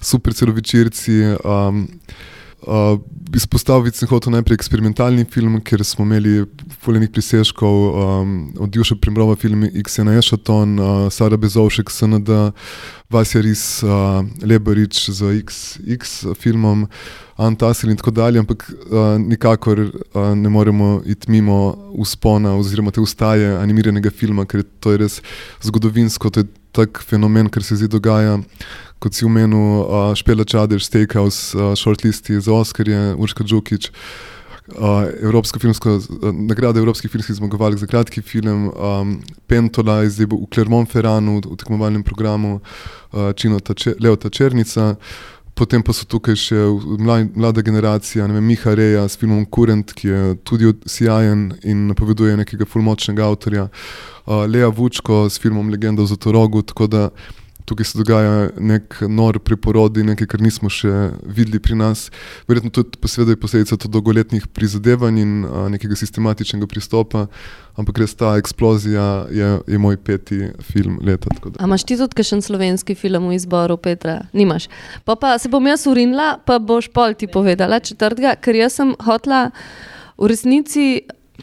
super 0.00 0.36
celovečerci. 0.36 1.18
Um, 1.40 1.86
Uh, 2.62 3.00
izpostaviti 3.34 3.98
sem 3.98 4.08
hotel 4.08 4.36
najprej 4.36 4.54
eksperimentalni 4.54 5.24
film, 5.26 5.56
ker 5.66 5.82
smo 5.84 6.04
imeli 6.04 6.44
fuljenih 6.84 7.10
prisežkov 7.10 7.78
um, 7.88 8.34
od 8.62 8.76
Juša 8.76 8.94
Primrova, 9.02 9.34
film 9.36 9.64
X-Ena 9.64 10.14
Ešaton, 10.18 10.76
uh, 10.78 11.08
Sara 11.10 11.36
Bezovšek, 11.36 11.90
SND, 11.90 12.30
Vasja 13.10 13.42
Ris, 13.42 13.82
uh, 13.82 14.22
Leberič 14.46 15.08
z 15.10 15.32
X 15.96 16.12
filmom, 16.38 16.86
Antasil 17.36 17.90
in 17.90 17.98
tako 17.98 18.14
dalje, 18.14 18.38
ampak 18.38 18.68
uh, 18.70 19.18
nikakor 19.18 19.80
uh, 19.80 20.30
ne 20.38 20.48
moremo 20.48 21.00
iti 21.06 21.30
mimo 21.30 21.74
uspona 21.98 22.54
oziroma 22.54 22.94
te 22.94 23.02
ustaje 23.02 23.56
animiranega 23.58 24.14
filma, 24.14 24.46
ker 24.46 24.62
to 24.78 24.94
je 24.94 25.02
res 25.02 25.18
zgodovinsko, 25.66 26.30
to 26.30 26.46
je 26.46 26.52
tak 26.72 27.02
fenomen, 27.02 27.50
ker 27.50 27.64
se 27.66 27.76
zdaj 27.76 27.90
dogaja 27.90 28.38
kot 29.02 29.18
si 29.18 29.26
umenil, 29.26 29.58
uh, 29.82 30.12
Špela 30.14 30.46
Čadež, 30.46 30.86
Steakhouse, 30.86 31.56
uh, 31.58 31.74
shortlisti 31.74 32.38
za 32.40 32.54
Oscarje, 32.54 33.14
Urška 33.18 33.44
Džukič, 33.44 33.90
uh, 33.90 35.10
Evropsko 35.22 35.58
filmsko, 35.58 35.98
uh, 35.98 36.30
nagrada 36.30 36.78
Evropskih 36.78 37.10
filmskih 37.10 37.36
zmagovalk 37.40 37.82
za 37.82 37.90
kratki 37.90 38.22
film, 38.22 38.70
um, 38.70 39.18
Pentola 39.50 40.02
je 40.06 40.14
zdaj 40.14 40.30
v 40.30 40.46
Clermont-Ferranu 40.54 41.40
v 41.42 41.58
tekmovalnem 41.58 42.06
programu, 42.06 42.60
uh, 42.60 43.32
Čino 43.34 43.58
Tače, 43.60 43.98
Leo 43.98 44.16
Tačernica. 44.16 44.94
Potem 45.52 45.82
pa 45.84 45.92
so 45.92 46.06
tukaj 46.08 46.36
še 46.40 46.56
mlada 47.36 47.60
generacija, 47.60 48.24
ne 48.24 48.38
vem, 48.38 48.46
Miha 48.48 48.72
Reja 48.72 49.02
s 49.04 49.18
filmom 49.20 49.44
Kurent, 49.52 49.92
ki 49.92 50.08
je 50.08 50.22
tudi 50.48 50.70
sijajen 50.88 51.50
in 51.68 51.90
napoveduje 51.90 52.38
nekega 52.40 52.64
fulmočnega 52.64 53.26
avtorja, 53.26 53.66
uh, 53.68 54.46
Lea 54.48 54.70
Vučko 54.72 55.26
s 55.28 55.42
filmom 55.42 55.68
Legenda 55.68 56.00
o 56.02 56.08
Zotorogu, 56.08 56.62
tako 56.64 56.88
da 56.88 57.10
tukaj 57.64 57.84
se 57.84 57.98
dogaja 57.98 58.48
nek 58.58 58.98
nor 59.08 59.38
preporod, 59.38 59.96
nekaj, 59.96 60.28
kar 60.30 60.42
nismo 60.42 60.70
še 60.72 61.12
videli 61.24 61.60
pri 61.62 61.76
nas. 61.78 62.08
Verjetno 62.50 62.72
tudi 62.74 62.98
posebej 63.02 63.38
posledica 63.40 63.76
dolgoletnih 63.88 64.48
prizadevanj 64.54 65.22
in 65.22 65.32
a, 65.44 65.66
nekega 65.72 65.96
sistematičnega 65.98 66.68
pristopa, 66.70 67.26
ampak 67.78 68.02
res 68.02 68.14
ta 68.18 68.34
eksplozija 68.40 69.06
je, 69.32 69.48
je 69.74 69.80
moj 69.80 69.98
peti 70.02 70.50
film 70.72 70.98
leta. 71.04 71.32
A 71.58 71.68
imaš 71.68 71.86
ti 71.88 71.96
tudi 72.00 72.18
kakšen 72.18 72.44
slovenski 72.44 72.96
film 72.98 73.30
v 73.30 73.38
izboru, 73.38 73.78
Petra? 73.80 74.20
Nimaš. 74.36 74.68
Pa, 75.04 75.16
pa 75.16 75.36
se 75.38 75.50
bom 75.52 75.66
jaz 75.66 75.86
urinila, 75.90 76.36
pa 76.46 76.58
boš 76.58 76.90
pol 76.92 77.16
ti 77.18 77.30
povedala 77.30 77.80
četrtega, 77.80 78.36
ker 78.42 78.58
jaz 78.58 78.80
sem 78.80 78.94
hotla 79.06 79.48
v 80.18 80.30
resnici 80.30 80.86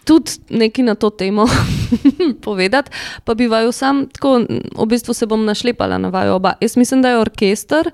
tudi 0.05 0.31
nekaj 0.49 0.85
na 0.85 0.95
to 0.95 1.09
temo 1.09 1.45
povedati, 2.45 2.91
pa 3.23 3.33
bi 3.33 3.47
vaju 3.47 3.71
sam 3.71 4.07
tako, 4.07 4.45
v 4.77 4.85
bistvu 4.87 5.13
se 5.13 5.25
bom 5.25 5.45
našlepala 5.45 5.97
na 5.97 6.09
vaju 6.09 6.33
oba. 6.33 6.53
Jaz 6.61 6.77
mislim, 6.77 7.01
da 7.01 7.09
je 7.09 7.19
orkester. 7.19 7.91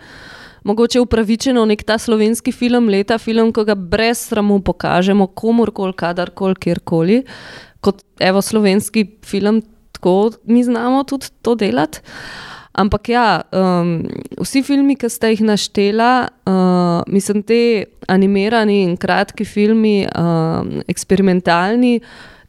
Mogoče 0.66 1.00
upravičeno 1.00 1.66
nek 1.66 1.84
ta 1.84 1.98
slovenski 1.98 2.52
film, 2.52 2.90
leta 2.90 3.18
film, 3.18 3.52
ko 3.54 3.64
ga 3.64 3.76
brez 3.76 4.18
sramu 4.18 4.60
pokažemo 4.66 5.28
komorkoli, 5.28 5.94
kadarkoli, 5.94 6.56
kjerkoli, 6.56 7.20
kot 7.80 8.02
evo 8.20 8.42
slovenski 8.42 9.06
film, 9.26 9.62
tako 9.92 10.32
mi 10.44 10.64
znamo 10.64 11.04
tudi 11.04 11.30
to 11.42 11.56
delati. 11.56 12.02
Ampak 12.76 13.08
ja, 13.10 13.42
um, 13.56 14.02
vsi 14.36 14.60
filmi, 14.68 14.98
ki 15.00 15.08
ste 15.08 15.32
jih 15.32 15.46
naštela, 15.48 16.28
uh, 16.44 17.06
mislim, 17.08 17.40
te 17.48 17.88
animirani 18.12 18.82
in 18.84 18.98
kratki 19.00 19.48
filmi, 19.48 20.02
um, 20.12 20.82
eksperimentalni. 20.92 22.02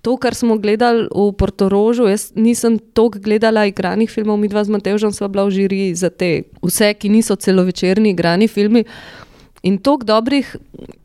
To, 0.03 0.17
kar 0.19 0.35
smo 0.39 0.57
gledali 0.59 1.07
v 1.11 1.29
Portorožu, 1.39 2.09
jaz 2.11 2.33
nisem 2.35 2.79
toliko 2.95 3.23
gledala 3.23 3.69
igranih 3.71 4.11
filmov, 4.11 4.39
mi 4.43 4.51
dva 4.51 4.67
z 4.67 4.75
Matežem 4.75 5.15
sva 5.15 5.31
bila 5.31 5.47
v 5.47 5.55
žiriji 5.61 5.95
za 5.99 6.11
te, 6.11 6.47
vse, 6.63 6.93
ki 6.99 7.11
niso 7.11 7.39
celovečerni 7.39 8.11
igrani 8.15 8.51
filmi. 8.51 8.83
In 9.67 9.79
toliko 9.79 10.11
dobrih, 10.11 10.53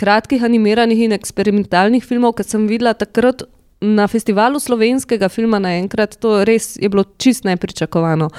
kratkih, 0.01 0.41
animiranih 0.45 1.05
in 1.05 1.17
eksperimentalnih 1.17 2.05
filmov, 2.05 2.35
ki 2.37 2.45
sem 2.45 2.65
videla 2.69 2.97
takrat 2.97 3.45
na 3.81 4.07
festivalu 4.07 4.59
slovenskega 4.59 5.29
filma 5.29 5.59
naenkrat, 5.59 6.19
to 6.21 6.43
res 6.45 6.75
je 6.77 6.89
bilo 6.89 7.03
čist 7.17 7.47
nepričakovano. 7.49 8.29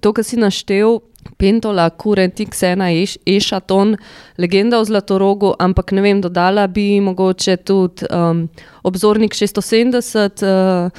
To, 0.00 0.12
kar 0.12 0.24
si 0.24 0.36
naštel, 0.40 1.00
Pentola, 1.38 1.86
Kurent, 1.90 2.40
X1, 2.42 2.82
Ešaton, 3.26 3.96
legenda 4.38 4.80
o 4.80 4.84
Zlatorogu, 4.84 5.52
ampak 5.58 5.92
ne 5.92 6.02
vem, 6.02 6.20
dodala 6.20 6.66
bi 6.66 7.00
mogoče 7.00 7.56
tudi 7.62 8.08
um, 8.10 8.48
obzornik 8.82 9.34
670 9.38 10.42
uh, 10.42 10.90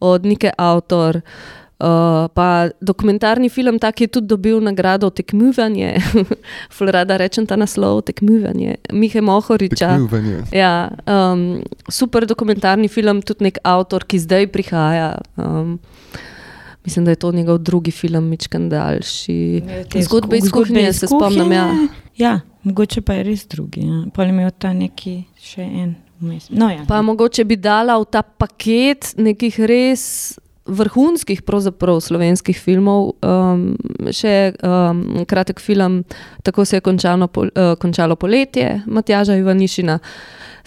od 0.00 0.26
neke 0.26 0.50
avtor. 0.58 1.22
Uh, 1.22 1.57
pa 1.78 2.68
dokumentarni 2.80 3.48
film, 3.48 3.78
ta, 3.78 3.92
ki 3.92 4.04
je 4.04 4.08
tudi 4.18 4.26
dobil 4.26 4.60
nagrado 4.60 5.10
Tekmovanje, 5.10 5.94
Florida 6.76 7.16
rečem 7.16 7.46
ta 7.46 7.56
naslov, 7.56 8.02
Tekmovanje, 8.02 8.76
Mihe 8.92 9.20
Mohoriča. 9.20 9.98
Ja, 10.52 10.90
um, 11.06 11.62
super 11.88 12.26
dokumentarni 12.26 12.88
film, 12.88 13.22
tudi 13.22 13.46
nek 13.46 13.62
avtor, 13.62 14.04
ki 14.04 14.18
zdaj 14.18 14.50
prihaja. 14.50 15.20
Um, 15.36 15.78
mislim, 16.84 17.04
da 17.04 17.14
je 17.14 17.16
to 17.22 17.32
njegov 17.32 17.58
drugi 17.58 17.90
film, 17.90 18.26
Mičkan 18.28 18.68
daljši. 18.68 19.62
Ja, 19.94 20.02
zgodbe 20.02 20.38
iz 20.38 20.50
kuhinje, 20.50 20.92
se 20.92 21.06
spomnim. 21.06 21.52
Ja. 21.52 21.70
ja, 22.16 22.40
mogoče 22.62 23.00
pa 23.00 23.20
je 23.20 23.22
res 23.22 23.46
drugi. 23.46 23.86
Ja. 23.86 24.02
Pol 24.14 24.24
je 24.24 24.34
imel 24.34 24.50
ta 24.50 24.72
neki 24.72 25.22
še 25.38 25.62
en 25.62 25.94
vmes. 26.20 26.50
No, 26.50 26.70
ja. 26.70 26.82
Pa 26.88 27.02
mogoče 27.02 27.44
bi 27.44 27.56
dala 27.56 28.00
v 28.02 28.10
ta 28.10 28.22
paket 28.22 29.14
nekih 29.14 29.62
res 29.62 30.38
vrhunskih 30.68 31.42
pravzaprav 31.42 32.00
slovenskih 32.04 32.58
filmov. 32.60 33.14
Um, 33.24 33.72
še 34.14 34.52
um, 34.62 35.24
kratek 35.28 35.60
film, 35.60 36.02
tako 36.46 36.64
se 36.68 36.78
je 36.78 36.84
končalo, 36.84 37.28
pol, 37.32 37.50
uh, 37.54 37.74
končalo 37.80 38.16
poletje, 38.16 38.82
Matjaža 38.86 39.38
Ivanišina. 39.40 39.98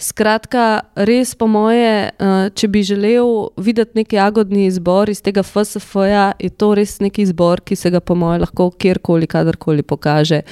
Skratka, 0.02 0.82
res 1.06 1.36
po 1.38 1.46
moje, 1.46 2.10
uh, 2.10 2.48
če 2.50 2.68
bi 2.68 2.82
želel 2.82 3.52
videti 3.62 4.02
neki 4.02 4.18
jagodni 4.18 4.66
izbor 4.66 5.12
iz 5.12 5.22
tega 5.22 5.44
FSF-ja, 5.46 6.32
je 6.42 6.50
to 6.50 6.72
res 6.74 6.98
neki 7.04 7.22
izbor, 7.22 7.62
ki 7.62 7.78
se 7.78 7.92
ga 7.94 8.02
po 8.02 8.18
moje 8.18 8.42
lahko 8.42 8.72
kjerkoli, 8.74 9.30
kadarkoli 9.30 9.86
pokaže. 9.86 10.42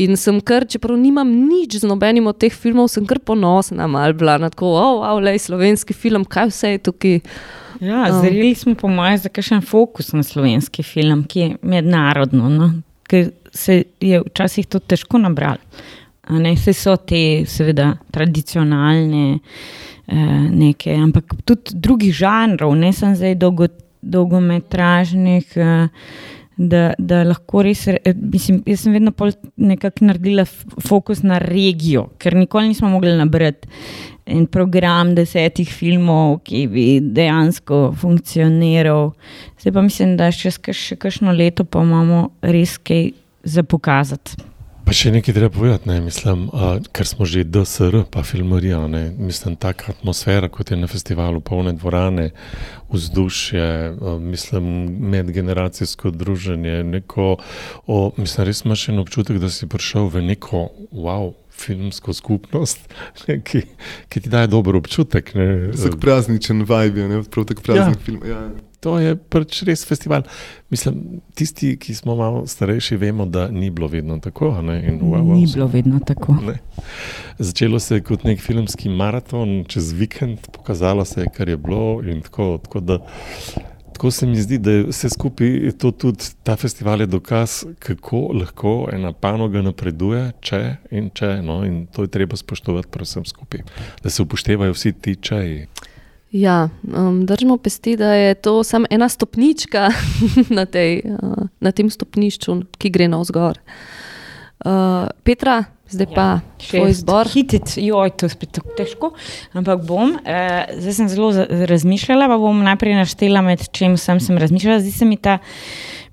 In 0.00 0.14
sem 0.16 0.38
kar, 0.40 0.64
čeprav 0.70 0.98
nimam 0.98 1.28
nič 1.28 1.80
z 1.82 1.88
nobenim 1.88 2.28
od 2.30 2.38
teh 2.38 2.54
filmov, 2.54 2.90
sem 2.92 3.06
kar 3.06 3.18
ponosna, 3.26 3.88
malo 3.90 4.14
bila 4.14 4.38
na 4.38 4.50
tako, 4.50 4.74
oh, 4.78 5.00
wow, 5.02 5.18
le 5.22 5.34
slovenski 5.38 5.94
film, 5.94 6.24
kaj 6.24 6.50
vse 6.50 6.76
je 6.76 6.84
tukaj. 6.90 7.18
Ja, 7.80 8.06
Um. 8.10 8.20
zreli 8.20 8.54
smo, 8.54 8.74
po 8.74 8.88
mojem, 8.88 9.18
za 9.18 9.28
kakšen 9.28 9.60
fokus 9.60 10.12
na 10.12 10.22
slovenski 10.22 10.82
film, 10.82 11.24
ki 11.24 11.40
je 11.40 11.56
mednarodno, 11.62 12.48
no? 12.48 12.72
ker 13.08 13.30
se 13.50 13.82
je 14.00 14.20
včasih 14.20 14.66
to 14.66 14.78
težko 14.78 15.18
nabrati. 15.18 15.64
Vse 16.30 16.72
so 16.72 16.96
te, 16.96 17.44
seveda, 17.46 17.96
tradicionalne, 18.14 19.38
eh, 20.06 20.16
neke, 20.50 20.94
ampak 20.94 21.24
tudi 21.44 21.74
drugih 21.74 22.14
žanrov, 22.14 22.76
ne 22.76 22.92
samo 22.92 23.16
zdaj 23.16 23.34
dolgo, 23.34 23.66
dolgometražnih. 24.02 25.56
Eh, 25.56 25.88
Da, 26.60 26.92
da 26.98 27.22
lahko 27.24 27.62
res, 27.64 27.86
eh, 27.88 28.12
mislim, 28.14 28.58
jaz 28.66 28.82
sem 28.82 28.92
vedno 28.92 29.12
nekako 29.56 30.04
naredila 30.04 30.44
fokus 30.84 31.22
na 31.22 31.38
regijo, 31.38 32.10
ker 32.18 32.34
nikoli 32.36 32.68
nismo 32.68 32.90
mogli 32.92 33.14
nabrati 33.16 33.68
en 34.26 34.46
program 34.46 35.14
desetih 35.14 35.72
filmov, 35.72 36.40
ki 36.44 36.66
bi 36.68 36.86
dejansko 37.00 37.94
funkcioniral. 38.00 39.12
Zdaj 39.60 39.72
pa 39.72 39.82
mislim, 39.82 40.16
da 40.16 40.30
kaš- 40.30 40.72
še 40.72 40.96
kakšno 40.96 41.32
leto 41.32 41.64
pa 41.64 41.82
imamo 41.82 42.30
res 42.42 42.78
kaj 42.78 43.12
za 43.44 43.62
pokazati. 43.62 44.36
Pa 44.84 44.94
še 44.96 45.12
nekaj 45.14 45.34
treba 45.34 45.52
povedati, 45.54 45.86
ne, 45.86 46.00
mislim, 46.00 46.48
a, 46.50 46.80
ker 46.92 47.06
smo 47.06 47.22
že 47.22 47.44
DSR, 47.44 48.10
pa 48.10 48.24
filmarija, 48.26 48.80
ne, 48.90 49.12
mislim, 49.18 49.54
taka 49.54 49.92
atmosfera, 49.92 50.48
kot 50.48 50.70
je 50.70 50.76
na 50.76 50.88
festivalu, 50.90 51.38
polne 51.40 51.72
dvorane, 51.78 52.30
vzdušje, 52.90 53.62
a, 53.62 54.18
mislim, 54.18 54.64
medgeneracijsko 55.12 56.10
druženje, 56.10 56.82
neko, 56.82 57.36
o, 57.86 58.12
mislim, 58.16 58.46
res 58.46 58.64
imaš 58.64 58.88
en 58.88 58.98
občutek, 58.98 59.38
da 59.38 59.50
si 59.50 59.68
prišel 59.70 60.10
v 60.10 60.24
neko, 60.26 60.70
wow, 60.90 61.34
filmsko 61.60 62.12
skupnost, 62.12 62.80
ne, 63.26 63.40
ki, 63.40 63.62
ki 64.08 64.20
ti 64.20 64.28
daje 64.28 64.48
dober 64.48 64.76
občutek. 64.76 65.34
Ne, 65.34 65.46
Tak 65.74 66.00
prazničen 66.00 66.62
vibe, 66.62 67.06
ne? 67.06 67.22
prav 67.24 67.44
tako 67.44 67.62
praznik 67.62 67.96
Ja. 67.96 68.04
film. 68.04 68.20
Ja. 68.26 68.42
To 68.80 68.94
je 68.96 69.12
pač 69.12 69.58
res 69.62 69.82
festival. 69.84 70.22
Mislim, 70.70 70.94
tisti, 71.34 71.74
ki 71.76 71.92
smo 71.94 72.14
malo 72.16 72.46
starejši, 72.46 72.96
vemo, 72.96 73.26
da 73.26 73.48
ni 73.48 73.68
bilo 73.68 73.88
vedno 73.88 74.16
tako. 74.18 74.48
in, 74.56 75.00
wow, 75.02 75.20
wow, 75.20 75.34
Ni 75.34 75.44
bilo 75.46 75.66
vedno 75.66 76.00
tako. 76.00 76.38
Ne. 76.40 76.54
Začelo 77.38 77.78
se 77.78 77.94
je 77.94 78.00
kot 78.00 78.24
nek 78.24 78.40
filmski 78.40 78.88
maraton, 78.88 79.64
čez 79.68 79.92
vikend, 79.92 80.38
pokazalo 80.48 81.04
se 81.04 81.20
je, 81.20 81.26
kar 81.28 81.48
je 81.48 81.56
bilo. 81.58 82.00
in 82.02 82.22
Tako, 82.22 82.58
tako, 82.58 82.80
da, 82.80 82.98
tako 84.00 84.10
se 84.10 84.26
mi 84.26 84.36
zdi, 84.40 84.58
da 84.58 84.70
je 84.70 84.84
vse 84.88 85.08
skupaj 85.08 85.72
to 85.78 85.90
tudi 85.90 86.24
ta 86.42 86.56
festival 86.56 87.00
je 87.00 87.06
dokaz, 87.06 87.64
kako 87.78 88.30
lahko 88.32 88.88
ena 88.92 89.12
panoga 89.12 89.60
napreduje, 89.60 90.22
če 90.40 90.60
in 90.90 91.10
če. 91.12 91.42
No, 91.44 91.58
in 91.68 91.82
to 91.92 92.06
je 92.06 92.08
treba 92.08 92.36
spoštovati, 92.36 92.88
predvsem 92.88 93.26
skupaj, 93.28 93.60
da 94.00 94.10
se 94.10 94.22
upoštevajo 94.22 94.72
vsi 94.72 94.92
ti 94.92 95.16
čaji. 95.20 95.66
Ja, 96.32 96.70
um, 96.96 97.26
držimo 97.26 97.58
pesti, 97.60 97.98
da 98.00 98.14
je 98.14 98.34
to 98.40 98.62
samo 98.64 98.88
ena 98.90 99.08
stopnička 99.08 99.90
na, 100.56 100.64
tej, 100.64 101.02
uh, 101.04 101.44
na 101.60 101.72
tem 101.72 101.90
stopnišču, 101.92 102.56
ki 102.80 102.90
gre 102.96 103.10
navzgor. 103.12 103.60
Uh, 104.64 105.12
Petra, 105.28 105.64
zdaj 105.90 106.06
ja, 106.10 106.14
pa 106.14 106.26
tvoj 106.68 106.90
izbor. 106.90 107.28
Hititi, 107.28 107.84
joj, 107.86 108.10
to 108.10 108.26
je 108.26 108.34
spet 108.34 108.52
tako 108.58 108.74
težko. 108.78 109.12
Ampak 109.52 109.84
bom, 109.86 110.18
eh, 110.24 110.66
zdaj 110.78 110.92
sem 110.92 111.08
zelo 111.08 111.32
razmišljala, 111.48 112.28
pa 112.28 112.38
bom 112.38 112.62
najprej 112.64 113.00
naštela, 113.02 113.42
med 113.42 113.68
čem 113.72 113.96
sem, 113.96 114.20
sem 114.20 114.38
razmišljala. 114.38 114.80
Zdi 114.80 114.92
se 114.92 115.04
mi 115.04 115.16
ta 115.16 115.38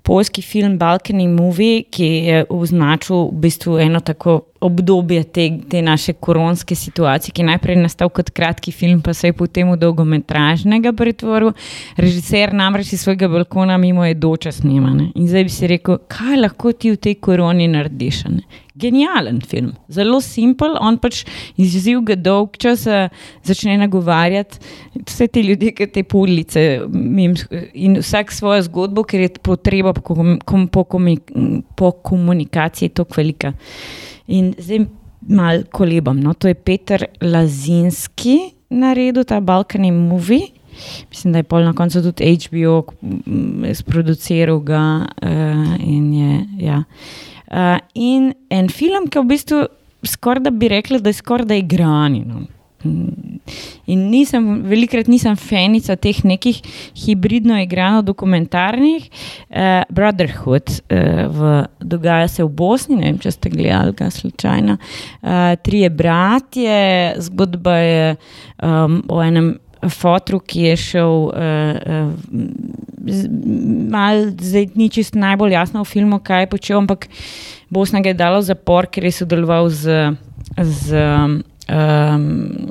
polski 0.08 0.42
film 0.42 0.78
Balkani 0.78 1.28
Movie, 1.28 1.82
ki 1.92 2.04
je 2.04 2.44
označil 2.48 3.28
v 3.28 3.40
bistvu 3.42 3.78
eno 3.78 4.00
tako 4.00 4.40
obdobje 4.60 5.24
te, 5.24 5.44
te 5.70 5.82
naše 5.82 6.12
koronske 6.12 6.74
situacije, 6.74 7.32
ki 7.32 7.42
je 7.42 7.46
najprej 7.46 7.76
nastal 7.76 8.08
kot 8.08 8.30
kratki 8.30 8.72
film, 8.72 9.02
pa 9.04 9.12
se 9.14 9.28
je 9.28 9.36
potem 9.36 9.68
v 9.70 9.76
dolgometražnega 9.76 10.94
pretvoril. 10.96 11.52
Režiser 11.96 12.54
namreč 12.56 12.94
iz 12.96 13.04
svojega 13.04 13.28
balkona 13.28 13.76
mimo 13.78 14.06
je 14.06 14.14
doča 14.14 14.52
snemane. 14.52 15.10
In 15.14 15.28
zdaj 15.28 15.44
bi 15.44 15.52
si 15.52 15.68
rekel, 15.68 16.00
kaj 16.08 16.40
lahko 16.40 16.72
ti 16.72 16.94
v 16.94 16.96
tej 16.96 17.20
koroni 17.20 17.68
narediš? 17.68 18.24
ne? 18.32 18.64
Genijalen 18.78 19.40
film, 19.42 19.72
zelo 19.90 20.20
simpel, 20.22 20.76
on 20.80 20.98
pač 21.02 21.24
izziv 21.58 22.02
ga 22.06 22.14
dolg 22.18 22.56
čas 22.60 22.84
eh, 22.86 23.08
začne 23.46 23.76
nagovarjati 23.80 24.60
vse 25.08 25.28
te 25.32 25.42
ljudi, 25.42 25.72
ki 25.74 25.88
te 25.92 26.04
po 26.06 26.22
ulice 26.26 26.64
mim, 26.92 27.34
in 27.74 27.98
vsak 28.02 28.32
svojo 28.34 28.62
zgodbo, 28.68 29.04
ker 29.08 29.24
je 29.24 29.32
potreba 29.42 29.94
po, 29.96 30.04
kom, 30.46 30.68
po, 30.72 30.84
komi, 30.84 31.16
po 31.78 31.92
komunikaciji 31.92 32.94
tako 32.94 33.20
velika. 33.20 33.52
In 34.28 34.52
zdaj 34.58 34.86
malo 35.28 35.64
kolebam. 35.72 36.20
No? 36.20 36.34
To 36.34 36.48
je 36.48 36.54
Peter 36.54 37.06
Lazinski 37.22 38.38
naredil 38.70 39.24
ta 39.24 39.40
Balkani 39.40 39.90
movie. 39.92 40.52
Mislim, 41.10 41.32
da 41.32 41.40
je 41.40 41.48
pol 41.48 41.64
na 41.66 41.72
koncu 41.74 42.02
tudi 42.02 42.36
HBO 42.38 42.84
sproduciral 43.74 44.60
ga 44.62 44.82
uh, 45.02 45.74
in 45.82 46.12
je. 46.14 46.34
Ja. 46.68 46.76
Uh, 46.78 47.37
in 47.94 48.32
en 48.50 48.68
film, 48.68 49.08
ki 49.08 49.22
v 49.22 49.28
bistvu 49.32 49.64
skoraj 50.06 50.46
da 50.46 50.50
bi 50.50 50.68
rekla, 50.68 51.00
da 51.02 51.10
je 51.12 51.20
skoraj 51.20 51.48
da 51.48 51.58
igrani. 51.58 52.24
No. 52.28 52.44
Mm, 52.84 53.38
In 53.88 54.08
nisem, 54.12 54.46
velikrat 54.68 55.08
nisem 55.08 55.36
fenica 55.40 55.96
teh 55.96 56.18
nekih 56.26 56.60
hibridno 56.98 57.56
igrano 57.62 58.02
dokumentarnih. 58.04 59.08
Uh, 59.48 59.82
Brotherhood, 59.88 60.68
uh, 60.92 61.24
v, 61.32 61.52
dogaja 61.80 62.28
se 62.28 62.44
v 62.44 62.52
Bosni, 62.52 62.98
ne 63.00 63.08
vem, 63.08 63.20
če 63.22 63.32
ste 63.34 63.52
gledali, 63.52 63.96
ga 63.96 64.10
slučajno. 64.12 64.76
Uh, 65.22 65.54
trije 65.64 65.90
bratje, 65.90 66.82
zgodba 67.24 67.78
je 67.80 68.04
um, 68.16 69.00
o 69.08 69.22
enem 69.24 69.56
fotru, 69.86 70.40
ki 70.40 70.62
je 70.70 70.76
šel, 70.76 71.28
uh, 71.28 71.76
uh, 71.78 72.12
malo 73.90 74.30
zdaj 74.34 74.66
ni 74.74 74.88
čist 74.92 75.14
najbolj 75.14 75.52
jasno 75.54 75.84
v 75.84 75.88
filmu, 75.88 76.18
kaj 76.18 76.46
je 76.46 76.50
počel, 76.56 76.80
ampak 76.82 77.08
Bosna 77.70 78.00
ga 78.00 78.12
je 78.12 78.18
dala 78.18 78.40
v 78.40 78.48
zapor, 78.48 78.88
ker 78.90 79.04
je 79.04 79.14
sodeloval 79.20 79.70
z. 79.70 80.16
z 80.56 81.06
Um, 81.68 82.70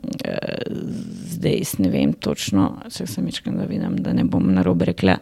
zdaj, 1.37 1.51
jaz 1.59 1.75
ne 1.77 1.89
vem 1.93 2.13
točno, 2.17 2.71
če 2.89 3.05
sem 3.05 3.27
večkrat, 3.29 3.53
da 3.53 3.67
vidim, 3.69 3.99
da 4.01 4.13
ne 4.17 4.23
bom 4.25 4.41
na 4.55 4.63
robe 4.65 4.87
rekla. 4.89 5.19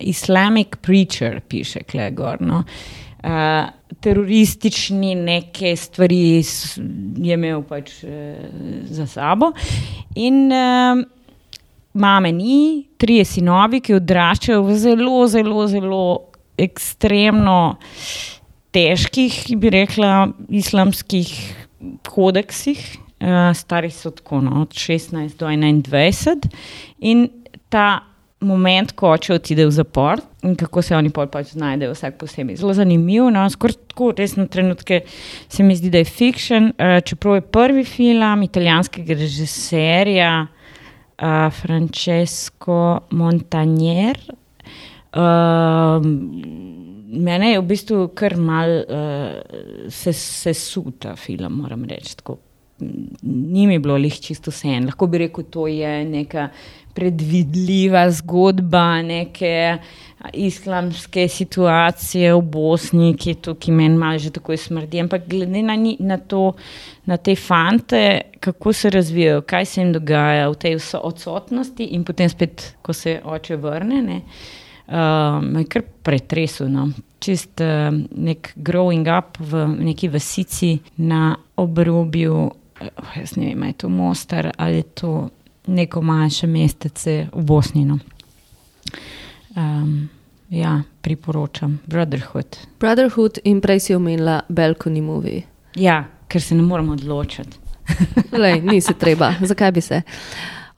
Islamic 0.00 0.78
preacher 0.80 1.42
piše, 1.44 1.82
Klegor. 1.84 2.40
No. 2.40 2.62
Uh, 3.18 3.68
teroristični 4.00 5.14
neke 5.14 5.74
stvari 5.76 6.38
je 6.38 7.34
imel 7.34 7.64
pač 7.68 7.98
uh, 8.06 8.10
za 8.88 9.06
sabo. 9.10 9.50
In 10.14 10.46
uh, 10.48 11.02
mame 11.98 12.32
ni, 12.32 12.88
trije 12.98 13.24
sinovi, 13.24 13.82
ki 13.84 13.98
odraščajo 13.98 14.62
v 14.66 14.76
zelo, 14.78 15.26
zelo, 15.30 15.66
zelo 15.70 16.02
ekstremno 16.58 17.78
težkih, 18.74 19.40
bi 19.58 19.72
rekla, 19.72 20.28
islamskih 20.48 21.32
kodeksih. 22.08 22.82
Uh, 23.18 23.50
stari 23.54 23.90
so 23.90 24.12
tako 24.14 24.38
no, 24.46 24.60
od 24.62 24.74
16 24.78 25.34
do 25.40 25.48
21. 25.50 26.44
In 27.10 27.24
ta 27.68 28.04
moment, 28.46 28.92
ko 28.94 29.10
oče 29.16 29.34
odide 29.34 29.64
v 29.66 29.72
zapor 29.74 30.20
in 30.46 30.54
kako 30.54 30.82
se 30.86 30.94
oni 30.94 31.10
pol 31.10 31.26
pač 31.26 31.56
znajdejo, 31.56 31.96
vsak 31.96 32.20
posebej. 32.20 32.60
Zelo 32.60 32.76
zanimivo, 32.78 33.26
no, 33.34 33.42
skoraj 33.50 33.74
tako, 33.90 34.12
res 34.14 34.36
na 34.38 34.46
trenutke 34.46 35.00
se 35.50 35.66
mi 35.66 35.74
zdi, 35.74 35.90
da 35.90 36.04
je 36.04 36.06
fiction. 36.06 36.70
Uh, 36.76 37.00
čeprav 37.02 37.40
je 37.40 37.46
prvi 37.58 37.84
film 37.84 38.46
italijanskega 38.46 39.18
režiserja 39.18 40.30
uh, 41.22 41.50
Francesco 41.50 43.06
Montagnier. 43.10 44.18
Uh, 45.12 45.98
mene 47.08 47.52
je 47.52 47.60
v 47.60 47.66
bistvu 47.68 48.02
kar 48.14 48.36
mal 48.36 48.74
uh, 48.84 49.88
se, 49.90 50.12
sesuta 50.12 51.16
film, 51.16 51.60
moram 51.62 51.84
reči. 51.88 52.16
Tako. 52.20 52.38
Ni 53.22 53.66
mi 53.66 53.78
bilo 53.78 53.96
lih 53.96 54.20
čisto 54.20 54.50
vse 54.50 54.68
en. 54.68 54.90
Lahko 54.90 55.06
bi 55.06 55.24
rekel, 55.24 55.44
to 55.50 55.66
je 55.66 56.04
neka 56.04 56.48
predvidljiva 56.98 58.10
zgodba 58.10 59.02
neke 59.02 59.78
islamske 60.34 61.28
situacije 61.28 62.32
v 62.34 62.40
Bosni, 62.42 63.12
ki 63.14 63.30
je 63.30 63.40
tukaj 63.48 63.74
meni 63.74 63.98
malo 63.98 64.18
že 64.18 64.32
tako 64.34 64.56
smrdi. 64.56 65.00
Ampak 65.00 65.28
glede 65.30 65.62
na, 65.62 65.76
na, 65.98 66.18
to, 66.18 66.52
na 67.06 67.16
te 67.16 67.36
fante, 67.36 68.20
kako 68.40 68.72
se 68.72 68.90
razvijajo, 68.90 69.42
kaj 69.46 69.64
se 69.64 69.80
jim 69.80 69.92
dogaja 69.92 70.48
v 70.50 70.54
tej 70.54 70.78
odsotnosti 71.02 71.84
in 71.94 72.04
potem 72.04 72.28
spet, 72.28 72.74
ko 72.82 72.92
se 72.92 73.20
oče 73.24 73.56
vrne, 73.56 74.02
me 74.02 74.22
uh, 74.88 75.58
je 75.58 75.64
kar 75.68 75.82
pretresel. 76.02 76.68
No. 76.72 76.88
Čist 77.18 77.60
uh, 77.60 77.90
nek 78.16 78.52
growing 78.56 79.08
up 79.10 79.38
v 79.40 79.66
neki 79.78 80.08
vasici 80.08 80.78
na 80.96 81.36
obrobju, 81.56 82.50
jaz 83.16 83.36
ne 83.36 83.46
vem, 83.46 83.62
je 83.62 83.72
to 83.72 83.88
Mostar 83.88 84.52
ali 84.56 84.76
je 84.76 84.82
to 84.82 85.28
neko 85.66 86.02
manjše 86.02 86.46
mestece 86.46 87.26
v 87.32 87.44
Bosni. 87.44 87.84
No. 87.84 87.98
Um, 89.56 90.08
ja, 90.50 90.82
priporočam 91.00 91.78
Brotherhood. 91.86 92.56
Brotherhood 92.80 93.38
in 93.44 93.60
prej 93.60 93.80
si 93.80 93.94
omenila 93.94 94.40
Balkoni 94.48 95.00
movie. 95.00 95.42
Ja, 95.76 96.04
ker 96.28 96.42
se 96.42 96.54
ne 96.54 96.62
moramo 96.62 96.92
odločiti. 96.92 97.58
Lej, 98.32 98.60
ni 98.62 98.80
se 98.80 98.94
treba, 98.94 99.34
zakaj 99.50 99.72
bi 99.72 99.80
se. 99.80 100.02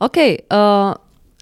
Okay, 0.00 0.36
uh, 0.50 0.94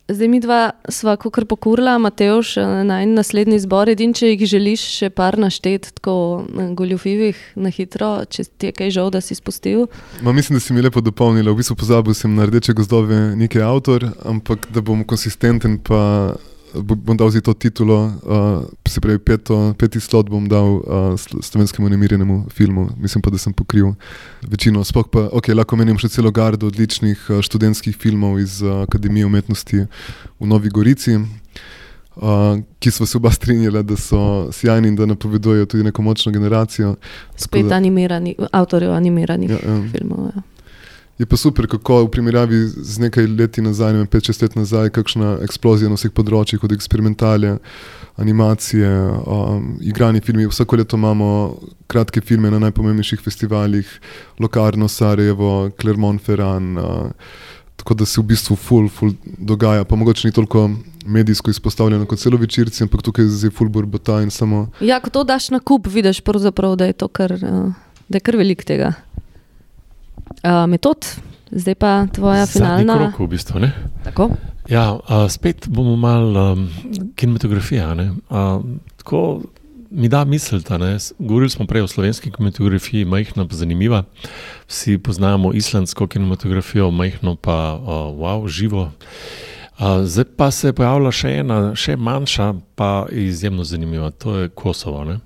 zdaj 0.09 0.29
mi 0.29 0.41
dva 0.41 0.71
sva 0.89 1.17
kar 1.17 1.45
pokurla, 1.45 1.99
Mateoš, 1.99 2.57
na 2.85 3.03
en 3.03 3.15
naslednji 3.15 3.61
zbor. 3.61 3.91
Edin, 3.93 4.15
če 4.17 4.33
jih 4.33 4.45
želiš 4.49 4.85
še 4.97 5.11
par 5.15 5.39
našteti, 5.39 5.93
tako 6.01 6.45
goljufivih, 6.79 7.39
na 7.61 7.73
hitro, 7.75 8.25
če 8.31 8.47
ti 8.49 8.71
je 8.71 8.77
kaj 8.81 8.93
žal, 8.97 9.13
da 9.15 9.23
si 9.25 9.37
spustil. 9.39 9.87
Ma, 10.23 10.33
mislim, 10.33 10.59
da 10.59 10.65
si 10.65 10.77
mi 10.77 10.85
lepo 10.85 11.03
dopolnila. 11.05 11.53
V 11.53 11.61
bistvu 11.61 11.79
pozabil 11.79 12.17
sem 12.17 12.35
na 12.35 12.49
rdeče 12.49 12.77
gozdove, 12.79 13.21
nekaj 13.39 13.65
avtor, 13.69 14.09
ampak 14.29 14.71
da 14.75 14.85
bom 14.85 15.05
konsistenten. 15.09 15.79
Pa 15.85 16.35
bom 16.75 17.17
dal 17.17 17.31
za 17.31 17.41
to 17.41 17.55
titulo, 17.55 18.07
uh, 18.07 18.65
se 18.89 19.01
pravi, 19.01 19.19
peto, 19.19 19.75
peti 19.79 20.01
slot 20.01 20.29
bom 20.29 20.49
dal 20.49 20.65
uh, 20.65 20.83
slovenskemu 21.43 21.89
nemirjenemu 21.89 22.47
filmu. 22.51 22.89
Mislim 22.97 23.23
pa, 23.23 23.31
da 23.31 23.39
sem 23.39 23.53
pokril 23.53 23.95
večino. 24.43 24.85
Sploh 24.85 25.09
pa, 25.13 25.29
ok, 25.33 25.49
lahko 25.55 25.77
menim 25.77 25.99
še 25.99 26.09
celo 26.13 26.31
gardo 26.31 26.69
odličnih 26.69 27.27
uh, 27.31 27.41
študentskih 27.45 27.97
filmov 27.97 28.41
iz 28.41 28.61
uh, 28.63 28.83
Akademije 28.85 29.27
umetnosti 29.27 29.87
v 30.41 30.47
Novi 30.47 30.69
Gorici. 30.69 31.19
Uh, 32.19 32.59
ki 32.83 32.91
smo 32.91 33.07
se 33.07 33.19
oba 33.19 33.31
strinjali, 33.39 33.83
da 33.83 33.97
so 33.97 34.53
sjajni 34.53 34.89
in 34.89 34.97
da 34.97 35.07
napovedujejo 35.07 35.67
tudi 35.67 35.85
neko 35.85 36.03
močno 36.03 36.33
generacijo. 36.33 36.97
Spet 37.37 37.69
da, 37.69 37.77
animirani, 37.77 38.37
avtorjev 38.53 38.93
animiranih 38.93 39.51
ja, 39.51 39.59
ja. 39.63 39.83
filmov. 39.93 40.31
Ja. 40.35 40.43
Je 41.19 41.27
pa 41.27 41.37
super, 41.37 41.67
kako 41.67 42.05
v 42.05 42.11
primerjavi 42.15 42.59
z 42.69 42.99
nekaj 43.03 43.27
leti 43.27 43.63
nazaj, 43.63 43.93
ne 43.93 44.07
pet, 44.07 44.29
šest 44.31 44.43
let 44.43 44.55
nazaj, 44.55 44.93
kakšna 44.95 45.39
eksplozija 45.43 45.91
na 45.91 45.99
vseh 45.99 46.13
področjih, 46.15 46.63
od 46.63 46.75
eksperimentalne, 46.77 47.57
animacije, 48.23 48.91
um, 49.27 49.73
igrani 49.83 50.23
filmi. 50.23 50.47
Vsako 50.47 50.79
leto 50.79 50.99
imamo 50.99 51.31
kratke 51.91 52.23
filme 52.23 52.53
na 52.55 52.61
najpomembnejših 52.69 53.23
festivalih, 53.25 53.91
Lokarno, 54.39 54.87
Sarajevo, 54.87 55.71
Clermont 55.81 56.23
Ferrand. 56.23 56.79
Uh, 56.79 57.11
tako 57.79 57.99
da 57.99 58.07
se 58.07 58.21
v 58.21 58.27
bistvu 58.31 58.55
ful, 58.59 58.87
ful 58.87 59.11
dogaja. 59.39 59.85
Pa 59.85 59.99
mogoče 59.99 60.29
ni 60.29 60.35
toliko 60.35 60.69
medijsko 61.07 61.51
izpostavljeno 61.51 62.07
kot 62.07 62.23
celo 62.23 62.39
večerci, 62.39 62.83
ampak 62.87 63.03
tukaj 63.03 63.27
je 63.27 63.51
ful 63.51 63.69
borbota 63.69 64.21
in 64.23 64.31
samo. 64.31 64.69
Ja, 64.81 65.01
ko 65.03 65.11
to 65.11 65.27
daš 65.27 65.51
na 65.51 65.59
kup, 65.59 65.87
vidiš 65.91 66.23
pravzaprav, 66.23 66.77
da 66.79 66.91
je 66.91 66.99
to 67.03 67.09
kar, 67.09 67.35
uh, 67.35 67.75
da 68.09 68.23
je 68.23 68.27
kar 68.27 68.39
velik 68.39 68.63
tega. 68.67 68.95
Uh, 70.45 70.69
metod, 70.69 71.07
zdaj 71.51 71.75
pa 71.75 72.07
tvoja 72.13 72.47
finalna. 72.47 72.95
Na 72.95 73.07
roku, 73.07 73.25
v 73.25 73.29
bistvu. 73.29 73.61
Tako? 74.05 74.31
Ja, 74.69 74.93
uh, 74.93 75.31
spet 75.31 75.69
bomo 75.69 75.97
malo 75.97 76.53
um, 76.53 76.69
kinematografija. 77.17 77.95
Uh, 77.95 78.65
tako 78.97 79.41
mi 79.91 80.09
da 80.09 80.25
misliti. 80.25 80.73
Govorili 81.19 81.51
smo 81.51 81.67
prej 81.67 81.83
o 81.83 81.89
slovenski 81.89 82.33
kinematografiji, 82.33 83.05
majhna 83.05 83.49
pa 83.49 83.55
zanimiva. 83.55 84.05
Vsi 84.69 84.99
poznamo 84.99 85.53
islandsko 85.53 86.07
kinematografijo, 86.07 86.91
majhno 86.91 87.37
pa 87.37 87.81
uh, 87.83 87.89
wow, 87.89 88.49
živo. 88.49 88.93
Uh, 89.79 89.87
zdaj 90.05 90.25
pa 90.37 90.51
se 90.51 90.69
je 90.69 90.73
pojavila 90.73 91.13
še 91.13 91.39
ena, 91.39 91.75
še 91.75 91.97
manjša, 91.97 92.55
pa 92.75 93.07
izjemno 93.11 93.65
zanimiva, 93.65 94.11
to 94.11 94.37
je 94.37 94.49
Kosovo. 94.49 95.05
Ne? 95.05 95.19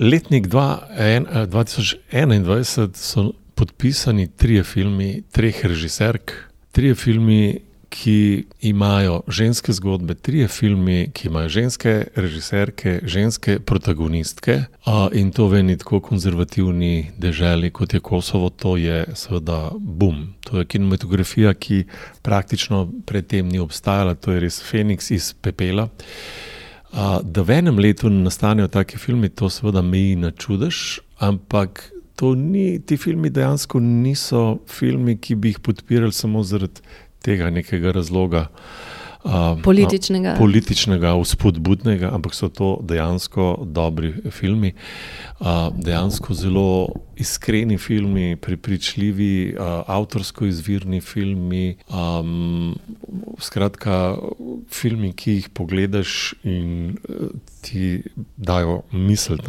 Letnik 0.00 0.48
2021 0.48 2.94
so 2.94 3.32
podpisani 3.60 4.26
trije 4.26 4.62
filmi, 4.64 5.22
treh 5.32 5.64
režiserk, 5.64 6.32
trije 6.72 6.94
filmi, 6.94 7.58
ki 7.88 8.44
imajo 8.60 9.20
ženske 9.28 9.72
zgodbe, 9.72 10.14
trije 10.14 10.48
filmi, 10.48 11.10
ki 11.12 11.28
imajo 11.28 11.48
ženske 11.48 12.04
režiserke, 12.16 13.00
ženske 13.04 13.58
protagonistke. 13.58 14.62
In 15.12 15.32
to 15.32 15.48
v 15.48 15.60
eni 15.60 15.76
tako 15.76 16.00
konzervativni 16.00 17.10
državi, 17.18 17.70
kot 17.70 17.94
je 17.94 18.00
Kosovo, 18.00 18.48
to 18.48 18.76
je 18.76 19.04
seveda 19.14 19.70
bum. 19.76 20.32
To 20.40 20.58
je 20.58 20.64
kinematografija, 20.64 21.52
ki 21.54 21.84
praktično 22.22 22.86
predtem 23.06 23.48
ni 23.48 23.58
obstajala, 23.58 24.14
to 24.14 24.32
je 24.32 24.40
res 24.40 24.62
Feniks 24.62 25.10
iz 25.10 25.34
pepela. 25.34 25.90
Da 27.22 27.42
v 27.42 27.58
enem 27.58 27.78
letu 27.78 28.08
nastanejo 28.08 28.72
taki 28.72 28.96
filmi, 28.98 29.28
to 29.28 29.50
seveda 29.50 29.82
meji 29.82 30.16
na 30.16 30.30
čudež, 30.30 31.00
ampak 31.18 31.89
ni, 32.34 32.80
ti 32.86 32.96
filmi 32.96 33.30
dejansko 33.30 33.80
niso 33.80 34.60
filmi, 34.68 35.16
ki 35.18 35.34
bi 35.34 35.54
jih 35.54 35.60
podpirali 35.64 36.12
samo 36.12 36.42
zaradi 36.42 36.84
tega 37.24 37.50
nekega 37.50 37.92
razloga. 37.96 38.46
Uh, 39.20 39.58
političnega. 39.62 40.34
Političnega, 40.38 41.12
vzpodbudnega, 41.20 42.08
ampak 42.08 42.32
so 42.32 42.48
to 42.48 42.78
dejansko 42.80 43.66
dobri 43.68 44.14
filmi, 44.32 44.72
uh, 45.40 45.68
dejansko 45.76 46.34
zelo 46.34 46.88
iskreni 47.20 47.76
filmi, 47.78 48.36
prepričljivi, 48.40 49.56
uh, 49.58 49.84
avtorsko 49.86 50.48
izvirni 50.48 51.02
filmi. 51.04 51.76
Um, 51.92 52.78
skratka, 53.40 54.16
filmi, 54.72 55.12
ki 55.12 55.36
jih 55.38 55.48
pogledaš 55.52 56.34
in 56.44 56.96
uh, 57.08 57.28
ti 57.60 58.02
dajo 58.36 58.82
misel. 58.92 59.40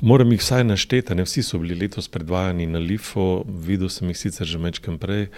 Moram 0.00 0.32
jih 0.32 0.42
vsaj 0.42 0.64
našteti, 0.64 1.14
ne 1.14 1.26
vsi 1.26 1.42
so 1.46 1.62
bili 1.62 1.78
letos 1.78 2.08
predvajani 2.08 2.66
na 2.66 2.82
Lifu, 2.82 3.44
videl 3.46 3.90
sem 3.94 4.10
jih 4.10 4.18
sicer 4.18 4.46
že 4.46 4.58
večkrat 4.58 4.98
prej. 5.00 5.28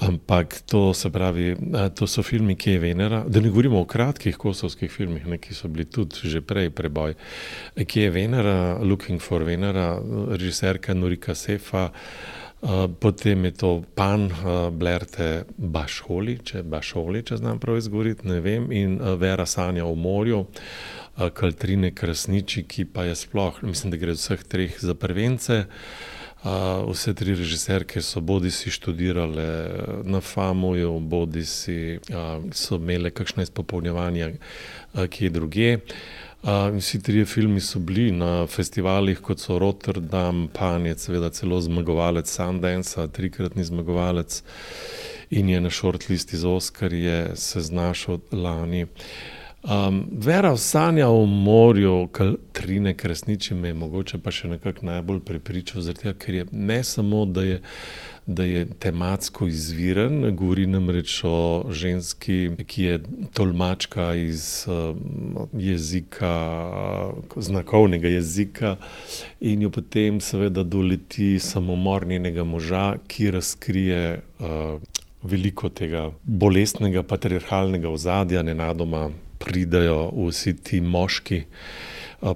Ampak 0.00 0.60
to 0.66 0.94
se 0.94 1.10
pravi, 1.10 1.56
to 1.94 2.06
so 2.06 2.22
filmi, 2.22 2.56
ki 2.56 2.70
je 2.70 2.78
Venera. 2.78 3.24
Da 3.28 3.40
ne 3.40 3.48
govorimo 3.48 3.80
o 3.80 3.84
kratkih 3.84 4.36
kosovskih 4.36 4.90
filmih, 4.90 5.26
ne, 5.26 5.38
ki 5.38 5.54
so 5.54 5.68
bili 5.68 5.84
tudi 5.84 6.28
že 6.28 6.40
prej 6.40 6.70
preboj. 6.70 7.14
Ki 7.86 8.00
je 8.00 8.10
Venera, 8.10 8.78
Looking 8.82 9.20
for 9.20 9.44
Venera, 9.44 10.00
režiserka 10.28 10.94
Norika 10.94 11.34
Sefa, 11.34 11.90
potem 13.00 13.44
je 13.44 13.50
to 13.50 13.82
Pan 13.94 14.30
Blerte 14.72 15.44
Bašoli, 15.56 16.38
če 16.44 16.62
Bašoli, 16.62 17.22
če 17.22 17.36
znam 17.36 17.58
prav 17.58 17.76
izgovoriti, 17.76 18.28
ne 18.28 18.40
vem, 18.40 18.72
in 18.72 18.96
Vera 19.18 19.46
Sanja 19.46 19.84
v 19.84 19.98
morju. 19.98 20.46
Kaltrine 21.12 21.90
Krasniči, 21.92 22.64
ki 22.64 22.86
pa 22.88 23.04
je 23.04 23.18
sploh, 23.18 23.60
mislim, 23.62 23.92
da 23.92 24.00
gre 24.00 24.16
vseh 24.16 24.40
treh 24.48 24.78
za 24.80 24.94
prvence. 24.96 25.66
Uh, 25.66 26.21
vse 26.42 27.14
tri 27.14 27.34
režiserke 27.34 28.02
so 28.02 28.20
bodi 28.20 28.50
si 28.50 28.70
študirale 28.70 29.46
na 30.04 30.20
FAMU-ju, 30.20 31.00
bodi 31.00 31.44
si 31.46 31.98
so 32.52 32.76
imele 32.76 33.10
kakšne 33.10 33.46
izpopolnjevanja, 33.46 34.32
ki 35.10 35.24
je 35.24 35.30
druge. 35.30 35.68
Vsi 36.42 36.98
tri 37.02 37.24
filmi 37.24 37.60
so 37.60 37.78
bili 37.78 38.10
na 38.10 38.46
festivalih, 38.50 39.20
kot 39.22 39.38
so 39.38 39.58
Rotterdam, 39.62 40.48
Pan 40.52 40.86
je 40.86 40.96
seveda 40.98 41.30
celo 41.30 41.60
zmagovalec 41.60 42.26
Sundance, 42.26 43.06
trikratni 43.14 43.64
zmagovalec 43.64 44.42
in 45.30 45.48
je 45.48 45.60
na 45.60 45.70
shortlisti 45.70 46.36
za 46.36 46.48
Oscar, 46.48 46.92
je 46.92 47.36
se 47.36 47.60
znašel 47.60 48.18
lani. 48.32 48.86
Um, 49.62 50.08
vera 50.18 50.56
sanja 50.56 51.06
v 51.08 51.26
morju, 51.26 52.08
Trine 52.52 52.96
Kresniči 52.96 53.54
me 53.54 53.68
je 53.68 53.74
mogoče 53.74 54.18
pa 54.18 54.32
še 54.34 54.48
nekako 54.50 54.88
najbolj 54.88 55.20
prepričal, 55.22 55.86
tega, 55.94 56.16
ker 56.18 56.34
je 56.34 56.46
ne 56.50 56.80
samo, 56.82 57.20
da 57.30 57.44
je, 57.46 57.60
da 58.26 58.42
je 58.42 58.64
tematsko 58.82 59.46
izviren, 59.46 60.34
govori 60.34 60.66
namreč 60.66 61.20
o 61.24 61.70
ženski, 61.70 62.50
ki 62.66 62.88
je 62.88 62.98
tolmačka 63.38 64.10
iz 64.18 64.66
uh, 64.66 64.98
jezika, 65.54 66.34
znakovnega 67.36 68.10
jezika 68.10 68.76
in 69.38 69.62
jo 69.62 69.70
potem 69.70 70.18
seveda 70.20 70.66
doleti 70.66 71.36
samomor 71.38 72.06
njenega 72.10 72.42
moža, 72.42 72.96
ki 73.06 73.30
razkrije 73.30 74.06
uh, 74.18 74.80
veliko 75.22 75.70
tega 75.70 76.08
bolestnega 76.24 77.06
patriarhalnega 77.06 77.94
ozadja, 77.94 78.42
nenadoma 78.42 79.12
pridajo 79.44 80.10
vsi 80.28 80.56
ti 80.56 80.80
moški 80.80 81.42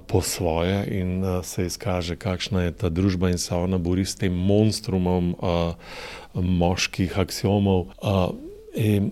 po 0.07 0.21
svoje 0.21 0.99
in 0.99 1.23
se 1.43 1.65
izkaže, 1.65 2.15
kakšna 2.15 2.63
je 2.63 2.71
ta 2.71 2.89
družba 2.89 3.29
in 3.29 3.37
se 3.37 3.55
ona 3.55 3.77
bori 3.77 4.05
s 4.05 4.15
tem 4.15 4.33
monstrumom 4.33 5.35
moških 6.33 7.19
aksiomov. 7.19 7.85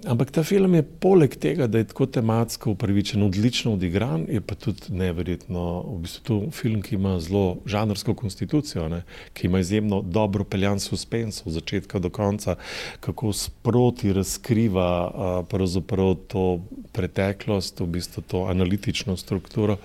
Ampak 0.05 0.29
ta 0.31 0.43
film 0.43 0.75
je 0.77 0.83
poleg 0.83 1.35
tega, 1.41 1.65
da 1.67 1.79
je 1.81 1.87
tako 1.89 2.05
tematsko 2.05 2.71
upravičen, 2.75 3.23
odlično 3.25 3.73
odigran, 3.73 4.27
je 4.29 4.41
pa 4.41 4.55
tudi 4.55 4.93
neverjetno. 4.93 5.63
V 5.89 5.97
bistvu 6.03 6.23
to 6.25 6.37
je 6.43 6.51
film, 6.53 6.81
ki 6.85 6.95
ima 6.95 7.15
zelo 7.19 7.57
žanrsko 7.65 8.13
konstitucijo, 8.13 8.85
ne? 8.89 9.01
ki 9.33 9.47
ima 9.47 9.59
izjemno 9.59 10.01
dobro 10.01 10.43
peljan 10.43 10.79
suspens 10.79 11.41
od 11.45 11.57
začetka 11.57 11.99
do 11.99 12.09
konca, 12.09 12.55
kako 12.99 13.33
sproti 13.33 14.13
razkriva 14.13 15.43
pravzaprav 15.49 16.15
to 16.27 16.59
preteklost, 16.91 17.79
v 17.79 17.87
bistvu 17.97 18.23
to 18.27 18.45
analitično 18.45 19.17
strukturo. 19.17 19.77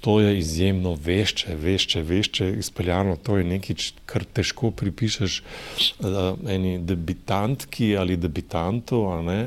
To 0.00 0.20
je 0.20 0.38
izjemno 0.38 0.96
vešče, 1.04 1.54
vešče, 1.54 2.02
vešče 2.02 2.50
izpeljano. 2.58 3.16
To 3.16 3.36
je 3.36 3.44
nekaj, 3.44 3.76
kar 4.06 4.24
težko 4.24 4.70
pripišeš 4.70 5.40
uh, 5.40 6.16
eni 6.48 6.78
debitantki 6.78 7.96
ali 7.96 8.16
debitantu, 8.16 9.02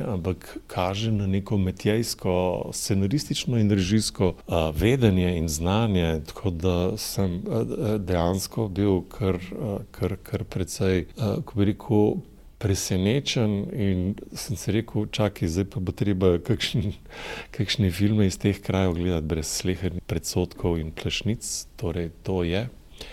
ampak 0.08 0.58
kaže 0.68 1.12
na 1.12 1.28
neko 1.28 1.58
metjejsko, 1.58 2.34
scenaristično 2.74 3.60
in 3.60 3.72
režijsko 3.72 4.34
uh, 4.34 4.70
vedenje 4.76 5.38
in 5.38 5.49
znanje. 5.49 6.22
Tako 6.28 6.49
da 6.49 6.98
sem 6.98 7.36
uh, 7.36 7.68
dejansko 7.99 8.68
bil 8.68 9.02
kar, 9.10 9.36
uh, 9.36 9.80
kar, 9.91 10.18
kar 10.24 10.44
precej, 10.44 11.06
uh, 11.18 11.44
ko 11.45 11.60
bi 11.60 11.72
rekel, 11.74 12.14
presenečen 12.62 13.56
in 13.74 14.04
sem 14.38 14.58
si 14.58 14.76
rekel, 14.76 15.08
čakaj, 15.12 15.50
zdaj 15.50 15.68
pa 15.74 15.82
bo 15.82 15.96
treba 15.96 16.36
kakšni, 16.38 16.94
kakšne 17.58 17.90
filme 17.94 18.30
iz 18.30 18.38
teh 18.42 18.62
krajev 18.62 18.94
gledati 19.00 19.28
brez 19.34 19.50
slehernih 19.62 20.06
predsotkov 20.06 20.78
in 20.82 20.94
plešnic. 20.94 21.48
Torej, 21.82 22.12
to 22.24 22.44
je. 22.46 22.68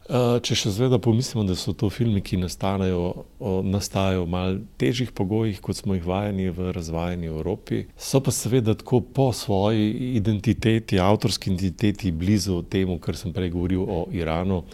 Če 0.08 0.56
še 0.56 0.72
zveda 0.72 0.98
pomislimo, 1.02 1.44
da 1.48 1.54
so 1.56 1.74
to 1.76 1.90
filmi, 1.92 2.22
ki 2.24 2.38
nastajajo, 2.40 3.24
nastajajo 3.64 4.24
v 4.24 4.30
mal 4.32 4.58
težjih 4.80 5.12
pogojih, 5.16 5.60
kot 5.64 5.80
smo 5.80 5.96
jih 5.96 6.06
vajeni 6.08 6.48
v 6.54 6.72
razvajeni 6.76 7.28
Evropi, 7.28 7.84
so 7.96 8.20
pa 8.24 8.32
seveda 8.34 8.76
tako 8.78 9.02
po 9.04 9.30
svoji 9.36 10.14
identiteti, 10.18 11.00
avtorski 11.00 11.52
identiteti, 11.52 12.12
blizu 12.12 12.62
temu, 12.72 12.98
kar 13.00 13.20
sem 13.20 13.34
prej 13.36 13.52
govoril 13.54 13.84
o 13.84 14.00
Iranu, 14.12 14.64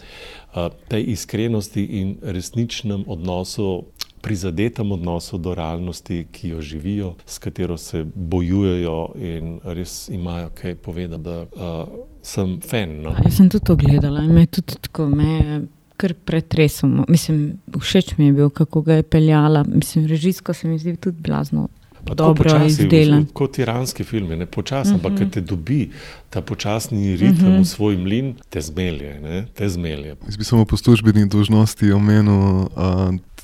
tej 0.87 1.11
iskrenosti 1.11 1.83
in 1.99 2.15
resničnem 2.23 3.03
odnosu 3.11 3.91
prizadetem 4.25 4.91
odnosu 4.91 5.37
do 5.37 5.53
realnosti, 5.55 6.25
ki 6.31 6.49
jo 6.49 6.61
živijo, 6.61 7.13
s 7.25 7.37
katero 7.37 7.77
se 7.77 8.05
bojujejo 8.15 9.11
in 9.21 9.59
res 9.63 10.09
imajo 10.09 10.49
kaj 10.61 10.75
povedati, 10.75 11.23
da 11.23 11.41
uh, 11.41 11.93
sem 12.21 12.57
fan. 12.69 12.97
No? 13.05 13.13
Jaz 13.23 13.37
sem 13.37 13.49
tudi 13.49 13.65
to 13.69 13.75
gledala 13.75 14.23
in 14.25 14.33
me 14.33 14.45
tudi 14.45 14.81
tako 14.81 15.09
me. 15.09 15.61
Kar 15.95 16.11
pretresamo. 16.25 17.05
Mislim, 17.07 17.53
všeč 17.79 18.17
mi 18.17 18.25
je 18.25 18.33
bil, 18.33 18.49
kako 18.49 18.81
ga 18.81 18.97
je 18.97 19.03
peljala. 19.03 19.63
Mislim, 19.63 20.07
režijsko 20.07 20.53
se 20.53 20.67
mi 20.67 20.79
zdi 20.79 20.95
tudi 20.95 21.21
blazno. 21.21 21.69
Dobro 22.13 22.65
izdelan. 22.65 23.25
Kot 23.33 23.59
iranski 23.59 24.03
film, 24.03 24.29
ne 24.29 24.35
ampak 24.45 25.11
uh 25.11 25.19
-huh. 25.19 25.31
te 25.31 25.41
dobi 25.41 25.89
ta 26.29 26.41
počasni 26.41 27.15
ritem 27.15 27.47
uh 27.47 27.53
-huh. 27.53 27.61
v 27.61 27.65
svoj 27.65 27.97
mlin, 27.97 28.35
te 28.49 28.61
zmelje. 28.61 29.19
Ne, 29.19 29.45
te 29.53 29.69
zmelje. 29.69 30.15
Jaz 30.25 30.37
bi 30.37 30.43
samo 30.43 30.65
po 30.65 30.77
službeni 30.77 31.29
dožnosti 31.29 31.91
omenil 31.91 32.67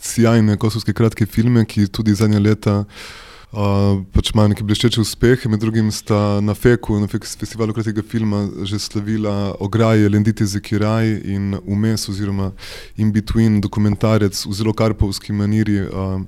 sjajne 0.01 0.57
kosovske 0.57 0.93
kratke 0.93 1.25
filme, 1.25 1.65
ki 1.65 1.87
tudi 1.87 2.15
zadnja 2.17 2.39
leta 2.41 2.75
uh, 2.81 3.99
pač 4.15 4.31
imajo 4.33 4.51
neki 4.53 4.65
bleščeči 4.65 5.01
uspeh. 5.01 5.45
Med 5.51 5.61
drugim 5.61 5.91
sta 5.93 6.39
na 6.43 6.55
FEK-u, 6.57 6.99
na 7.01 7.09
FEK 7.11 7.27
festivalu 7.27 7.75
kratkega 7.77 8.03
filma, 8.07 8.43
že 8.67 8.79
slavila 8.81 9.53
Ograje, 9.59 10.09
Lendite 10.09 10.45
Zekiraj 10.45 11.13
in 11.23 11.55
Umes 11.65 12.07
oziroma 12.09 12.51
In 12.97 13.13
Between 13.13 13.61
dokumentarec 13.61 14.45
v 14.47 14.57
zelo 14.57 14.73
karpovski 14.73 15.33
maniri 15.33 15.81
uh, 15.85 16.19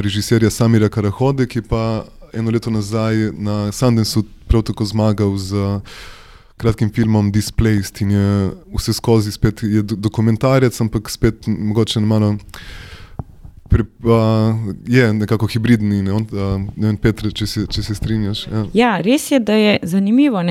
režiserja 0.00 0.50
Samira 0.50 0.88
Karahode, 0.88 1.48
ki 1.50 1.64
pa 1.66 2.04
eno 2.32 2.50
leto 2.54 2.70
nazaj 2.70 3.32
na 3.36 3.72
Sundanceu 3.72 4.24
prav 4.48 4.62
tako 4.68 4.86
zmagal 4.88 5.36
z 5.36 5.56
uh, 5.58 6.02
kratkim 6.62 6.92
filmom 6.92 7.32
Displaced 7.32 8.02
in 8.04 8.10
je 8.14 8.50
vse 8.76 8.92
skozi 8.94 9.32
spet 9.32 9.62
je 9.62 9.82
dokumentarec, 9.82 10.80
ampak 10.80 11.10
spet 11.10 11.46
mogoče 11.46 12.00
malo 12.00 12.36
pri, 13.72 13.84
uh, 14.04 14.74
je 14.86 15.12
nekako 15.12 15.46
hibridni. 15.46 16.02
Ne, 16.02 16.12
on, 16.12 16.26
uh, 16.32 16.60
ne 16.76 16.90
vem, 16.90 16.96
Petr, 17.00 17.30
če, 17.32 17.46
če 17.72 17.82
se 17.82 17.96
strinjaš. 17.96 18.44
Ja. 18.50 18.62
ja, 18.74 18.90
res 19.04 19.30
je, 19.32 19.40
da 19.40 19.56
je 19.56 19.78
zanimivo. 19.88 20.42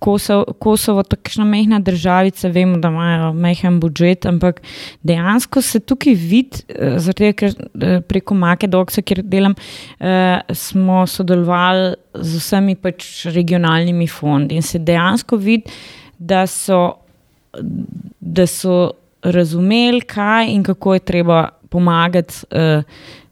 Kosovo, 0.00 1.02
takšna 1.04 1.44
mehna 1.48 1.80
državica, 1.84 2.48
vemo, 2.52 2.78
da 2.80 2.88
imajo 2.92 3.32
mehen 3.36 3.80
budžet, 3.80 4.28
ampak 4.28 4.62
dejansko 5.06 5.62
se 5.64 5.80
tukaj 5.80 6.16
vidi, 6.16 6.64
zaradi 6.70 7.30
tega, 7.30 7.36
ker 7.40 8.04
preko 8.08 8.36
Make 8.38 8.68
Dogsa, 8.70 9.04
kjer 9.04 9.22
delam, 9.24 9.56
uh, 9.56 10.38
smo 10.56 11.04
sodelovali 11.08 11.94
z 12.14 12.40
vsemi 12.40 12.76
pač 12.80 13.10
regionalnimi 13.32 14.08
fondi 14.08 14.60
in 14.60 14.66
se 14.66 14.80
dejansko 14.80 15.40
vidi, 15.40 15.72
da 16.18 16.46
so. 16.48 16.82
Da 18.20 18.44
so 18.46 18.92
razumeli, 19.22 20.00
kaj 20.06 20.52
in 20.52 20.62
kako 20.62 20.94
je 20.94 21.00
treba 21.00 21.48
pomagati, 21.70 22.42
uh, 22.50 22.82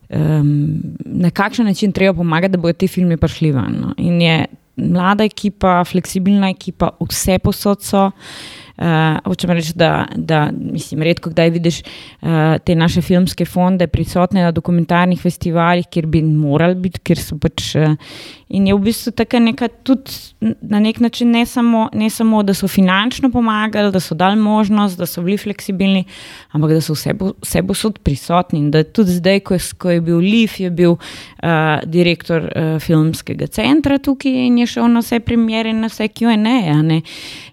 um, 0.08 0.80
na 1.04 1.30
kakšen 1.30 1.66
način 1.66 1.92
treba 1.92 2.14
pomagati, 2.16 2.52
da 2.56 2.62
bodo 2.62 2.72
ti 2.72 2.88
filmi 2.88 3.16
prišli 3.16 3.52
ven. 3.52 3.76
No. 3.80 3.94
In 3.98 4.22
je 4.22 4.46
mlada 4.78 5.26
ekipa, 5.26 5.82
fleksibilna 5.84 6.50
ekipa, 6.54 6.92
vse 7.10 7.38
posod 7.42 7.82
so. 7.82 8.08
Uh, 8.78 9.16
hočem 9.26 9.50
reči, 9.50 9.72
da, 9.74 10.04
da 10.14 10.44
mislim, 10.54 11.02
redko 11.02 11.32
kdaj 11.32 11.50
vidiš 11.50 11.80
uh, 11.82 12.60
te 12.62 12.76
naše 12.78 13.02
filmske 13.02 13.42
fonde 13.44 13.88
prisotne 13.90 14.44
na 14.46 14.52
dokumentarnih 14.54 15.18
festivalih, 15.18 15.88
kjer 15.90 16.06
bi 16.06 16.22
morali 16.22 16.78
biti, 16.86 17.02
ker 17.02 17.18
so 17.18 17.40
pač. 17.42 17.72
Uh, 17.74 17.96
in 18.48 18.66
je 18.66 18.74
v 18.74 18.78
bistvu 18.78 19.12
tako 19.12 19.38
neka 19.38 19.68
tudi 19.68 20.10
na 20.40 20.80
nek 20.80 21.00
način 21.00 21.30
ne 21.30 21.46
samo, 21.46 21.88
ne 21.92 22.10
samo, 22.10 22.42
da 22.42 22.54
so 22.54 22.68
finančno 22.68 23.30
pomagali, 23.30 23.92
da 23.92 24.00
so 24.00 24.14
dali 24.14 24.36
možnost, 24.36 24.98
da 24.98 25.06
so 25.06 25.22
bili 25.22 25.38
fleksibilni, 25.38 26.04
ampak 26.50 26.70
da 26.70 26.80
so 26.80 26.92
vse, 26.92 27.14
vse 27.42 27.62
posod 27.62 27.98
prisotni. 27.98 28.58
In 28.58 28.70
da 28.70 28.84
tudi 28.84 29.12
zdaj, 29.12 29.40
ko 29.40 29.54
je, 29.54 29.60
ko 29.78 29.90
je 29.90 30.00
bil 30.00 30.16
Liv, 30.18 30.54
je 30.58 30.70
bil 30.70 30.90
uh, 30.90 31.00
direktor 31.84 32.42
uh, 32.42 32.80
filmskega 32.80 33.46
centra 33.46 33.98
tukaj 33.98 34.46
in 34.46 34.58
je 34.58 34.66
šel 34.66 34.88
na 34.92 35.02
vse 35.02 35.20
premjere 35.20 35.70
in 35.70 35.80
na 35.80 35.90
vse 35.92 36.08
QA. 36.08 36.36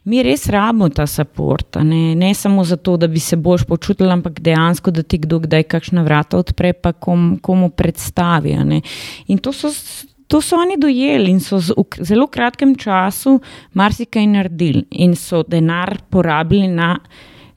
Mi 0.05 0.23
res 0.23 0.47
rabimo 0.49 0.89
ta 0.89 1.07
support, 1.07 1.75
ne? 1.83 2.15
ne 2.15 2.33
samo 2.33 2.63
zato, 2.63 2.97
da 2.97 3.07
bi 3.07 3.19
se 3.19 3.35
boš 3.35 3.65
počutil, 3.65 4.11
ampak 4.11 4.39
dejansko, 4.39 4.91
da 4.91 5.03
ti 5.03 5.17
kdo 5.17 5.39
kdaj 5.39 5.63
kakšna 5.63 6.03
vrata 6.03 6.37
odpre, 6.37 6.73
pa 6.73 6.93
kom, 6.93 7.39
komu 7.41 7.69
predstavi. 7.69 8.55
In 9.27 9.37
to 9.37 9.53
so, 9.53 9.71
to 10.27 10.41
so 10.41 10.57
oni 10.57 10.77
dojeli 10.77 11.31
in 11.31 11.39
so 11.39 11.59
v 11.59 11.85
zelo 12.01 12.27
kratkem 12.27 12.75
času 12.75 13.39
marsikaj 13.73 14.27
naredili 14.27 14.85
in 14.91 15.15
so 15.15 15.43
denar 15.43 15.97
porabili 16.09 16.67
na, 16.67 16.99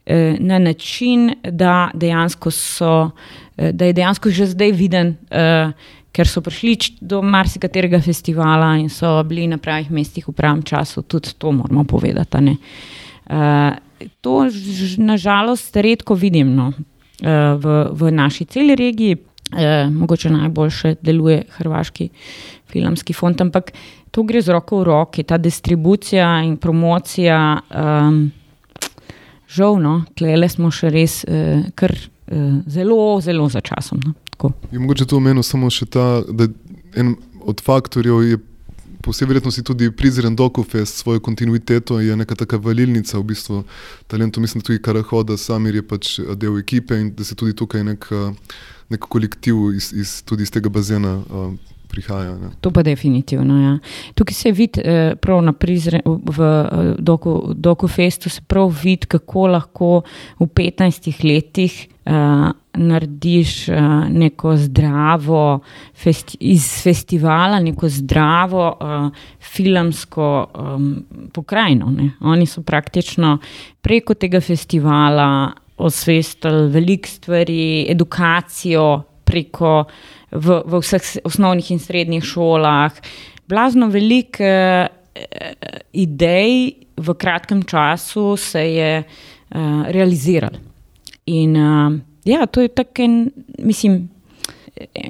eh, 0.05 0.37
na 0.39 0.59
način, 0.59 1.33
da, 1.43 1.91
so, 2.51 3.11
eh, 3.57 3.71
da 3.71 3.85
je 3.85 3.93
dejansko 3.93 4.29
že 4.29 4.45
zdaj 4.45 4.71
viden. 4.71 5.15
Uh, 5.31 5.73
ker 6.11 6.27
so 6.27 6.41
prišli 6.41 6.97
do 7.01 7.21
marsikaterega 7.21 8.01
festivala 8.01 8.73
in 8.81 8.89
so 8.89 9.11
bili 9.23 9.47
na 9.47 9.57
pravih 9.57 9.91
mestih 9.91 10.27
v 10.27 10.33
pravem 10.33 10.63
času, 10.63 11.01
tudi 11.01 11.35
to 11.37 11.51
moramo 11.51 11.83
povedati. 11.83 12.57
Uh, 13.29 13.77
to 14.21 14.49
nažalost 14.97 15.75
redko 15.75 16.15
vidim 16.15 16.55
no, 16.55 16.71
uh, 16.73 17.55
v, 17.61 17.89
v 17.93 18.11
naši 18.11 18.45
celi 18.45 18.75
regiji, 18.75 19.19
uh, 19.53 19.91
mogoče 19.93 20.29
najboljše 20.33 20.95
deluje 21.01 21.43
Hrvaški 21.57 22.09
filmski 22.71 23.13
fond, 23.13 23.41
ampak 23.41 23.71
to 24.11 24.23
gre 24.23 24.41
z 24.41 24.53
roko 24.53 24.81
v 24.81 24.89
roki, 24.89 25.23
ta 25.23 25.37
distribucija 25.37 26.39
in 26.45 26.57
promocija. 26.57 27.39
Um, 27.69 28.29
Žal, 29.49 29.79
no, 29.81 29.93
tle 30.13 30.45
smo 30.45 30.69
še 30.69 30.91
res 30.93 31.23
uh, 31.25 31.63
kar 31.73 31.89
uh, 31.89 32.59
zelo, 32.69 33.17
zelo 33.21 33.47
za 33.49 33.63
časom. 33.65 33.97
No. 34.05 34.13
Je 34.71 34.79
mogoče 34.79 35.07
to 35.09 35.17
omenil 35.17 35.43
samo 35.43 35.71
še 35.73 35.87
ta, 35.89 36.21
da 36.29 36.45
en 36.93 37.15
od 37.41 37.61
faktorjev 37.65 38.21
je 38.27 38.37
po 39.01 39.11
vsej 39.11 39.27
verjetnosti 39.27 39.63
tudi 39.63 39.91
prizren 39.91 40.35
Dokufest 40.35 40.95
s 40.95 41.01
svojo 41.01 41.19
kontinuiteto, 41.19 41.99
je 41.99 42.15
neka 42.15 42.35
taka 42.35 42.57
valilnica 42.57 43.17
v 43.17 43.23
bistvu 43.23 43.63
talentov. 44.07 44.41
Mislim, 44.41 44.61
da 44.61 44.67
tudi 44.67 44.81
Karahoda, 44.81 45.37
Samir 45.37 45.75
je 45.75 45.83
pač 45.87 46.19
del 46.35 46.59
ekipe 46.59 46.99
in 46.99 47.13
da 47.15 47.23
se 47.23 47.35
tudi 47.35 47.55
tukaj 47.55 47.83
nek, 47.83 48.05
nek 48.89 49.07
kolektiv 49.09 49.71
iz, 49.75 49.93
iz, 49.93 50.19
tudi 50.21 50.43
iz 50.43 50.51
tega 50.51 50.69
bazena. 50.69 51.15
Uh, 51.25 51.55
Prihaja, 51.89 52.37
to 52.61 52.69
pa 52.71 52.83
definitivno. 52.85 53.55
Ja. 53.61 53.77
Tukaj 54.13 54.33
se 54.33 54.51
vidi, 54.51 54.81
eh, 54.85 55.15
v, 56.05 56.37
v 56.37 56.49
Dokufestu, 56.99 57.53
doku 57.57 57.87
se 58.29 58.41
prav 58.47 58.69
vidi, 58.83 59.07
kako 59.07 59.47
lahko 59.47 60.01
v 60.39 60.45
15 60.45 61.23
letih 61.23 61.87
uh, 62.05 62.51
narediš 62.73 63.69
uh, 63.69 64.05
neko 64.09 64.53
zdravo, 64.57 65.59
festi 65.95 66.37
iz 66.39 66.83
festivala, 66.83 67.59
neko 67.59 67.89
zdravo 67.89 68.69
uh, 68.69 69.09
filmsko 69.39 70.47
um, 70.53 71.05
pokrajino. 71.33 71.89
Ne. 71.89 72.11
Oni 72.21 72.45
so 72.45 72.61
praktično 72.61 73.37
preko 73.81 74.13
tega 74.13 74.41
festivala 74.41 75.51
osvestili 75.77 76.69
veliko 76.69 77.07
stvari, 77.07 77.85
edukacijo 77.89 79.08
preko 79.29 79.83
v, 80.31 80.61
v 80.65 80.81
vseh 80.81 81.21
osnovnih 81.29 81.71
in 81.71 81.81
srednjih 81.81 82.25
šolah. 82.25 82.97
Blazno 83.49 83.89
veliko 83.93 84.45
uh, 84.45 84.89
idej 85.93 86.73
v 86.99 87.15
kratkem 87.15 87.63
času 87.63 88.33
se 88.37 88.63
je 88.73 89.03
uh, 89.03 89.83
realiziralo. 89.93 90.57
In 91.29 91.57
uh, 91.57 91.99
ja, 92.25 92.45
to 92.45 92.61
je 92.61 92.67
tako, 92.67 93.07
mislim, 93.57 94.09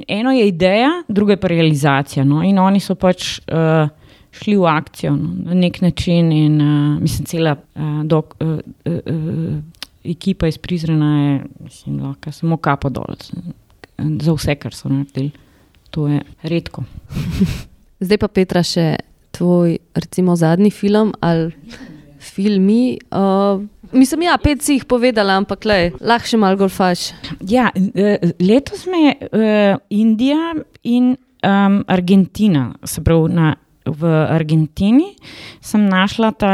eno 0.08 0.32
je 0.32 0.48
ideja, 0.48 0.90
druga 1.08 1.34
je 1.34 1.38
pa 1.38 1.48
realizacija. 1.48 2.24
No? 2.24 2.44
In 2.44 2.60
oni 2.60 2.80
so 2.80 2.96
pač 2.96 3.40
uh, 3.40 3.90
šli 4.32 4.58
v 4.58 4.68
akcijo 4.70 5.16
no? 5.16 5.34
na 5.50 5.54
nek 5.54 5.82
način, 5.82 6.32
in 6.32 6.62
uh, 6.62 7.02
mislim, 7.02 7.26
cela 7.26 7.56
uh, 7.56 8.04
dok, 8.04 8.36
uh, 8.40 8.60
uh, 8.86 9.00
uh, 9.06 9.58
ekipa 10.04 10.48
iz 10.48 10.58
Prizrena 10.58 11.12
je, 11.22 11.42
mislim, 11.64 12.04
lahko 12.04 12.32
samo 12.32 12.58
kapo 12.58 12.90
dol 12.90 13.16
za 14.22 14.34
vse, 14.36 14.56
kar 14.60 14.76
so 14.76 14.90
naredili. 14.92 15.32
To 15.96 16.08
je 16.08 16.22
redko. 16.44 16.84
Zdaj 18.06 18.20
pa 18.22 18.30
Petra 18.32 18.64
še 18.64 18.94
tvoj, 19.36 19.78
recimo, 19.98 20.36
zadnji 20.40 20.72
film 20.72 21.14
ali 21.20 21.52
filmi. 22.20 23.00
Uh, 23.12 23.64
mislim, 23.92 24.28
ja, 24.28 24.38
pet 24.44 24.62
si 24.64 24.78
jih 24.78 24.86
povedala, 24.86 25.38
ampak 25.40 25.66
le, 25.66 25.80
lahko 26.02 26.34
še 26.34 26.40
malo 26.40 26.60
golfaš. 26.60 27.10
Ja, 27.48 27.70
eh, 27.76 28.32
letos 28.44 28.86
me 28.92 29.02
je 29.06 29.16
uh, 29.30 29.80
Indija 29.90 30.54
in 30.84 31.16
um, 31.16 31.82
Argentina, 31.88 32.74
se 32.84 33.04
pravi 33.04 33.34
na 33.34 33.56
v 33.90 34.06
Argentini, 34.30 35.14
sem 35.62 35.88
našla 35.90 36.32
ta 36.38 36.54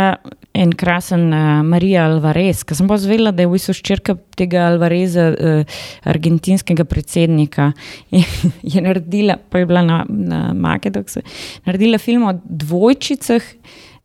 en 0.55 0.71
krasen 0.73 1.27
uh, 1.33 1.61
Marija 1.67 2.05
Alvarez, 2.07 2.63
ki 2.67 2.77
sem 2.77 2.87
pa 2.89 2.97
zvedela, 3.01 3.33
da 3.35 3.43
je 3.43 3.49
v 3.49 3.57
bistvu 3.57 3.75
ščirka 3.75 4.15
tega 4.39 4.69
Alvareza, 4.69 5.27
uh, 5.33 5.81
argentinskega 6.07 6.87
predsednika. 6.87 7.71
Je, 8.13 8.23
je 8.75 8.83
naredila, 8.85 9.37
pa 9.37 9.61
je 9.61 9.69
bila 9.69 9.83
na, 9.85 10.03
na 10.07 10.41
Makedoksu, 10.53 11.25
naredila 11.67 11.99
film 12.01 12.29
o 12.29 12.33
dvojčicah 12.43 13.51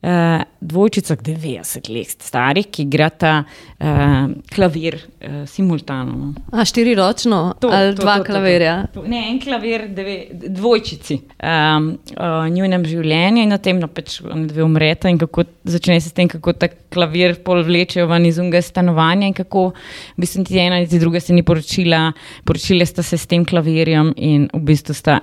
uh, 0.02 0.43
dvojčicah 0.60 1.18
90 1.18 1.89
let 1.93 2.22
starih, 2.22 2.66
ki 2.72 2.85
igrata 2.86 3.32
uh, 3.44 4.31
klavir 4.55 4.97
uh, 4.97 5.43
simultano. 5.48 6.16
No. 6.16 6.32
A 6.52 6.64
štiri 6.64 6.94
ročno 6.98 7.55
to, 7.60 7.70
ali 7.72 7.94
to, 7.94 8.02
dva 8.02 8.18
to, 8.18 8.24
klavirja? 8.24 8.74
To, 8.86 9.01
to, 9.01 9.05
to. 9.05 9.10
Ne, 9.12 9.22
en 9.31 9.40
klavir, 9.40 9.86
dve, 9.94 10.16
dvojčici. 10.32 11.20
Um, 11.40 11.90
o 12.16 12.31
njunem 12.48 12.85
življenju 12.89 13.44
in 13.44 13.52
na 13.55 13.60
tem, 13.62 13.81
no, 13.81 13.89
pač 13.93 14.20
dve 14.22 14.64
umreta 14.64 15.10
in 15.12 15.18
kako 15.20 15.47
začne 15.68 16.01
se 16.01 16.10
s 16.10 16.16
tem, 16.16 16.28
kako 16.31 16.55
ta 16.56 16.70
klavir 16.70 17.36
pol 17.44 17.62
vlečejo 17.66 18.09
ven 18.10 18.28
iz 18.28 18.39
unga 18.43 18.62
stanovanja 18.64 19.31
in 19.31 19.36
kako 19.36 19.70
v 19.72 20.24
bistvu 20.24 20.44
niti 20.44 20.60
ena 20.60 20.81
niti 20.81 21.01
druga 21.01 21.20
se 21.20 21.36
ni 21.36 21.44
poročila, 21.47 22.10
poročile 22.44 22.86
sta 22.86 23.05
se 23.06 23.18
s 23.18 23.28
tem 23.31 23.44
klavirjem 23.44 24.14
in 24.16 24.48
v 24.52 24.64
bistvu 24.72 24.97
sta 24.97 25.20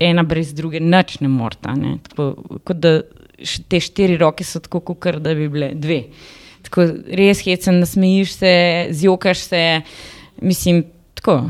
ena 0.00 0.22
brez 0.22 0.52
druge 0.54 0.80
nič 0.80 1.18
ne 1.20 1.28
morta. 1.28 1.74
Ne? 1.74 1.98
Tako, 2.08 2.60
kot 2.64 2.80
da 2.82 2.98
te 3.68 3.80
štiri 3.80 4.16
roke 4.20 4.44
so 4.44 4.60
tako, 4.62 4.80
kot 4.80 5.20
da 5.22 5.34
bi 5.34 5.48
bile 5.48 5.72
dve. 5.74 6.04
Tako, 6.64 6.88
res 7.12 7.42
hecen, 7.44 7.80
nasmejiš 7.82 8.38
se, 8.40 8.52
zjokaš 8.90 9.38
se, 9.50 9.62
mislim, 10.40 10.84
tako, 11.14 11.42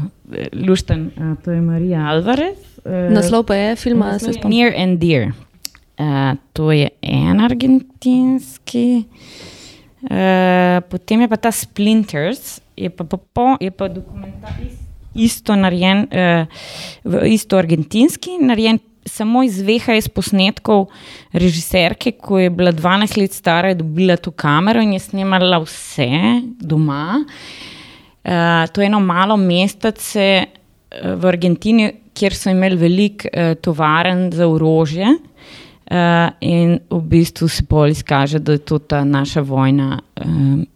lušten. 0.52 1.10
To 1.44 1.52
je 1.52 1.60
Marija 1.60 2.08
Alvarez. 2.10 2.58
E, 2.84 3.08
naslov 3.14 3.46
pa 3.48 3.54
je 3.54 3.76
film, 3.76 4.02
ali 4.02 4.20
se 4.20 4.32
spomniš? 4.32 4.58
Near 4.58 4.74
and 4.76 4.98
Dear. 4.98 5.32
Uh, 5.94 6.34
to 6.52 6.72
je 6.72 6.88
en 7.02 7.40
argentinski, 7.40 9.04
uh, 10.02 10.82
potem 10.90 11.20
je 11.20 11.28
pa 11.30 11.36
ta 11.38 11.52
Splinters, 11.54 12.58
je 12.74 12.90
pa, 12.90 13.04
pa, 13.06 13.18
pa, 13.32 13.44
je 13.62 13.70
pa 13.70 13.86
dokumentarist, 13.88 14.82
isto 15.14 15.54
narejen, 15.54 16.08
uh, 16.10 16.50
isto 17.30 17.62
argentinski, 17.62 18.40
narejen 18.42 18.82
samo 19.06 19.42
iz 19.44 19.60
VHS 19.62 20.08
posnetkov 20.14 20.88
režiserke, 21.32 22.12
ko 22.12 22.38
je 22.38 22.50
bila 22.50 22.72
12 22.72 23.18
let 23.20 23.32
stara, 23.32 23.68
je 23.68 23.80
dobila 23.82 24.16
to 24.16 24.30
kamero 24.30 24.82
in 24.82 24.92
je 24.96 25.02
snimala 25.04 25.60
vse 25.64 26.08
doma. 26.60 27.24
Uh, 28.24 28.64
to 28.72 28.80
je 28.80 28.86
eno 28.86 29.00
malo 29.00 29.36
mestece 29.36 30.44
uh, 30.44 31.14
v 31.20 31.28
Argentini, 31.28 31.90
kjer 32.14 32.34
so 32.34 32.50
imeli 32.50 32.76
veliko 32.80 33.28
uh, 33.28 33.54
tovaren 33.60 34.30
za 34.32 34.48
orožje. 34.48 35.16
Uh, 35.84 36.32
in 36.40 36.78
v 36.90 37.00
bistvu 37.04 37.48
se 37.48 37.62
bolj 37.68 37.98
izkaže, 37.98 38.38
da 38.40 38.56
je 38.56 38.62
to 38.64 38.78
ta 38.78 39.02
naša 39.04 39.42
vojna 39.44 39.98
uh, 40.00 40.26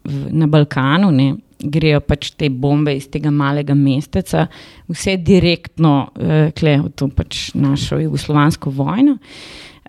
v, 0.05 0.19
na 0.29 0.47
Balkanu. 0.47 1.09
Ne? 1.11 1.33
Grejo 1.59 1.99
pač 2.05 2.31
te 2.39 2.49
bombe 2.49 2.95
iz 2.95 3.09
tega 3.11 3.31
malega 3.31 3.75
mesteca, 3.75 4.47
vse 4.89 5.17
direktno 5.17 5.93
uh, 6.15 6.49
v 6.53 6.91
to 6.95 7.09
pač 7.11 7.49
našo 7.55 7.99
jugoslovansko 7.99 8.71
vojno. 8.71 9.17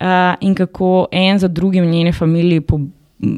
Uh, 0.00 0.34
in 0.40 0.54
kako 0.54 1.08
en 1.12 1.38
za 1.38 1.48
drugim 1.48 1.90
njene 1.90 2.12
familije 2.12 2.60
po, 2.60 2.80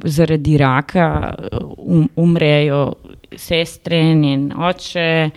zaradi 0.04 0.56
raka 0.58 1.34
um, 1.78 2.08
umrejo, 2.16 2.94
sestre 3.36 3.98
in 3.98 4.52
oče. 4.52 5.30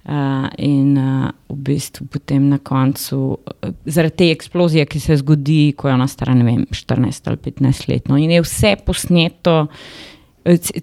Uh, 0.00 0.46
in 0.56 0.96
uh, 0.96 1.28
v 1.52 1.54
bistvu 1.60 2.06
potem 2.08 2.46
na 2.48 2.56
koncu, 2.58 3.36
uh, 3.36 3.72
zaradi 3.84 4.16
te 4.16 4.30
eksplozije, 4.32 4.86
ki 4.88 5.00
se 5.00 5.18
zgodi, 5.20 5.74
ko 5.76 5.90
je 5.90 5.94
ona 5.94 6.06
stara, 6.08 6.32
ne 6.34 6.46
vem, 6.46 6.62
14 6.72 7.28
ali 7.28 7.36
15 7.36 7.84
let. 7.90 8.08
No, 8.08 8.16
in 8.16 8.32
je 8.32 8.40
vse 8.40 8.72
posneto, 8.86 9.58
uh, 9.68 10.09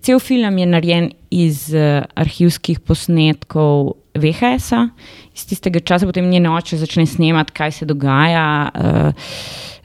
Cel 0.01 0.19
film 0.19 0.57
je 0.57 0.65
narejen 0.69 1.11
iz 1.33 1.67
uh, 1.73 2.03
arhivskih 2.15 2.79
posnetkov 2.79 3.95
VHS-a, 4.17 4.87
iz 5.35 5.45
tistega 5.49 5.79
časa, 5.79 6.05
potem 6.05 6.29
njene 6.29 6.51
oče 6.53 6.77
začne 6.77 7.05
snemati, 7.05 7.53
kaj 7.57 7.71
se 7.71 7.89
dogaja. 7.89 8.69
Uh, 8.75 9.33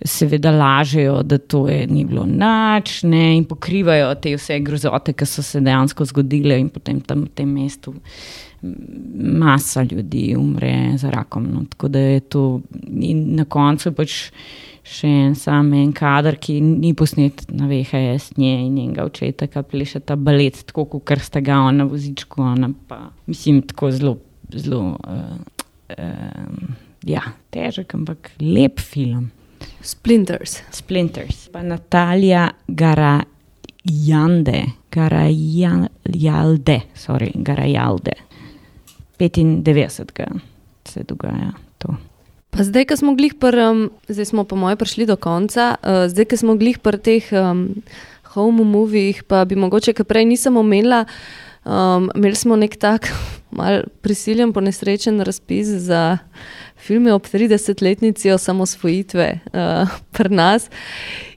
seveda 0.04 0.50
lažejo, 0.50 1.22
da 1.22 1.38
to 1.38 1.68
je, 1.68 1.86
ni 1.86 2.04
bilo 2.04 2.24
nič, 2.26 3.02
ne, 3.06 3.36
in 3.36 3.44
pokrivajo 3.46 4.14
te 4.18 4.34
vse 4.34 4.58
grozote, 4.64 5.14
ki 5.14 5.26
so 5.28 5.44
se 5.46 5.60
dejansko 5.62 6.06
zgodile, 6.10 6.58
in 6.58 6.70
potem 6.74 7.00
tam 7.06 7.26
v 7.26 7.34
tem 7.38 7.52
mestu 7.54 7.94
masa 8.62 9.82
ljudi 9.82 10.34
umre 10.38 10.96
za 10.98 11.10
rakom. 11.10 11.46
No, 11.54 11.64
tako 11.70 11.88
da 11.88 11.98
je 11.98 12.20
to, 12.20 12.60
in 12.90 13.24
na 13.36 13.44
koncu 13.44 13.92
pač 13.92 14.30
še 14.82 15.08
en 15.08 15.34
sam 15.38 15.72
en 15.78 15.92
kader, 15.94 16.36
ki 16.42 16.58
ni 16.60 16.92
posnet 16.98 17.44
na 17.54 17.68
VHS, 17.70 18.32
nje 18.38 18.52
in 18.66 18.74
njenega 18.76 19.06
očeta, 19.06 19.46
ki 19.50 19.62
pleše 19.70 20.00
ta 20.02 20.16
balet, 20.16 20.58
tako 20.68 20.84
kot 20.98 21.22
sta 21.22 21.40
ga 21.44 21.60
ona 21.62 21.84
na 21.84 21.88
vozičku. 21.90 22.42
Ona 22.42 22.72
pa, 22.88 22.98
mislim, 23.30 23.62
tako 23.66 23.90
zelo, 23.94 24.16
zelo 24.50 24.80
uh, 24.98 25.36
uh, 25.94 26.46
ja, 27.06 27.22
težek, 27.54 27.94
ampak 27.94 28.32
lep 28.40 28.80
film. 28.80 29.30
Splinters. 29.82 30.62
Splinters. 30.74 31.48
Pa 31.52 31.62
Natalija 31.62 32.50
Garajande, 32.66 34.64
Garajalde, 34.90 36.80
sorry, 36.98 37.30
Garajalde. 37.34 38.12
95. 39.18 40.40
se 40.84 41.02
dogaja 41.06 41.52
to. 41.78 41.94
Pa 42.52 42.66
zdaj, 42.68 42.84
ko 42.90 42.96
smo 43.00 43.14
glih 43.16 43.32
pri, 43.40 43.64
um, 43.64 43.78
zdaj 44.12 44.26
smo 44.28 44.44
po 44.44 44.58
mojem 44.60 44.76
prišli 44.76 45.06
do 45.08 45.16
konca, 45.16 45.72
uh, 45.80 46.04
zdaj, 46.12 46.26
ko 46.28 46.36
smo 46.36 46.56
glih 46.60 46.76
pri 46.84 46.98
teh 47.00 47.30
um, 47.32 47.70
home 48.34 48.64
movies, 48.68 49.22
pa 49.24 49.46
bi 49.48 49.56
mogoče, 49.56 49.94
kar 49.96 50.04
prej 50.04 50.26
nisem 50.28 50.58
omenila, 50.60 51.06
um, 51.64 52.10
imeli 52.12 52.36
smo 52.36 52.58
nek 52.60 52.76
tak 52.76 53.08
mal 53.58 53.86
prisiljen, 54.04 54.52
ponesrečen 54.52 55.24
razpis 55.24 55.70
za 55.88 56.18
filme 56.76 57.14
ob 57.16 57.24
30-letnici 57.24 58.28
osamosvojitve 58.36 59.30
uh, 59.32 59.96
pri 60.14 60.34
nas. 60.36 60.68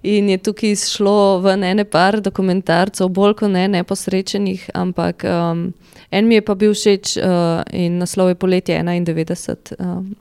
In 0.04 0.28
je 0.30 0.38
tukaj 0.38 0.76
izšlo 0.76 1.40
v 1.40 1.56
ene 1.56 1.88
par 1.88 2.20
dokumentarcev, 2.20 3.08
bolj 3.08 3.40
kot 3.40 3.56
ne 3.56 3.70
neposrečenih, 3.72 4.68
ampak 4.76 5.24
um, 5.24 5.72
en 6.12 6.28
mi 6.28 6.36
je 6.36 6.44
pa 6.44 6.60
bil 6.60 6.76
všeč 6.76 7.16
uh, 7.24 7.64
in 7.72 8.04
naslov 8.04 8.36
je 8.36 8.42
Poletje 8.44 8.84
91. 8.84 9.80
Um, 9.80 10.12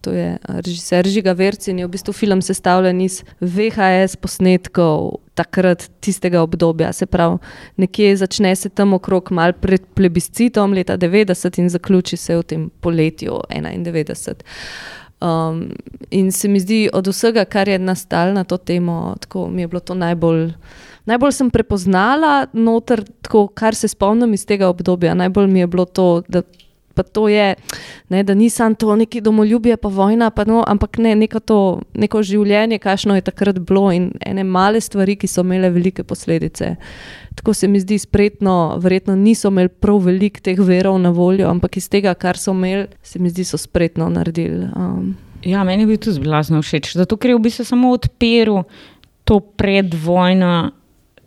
to 0.00 0.12
je 0.12 0.38
režiser 0.44 1.08
Žiga 1.08 1.32
Verci 1.32 1.70
in 1.70 1.78
je 1.78 1.86
v 1.86 1.90
bistvu 1.90 2.12
film 2.12 2.42
sestavljen 2.42 3.00
iz 3.00 3.22
VHS 3.40 4.16
posnetkov 4.20 5.20
takrat 5.34 5.88
tistega 6.00 6.42
obdobja. 6.42 6.92
Se 6.92 7.06
pravi, 7.06 7.38
nekje 7.76 8.16
začne 8.16 8.54
se 8.56 8.68
tam 8.68 8.94
okrog 8.94 9.32
mal 9.32 9.52
pred 9.52 9.82
plebiscitom 9.94 10.72
leta 10.72 10.98
90 10.98 11.58
in 11.58 11.68
zaključi 11.68 12.16
se 12.16 12.36
v 12.36 12.42
tem 12.42 12.70
poletju 12.80 13.40
91. 13.50 14.34
Um, 15.20 15.72
in 16.10 16.32
se 16.32 16.48
mi 16.48 16.60
zdi, 16.60 16.88
od 16.92 17.06
vsega, 17.06 17.44
kar 17.44 17.68
je 17.68 17.78
nastalo 17.78 18.32
na 18.32 18.44
to 18.44 18.56
temo, 18.56 19.16
tako 19.20 19.48
mi 19.48 19.62
je 19.62 19.68
bilo 19.68 19.80
to 19.80 19.94
najbolj. 19.94 20.52
Najbolj 21.04 21.32
sem 21.32 21.50
prepoznala, 21.50 22.46
noter, 22.52 23.04
tako, 23.20 23.46
kar 23.48 23.74
se 23.74 23.88
spomnim 23.88 24.32
iz 24.34 24.46
tega 24.46 24.68
obdobja. 24.68 25.14
Najbolj 25.14 25.46
mi 25.46 25.60
je 25.60 25.66
bilo 25.66 25.84
to, 25.84 26.22
da 26.28 26.42
pa 26.94 27.02
to 27.02 27.28
je, 27.28 27.54
ne, 28.08 28.22
da 28.22 28.34
nisem 28.34 28.74
to 28.74 28.96
neki 28.96 29.20
domoljubje, 29.20 29.76
pa 29.76 29.88
vojna, 29.88 30.30
pa 30.30 30.44
no, 30.44 30.64
ampak 30.66 30.98
ne, 30.98 31.14
neko, 31.14 31.40
to, 31.40 31.60
neko 31.94 32.22
življenje, 32.22 32.80
kakšno 32.82 33.16
je 33.18 33.24
takrat 33.26 33.58
bilo 33.58 33.90
in 33.94 34.10
ene 34.26 34.44
male 34.44 34.80
stvari, 34.80 35.16
ki 35.16 35.30
so 35.30 35.44
imele 35.46 35.70
velike 35.70 36.04
posledice. 36.04 36.74
Tako 37.38 37.54
se 37.54 37.68
mi 37.68 37.80
zdi 37.80 37.98
spretno, 37.98 38.76
verjetno 38.82 39.16
niso 39.16 39.48
imeli 39.48 39.68
prav 39.68 40.02
veliko 40.04 40.42
teh 40.44 40.58
verov 40.58 40.98
na 41.00 41.12
voljo, 41.14 41.48
ampak 41.48 41.78
iz 41.80 41.88
tega, 41.88 42.14
kar 42.14 42.38
so 42.38 42.54
imeli, 42.56 42.88
se 43.02 43.18
mi 43.18 43.30
zdi, 43.30 43.46
so 43.46 43.58
spretno 43.58 44.10
naredili. 44.10 44.66
Um. 44.76 45.14
Ja, 45.46 45.64
meni 45.64 45.86
je 45.86 45.92
bil 45.94 46.02
tudi 46.02 46.20
zelo 46.20 46.62
všeč, 46.62 46.92
zato 46.98 47.16
ker 47.16 47.32
je 47.32 47.38
v 47.38 47.44
bistvu 47.46 47.64
samo 47.64 47.94
odprl 47.96 48.60
to 49.24 49.40
predvojno 49.40 50.70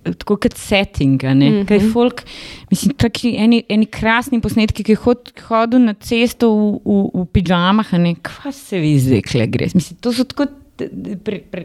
tako 0.04 0.38
kot 0.38 0.58
setting. 0.58 1.24
Mm 1.24 1.42
-hmm. 1.42 1.68
Kaj 1.68 1.78
je 1.78 1.92
folk, 1.94 2.24
mislim, 2.70 2.94
tako 2.98 3.20
eni, 3.24 3.64
eni 3.70 3.86
krasni 3.86 4.42
posnetki, 4.42 4.84
ki 4.84 4.96
hod, 4.96 5.32
hodijo 5.48 5.80
na 5.80 5.94
cesto 5.94 6.50
v, 6.50 6.80
v, 6.86 7.10
v 7.14 7.26
pižamah, 7.26 7.94
ne, 7.94 8.16
kva 8.16 8.52
se 8.52 8.80
vi 8.80 9.00
zdaj, 9.00 9.22
kle 9.22 9.48
gre. 9.48 9.70
Mislim, 9.74 9.98
to 10.02 10.14
so 10.14 10.24
tako. 10.24 10.46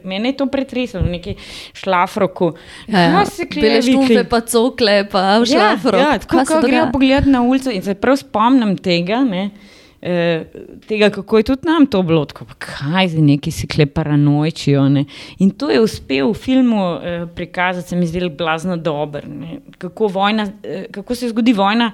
Mene 0.05 0.29
je 0.29 0.37
to 0.37 0.47
pretreslo, 0.47 1.01
nekaj 1.01 1.35
šlafroko. 1.73 2.55
Ja, 2.87 3.01
ja. 3.01 3.25
Bele 3.55 3.83
štufe, 3.83 4.25
pa 4.25 4.41
cokle, 4.41 5.09
pa 5.11 5.41
šlafroko. 5.45 5.97
Ja, 5.97 6.13
ja, 6.13 6.19
tako, 6.19 6.45
ko 6.45 6.61
gremo 6.67 6.93
pogledati 6.93 7.31
na 7.31 7.43
ulico 7.43 7.71
in 7.71 7.83
se 7.83 7.95
prav 7.95 8.17
spomnim 8.17 8.77
tega, 8.77 9.25
ne, 9.25 9.51
Eh, 10.03 10.45
tega, 10.89 11.11
kako 11.11 11.37
je 11.37 11.43
tudi 11.43 11.67
nam 11.67 11.87
to 11.87 12.03
bilo, 12.03 12.25
tako, 12.25 12.45
kaj 12.59 13.09
za 13.09 13.21
neki 13.21 13.51
si 13.51 13.67
kle 13.67 13.87
paranoičijo. 13.87 14.89
Ne? 14.89 15.05
In 15.39 15.51
to 15.51 15.71
je 15.71 15.81
uspel 15.81 16.31
v 16.31 16.35
filmu 16.35 16.85
eh, 16.95 17.27
prikazati, 17.35 17.89
se 17.89 17.97
mi 17.97 18.07
zdi, 18.07 18.29
blazno 18.31 18.77
dober. 18.77 19.27
Kako, 19.79 20.07
vojna, 20.07 20.47
eh, 20.63 20.87
kako 20.91 21.15
se 21.15 21.29
zgodi 21.29 21.53
vojna, 21.53 21.93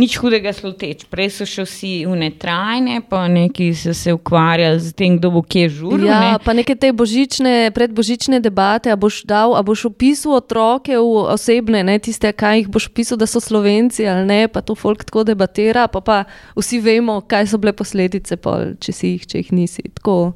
nič 0.00 0.16
hudega 0.16 0.52
sluteč. 0.56 1.04
Prej 1.12 1.28
so 1.36 1.44
še 1.44 1.66
vsi 1.68 1.92
unetrajne, 2.08 3.02
pa 3.04 3.26
neki 3.28 3.70
so 3.76 3.92
se 3.96 4.14
ukvarjali 4.16 4.80
z 4.80 4.96
tem, 4.96 5.18
kdo 5.20 5.28
bo 5.34 5.42
kje 5.44 5.68
žuril. 5.76 6.08
Ja, 6.08 6.20
ne. 6.24 6.30
pa 6.40 6.54
neke 6.56 6.72
te 6.72 6.88
božične, 6.96 7.68
predbožične 7.76 8.40
debate, 8.40 8.88
a 8.88 8.96
boš 8.96 9.22
dal, 9.28 9.52
a 9.52 9.60
boš 9.66 9.90
opisal 9.90 10.38
otroke 10.40 10.96
v 10.96 11.26
osebne, 11.36 11.84
ne 11.84 11.98
tiste, 12.00 12.32
kaj 12.32 12.64
jih 12.64 12.72
boš 12.72 12.88
opisal, 12.88 13.20
da 13.20 13.28
so 13.28 13.42
slovenci 13.44 14.08
ali 14.08 14.24
ne, 14.24 14.40
pa 14.48 14.64
to 14.64 14.74
folk 14.78 15.04
tako 15.04 15.26
debatira, 15.28 15.84
pa 15.92 16.00
pa 16.00 16.22
vsi 16.56 16.80
vemo, 16.80 17.20
kaj 17.20 17.52
so 17.52 17.60
bile 17.60 17.76
posledice, 17.76 18.40
pol, 18.40 18.74
če 18.80 18.96
si 18.96 19.14
jih, 19.14 19.28
če 19.28 19.44
jih 19.44 19.52
nisi. 19.52 19.84
Tako. 20.00 20.32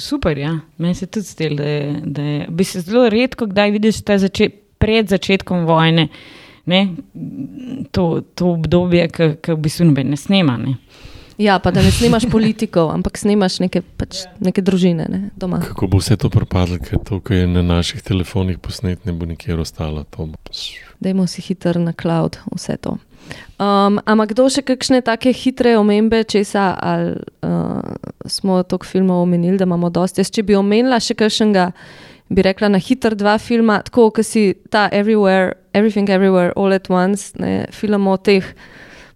Super, 0.00 0.38
ja. 0.40 0.56
Meni 0.80 0.96
se 0.96 1.06
tudi 1.06 1.28
zdelo, 1.28 1.60
da 1.60 1.68
je, 1.68 1.84
da 2.04 2.22
je, 2.22 2.38
bi 2.48 2.64
se 2.64 2.80
zelo 2.84 3.08
redko 3.12 3.48
kdaj 3.50 3.76
vidiš 3.76 4.02
začet, 4.04 4.60
pred 4.78 5.08
začetkom 5.08 5.64
vojne 5.64 6.08
ne, 6.66 6.88
to, 7.92 8.22
to 8.34 8.52
obdobje, 8.56 9.08
ki 9.14 9.52
v 9.52 9.58
bistvu 9.60 9.90
ne 9.92 10.16
snema. 10.16 10.56
Ne. 10.60 10.78
Ja, 11.38 11.58
pa 11.58 11.70
da 11.74 11.82
ne 11.82 11.90
snemaš 11.90 12.28
politikov, 12.30 12.92
ampak 12.94 13.18
snemaš 13.18 13.58
neke, 13.58 13.82
pač, 13.98 14.22
neke 14.38 14.62
družine 14.62 15.06
ne, 15.10 15.20
doma. 15.36 15.58
Kako 15.64 15.88
bo 15.90 15.98
vse 15.98 16.14
to 16.20 16.30
propadlo, 16.30 16.78
ker 16.78 17.00
to, 17.02 17.18
kar 17.24 17.40
je 17.42 17.48
na 17.50 17.64
naših 17.66 18.04
telefonih 18.06 18.60
posnet, 18.62 19.02
ne 19.04 19.12
bo 19.12 19.26
nikjer 19.26 19.58
ostalo. 19.58 20.04
Dajmo 21.02 21.26
si 21.26 21.42
hiter 21.42 21.80
na 21.82 21.92
cloud, 21.92 22.38
vse 22.54 22.78
to. 22.78 22.94
Um, 23.58 23.98
ampak 24.06 24.34
kdo 24.36 24.46
še 24.52 24.62
kakšne 24.62 25.00
take 25.02 25.32
hitre 25.34 25.74
omembe, 25.80 26.22
česa, 26.28 26.70
ali 26.78 27.16
uh, 27.42 27.82
smo 28.30 28.62
toliko 28.62 28.86
filmov 28.86 29.24
omenili, 29.26 29.58
da 29.58 29.66
imamo 29.66 29.90
dosti. 29.90 30.22
Jaz, 30.22 30.30
če 30.30 30.46
bi 30.46 30.54
omenila 30.54 31.00
še 31.02 31.18
kakšnega 31.18 31.72
bi 32.30 32.46
rekla, 32.46 32.70
na 32.70 32.78
hiter 32.78 33.16
dva 33.18 33.36
filma, 33.42 33.80
tako 33.84 34.08
kot 34.14 34.26
si 34.26 34.52
ta 34.70 34.86
Everywhere, 34.92 35.58
Everything 35.74 36.08
Everywhere, 36.08 36.52
All 36.56 36.72
at 36.72 36.88
Once, 36.90 37.34
ne, 37.38 37.66
film 37.74 38.06
o 38.06 38.16
teh 38.16 38.44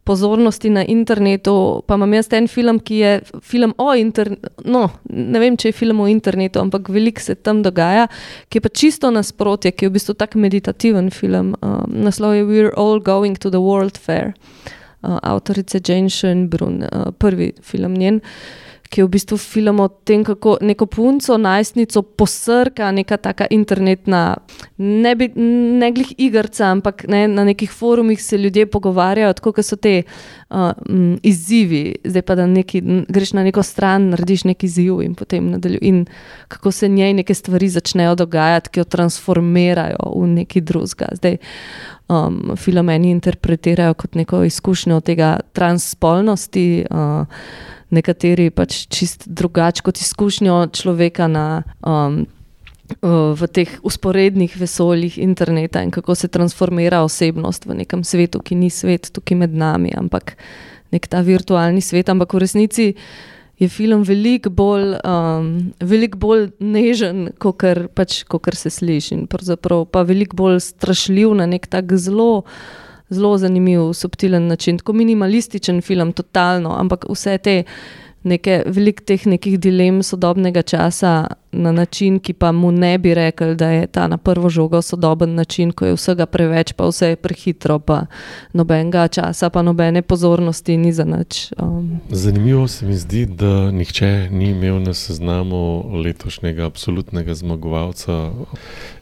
pozornosti 0.09 0.71
na 0.73 0.83
internetu. 0.89 1.83
Pa 1.87 1.99
imam 1.99 2.15
jaz 2.17 2.31
en 2.33 2.49
film, 2.49 2.81
ki 2.81 3.01
je 3.03 3.13
film 3.45 3.75
o 3.79 3.93
internetu. 3.95 4.51
No, 4.65 4.87
ne 5.13 5.43
vem, 5.43 5.57
če 5.61 5.69
je 5.71 5.77
film 5.77 6.01
o 6.01 6.09
internetu, 6.09 6.63
ampak 6.63 6.89
veliko 6.93 7.21
se 7.23 7.37
tam 7.37 7.61
dogaja, 7.63 8.09
ki 8.49 8.59
je 8.59 8.65
pa 8.65 8.73
čisto 8.73 9.11
nasprotje, 9.13 9.73
ki 9.73 9.87
je 9.87 9.91
v 9.93 9.97
bistvu 9.99 10.17
tak 10.19 10.39
meditativen 10.41 11.13
film. 11.15 11.53
Um, 11.61 11.85
naslov 12.09 12.39
je 12.39 12.47
We're 12.49 12.73
All 12.77 13.03
Going 13.05 13.37
to 13.45 13.53
the 13.53 13.61
World 13.61 14.01
Fair, 14.01 14.33
uh, 15.03 15.21
avtorice 15.23 15.83
Jane 15.85 16.09
Schoenbrunn, 16.09 16.89
uh, 16.89 17.13
prvi 17.21 17.53
film 17.63 18.01
njen. 18.01 18.23
Uh, 18.25 18.68
ki 18.89 19.01
je 19.01 19.05
v 19.05 19.11
bistvu 19.13 19.37
film 19.37 19.81
o 19.81 19.89
tem, 19.89 20.25
kako 20.25 20.57
neko 20.65 20.87
punco, 20.87 21.37
najstnico 21.39 22.03
posrka 22.03 22.91
neka 22.93 23.17
taka 23.17 23.47
internetna, 23.51 24.37
ne, 24.79 25.15
bi, 25.17 25.29
ne 25.81 25.91
glih 25.93 26.15
igrica, 26.19 26.71
ampak 26.73 27.05
ne, 27.09 27.27
na 27.29 27.45
nekih 27.45 27.71
forumih 27.71 28.23
se 28.23 28.39
ljudje 28.39 28.67
pogovarjajo, 28.67 29.33
tako 29.33 29.63
so 29.63 29.77
te 29.77 30.03
uh, 30.03 30.73
m, 30.89 31.19
izzivi. 31.23 31.97
Zdaj 32.05 32.23
pa 32.23 32.35
da 32.35 32.47
neki, 32.47 32.83
greš 33.09 33.33
na 33.33 33.45
neko 33.45 33.63
stran, 33.63 34.11
narediš 34.15 34.45
neki 34.49 34.67
izziv 34.67 35.03
in 35.05 35.15
potem 35.15 35.51
nadaljuješ. 35.51 35.85
In 35.89 36.05
kako 36.49 36.73
se 36.73 36.89
njej 36.89 37.15
neke 37.15 37.35
stvari 37.35 37.69
začnejo 37.69 38.15
dogajati, 38.15 38.71
ki 38.71 38.81
jo 38.81 38.85
transformirajo 38.85 40.13
v 40.17 40.27
neki 40.41 40.61
drugega. 40.61 41.13
Zdaj. 41.13 41.37
Um, 42.09 42.55
film 42.57 42.89
eni 42.89 43.11
interpretirajo 43.13 43.95
kot 43.95 44.15
neko 44.17 44.41
izkušnjo 44.49 45.01
tega 45.05 45.35
transspolnosti, 45.53 46.87
uh, 46.89 47.27
nekateri 47.91 48.49
pač 48.51 48.87
čist 48.89 49.27
drugače 49.29 49.85
kot 49.85 50.01
izkušnjo 50.01 50.57
človeka 50.73 51.29
na, 51.29 51.63
um, 51.85 52.23
v 53.37 53.49
teh 53.53 53.69
usporednih 53.85 54.57
vesoljih 54.57 55.19
interneta 55.21 55.83
in 55.85 55.91
kako 55.91 56.15
se 56.15 56.29
transformira 56.29 57.03
osebnost 57.05 57.67
v 57.67 57.83
nekem 57.85 58.05
svetu, 58.05 58.41
ki 58.41 58.57
ni 58.57 58.71
svet 58.71 59.13
tukaj 59.13 59.37
med 59.37 59.53
nami, 59.55 59.93
ampak 59.97 60.37
nek 60.93 61.07
ta 61.07 61.21
virtualni 61.21 61.81
svet. 61.85 62.09
Ampak 62.09 62.33
v 62.33 62.41
resnici 62.41 62.87
je 63.59 63.69
film 63.69 64.03
veliko 64.07 64.51
bolj, 64.51 64.97
um, 65.03 65.49
velik 65.81 66.17
bolj 66.17 66.49
nežen, 66.61 67.33
kot 67.39 67.65
pač, 67.95 68.23
se 68.55 68.71
sliši, 68.71 69.15
in 69.15 69.27
pravzaprav 69.27 69.87
pa 69.91 70.05
veliko 70.07 70.37
bolj 70.37 70.61
strašljiv 70.61 71.35
na 71.35 71.47
nek 71.47 71.67
tak 71.67 71.93
zelo 71.99 72.45
zelo 73.11 73.39
zanimiv, 73.39 73.93
subtilen 73.97 74.47
način, 74.47 74.79
tako 74.79 74.93
minimalističen 74.93 75.81
film, 75.81 76.13
totalno, 76.13 76.75
ampak 76.77 77.07
vse 77.09 77.39
te 77.39 77.63
neke 78.23 78.63
velik 78.67 79.01
teh 79.07 79.27
nekih 79.27 79.59
dilem 79.61 80.03
sodobnega 80.03 80.63
časa 80.63 81.27
na 81.53 81.73
način, 81.73 82.19
ki 82.19 82.33
pa 82.33 82.53
mu 82.53 82.73
ne 82.73 82.99
bi 82.99 83.15
rekel, 83.15 83.55
da 83.55 83.69
je 83.71 83.87
ta 83.87 84.07
na 84.07 84.17
prvo 84.19 84.49
žogo 84.49 84.83
sodoben 84.83 85.35
način, 85.35 85.73
ko 85.73 85.87
je 85.87 85.95
vsega 85.95 86.27
preveč, 86.27 86.73
pa 86.73 86.87
vse 86.89 87.09
je 87.09 87.17
prehitro, 87.17 87.79
pa 87.79 88.07
nobenega 88.53 89.09
časa, 89.09 89.51
pa 89.51 89.63
nobene 89.63 90.03
pozornosti 90.03 90.77
ni 90.77 90.93
za 90.93 91.05
nič. 91.05 91.53
Um. 91.59 92.01
Zanimivo 92.09 92.69
se 92.69 92.87
mi 92.87 92.95
zdi, 92.95 93.27
da 93.27 93.71
nihče 93.71 94.29
ni 94.31 94.51
imel 94.51 94.83
na 94.83 94.95
seznamu 94.95 95.85
letošnjega 96.05 96.67
absolutnega 96.67 97.35
zmagovalca 97.35 98.31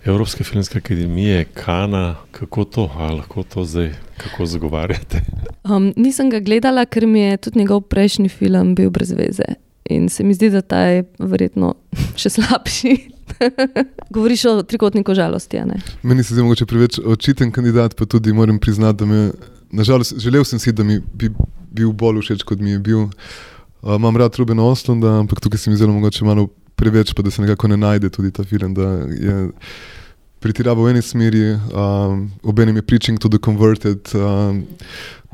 Evropske 0.05 0.44
filmske 0.44 0.78
akademije, 0.78 1.44
Kana. 1.44 2.14
Kako 2.31 2.64
to, 2.64 2.90
ali 2.98 3.16
lahko 3.16 3.43
to 3.43 3.64
zdaj, 3.64 3.93
kako 4.16 4.47
zagovarjate? 4.47 5.20
Um, 5.64 5.93
nisem 5.97 6.31
ga 6.31 6.40
gledala, 6.40 6.85
ker 6.85 7.06
mi 7.06 7.20
je 7.20 7.36
tudi 7.36 7.59
njegov 7.59 7.81
prejšnji 7.81 8.28
film 8.28 8.74
bil 8.74 8.90
brez 8.90 9.12
veze. 9.12 9.66
In 9.91 10.09
se 10.09 10.25
mi 10.25 10.35
zdi, 10.35 10.51
da 10.51 10.63
ta 10.63 10.81
je 10.91 11.05
verjetno 11.19 11.75
še 12.21 12.33
slabši. 12.39 12.97
Govoriš 14.15 14.45
o 14.45 14.55
trikotniku 14.63 15.15
žalosti. 15.15 15.61
Meni 16.03 16.25
se 16.25 16.35
zdi, 16.35 16.43
mogoče 16.43 16.67
preveč 16.67 16.99
očiten 16.99 17.53
kandidat, 17.53 17.97
pa 17.97 18.07
tudi 18.07 18.33
moram 18.33 18.59
priznati, 18.59 18.99
da 18.99 19.07
me, 19.07 19.31
nažalost, 19.71 20.19
želel 20.23 20.45
sem 20.45 20.59
si, 20.59 20.73
da 20.73 20.85
mi 20.85 21.01
bi 21.15 21.31
bil 21.77 21.93
bolj 21.93 22.23
všeč, 22.23 22.47
kot 22.49 22.63
mi 22.63 22.77
je 22.77 22.79
bil. 22.79 23.09
Uh, 23.83 23.97
imam 23.97 24.17
rad 24.17 24.37
Ruben 24.39 24.61
Oslanda, 24.63 25.19
ampak 25.21 25.41
tukaj 25.41 25.59
se 25.59 25.71
mi 25.71 25.77
zdi, 25.77 25.87
mogoče 25.87 26.25
malo 26.25 26.49
preveč, 26.77 27.13
pa 27.15 27.23
da 27.23 27.31
se 27.31 27.43
nekako 27.43 27.69
ne 27.69 27.77
najde 27.77 28.11
tudi 28.11 28.31
ta 28.31 28.45
film. 28.45 28.75
Pretirava 30.47 30.78
v 30.78 30.93
eni 30.94 31.01
smeri, 31.02 31.56
um, 31.74 32.28
obenem 32.47 32.77
je 32.78 32.82
preaching 32.86 33.18
to 33.18 33.27
the 33.27 33.39
converted. 33.43 33.98
Um, 34.14 34.62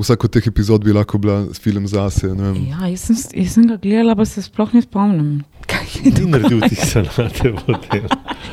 vsako 0.00 0.24
od 0.24 0.32
teh 0.32 0.46
epizod 0.48 0.86
bi 0.86 0.94
lahko 0.96 1.18
bila 1.20 1.42
film 1.52 1.84
zase. 1.84 2.30
Ja, 2.32 2.86
jaz, 2.88 3.02
sem, 3.04 3.18
jaz 3.42 3.58
sem 3.58 3.66
ga 3.68 3.76
gledala, 3.76 4.14
pa 4.16 4.24
se 4.24 4.40
sploh 4.40 4.72
ne 4.72 4.80
spomnim. 4.80 5.42
To? 5.68 6.24
Naredil 6.32 6.64
ti 6.64 6.78
se 6.80 7.02
na 7.04 7.26
te 7.28 7.52
vode. 7.52 8.00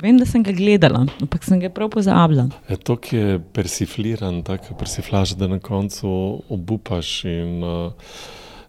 Vem, 0.03 0.19
da 0.19 0.27
sem 0.27 0.43
ga 0.43 0.51
gledala, 0.51 1.05
ampak 1.23 1.47
sem 1.47 1.61
ga 1.63 1.71
prav 1.71 1.93
pozabila. 1.95 2.49
Je 2.67 2.75
to, 2.83 2.97
ki 2.99 3.15
je 3.15 3.39
persifliran, 3.55 4.41
tako 4.43 4.75
persiflaž, 4.79 5.37
da 5.39 5.47
na 5.47 5.61
koncu 5.63 6.11
obupaš 6.51 7.21
in 7.31 7.63
uh, 7.63 8.11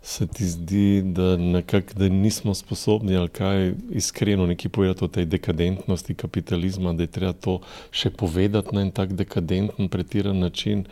se 0.03 0.27
ti 0.27 0.45
zdi, 0.45 1.03
da, 1.05 1.37
nekak, 1.37 1.95
da 1.95 2.09
nismo 2.09 2.55
sposobni 2.55 3.17
ali 3.17 3.29
kaj 3.29 3.73
iskreno 3.91 4.47
nekaj 4.47 4.71
povedati 4.71 5.05
o 5.05 5.09
tej 5.09 5.25
dekadentnosti 5.25 6.15
kapitalizma, 6.15 6.93
da 6.93 7.03
je 7.03 7.07
treba 7.07 7.33
to 7.33 7.61
še 7.91 8.11
povedati 8.11 8.75
na 8.75 8.87
en 8.87 8.91
tak 8.91 9.13
dekadenten, 9.13 9.89
pretiran 9.89 10.39
način. 10.39 10.85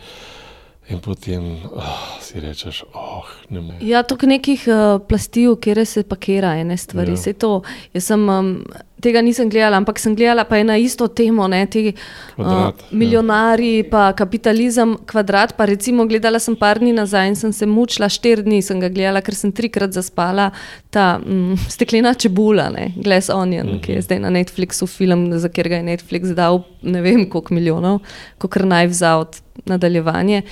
In 0.89 1.03
potem 1.05 1.45
oh, 1.69 2.05
si 2.21 2.41
rečeš, 2.41 2.85
oh, 2.97 3.29
ne 3.53 3.61
moreš. 3.61 3.83
Ja, 3.85 4.01
to 4.03 4.17
je 4.23 4.29
nekih 4.29 4.63
uh, 4.73 5.01
plasti, 5.09 5.45
v 5.49 5.59
kere 5.61 5.85
se 5.85 6.03
pakira 6.03 6.55
ene 6.57 6.77
stvari. 6.77 7.13
Ja. 7.13 7.23
Ja. 7.27 7.35
To, 7.45 7.51
jaz 7.93 8.09
sem, 8.09 8.25
um, 8.29 8.55
tega 9.03 9.23
nisem 9.23 9.51
gledala, 9.51 9.77
ampak 9.77 9.99
sem 9.99 10.15
gledala 10.17 10.45
pa 10.45 10.57
je 10.57 10.65
na 10.65 10.77
isto 10.77 11.09
temo, 11.09 11.49
ne, 11.49 11.67
ti 11.67 11.93
Kvadrat, 12.35 12.81
ja. 12.81 12.97
milijonari, 12.97 13.83
pa 13.91 14.13
kapitalizem, 14.13 14.97
kvadrat. 15.07 15.55
Pa 15.57 15.67
recimo 15.71 16.07
gledala 16.07 16.39
sem 16.43 16.57
par 16.57 16.79
dni 16.83 16.93
nazaj 16.97 17.29
in 17.33 17.37
sem 17.39 17.53
se 17.53 17.67
mučila, 17.67 18.09
štiri 18.09 18.47
dni 18.47 18.63
sem 18.63 18.81
ga 18.81 18.91
gledala, 18.93 19.23
ker 19.25 19.35
sem 19.39 19.53
trikrat 19.53 19.95
zaspala. 19.95 20.51
Ta 20.95 21.19
mm, 21.19 21.71
steklena 21.71 22.15
čebula, 22.15 22.69
ne, 22.75 22.93
Glass 22.97 23.31
Onion, 23.31 23.67
uh 23.67 23.75
-huh. 23.75 23.85
ki 23.85 23.93
je 23.93 24.03
zdaj 24.03 24.19
na 24.19 24.31
Netflixu 24.31 24.87
film, 24.87 25.31
za 25.39 25.49
katerega 25.49 25.77
je 25.77 25.83
Netflix 25.83 26.35
dal 26.35 26.63
ne 26.83 27.03
vem 27.03 27.29
koliko 27.31 27.55
milijonov, 27.55 28.01
kot 28.39 28.53
Knives 28.53 29.03
Out 29.03 29.41
nadaljevanje, 29.65 30.43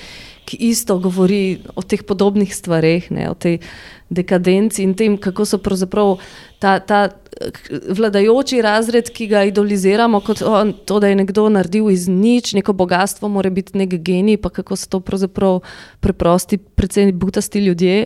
ki 0.45 0.57
isto 0.69 0.97
govori 0.99 1.59
o 1.75 1.81
teh 1.81 2.03
podobnih 2.03 2.55
stvareh, 2.55 3.11
ne, 3.11 3.29
o 3.29 3.33
tej 3.33 3.59
dekadenci 4.09 4.83
in 4.83 4.93
tem, 4.93 5.17
kako 5.17 5.45
so 5.45 5.57
pravzaprav 5.57 6.17
ta, 6.59 6.79
ta 6.79 7.03
eh, 7.41 7.51
vladajoči 7.97 8.61
razred, 8.61 9.11
ki 9.13 9.27
ga 9.27 9.43
idoliziramo, 9.49 10.21
kot 10.25 10.41
o, 10.41 10.63
to, 10.85 10.99
da 11.03 11.11
je 11.11 11.19
nekdo 11.21 11.47
naredil 11.49 11.91
iz 11.91 12.07
nič, 12.07 12.53
neko 12.57 12.73
bogatstvo, 12.73 13.29
mora 13.29 13.49
biti 13.53 13.77
nek 13.77 13.97
genij, 14.01 14.41
pa 14.41 14.49
kako 14.49 14.75
so 14.75 14.89
to 14.89 14.99
pravzaprav 14.99 15.61
preprosti, 15.99 16.57
predvsem 16.57 17.13
butasti 17.19 17.65
ljudje. 17.65 18.05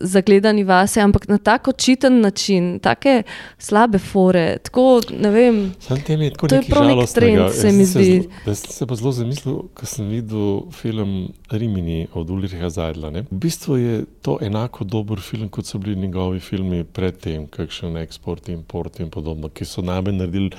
Zagledani 0.00 0.64
vase, 0.64 1.00
ampak 1.00 1.28
na 1.28 1.38
tako 1.38 1.72
čiten 1.72 2.20
način, 2.20 2.78
tako 2.78 3.22
slabe 3.58 3.98
fore. 3.98 4.58
Tako, 4.62 5.00
vem, 5.10 5.72
je 6.08 6.30
tako 6.30 6.48
To 6.48 6.54
je 6.54 6.62
prav 6.70 6.86
nek 6.86 7.08
trend, 7.14 7.52
se 7.52 7.72
mi 7.72 7.84
zdi. 7.84 8.28
Jaz 8.46 8.58
sem 8.58 8.72
se 8.72 8.86
pa 8.86 8.94
zelo 8.94 9.12
zamislil, 9.12 9.62
ko 9.74 9.86
sem 9.86 10.08
videl 10.08 10.60
film 10.72 11.32
Rimini 11.50 12.06
od 12.14 12.30
Ulricha 12.30 12.70
Zajdla. 12.70 13.10
Ne. 13.10 13.22
V 13.30 13.40
bistvu 13.44 13.76
je 13.76 14.04
to 14.22 14.38
enako 14.42 14.84
dober 14.84 15.20
film, 15.20 15.48
kot 15.48 15.66
so 15.66 15.78
bili 15.78 15.96
njegovi 15.96 16.40
filmi 16.40 16.84
predtem, 16.84 17.46
kakšen 17.46 17.96
eksport, 17.96 18.48
import 18.48 19.00
in 19.00 19.10
podobno, 19.10 19.48
ki 19.48 19.64
so 19.64 19.82
name 19.82 20.12
naredili 20.12 20.50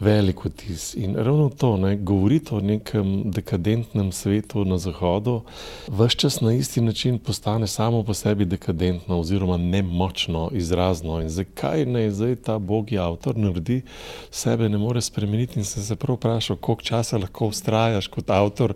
velik 0.00 0.44
vtis. 0.44 0.94
In 0.94 1.16
ravno 1.16 1.48
to, 1.48 1.76
ne, 1.76 1.96
govoriti 1.96 2.54
o 2.54 2.60
nekem 2.60 3.30
dekadentnem 3.30 4.12
svetu 4.12 4.64
na 4.64 4.78
Zahodu, 4.78 5.40
vse 5.88 6.16
čas 6.16 6.40
na 6.40 6.52
isti 6.52 6.80
način 6.80 7.18
postane 7.18 7.66
samo 7.66 8.02
po 8.02 8.14
sebi 8.14 8.44
dekadentno 8.44 9.20
oziroma 9.20 9.56
nemočno, 9.56 10.50
izrazno. 10.52 11.20
In 11.20 11.28
zakaj 11.28 11.86
naj 11.86 12.10
zdaj 12.10 12.36
ta 12.36 12.58
bogi 12.58 12.98
avtor 12.98 13.36
naredi, 13.36 13.82
sebe 14.30 14.68
ne 14.68 14.78
more 14.78 15.00
spremeniti 15.00 15.58
in 15.58 15.64
sem 15.64 15.82
se 15.82 15.96
prav 15.96 16.16
vprašal, 16.16 16.56
koliko 16.56 16.82
časa 16.82 17.18
lahko 17.18 17.46
ustrajaš 17.46 18.06
kot 18.06 18.30
avtor 18.30 18.74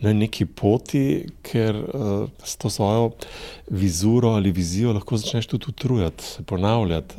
na 0.00 0.12
neki 0.12 0.46
poti, 0.46 1.26
ker 1.42 1.76
uh, 1.76 2.28
s 2.44 2.56
to 2.56 2.70
svojo 2.70 3.10
vizuro 3.70 4.28
ali 4.28 4.52
vizijo 4.52 4.92
lahko 4.92 5.16
začneš 5.16 5.46
tudi 5.46 5.66
utrujati, 5.68 6.24
ponavljati. 6.46 7.14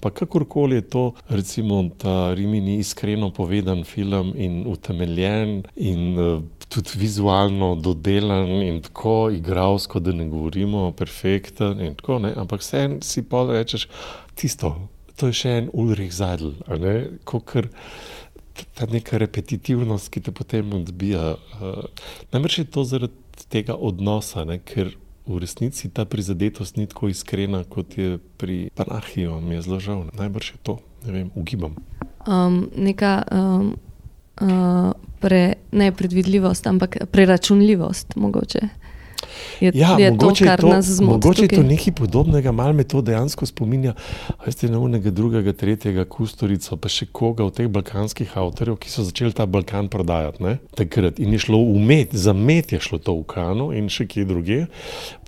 Pa 0.00 0.10
kakorkoli 0.10 0.76
je 0.76 0.82
to, 0.82 1.12
recimo 1.28 1.88
ta 1.98 2.34
Rimini 2.34 2.79
iskreno 2.80 3.30
povedan 3.34 3.84
film 3.84 4.32
in 4.36 4.64
utemeljen 4.68 5.62
in 5.76 6.18
uh, 6.18 6.42
tudi 6.70 6.98
vizualno 7.00 7.74
dodelan 7.74 8.48
in 8.62 8.80
tako 8.82 9.30
igralsko, 9.34 10.00
da 10.00 10.12
ne 10.12 10.28
govorimo 10.28 10.92
perfekten 10.92 11.80
in 11.80 11.94
tako, 11.94 12.18
ne. 12.18 12.32
ampak 12.36 12.60
vse 12.60 12.88
si 13.02 13.22
pa 13.22 13.44
rečeš 13.50 13.88
tisto. 14.34 14.76
To 15.20 15.28
je 15.28 15.36
še 15.36 15.50
en 15.58 15.66
Ulrich 15.76 16.14
Zadl, 16.16 16.54
kot 17.28 17.56
ta 18.74 18.86
neka 18.88 19.18
repetitivnost, 19.20 20.08
ki 20.12 20.22
te 20.24 20.32
potem 20.32 20.72
odbija. 20.76 21.34
Uh, 21.60 21.84
Najbrž 22.32 22.58
je 22.58 22.66
to 22.72 22.84
zaradi 22.84 23.46
tega 23.50 23.74
odnosa, 23.74 24.44
ne? 24.44 24.60
ker 24.64 24.94
v 25.26 25.38
resnici 25.42 25.90
ta 25.92 26.04
prizadetost 26.04 26.76
ni 26.76 26.86
tako 26.90 27.10
iskrena, 27.12 27.64
kot 27.64 27.98
je 27.98 28.18
pri 28.40 28.70
Panahiju, 28.74 29.40
mi 29.40 29.58
je 29.58 29.66
zelo 29.68 29.80
žal. 29.80 30.06
Najbrž 30.16 30.54
je 30.54 30.62
to, 30.62 30.78
ne 31.06 31.12
vem, 31.12 31.28
ugibam. 31.34 31.76
Um, 32.26 32.70
neka 32.76 33.22
um, 33.32 33.76
uh, 34.40 34.92
pre, 35.20 35.54
ne 35.72 35.92
predvidljivost, 35.92 36.66
ampak 36.66 36.96
preračunljivost. 37.10 38.16
Mogoče. 38.16 38.68
Je, 39.60 39.70
Ja, 39.74 39.96
je 39.98 40.10
mogoče, 40.10 40.44
to, 40.44 40.48
kar 40.48 40.58
je 40.58 40.62
to, 40.62 40.68
nas 40.68 40.86
zmoti. 40.86 41.12
mogoče 41.12 41.42
je 41.42 41.48
to 41.48 41.56
tukaj. 41.56 41.68
nekaj 41.68 41.92
podobnega, 41.92 42.52
malo 42.52 42.72
me 42.72 42.84
to 42.84 43.02
dejansko 43.02 43.46
spominja. 43.46 43.92
Veste, 44.46 44.68
na 44.68 44.78
unega 44.78 45.10
drugega, 45.10 45.52
tretjega, 45.52 46.04
Kusturico, 46.04 46.76
pa 46.76 46.88
še 46.88 47.06
koga 47.12 47.44
od 47.44 47.54
teh 47.56 47.68
balkanskih 47.68 48.32
avtorjev, 48.34 48.78
ki 48.80 48.90
so 48.90 49.04
začeli 49.04 49.36
ta 49.36 49.46
Balkan 49.46 49.88
prodajati. 49.92 50.42
Ne? 50.42 50.56
Takrat 50.74 51.20
in 51.20 51.36
je 51.36 51.42
šlo 51.44 51.60
v 51.60 51.84
med, 51.84 52.16
za 52.16 52.32
med 52.32 52.72
je 52.72 52.80
šlo 52.80 52.98
to 52.98 53.14
v 53.20 53.26
Kanu 53.28 53.70
in 53.76 53.92
še 53.92 54.08
kje 54.08 54.24
druge. 54.24 54.64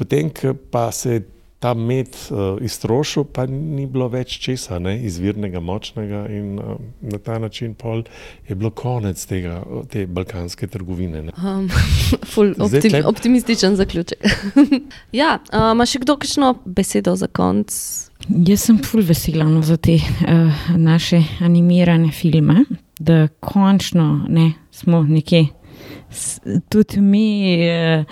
Potem, 0.00 0.32
pa 0.70 0.88
se 0.92 1.12
je 1.12 1.22
ta 1.62 1.74
med 1.78 2.16
uh, 2.30 2.58
iztrošil, 2.64 3.24
pa 3.30 3.44
ni 3.46 3.84
bilo 3.86 4.08
več 4.10 4.34
česa, 4.42 4.80
ne? 4.82 4.96
izvirnega, 5.06 5.60
močnega 5.62 6.24
in 6.34 6.56
uh, 6.58 6.74
na 7.06 7.20
ta 7.22 7.38
način 7.38 7.76
pol 7.78 8.02
je 8.48 8.56
bilo 8.58 8.72
konec 8.74 9.22
tega, 9.30 9.60
te 9.90 10.02
balkanske 10.06 10.66
trgovine. 10.66 11.22
Ne? 11.28 11.36
Um, 11.38 11.68
ful, 12.32 12.50
Zdaj 12.56 12.66
optim, 12.66 12.90
tle- 12.90 13.04
optimističen 13.12 13.78
zaključek. 13.78 14.26
ja, 15.22 15.36
a, 15.38 15.70
ima 15.76 15.86
še 15.86 16.02
kdo 16.02 16.18
kakšno 16.18 16.56
besedo 16.66 17.14
za 17.18 17.30
konc? 17.30 17.70
Jaz 18.26 18.66
sem 18.66 18.82
ful 18.82 19.06
vesela 19.06 19.46
no, 19.46 19.62
za 19.66 19.78
te 19.78 20.00
uh, 20.02 20.62
naše 20.74 21.22
animirane 21.46 22.10
filme, 22.14 22.64
da 22.98 23.28
končno 23.38 24.24
ne, 24.28 24.52
smo 24.74 25.04
nekje, 25.06 25.46
tudi 26.70 27.02
mi 27.02 27.28
uh, 27.70 28.02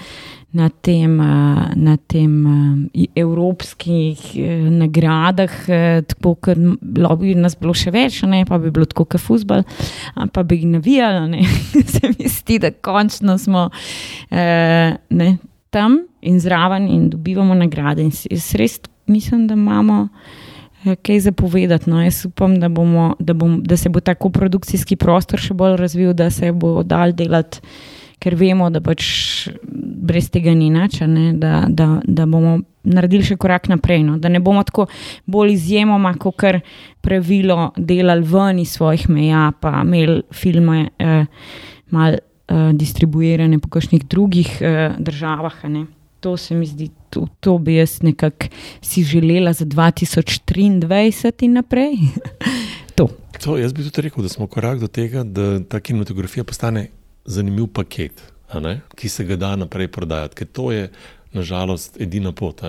na 0.53 0.69
tem, 0.69 1.13
uh, 1.21 1.71
na 1.77 1.97
tem 2.11 2.33
uh, 2.47 3.05
evropskih 3.15 4.23
uh, 4.35 4.71
nagradah, 4.81 5.55
tako 6.11 6.35
kot 6.35 6.59
bi 7.21 7.35
nas 7.39 7.55
bilo 7.59 7.75
še 7.77 7.93
več, 7.95 8.23
ne, 8.27 8.43
pa 8.49 8.59
bi 8.59 8.73
bilo 8.75 8.89
tako 8.91 9.07
kot 9.15 9.23
fusbal, 9.23 9.63
pa 10.35 10.43
bi 10.43 10.61
jih 10.61 10.67
navijali. 10.77 11.23
a 11.23 11.27
ne. 11.27 11.45
Se 11.93 12.11
mi 12.17 12.29
zdi, 12.29 12.59
da 12.63 12.71
končno 12.75 13.39
smo 13.39 13.69
ne, 14.31 15.31
tam 15.71 16.01
in 16.21 16.41
zraven 16.41 16.89
in 16.89 17.09
dobivamo 17.11 17.55
nagrade. 17.55 18.03
In 18.03 18.13
jaz 18.31 18.55
res 18.59 18.81
mislim, 19.11 19.47
da 19.47 19.55
imamo 19.55 20.09
eh, 20.85 20.97
kaj 20.97 21.21
zapovedati. 21.21 21.91
No. 21.91 22.03
Jaz 22.03 22.25
upam, 22.27 22.61
da, 22.61 22.69
bomo, 22.69 23.15
da, 23.19 23.33
bom, 23.33 23.63
da 23.65 23.77
se 23.77 23.89
bo 23.89 24.01
tako 24.01 24.31
produkcijski 24.31 24.97
prostor 24.97 25.41
še 25.41 25.55
bolj 25.55 25.77
razvil, 25.77 26.13
da 26.15 26.31
se 26.31 26.53
bo 26.53 26.83
dal 26.83 27.13
delati. 27.13 27.61
Ker 28.21 28.35
vemo, 28.37 28.69
da 28.71 28.83
pač 28.85 29.49
brez 30.01 30.29
tega 30.33 30.53
ni 30.55 30.69
nič, 30.71 31.01
da, 31.41 31.65
da, 31.69 31.87
da 32.05 32.27
bomo 32.29 32.59
naredili 32.85 33.25
še 33.27 33.37
korak 33.41 33.69
naprej. 33.71 34.03
No. 34.07 34.17
Da 34.21 34.31
ne 34.33 34.41
bomo 34.45 34.65
tako 34.67 34.89
bolj 35.31 35.55
izjemoma, 35.55 36.15
kot 36.21 36.39
kar 36.41 36.61
pravilo, 37.05 37.71
delali 37.77 38.27
ven 38.29 38.61
iz 38.63 38.77
svojih 38.77 39.09
meja, 39.13 39.51
pa 39.61 39.81
imeli 39.85 40.21
filme 40.37 40.91
eh, 40.99 41.25
malo 41.95 42.21
eh, 42.21 42.71
distribuirane 42.77 43.61
po 43.61 43.73
kakšnih 43.73 44.07
drugih 44.11 44.59
eh, 44.61 44.97
državah. 44.99 45.65
To 46.21 46.37
se 46.37 46.55
mi 46.55 46.67
zdi, 46.69 46.91
to, 47.09 47.25
to 47.41 47.57
bi 47.59 47.79
jaz 47.79 48.03
nekako 48.05 48.51
si 48.85 49.05
želela 49.05 49.55
za 49.57 49.65
2023 49.65 51.45
in 51.49 51.57
naprej. 51.57 51.97
to. 52.97 53.09
To, 53.41 53.57
jaz 53.57 53.73
bi 53.73 53.87
tudi 53.87 54.05
rekel, 54.05 54.21
da 54.23 54.29
smo 54.29 54.45
korak 54.47 54.83
do 54.83 54.89
tega, 54.89 55.25
da 55.25 55.63
ta 55.65 55.81
kinematografija 55.81 56.45
postane 56.45 56.91
zanimiv 57.31 57.71
paket, 57.73 58.23
ki 58.99 59.09
se 59.09 59.25
ga 59.25 59.37
da 59.39 59.55
naprej 59.57 59.89
prodajati. 59.95 60.35
Ker 60.41 60.49
to 60.53 60.71
je 60.75 60.91
nažalost 61.33 62.01
edina 62.01 62.33
pot. 62.33 62.63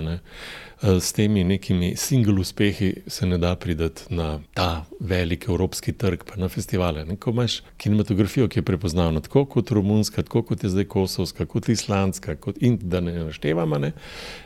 Eh, 0.84 1.00
S 1.00 1.14
temi 1.14 1.44
nekimi 1.44 1.96
single 1.96 2.42
uspehi 2.42 2.96
se 3.08 3.26
ne 3.26 3.38
da 3.38 3.56
priti 3.56 3.90
na 4.10 4.40
ta 4.54 4.86
velik 5.00 5.46
evropski 5.48 5.94
trg, 5.94 6.24
pa 6.24 6.36
na 6.36 6.50
festivale. 6.50 7.06
Ne. 7.06 7.16
Ko 7.16 7.30
imaš 7.30 7.62
kinematografijo, 7.78 8.48
ki 8.48 8.60
je 8.60 8.64
prepoznavna, 8.64 9.22
tako 9.22 9.46
kot 9.46 9.72
romunska, 9.72 10.24
tako 10.24 10.42
kot 10.44 10.64
je 10.64 10.70
zdaj 10.70 10.86
kosovska, 10.86 11.46
kot 11.46 11.70
islandska, 11.70 12.36
kot 12.36 12.58
in 12.62 12.80
da 12.82 13.00
ne 13.00 13.14
naštevamo, 13.14 13.78
ne. 13.78 13.92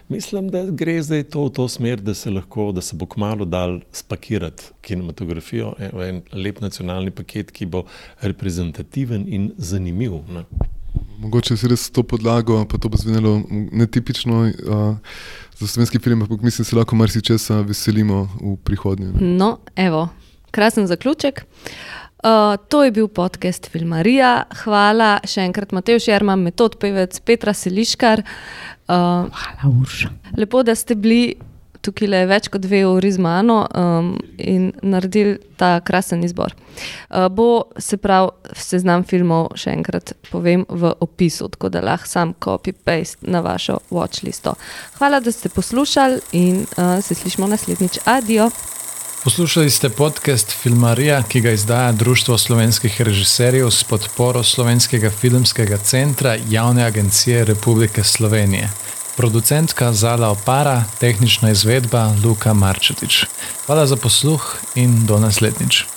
mislim, 0.09 0.49
da 0.51 0.65
gre 0.65 1.01
zdaj 1.01 1.23
to 1.23 1.45
v 1.45 1.53
to 1.55 1.67
smer, 1.67 2.01
da 2.01 2.13
se, 2.13 2.29
lahko, 2.29 2.71
da 2.71 2.81
se 2.81 2.95
bo 2.95 3.05
kmalo 3.05 3.45
dal 3.45 3.79
spakirati 3.91 4.63
kinematografijo 4.81 5.73
e, 5.79 5.89
v 5.93 6.09
en 6.09 6.21
lep 6.33 6.59
nacionalni 6.59 7.11
paket, 7.11 7.51
ki 7.51 7.65
bo 7.65 7.85
reprezentativen 8.21 9.23
in 9.27 9.51
zanimiv. 9.57 10.19
Ne. 10.29 10.43
Mogoče 11.19 11.57
si 11.57 11.67
res 11.67 11.89
to 11.91 12.03
podlago, 12.03 12.65
pa 12.65 12.77
to 12.77 12.89
bo 12.89 12.97
zvenelo 12.97 13.41
netipično 13.49 14.41
uh, 14.41 14.97
za 15.57 15.67
slovenski 15.67 15.99
film, 15.99 16.21
ampak 16.21 16.41
mislim, 16.41 16.63
da 16.63 16.69
se 16.69 16.75
lahko 16.75 16.95
marsičesa 16.95 17.61
veselimo 17.61 18.29
v 18.41 18.55
prihodnje. 18.63 19.11
ne. 19.13 19.35
No, 19.37 19.57
evo, 19.75 20.09
krasen 20.51 20.87
zaključek. 20.87 21.45
Uh, 22.25 22.55
to 22.69 22.83
je 22.83 22.91
bil 22.91 23.07
podcast 23.07 23.69
Filmarija. 23.69 24.43
Hvala 24.63 25.19
še 25.27 25.43
enkrat 25.45 25.71
Matej 25.71 25.99
Šerman, 26.07 26.41
metod 26.41 26.79
pevec 26.81 27.19
Petra 27.21 27.53
Seliškar. 27.53 28.23
Uh, 28.87 29.29
Hvala, 29.29 29.69
Urša. 29.81 30.09
lepo, 30.37 30.63
da 30.63 30.75
ste 30.75 30.95
bili 30.95 31.35
tukaj 31.85 32.09
le 32.09 32.21
več 32.29 32.49
kot 32.51 32.63
dve 32.65 32.83
uri 32.89 33.11
z 33.13 33.21
mano 33.21 33.61
um, 33.69 34.13
in 34.37 34.71
naredili 34.81 35.37
ta 35.59 35.79
krasen 35.85 36.23
izbor. 36.25 36.55
Uh, 36.55 37.27
bo 37.31 37.47
se 37.79 37.97
pravi, 38.01 38.33
seznam 38.57 39.05
filmov, 39.07 39.53
še 39.59 39.73
enkrat 39.77 40.15
povem, 40.31 40.65
v 40.69 40.91
opisu, 41.05 41.49
tako 41.53 41.71
da 41.71 41.83
lahko 41.85 42.09
sam 42.09 42.35
copy-paste 42.41 43.29
na 43.31 43.43
vašo 43.45 43.79
watchlisto. 43.93 44.55
Hvala, 44.99 45.21
da 45.23 45.31
ste 45.31 45.49
poslušali 45.49 46.21
in 46.41 46.63
uh, 46.65 46.97
se 47.01 47.15
slišmo 47.15 47.47
naslednjič. 47.47 48.01
Adijo! 48.05 48.49
Poslušali 49.25 49.69
ste 49.73 49.89
podcast 49.89 50.51
Filmarija, 50.53 51.23
ki 51.25 51.39
ga 51.41 51.51
izdaja 51.51 51.91
Društvo 51.91 52.37
slovenskih 52.37 53.01
režiserjev 53.01 53.71
s 53.71 53.83
podporo 53.83 54.43
Slovenskega 54.43 55.09
filmskega 55.09 55.77
centra 55.77 56.35
Javne 56.49 56.85
agencije 56.85 57.45
Republike 57.45 58.03
Slovenije. 58.03 58.69
Producentka 59.15 59.93
Zala 59.93 60.29
Opara, 60.29 60.83
tehnična 60.99 61.49
izvedba 61.49 62.15
Luka 62.23 62.53
Marčetič. 62.53 63.25
Hvala 63.65 63.87
za 63.87 63.95
posluh 63.95 64.59
in 64.75 65.05
do 65.05 65.19
naslednjič. 65.19 65.94